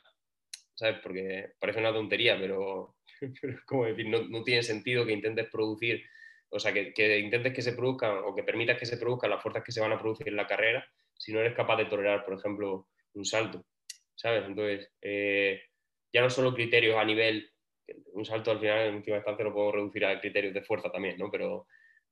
¿Sabes? 0.74 0.98
Porque 1.02 1.52
parece 1.58 1.80
una 1.80 1.92
tontería, 1.92 2.38
pero 2.38 2.96
como 3.66 3.86
decir, 3.86 4.06
no, 4.08 4.42
tiene 4.42 4.62
sentido 4.62 5.06
que 5.06 5.12
intentes 5.12 5.48
producir, 5.50 6.04
o 6.50 6.58
sea, 6.58 6.72
que, 6.74 7.18
intentes 7.18 7.54
que 7.54 7.62
se 7.62 7.72
produzcan 7.72 8.18
o 8.18 8.34
que 8.34 8.42
permitas 8.42 8.78
que 8.78 8.86
se 8.86 8.98
produzcan 8.98 9.30
las 9.30 9.42
fuerzas 9.42 9.64
que 9.64 9.72
se 9.72 9.80
van 9.80 9.92
a 9.92 9.98
producir 9.98 10.28
en 10.28 10.36
la 10.36 10.46
carrera 10.46 10.86
si 11.14 11.32
no 11.32 11.40
eres 11.40 11.54
capaz 11.54 11.76
de 11.76 11.84
tolerar, 11.86 12.24
por 12.24 12.34
ejemplo, 12.34 12.88
un 13.14 13.24
salto, 13.24 13.64
¿sabes? 14.14 14.44
Entonces, 14.46 14.90
eh, 15.02 15.62
ya 16.12 16.22
no 16.22 16.30
solo 16.30 16.54
criterios 16.54 16.96
a 16.96 17.04
nivel, 17.04 17.50
un 18.12 18.24
salto 18.24 18.50
al 18.50 18.60
final 18.60 18.86
en 18.86 18.94
última 18.96 19.16
instancia 19.16 19.44
lo 19.44 19.54
puedo 19.54 19.72
reducir 19.72 20.04
a 20.04 20.20
criterios 20.20 20.54
de 20.54 20.62
fuerza 20.62 20.90
también, 20.90 21.18
¿no? 21.18 21.30
Pero, 21.30 21.66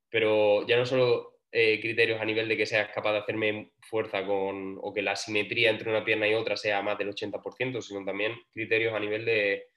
pero 0.09 0.65
ya 0.67 0.77
no 0.77 0.85
solo 0.85 1.39
eh, 1.51 1.79
criterios 1.81 2.21
a 2.21 2.25
nivel 2.25 2.47
de 2.47 2.57
que 2.57 2.65
seas 2.65 2.89
capaz 2.93 3.13
de 3.13 3.17
hacerme 3.19 3.71
fuerza 3.81 4.25
con, 4.25 4.77
o 4.81 4.93
que 4.93 5.01
la 5.01 5.15
simetría 5.15 5.69
entre 5.69 5.89
una 5.89 6.05
pierna 6.05 6.27
y 6.27 6.33
otra 6.33 6.55
sea 6.55 6.81
más 6.81 6.97
del 6.97 7.09
80%, 7.09 7.81
sino 7.81 8.05
también 8.05 8.33
criterios 8.53 8.93
a 8.93 8.99
nivel 8.99 9.25
de, 9.25 9.67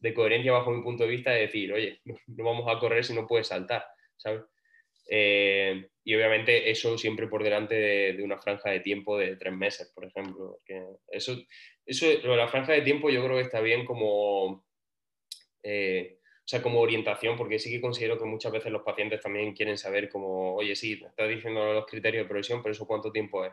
de 0.00 0.14
coherencia 0.14 0.52
bajo 0.52 0.70
mi 0.70 0.82
punto 0.82 1.04
de 1.04 1.10
vista 1.10 1.30
de 1.30 1.40
decir, 1.40 1.72
oye, 1.72 2.00
no, 2.04 2.14
vamos 2.26 2.66
a 2.68 2.78
correr 2.78 3.04
si 3.04 3.14
no 3.14 3.26
puedes 3.26 3.48
saltar, 3.48 3.86
¿sabes? 4.16 4.42
Eh, 5.06 5.88
y 6.02 6.14
obviamente 6.14 6.70
eso 6.70 6.98
siempre 6.98 7.28
por 7.28 7.42
delante 7.42 7.74
de, 7.74 8.22
una 8.22 8.38
franja 8.38 8.70
de 8.70 8.80
tiempo 8.80 9.18
de 9.18 9.36
tres 9.36 9.52
meses, 9.52 9.90
por 9.94 10.04
ejemplo. 10.04 10.60
eso, 11.08 11.36
eso, 11.86 12.06
lo 12.22 12.32
de 12.32 12.36
la 12.36 12.48
franja 12.48 12.72
de 12.72 12.82
tiempo 12.82 13.10
yo 13.10 13.24
creo 13.24 13.36
que 13.36 13.42
está 13.42 13.60
bien 13.60 13.86
como, 13.86 14.66
eh, 15.62 16.18
o 16.20 16.46
sea, 16.48 16.62
como 16.62 16.80
orientación, 16.80 17.36
porque 17.36 17.58
sí 17.58 17.70
que 17.70 17.80
considero 17.80 18.18
que 18.18 18.24
muchas 18.26 18.52
veces 18.52 18.70
los 18.70 18.82
pacientes 18.82 19.22
también 19.22 19.54
quieren 19.54 19.78
saber 19.78 20.10
como, 20.10 20.54
oye, 20.56 20.76
sí, 20.76 20.98
me 21.00 21.08
estás 21.08 21.28
diciendo 21.28 21.72
los 21.72 21.86
criterios 21.86 22.24
de 22.24 22.28
progresión, 22.28 22.62
pero 22.62 22.72
eso 22.72 22.86
cuánto 22.86 23.10
tiempo 23.10 23.44
es. 23.44 23.52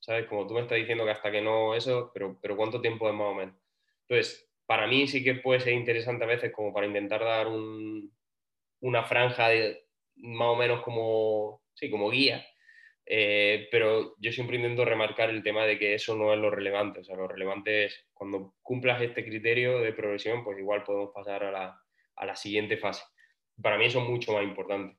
¿Sabes? 0.00 0.26
Como 0.26 0.46
tú 0.46 0.54
me 0.54 0.60
estás 0.60 0.78
diciendo 0.78 1.04
que 1.04 1.10
hasta 1.10 1.30
que 1.30 1.40
no 1.40 1.74
eso, 1.74 2.10
pero, 2.12 2.38
pero 2.40 2.56
cuánto 2.56 2.80
tiempo 2.80 3.08
es 3.08 3.14
más 3.14 3.28
o 3.28 3.34
menos. 3.34 3.56
Entonces, 4.08 4.48
para 4.66 4.86
mí 4.86 5.06
sí 5.06 5.22
que 5.22 5.34
puede 5.34 5.60
ser 5.60 5.72
interesante 5.72 6.24
a 6.24 6.28
veces 6.28 6.52
como 6.52 6.72
para 6.72 6.86
intentar 6.86 7.24
dar 7.24 7.48
una 8.80 9.04
franja 9.04 9.48
de, 9.48 9.85
más 10.16 10.48
o 10.48 10.56
menos 10.56 10.82
como, 10.82 11.62
sí, 11.74 11.90
como 11.90 12.10
guía, 12.10 12.44
eh, 13.04 13.68
pero 13.70 14.16
yo 14.18 14.32
siempre 14.32 14.56
intento 14.56 14.84
remarcar 14.84 15.30
el 15.30 15.42
tema 15.42 15.64
de 15.64 15.78
que 15.78 15.94
eso 15.94 16.16
no 16.16 16.32
es 16.32 16.38
lo 16.38 16.50
relevante, 16.50 17.00
o 17.00 17.04
sea, 17.04 17.16
lo 17.16 17.28
relevante 17.28 17.84
es 17.84 18.06
cuando 18.12 18.54
cumplas 18.62 19.00
este 19.00 19.24
criterio 19.24 19.78
de 19.80 19.92
progresión, 19.92 20.42
pues 20.42 20.58
igual 20.58 20.82
podemos 20.82 21.10
pasar 21.14 21.44
a 21.44 21.52
la, 21.52 21.80
a 22.16 22.26
la 22.26 22.36
siguiente 22.36 22.76
fase. 22.76 23.04
Para 23.62 23.78
mí 23.78 23.86
eso 23.86 24.02
es 24.02 24.08
mucho 24.08 24.32
más 24.32 24.42
importante. 24.42 24.98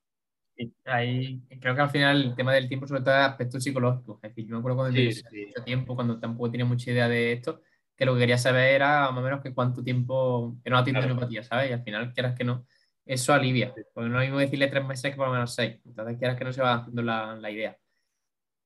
Ahí, 0.85 1.41
creo 1.59 1.75
que 1.75 1.81
al 1.81 1.89
final 1.89 2.23
el 2.23 2.35
tema 2.35 2.53
del 2.53 2.67
tiempo, 2.67 2.87
sobre 2.87 3.01
todo, 3.01 3.13
es 3.13 3.21
aspecto 3.21 3.59
psicológico. 3.59 4.19
Es 4.23 4.29
decir, 4.29 4.47
yo 4.47 4.53
me 4.53 4.59
acuerdo 4.59 4.77
cuando 4.77 4.97
sí, 4.97 5.21
mucho 5.45 5.63
tiempo, 5.63 5.95
cuando 5.95 6.19
tampoco 6.19 6.49
tenía 6.49 6.65
mucha 6.65 6.91
idea 6.91 7.07
de 7.07 7.33
esto, 7.33 7.61
que 7.95 8.05
lo 8.05 8.13
que 8.13 8.21
quería 8.21 8.37
saber 8.37 8.73
era 8.73 9.11
más 9.11 9.19
o 9.19 9.21
menos 9.21 9.41
que 9.41 9.53
cuánto 9.53 9.83
tiempo 9.83 10.57
que 10.63 10.69
no 10.69 10.77
atiende 10.77 11.01
claro. 11.01 11.43
¿sabes? 11.43 11.69
Y 11.69 11.73
al 11.73 11.83
final, 11.83 12.13
quieras 12.13 12.35
que 12.35 12.43
no, 12.43 12.65
eso 13.07 13.33
alivia. 13.33 13.73
Porque 13.93 14.09
no 14.09 14.21
es 14.21 14.29
lo 14.29 14.35
mismo 14.35 14.39
decirle 14.39 14.67
tres 14.67 14.85
meses 14.85 15.11
que 15.11 15.17
por 15.17 15.27
lo 15.27 15.33
menos 15.33 15.53
seis. 15.53 15.79
Entonces, 15.85 16.17
quieras 16.17 16.37
que 16.37 16.43
no 16.43 16.53
se 16.53 16.61
va 16.61 16.75
haciendo 16.75 17.01
la, 17.01 17.35
la 17.35 17.51
idea. 17.51 17.77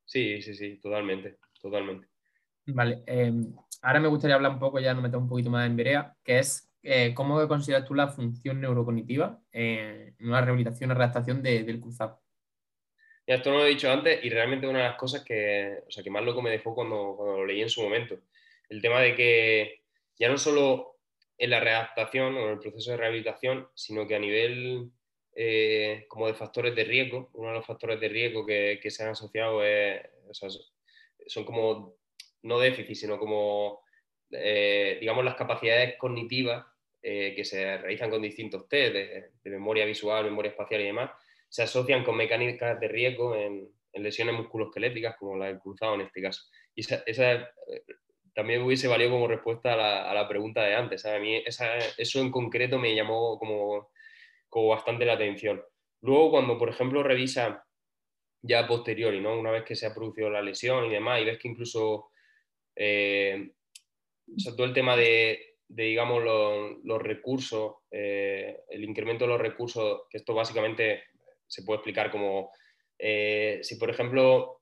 Sí, 0.06 0.42
sí, 0.42 0.54
sí, 0.56 0.78
totalmente, 0.78 1.38
totalmente. 1.62 2.08
Vale, 2.66 3.04
em, 3.06 3.54
ahora 3.82 4.00
me 4.00 4.08
gustaría 4.08 4.36
hablar 4.36 4.52
un 4.52 4.60
poco, 4.60 4.80
ya 4.80 4.94
nos 4.94 5.04
metemos 5.04 5.24
un 5.24 5.30
poquito 5.30 5.50
más 5.50 5.66
en 5.66 5.76
Berea, 5.76 6.16
que 6.24 6.40
es 6.40 6.72
eh, 6.84 7.14
cómo 7.14 7.48
consideras 7.48 7.86
tú 7.88 7.94
la 7.94 8.08
función 8.08 8.60
neurocognitiva 8.60 9.40
en 9.52 10.16
una 10.20 10.42
rehabilitación 10.42 10.92
o 10.92 10.96
redactación 10.96 11.42
del 11.42 11.80
cruzado. 11.80 12.22
Ya, 13.28 13.36
esto 13.36 13.52
no 13.52 13.60
lo 13.60 13.66
he 13.66 13.70
dicho 13.70 13.90
antes 13.92 14.24
y 14.24 14.30
realmente 14.30 14.68
una 14.68 14.80
de 14.80 14.86
las 14.86 14.98
cosas 14.98 15.24
que, 15.24 15.84
o 15.88 15.92
sea, 15.92 16.04
que 16.04 16.10
más 16.10 16.24
loco 16.24 16.42
me 16.42 16.50
dejó 16.50 16.74
cuando, 16.74 17.14
cuando 17.16 17.38
lo 17.38 17.46
leí 17.46 17.62
en 17.62 17.70
su 17.70 17.82
momento. 17.82 18.20
El 18.68 18.82
tema 18.82 19.00
de 19.00 19.16
que 19.16 19.84
ya 20.18 20.28
no 20.28 20.38
solo 20.38 20.91
en 21.42 21.50
la 21.50 21.60
readaptación 21.60 22.38
o 22.38 22.46
en 22.46 22.50
el 22.52 22.60
proceso 22.60 22.92
de 22.92 22.98
rehabilitación, 22.98 23.68
sino 23.74 24.08
que 24.08 24.14
a 24.14 24.20
nivel 24.20 24.92
eh, 25.34 26.06
como 26.08 26.28
de 26.28 26.36
factores 26.36 26.76
de 26.76 26.84
riesgo, 26.84 27.32
uno 27.34 27.48
de 27.48 27.56
los 27.56 27.66
factores 27.66 28.00
de 28.00 28.10
riesgo 28.10 28.46
que, 28.46 28.80
se 28.92 29.04
han 29.04 29.10
asociado 29.10 29.66
es, 29.66 30.02
son 31.26 31.44
como, 31.44 31.96
no 32.44 32.60
déficit, 32.60 32.96
sino 32.96 33.18
como, 33.18 33.82
eh, 34.30 35.00
digamos, 35.02 35.26
las 35.26 35.34
capacidades 35.34 35.98
cognitivas 35.98 36.64
eh, 37.02 37.34
que 37.36 37.44
se 37.44 37.76
realizan 37.80 38.12
con 38.12 38.22
distintos 38.22 38.70
test 38.70 38.94
de, 38.94 39.32
memoria 39.46 39.86
visual, 39.86 40.26
memoria 40.26 40.52
espacial 40.52 40.82
y 40.82 40.86
demás, 40.86 41.10
se 41.50 41.64
asocian 41.64 42.04
con 42.04 42.18
mecánicas 42.18 42.80
de 42.80 42.88
riesgo 42.88 43.36
en, 43.36 43.68
lesiones 43.94 44.36
musculoesqueléticas, 44.36 45.18
como 45.18 45.38
la 45.38 45.48
del 45.48 45.60
cruzado 45.60 45.96
en 45.96 46.02
este 46.02 46.22
caso. 46.22 46.44
Y 46.76 46.82
esa, 46.82 47.52
también 48.34 48.62
hubiese 48.62 48.88
valido 48.88 49.12
como 49.12 49.28
respuesta 49.28 49.74
a 49.74 50.14
la, 50.14 50.28
pregunta 50.28 50.64
de 50.64 50.76
antes. 50.76 51.06
A 51.06 51.20
mí 51.20 51.42
eso 51.46 52.20
en 52.20 52.32
concreto 52.32 52.80
me 52.80 52.96
llamó 52.96 53.38
como, 53.38 53.90
como, 54.50 54.70
bastante 54.70 55.06
la 55.06 55.14
atención. 55.14 55.62
Luego, 56.02 56.32
cuando, 56.32 56.58
por 56.58 56.70
ejemplo, 56.70 57.04
revisa 57.04 57.66
ya 58.42 58.68
posteriori, 58.68 59.22
¿no? 59.22 59.38
una 59.38 59.52
vez 59.52 59.64
que 59.64 59.76
se 59.76 59.86
ha 59.86 59.94
producido 59.94 60.30
la 60.30 60.42
lesión 60.42 60.86
y 60.86 60.90
demás, 60.90 61.22
y 61.22 61.26
ves 61.26 61.38
que 61.38 61.48
incluso 61.48 62.10
eh, 62.76 63.52
todo 64.56 64.66
el 64.66 64.74
tema 64.74 64.96
de, 64.96 65.58
digamos, 65.68 66.24
los, 66.84 67.02
recursos, 67.02 67.76
eh, 67.92 68.62
el 68.70 68.84
incremento 68.84 69.26
de 69.26 69.32
los 69.32 69.42
recursos, 69.42 70.04
que 70.10 70.18
esto 70.18 70.34
básicamente 70.34 71.04
se 71.46 71.64
puede 71.64 71.78
explicar 71.78 72.12
como, 72.12 72.52
eh, 72.98 73.60
si 73.62 73.76
por 73.76 73.90
ejemplo, 73.90 74.62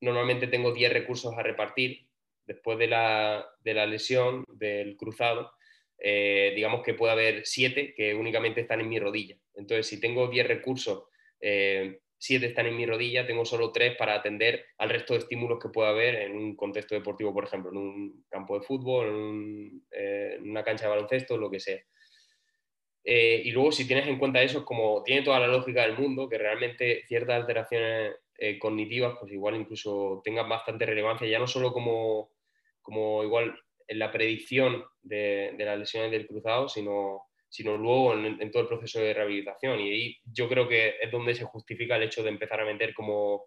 normalmente 0.00 0.48
tengo 0.48 0.72
10 0.72 0.92
recursos 0.92 1.32
a 1.36 1.42
repartir, 1.42 2.06
después 2.46 2.78
de 2.78 2.86
la, 2.88 3.46
lesión 3.64 4.44
del 4.48 4.96
cruzado, 4.96 5.52
eh, 5.98 6.52
digamos 6.54 6.82
que 6.82 6.94
puede 6.94 7.12
haber 7.12 7.46
siete 7.46 7.94
que 7.96 8.14
únicamente 8.14 8.60
están 8.60 8.80
en 8.80 8.88
mi 8.88 8.98
rodilla. 8.98 9.36
Entonces, 9.54 9.86
si 9.86 10.00
tengo 10.00 10.28
10 10.28 10.46
recursos, 10.46 11.04
eh, 11.40 12.00
siete 12.18 12.46
están 12.46 12.66
en 12.66 12.76
mi 12.76 12.86
rodilla, 12.86 13.26
tengo 13.26 13.44
solo 13.44 13.70
tres 13.70 13.96
para 13.96 14.14
atender 14.14 14.64
al 14.78 14.90
resto 14.90 15.14
de 15.14 15.20
estímulos 15.20 15.58
que 15.60 15.68
pueda 15.68 15.90
haber 15.90 16.14
en 16.16 16.36
un 16.36 16.56
contexto 16.56 16.94
deportivo, 16.94 17.32
por 17.32 17.44
ejemplo, 17.44 17.70
en 17.70 17.76
un 17.76 18.24
campo 18.28 18.58
de 18.58 18.66
fútbol, 18.66 19.08
en, 19.08 19.82
eh, 19.90 20.38
una 20.40 20.64
cancha 20.64 20.84
de 20.84 20.90
baloncesto, 20.90 21.36
lo 21.36 21.50
que 21.50 21.60
sea. 21.60 21.80
y 23.06 23.50
luego, 23.50 23.70
si 23.70 23.86
tienes 23.86 24.06
en 24.08 24.18
cuenta 24.18 24.42
eso, 24.42 24.60
es 24.60 24.64
como 24.64 25.02
tiene 25.02 25.22
toda 25.22 25.38
la 25.38 25.46
lógica 25.46 25.82
del 25.82 25.98
mundo, 25.98 26.26
que 26.26 26.38
realmente 26.38 27.02
ciertas 27.06 27.36
alteraciones 27.36 28.14
cognitivas, 28.58 29.16
pues 29.18 29.32
igual 29.32 29.56
incluso 29.56 30.20
tengan 30.24 30.48
bastante 30.48 30.84
relevancia, 30.84 31.26
ya 31.26 31.38
no 31.38 31.46
solo 31.46 31.72
como 31.72 32.34
como 32.84 33.24
igual 33.24 33.58
en 33.88 33.98
la 33.98 34.12
predicción 34.12 34.84
de, 35.02 35.54
las 35.58 35.78
lesiones 35.78 36.10
del 36.12 36.26
cruzado, 36.26 36.68
sino, 36.68 37.22
sino 37.48 37.76
luego 37.76 38.14
en, 38.14 38.50
todo 38.50 38.62
el 38.62 38.68
proceso 38.68 39.00
de 39.00 39.14
rehabilitación. 39.14 39.80
Y 39.80 39.90
ahí 39.90 40.16
yo 40.24 40.48
creo 40.48 40.68
que 40.68 40.96
es 41.00 41.10
donde 41.10 41.34
se 41.34 41.44
justifica 41.44 41.96
el 41.96 42.04
hecho 42.04 42.22
de 42.22 42.28
empezar 42.28 42.60
a 42.60 42.64
meter 42.66 42.94
como, 42.94 43.46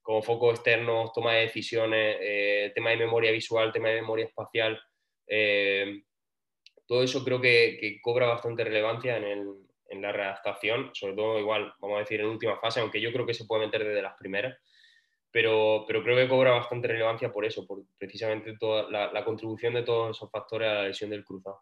como 0.00 0.22
focos 0.22 0.54
externos, 0.54 1.12
toma 1.12 1.34
de 1.34 1.42
decisiones, 1.42 2.16
eh, 2.20 2.72
tema 2.74 2.90
de 2.90 2.98
memoria 2.98 3.32
visual, 3.32 3.72
tema 3.72 3.88
de 3.88 4.00
memoria 4.00 4.26
espacial. 4.26 4.80
Eh, 5.26 6.02
todo 6.86 7.02
eso 7.02 7.24
creo 7.24 7.40
que, 7.40 7.98
cobra 8.00 8.28
bastante 8.28 8.62
relevancia 8.62 9.16
en, 9.16 9.67
en 9.88 10.02
la 10.02 10.12
readaptación, 10.12 10.90
sobre 10.94 11.14
todo 11.14 11.38
igual, 11.38 11.72
vamos 11.80 11.96
a 11.96 12.00
decir, 12.00 12.20
en 12.20 12.26
última 12.26 12.58
fase, 12.58 12.80
aunque 12.80 13.00
yo 13.00 13.12
creo 13.12 13.26
que 13.26 13.34
se 13.34 13.46
puede 13.46 13.66
meter 13.66 13.84
desde 13.84 14.02
las 14.02 14.16
primeras 14.16 14.56
pero, 15.30 15.84
pero 15.86 16.02
creo 16.02 16.16
que 16.16 16.28
cobra 16.28 16.52
bastante 16.52 16.88
relevancia 16.88 17.32
por 17.32 17.44
eso, 17.44 17.66
por 17.66 17.84
precisamente 17.98 18.56
toda 18.58 18.90
la, 18.90 19.24
contribución 19.24 19.74
de 19.74 19.82
todos 19.82 20.16
esos 20.16 20.30
factores 20.30 20.68
a 20.68 20.74
la 20.74 20.82
lesión 20.84 21.10
del 21.10 21.24
cruzado. 21.24 21.60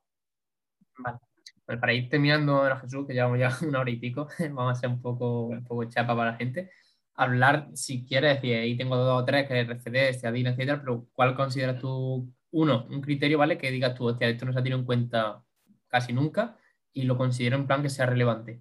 Vale. 0.99 1.19
Pues 1.65 1.79
para 1.79 1.93
ir 1.93 2.09
terminando, 2.09 2.65
Jesús, 2.81 3.07
que 3.07 3.15
llevamos 3.15 3.39
ya 3.39 3.51
una 3.67 3.81
hora 3.81 3.91
y 3.91 3.97
pico, 3.97 4.29
vamos 4.39 4.69
a 4.69 4.71
hacer 4.73 4.89
un 4.89 5.03
poco, 5.03 5.47
un 5.47 5.65
poco 5.65 5.85
chapa 5.85 6.17
para 6.17 6.33
la 6.33 6.37
gente. 6.37 6.71
Hablar, 7.15 7.71
si 7.75 8.05
quieres, 8.05 8.37
decir, 8.37 8.57
ahí 8.57 8.77
tengo 8.77 8.97
dos 8.97 9.23
o 9.23 9.25
tres, 9.25 9.49
que 9.49 9.61
es 9.61 9.69
RCD, 9.69 10.15
Steadina, 10.15 10.51
etcétera, 10.51 10.81
pero 10.81 11.07
¿cuál 11.13 11.35
consideras 11.35 11.81
tú, 11.81 12.31
uno, 12.53 12.87
un 12.91 13.01
criterio, 13.01 13.39
¿vale? 13.39 13.59
Que 13.59 13.71
digas 13.71 13.95
tú, 13.95 14.07
hostia, 14.07 14.29
esto 14.29 14.45
no 14.45 14.53
se 14.53 14.59
ha 14.59 14.63
tenido 14.63 14.79
en 14.79 14.85
cuenta 14.85 15.43
casi 15.89 16.13
nunca 16.13 16.57
y 16.97 17.03
lo 17.03 17.17
considero 17.17 17.57
en 17.57 17.67
plan 17.67 17.83
que 17.83 17.91
sea 17.91 18.07
relevante. 18.07 18.61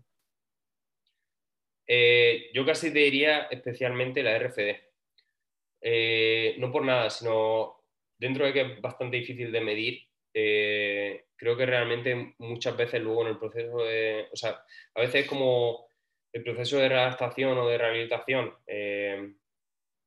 Eh, 1.88 2.50
yo 2.54 2.66
casi 2.66 2.92
te 2.92 3.00
diría 3.00 3.44
especialmente 3.44 4.22
la 4.24 4.38
RFD. 4.38 4.76
Eh, 5.82 6.56
no 6.58 6.72
por 6.72 6.84
nada, 6.84 7.10
sino 7.10 7.84
dentro 8.18 8.46
de 8.46 8.54
que 8.54 8.62
es 8.62 8.82
bastante 8.82 9.18
difícil 9.18 9.52
de 9.52 9.62
medir, 9.62 10.08
eh, 10.34 11.28
creo 11.38 11.56
que 11.56 11.66
realmente 11.66 12.36
muchas 12.40 12.76
veces 12.76 13.02
luego 13.02 13.22
en 13.22 13.28
el 13.30 13.38
proceso 13.38 13.78
de, 13.84 14.28
o 14.32 14.36
sea, 14.36 14.62
a 14.96 15.02
veces 15.02 15.28
como 15.28 15.88
el 16.34 16.44
proceso 16.44 16.78
de 16.78 16.90
readaptación 16.90 17.58
o 17.58 17.70
de 17.70 17.78
rehabilitación 17.78 18.54
eh, 18.68 19.34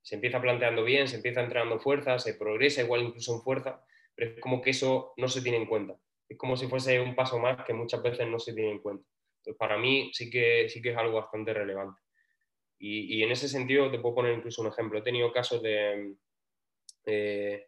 se 0.03 0.17
empieza 0.17 0.43
planteando 0.43 0.85
bien, 0.85 1.09
se 1.09 1.17
empieza 1.17 1.41
entrenando 1.41 1.79
fuerza, 1.79 2.19
se 2.19 2.35
progresa 2.35 2.83
igual 2.83 3.03
incluso 3.03 3.35
en 3.35 3.41
fuerza, 3.41 3.83
pero 4.15 4.33
es 4.33 4.41
como 4.41 4.61
que 4.61 4.71
eso 4.71 5.15
no 5.17 5.29
se 5.29 5.41
tiene 5.41 5.57
en 5.57 5.67
cuenta. 5.67 5.99
Como 6.37 6.57
si 6.57 6.67
fuese 6.67 7.01
un 7.01 7.15
paso 7.15 7.39
más 7.39 7.65
que 7.65 7.73
muchas 7.73 8.03
veces 8.03 8.27
no 8.27 8.39
se 8.39 8.53
tiene 8.53 8.73
en 8.73 8.81
cuenta. 8.81 9.05
Entonces, 9.39 9.59
para 9.59 9.79
mí 9.79 10.11
sí 10.13 10.31
que, 10.31 10.69
sí 10.69 10.83
que 10.83 10.91
es 10.91 10.97
algo 10.97 11.17
bastante 11.17 11.55
relevante. 11.55 12.01
Y, 12.81 13.23
en 13.23 13.33
ese 13.33 13.49
sentido 13.49 13.91
te 13.91 13.99
puedo 13.99 14.17
poner 14.17 14.35
incluso 14.35 14.63
un 14.63 14.69
ejemplo. 14.69 14.99
He 14.99 15.03
tenido 15.03 15.33
casos 15.33 15.63
de, 15.63 16.15
eh, 17.07 17.67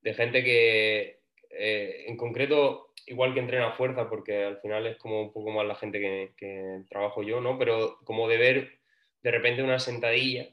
de 0.00 0.14
gente 0.14 0.42
que, 0.42 1.20
eh, 1.50 2.04
en 2.06 2.16
concreto, 2.16 2.92
igual 3.06 3.34
que 3.34 3.40
entrena 3.40 3.72
fuerza, 3.72 4.08
porque 4.08 4.44
al 4.44 4.60
final 4.60 4.86
es 4.86 4.96
como 4.96 5.20
un 5.20 5.32
poco 5.32 5.50
más 5.50 5.66
la 5.66 5.74
gente 5.74 6.00
que, 6.36 6.82
trabajo 6.88 7.22
yo, 7.22 7.40
¿no? 7.40 7.58
Pero 7.58 7.98
como 8.04 8.28
de 8.28 8.38
ver 8.38 8.78
de 9.22 9.30
repente 9.30 9.62
una 9.62 9.78
sentadilla, 9.78 10.48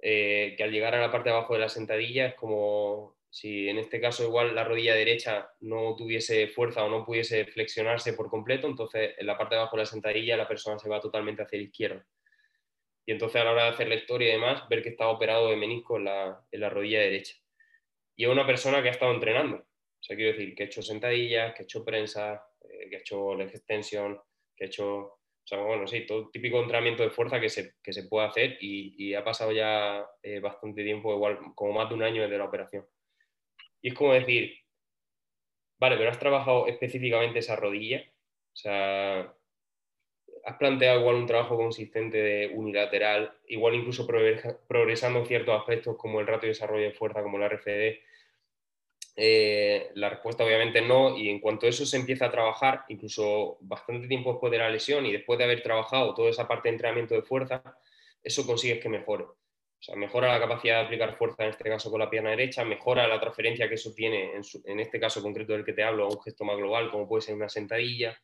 eh, 0.00 0.54
que 0.56 0.62
al 0.62 0.72
llegar 0.72 0.94
a 0.94 1.00
la 1.00 1.12
parte 1.12 1.28
de 1.30 1.36
abajo 1.36 1.54
de 1.54 1.60
la 1.60 1.68
sentadilla 1.68 2.26
es 2.26 2.34
como 2.34 3.16
si 3.30 3.68
en 3.68 3.78
este 3.78 4.00
caso 4.00 4.24
igual 4.24 4.54
la 4.54 4.64
rodilla 4.64 4.94
derecha 4.94 5.52
no 5.60 5.94
tuviese 5.96 6.48
fuerza 6.48 6.84
o 6.84 6.90
no 6.90 7.04
pudiese 7.04 7.46
flexionarse 7.46 8.12
por 8.14 8.28
completo, 8.28 8.66
entonces 8.66 9.14
en 9.16 9.26
la 9.26 9.38
parte 9.38 9.54
de 9.54 9.60
abajo 9.60 9.76
de 9.76 9.82
la 9.82 9.86
sentadilla 9.86 10.36
la 10.36 10.48
persona 10.48 10.78
se 10.78 10.88
va 10.88 11.00
totalmente 11.00 11.42
hacia 11.42 11.58
la 11.58 11.64
izquierda. 11.64 12.06
Y 13.06 13.12
entonces 13.12 13.40
a 13.40 13.44
la 13.44 13.52
hora 13.52 13.64
de 13.64 13.70
hacer 13.70 13.88
la 13.88 13.94
historia 13.94 14.28
y 14.28 14.32
demás, 14.32 14.68
ver 14.68 14.82
que 14.82 14.90
estaba 14.90 15.12
operado 15.12 15.48
de 15.48 15.56
menisco 15.56 15.96
en 15.96 16.04
la, 16.04 16.44
en 16.50 16.60
la 16.60 16.70
rodilla 16.70 17.00
derecha. 17.00 17.36
Y 18.16 18.24
es 18.24 18.30
una 18.30 18.46
persona 18.46 18.82
que 18.82 18.88
ha 18.88 18.92
estado 18.92 19.14
entrenando. 19.14 19.56
O 19.56 20.02
sea, 20.02 20.16
quiero 20.16 20.32
decir, 20.32 20.54
que 20.54 20.64
ha 20.64 20.66
hecho 20.66 20.82
sentadillas, 20.82 21.54
que 21.54 21.62
ha 21.62 21.64
hecho 21.64 21.84
prensa, 21.84 22.44
eh, 22.62 22.90
que 22.90 22.96
ha 22.96 23.00
hecho 23.00 23.34
leg 23.34 23.48
extension, 23.48 24.20
que 24.56 24.64
ha 24.64 24.66
hecho, 24.66 24.98
o 24.98 25.20
sea, 25.44 25.58
bueno, 25.58 25.86
sí, 25.86 26.04
todo 26.06 26.30
típico 26.30 26.60
entrenamiento 26.60 27.02
de 27.02 27.10
fuerza 27.10 27.40
que 27.40 27.48
se, 27.48 27.74
que 27.82 27.92
se 27.92 28.04
puede 28.04 28.26
hacer 28.26 28.58
y, 28.60 29.14
ha 29.14 29.24
pasado 29.24 29.52
ya 29.52 30.04
eh, 30.22 30.40
bastante 30.40 30.82
tiempo, 30.82 31.14
igual 31.14 31.38
como 31.54 31.72
más 31.72 31.88
de 31.88 31.94
un 31.94 32.02
año 32.02 32.22
desde 32.22 32.38
la 32.38 32.44
operación. 32.44 32.86
Y 33.82 33.88
es 33.88 33.94
como 33.94 34.12
decir, 34.12 34.58
vale, 35.78 35.96
pero 35.96 36.10
has 36.10 36.18
trabajado 36.18 36.66
específicamente 36.66 37.38
esa 37.38 37.56
rodilla, 37.56 38.04
o 38.52 38.56
sea, 38.56 39.34
has 40.44 40.56
planteado 40.56 41.00
igual 41.00 41.16
un 41.16 41.26
trabajo 41.26 41.56
consistente 41.56 42.18
de 42.18 42.52
unilateral, 42.54 43.32
igual 43.48 43.74
incluso 43.74 44.06
progresando 44.06 45.24
ciertos 45.24 45.58
aspectos 45.58 45.96
como 45.96 46.20
el 46.20 46.26
ratio 46.26 46.48
de 46.48 46.54
desarrollo 46.54 46.84
de 46.84 46.92
fuerza, 46.92 47.22
como 47.22 47.38
la 47.38 47.46
RFD. 47.46 48.00
Eh, 49.16 49.90
la 49.94 50.08
respuesta 50.08 50.44
obviamente 50.44 50.80
no, 50.80 51.16
y 51.16 51.28
en 51.28 51.40
cuanto 51.40 51.66
eso 51.66 51.84
se 51.84 51.96
empieza 51.96 52.26
a 52.26 52.30
trabajar, 52.30 52.84
incluso 52.88 53.58
bastante 53.60 54.08
tiempo 54.08 54.32
después 54.32 54.50
de 54.50 54.58
la 54.58 54.70
lesión 54.70 55.04
y 55.04 55.12
después 55.12 55.38
de 55.38 55.44
haber 55.44 55.62
trabajado 55.62 56.14
toda 56.14 56.30
esa 56.30 56.48
parte 56.48 56.68
de 56.68 56.74
entrenamiento 56.74 57.14
de 57.14 57.22
fuerza, 57.22 57.62
eso 58.22 58.46
consigues 58.46 58.80
que 58.80 58.88
mejore. 58.88 59.26
O 59.80 59.82
sea, 59.82 59.96
mejora 59.96 60.32
la 60.32 60.40
capacidad 60.40 60.80
de 60.80 60.86
aplicar 60.86 61.16
fuerza, 61.16 61.44
en 61.44 61.50
este 61.50 61.64
caso 61.64 61.90
con 61.90 62.00
la 62.00 62.10
pierna 62.10 62.30
derecha, 62.30 62.64
mejora 62.64 63.08
la 63.08 63.18
transferencia 63.18 63.66
que 63.66 63.76
eso 63.76 63.94
tiene, 63.94 64.34
en, 64.34 64.42
en 64.64 64.80
este 64.80 65.00
caso 65.00 65.22
concreto 65.22 65.54
del 65.54 65.64
que 65.64 65.72
te 65.72 65.82
hablo, 65.82 66.04
a 66.04 66.08
un 66.08 66.20
gesto 66.20 66.44
más 66.44 66.56
global, 66.56 66.90
como 66.90 67.08
puede 67.08 67.22
ser 67.22 67.34
una 67.34 67.48
sentadilla, 67.48 68.16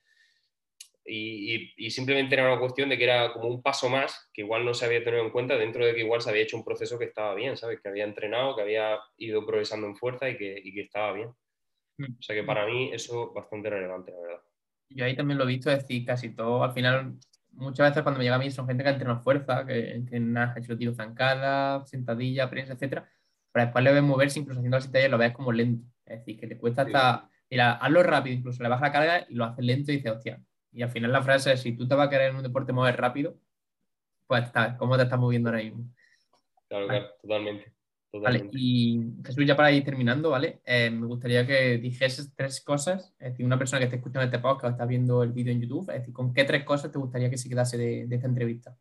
y, 1.08 1.90
simplemente 1.90 2.34
era 2.34 2.50
una 2.50 2.60
cuestión 2.60 2.88
de 2.88 2.98
que 2.98 3.04
era 3.04 3.32
como 3.32 3.48
un 3.48 3.62
paso 3.62 3.88
más 3.88 4.28
que 4.32 4.42
igual 4.42 4.64
no 4.64 4.74
se 4.74 4.84
había 4.84 5.04
tenido 5.04 5.22
en 5.22 5.30
cuenta 5.30 5.56
dentro 5.56 5.84
de 5.86 5.94
que 5.94 6.00
igual 6.00 6.20
se 6.20 6.30
había 6.30 6.42
hecho 6.42 6.56
un 6.56 6.64
proceso 6.64 6.98
que 6.98 7.06
estaba 7.06 7.34
bien, 7.34 7.56
¿sabes? 7.56 7.80
Que 7.80 7.88
había 7.88 8.04
entrenado, 8.04 8.56
que 8.56 8.62
había 8.62 8.98
ido 9.16 9.46
progresando 9.46 9.86
en 9.86 9.96
fuerza 9.96 10.28
y 10.28 10.36
que, 10.36 10.60
y 10.62 10.74
que 10.74 10.82
estaba 10.82 11.12
bien. 11.12 11.28
Mm. 11.98 12.18
O 12.18 12.22
sea 12.22 12.34
que 12.34 12.42
para 12.42 12.66
mí 12.66 12.90
eso 12.92 13.28
es 13.28 13.34
bastante 13.34 13.70
relevante, 13.70 14.12
la 14.12 14.20
verdad. 14.20 14.42
Yo 14.88 15.04
ahí 15.04 15.16
también 15.16 15.38
lo 15.38 15.44
he 15.44 15.48
visto, 15.48 15.70
decir, 15.70 16.04
casi 16.04 16.34
todo, 16.34 16.62
al 16.62 16.72
final, 16.72 17.14
muchas 17.56 17.90
veces 17.90 18.02
cuando 18.02 18.18
me 18.18 18.24
llega 18.24 18.36
a 18.36 18.38
mí 18.38 18.50
son 18.50 18.66
gente 18.66 18.82
que 18.82 18.88
ha 18.88 18.92
entrenado 18.92 19.20
fuerza, 19.20 19.66
que, 19.66 20.04
que 20.08 20.16
ha 20.36 20.54
hecho 20.56 20.76
tiro 20.76 20.94
zancada, 20.94 21.84
sentadilla, 21.86 22.48
prensa, 22.48 22.74
etcétera, 22.74 23.08
pero 23.52 23.66
después 23.66 23.84
le 23.84 23.92
ves 23.92 24.02
moverse, 24.02 24.38
incluso 24.38 24.60
haciendo 24.60 24.76
la 24.76 24.82
sentadilla 24.82 25.08
lo 25.08 25.18
ves 25.18 25.32
como 25.32 25.52
lento. 25.52 25.86
Es 26.04 26.20
decir, 26.20 26.38
que 26.38 26.46
te 26.46 26.58
cuesta 26.58 26.82
hasta, 26.82 27.28
mira, 27.50 27.72
hazlo 27.72 28.02
rápido, 28.02 28.36
incluso 28.36 28.62
le 28.62 28.68
bajas 28.68 28.82
la 28.82 28.92
carga 28.92 29.26
y 29.28 29.34
lo 29.34 29.44
haces 29.44 29.64
lento 29.64 29.92
y 29.92 29.96
dices, 29.96 30.12
hostia, 30.12 30.42
y 30.72 30.82
al 30.82 30.90
final 30.90 31.12
la 31.12 31.22
frase 31.22 31.52
es, 31.52 31.60
si 31.62 31.72
tú 31.72 31.88
te 31.88 31.94
vas 31.94 32.06
a 32.06 32.10
querer 32.10 32.30
en 32.30 32.36
un 32.36 32.42
deporte 32.42 32.72
mover 32.72 32.96
rápido, 33.00 33.38
pues 34.26 34.44
está, 34.44 34.76
¿cómo 34.76 34.96
te 34.96 35.04
estás 35.04 35.18
moviendo 35.18 35.48
ahora 35.48 35.62
mismo? 35.62 35.84
Claro, 36.68 36.86
claro, 36.86 37.06
totalmente. 37.22 37.75
Vale, 38.20 38.48
y 38.52 39.00
Jesús, 39.24 39.46
ya 39.46 39.56
para 39.56 39.72
ir 39.72 39.84
terminando, 39.84 40.30
¿vale? 40.30 40.60
Eh, 40.64 40.90
me 40.90 41.06
gustaría 41.06 41.46
que 41.46 41.78
dijeses 41.78 42.32
tres 42.36 42.60
cosas, 42.60 43.14
es 43.18 43.30
decir, 43.30 43.44
una 43.44 43.58
persona 43.58 43.80
que 43.80 43.84
esté 43.84 43.96
escuchando 43.96 44.24
este 44.24 44.38
podcast 44.38 44.64
o 44.64 44.68
está 44.70 44.86
viendo 44.86 45.22
el 45.22 45.32
vídeo 45.32 45.52
en 45.52 45.60
YouTube, 45.60 45.90
es 45.90 46.00
decir, 46.00 46.14
¿con 46.14 46.32
qué 46.32 46.44
tres 46.44 46.64
cosas 46.64 46.92
te 46.92 46.98
gustaría 46.98 47.30
que 47.30 47.38
se 47.38 47.48
quedase 47.48 47.76
de, 47.76 48.02
esta 48.10 48.26
entrevista? 48.26 48.76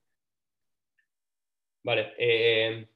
Vale, 1.84 2.14
eh, 2.18 2.88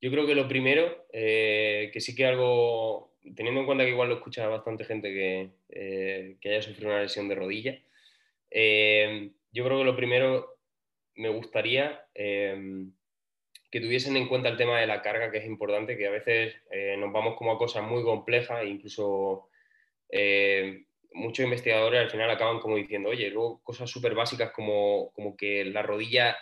yo 0.00 0.10
creo 0.10 0.26
que 0.26 0.34
lo 0.34 0.48
primero, 0.48 1.06
eh, 1.12 1.90
que 1.92 2.00
sí 2.00 2.14
que 2.14 2.26
algo 2.26 3.16
teniendo 3.34 3.60
en 3.60 3.66
cuenta 3.66 3.84
que 3.84 3.90
igual 3.90 4.08
lo 4.10 4.16
escucha 4.16 4.46
bastante 4.48 4.84
gente 4.84 5.12
que, 5.12 6.36
que 6.40 6.48
haya 6.50 6.62
sufrido 6.62 6.90
una 6.90 7.02
lesión 7.02 7.26
de 7.28 7.34
rodilla, 7.34 7.72
yo 8.50 9.64
creo 9.64 9.78
que 9.78 9.84
lo 9.84 9.96
primero 9.96 10.58
me 11.14 11.30
gustaría 11.30 12.06
que 13.74 13.80
tuviesen 13.80 14.16
en 14.16 14.28
cuenta 14.28 14.48
el 14.48 14.56
tema 14.56 14.78
de 14.78 14.86
la 14.86 15.02
carga, 15.02 15.32
que 15.32 15.38
es 15.38 15.46
importante, 15.46 15.96
que 15.96 16.06
a 16.06 16.10
veces 16.12 16.54
nos 16.96 17.12
vamos 17.12 17.34
como 17.36 17.50
a 17.50 17.58
cosas 17.58 17.82
muy 17.82 18.04
complejas, 18.04 18.62
e 18.62 18.68
incluso 18.68 19.48
muchos 21.14 21.44
investigadores 21.44 22.00
al 22.00 22.10
final 22.10 22.30
acaban 22.30 22.60
como 22.60 22.76
diciendo, 22.76 23.08
oye, 23.08 23.30
luego 23.30 23.60
cosas 23.62 23.90
súper 23.90 24.14
básicas 24.14 24.52
como, 24.52 25.10
como 25.12 25.36
que 25.36 25.64
la 25.64 25.82
rodilla 25.82 26.36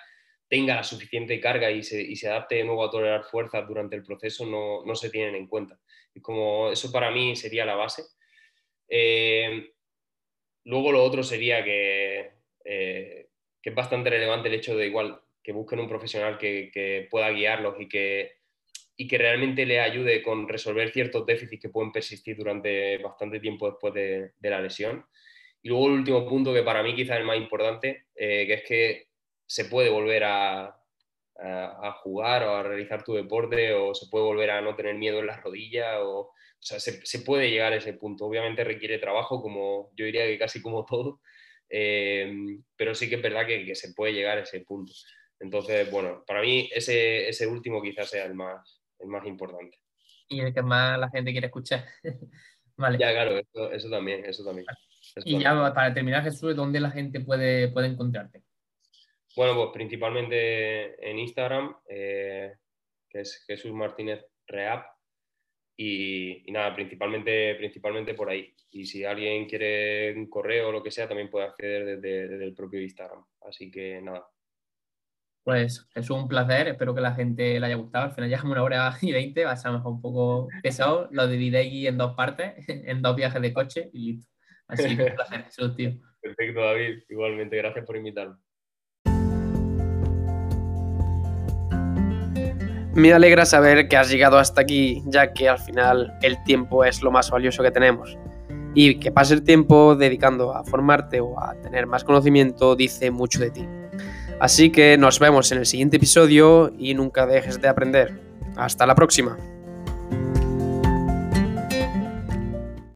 tenga 0.48 0.76
la 0.76 0.82
suficiente 0.82 1.40
carga 1.40 1.70
y 1.70 1.82
se, 1.82 2.02
y 2.02 2.16
se, 2.16 2.28
adapte 2.28 2.56
de 2.56 2.64
nuevo 2.64 2.84
a 2.84 2.90
tolerar 2.90 3.24
fuerzas 3.24 3.66
durante 3.66 3.96
el 3.96 4.02
proceso 4.02 4.44
no, 4.44 4.84
no 4.84 4.94
se 4.94 5.08
tienen 5.08 5.34
en 5.34 5.46
cuenta. 5.46 5.78
Y 6.14 6.20
como 6.20 6.70
eso 6.70 6.92
para 6.92 7.10
mí 7.10 7.34
sería 7.36 7.64
la 7.64 7.74
base. 7.74 8.02
Eh, 8.86 9.72
luego 10.64 10.92
lo 10.92 11.02
otro 11.02 11.22
sería 11.22 11.64
que, 11.64 12.32
eh, 12.66 13.28
que, 13.62 13.70
es 13.70 13.74
bastante 13.74 14.10
relevante 14.10 14.48
el 14.48 14.54
hecho 14.56 14.76
de 14.76 14.88
igual 14.88 15.21
que 15.42 15.52
busquen 15.52 15.80
un 15.80 15.88
profesional 15.88 16.38
que, 16.38 16.70
que 16.72 17.08
pueda 17.10 17.30
guiarlos 17.30 17.80
y 17.80 17.88
que, 17.88 18.32
y 18.96 19.08
que 19.08 19.18
realmente 19.18 19.66
le 19.66 19.80
ayude 19.80 20.22
con 20.22 20.48
resolver 20.48 20.90
ciertos 20.90 21.26
déficits 21.26 21.62
que 21.62 21.68
pueden 21.68 21.92
persistir 21.92 22.36
durante 22.36 22.98
bastante 22.98 23.40
tiempo 23.40 23.68
después 23.68 23.94
de, 23.94 24.32
de 24.38 24.50
la 24.50 24.60
lesión. 24.60 25.04
Y 25.62 25.68
luego 25.68 25.86
el 25.86 25.92
último 25.92 26.26
punto 26.28 26.52
que 26.52 26.62
para 26.62 26.82
mí 26.82 26.94
quizás 26.94 27.16
es 27.16 27.20
el 27.20 27.26
más 27.26 27.36
importante, 27.36 28.06
eh, 28.14 28.46
que 28.46 28.54
es 28.54 28.62
que 28.64 29.06
se 29.46 29.66
puede 29.66 29.90
volver 29.90 30.24
a, 30.24 30.76
a, 31.36 31.92
jugar 32.02 32.44
o 32.44 32.56
a 32.56 32.62
realizar 32.62 33.04
tu 33.04 33.14
deporte 33.14 33.72
o 33.74 33.94
se 33.94 34.06
puede 34.08 34.24
volver 34.24 34.50
a 34.50 34.60
no 34.60 34.74
tener 34.74 34.94
miedo 34.94 35.20
en 35.20 35.26
las 35.26 35.42
rodillas 35.42 35.98
o, 36.00 36.32
o 36.62 36.64
sea, 36.64 36.78
se, 36.78 37.04
se, 37.04 37.20
puede 37.20 37.50
llegar 37.50 37.72
a 37.72 37.76
ese 37.76 37.92
punto. 37.94 38.26
Obviamente 38.26 38.64
requiere 38.64 38.98
trabajo, 38.98 39.42
como 39.42 39.90
yo 39.96 40.04
diría 40.04 40.26
que 40.26 40.38
casi 40.38 40.62
como 40.62 40.84
todo, 40.88 41.20
eh, 41.68 42.32
pero 42.76 42.94
sí 42.94 43.08
que 43.08 43.16
es 43.16 43.22
verdad 43.22 43.46
que, 43.46 43.64
que, 43.64 43.74
se 43.74 43.92
puede 43.94 44.12
llegar 44.12 44.38
a 44.38 44.42
ese 44.42 44.60
punto. 44.60 44.92
Entonces, 45.42 45.90
bueno, 45.90 46.22
para 46.24 46.40
mí 46.40 46.70
ese, 46.72 47.28
ese 47.28 47.48
último 47.48 47.82
quizás 47.82 48.08
sea 48.08 48.24
el 48.26 48.34
más, 48.34 48.80
el 49.00 49.08
más 49.08 49.26
importante. 49.26 49.76
Y 50.28 50.40
el 50.40 50.54
que 50.54 50.62
más 50.62 50.98
la 50.98 51.10
gente 51.10 51.32
quiere 51.32 51.48
escuchar. 51.48 51.84
vale. 52.76 52.96
Ya, 52.96 53.12
claro, 53.12 53.36
eso, 53.38 53.72
eso 53.72 53.90
también, 53.90 54.24
eso 54.24 54.44
también. 54.44 54.66
Eso 55.16 55.28
y 55.28 55.32
también. 55.32 55.40
ya 55.42 55.74
para 55.74 55.92
terminar, 55.92 56.22
Jesús, 56.22 56.54
¿dónde 56.54 56.78
la 56.78 56.92
gente 56.92 57.20
puede, 57.20 57.68
puede 57.68 57.88
encontrarte? 57.88 58.44
Bueno, 59.34 59.56
pues 59.56 59.70
principalmente 59.72 61.10
en 61.10 61.18
Instagram, 61.18 61.76
eh, 61.88 62.54
que 63.08 63.20
es 63.20 63.44
Jesús 63.44 63.72
Martínez 63.72 64.24
Reap. 64.46 64.86
Y, 65.76 66.48
y, 66.48 66.52
nada, 66.52 66.72
principalmente, 66.72 67.56
principalmente 67.56 68.14
por 68.14 68.30
ahí. 68.30 68.54
Y 68.70 68.86
si 68.86 69.04
alguien 69.04 69.48
quiere 69.48 70.14
un 70.14 70.28
correo 70.28 70.68
o 70.68 70.72
lo 70.72 70.82
que 70.82 70.92
sea, 70.92 71.08
también 71.08 71.30
puede 71.30 71.46
acceder 71.46 71.84
desde, 71.84 72.28
desde 72.28 72.44
el 72.44 72.54
propio 72.54 72.80
Instagram. 72.80 73.24
Así 73.40 73.72
que 73.72 74.00
nada. 74.00 74.24
Pues 75.44 75.88
es 75.96 76.08
un 76.10 76.28
placer, 76.28 76.68
espero 76.68 76.94
que 76.94 77.00
la 77.00 77.14
gente 77.14 77.58
le 77.58 77.66
haya 77.66 77.74
gustado. 77.74 78.04
Al 78.04 78.12
final 78.12 78.30
ya 78.30 78.36
es 78.36 78.44
una 78.44 78.62
hora 78.62 78.96
y 79.00 79.10
veinte, 79.10 79.44
va 79.44 79.52
a 79.52 79.56
ser 79.56 79.72
un 79.72 80.00
poco 80.00 80.48
pesado. 80.62 81.08
Lo 81.10 81.26
dividéis 81.26 81.88
en 81.88 81.98
dos 81.98 82.14
partes, 82.14 82.54
en 82.68 83.02
dos 83.02 83.16
viajes 83.16 83.42
de 83.42 83.52
coche 83.52 83.90
y 83.92 84.12
listo. 84.12 84.30
Así 84.68 84.96
que 84.96 85.02
un 85.02 85.14
placer, 85.16 85.44
Jesús, 85.44 85.74
tío. 85.74 85.92
Perfecto, 86.20 86.60
David. 86.60 87.02
Igualmente, 87.08 87.56
gracias 87.56 87.84
por 87.84 87.96
invitarme. 87.96 88.36
Me 92.94 93.12
alegra 93.12 93.44
saber 93.44 93.88
que 93.88 93.96
has 93.96 94.10
llegado 94.10 94.38
hasta 94.38 94.60
aquí, 94.60 95.02
ya 95.06 95.32
que 95.32 95.48
al 95.48 95.58
final 95.58 96.12
el 96.22 96.40
tiempo 96.44 96.84
es 96.84 97.02
lo 97.02 97.10
más 97.10 97.30
valioso 97.30 97.62
que 97.62 97.70
tenemos. 97.70 98.16
Y 98.74 99.00
que 99.00 99.10
pase 99.10 99.34
el 99.34 99.42
tiempo 99.42 99.96
dedicando 99.96 100.54
a 100.54 100.62
formarte 100.62 101.20
o 101.20 101.40
a 101.42 101.54
tener 101.62 101.86
más 101.86 102.04
conocimiento 102.04 102.76
dice 102.76 103.10
mucho 103.10 103.40
de 103.40 103.50
ti. 103.50 103.66
Así 104.42 104.70
que 104.70 104.98
nos 104.98 105.20
vemos 105.20 105.52
en 105.52 105.58
el 105.58 105.66
siguiente 105.66 105.98
episodio 105.98 106.72
y 106.76 106.94
nunca 106.94 107.26
dejes 107.26 107.62
de 107.62 107.68
aprender. 107.68 108.18
Hasta 108.56 108.86
la 108.86 108.96
próxima. 108.96 109.38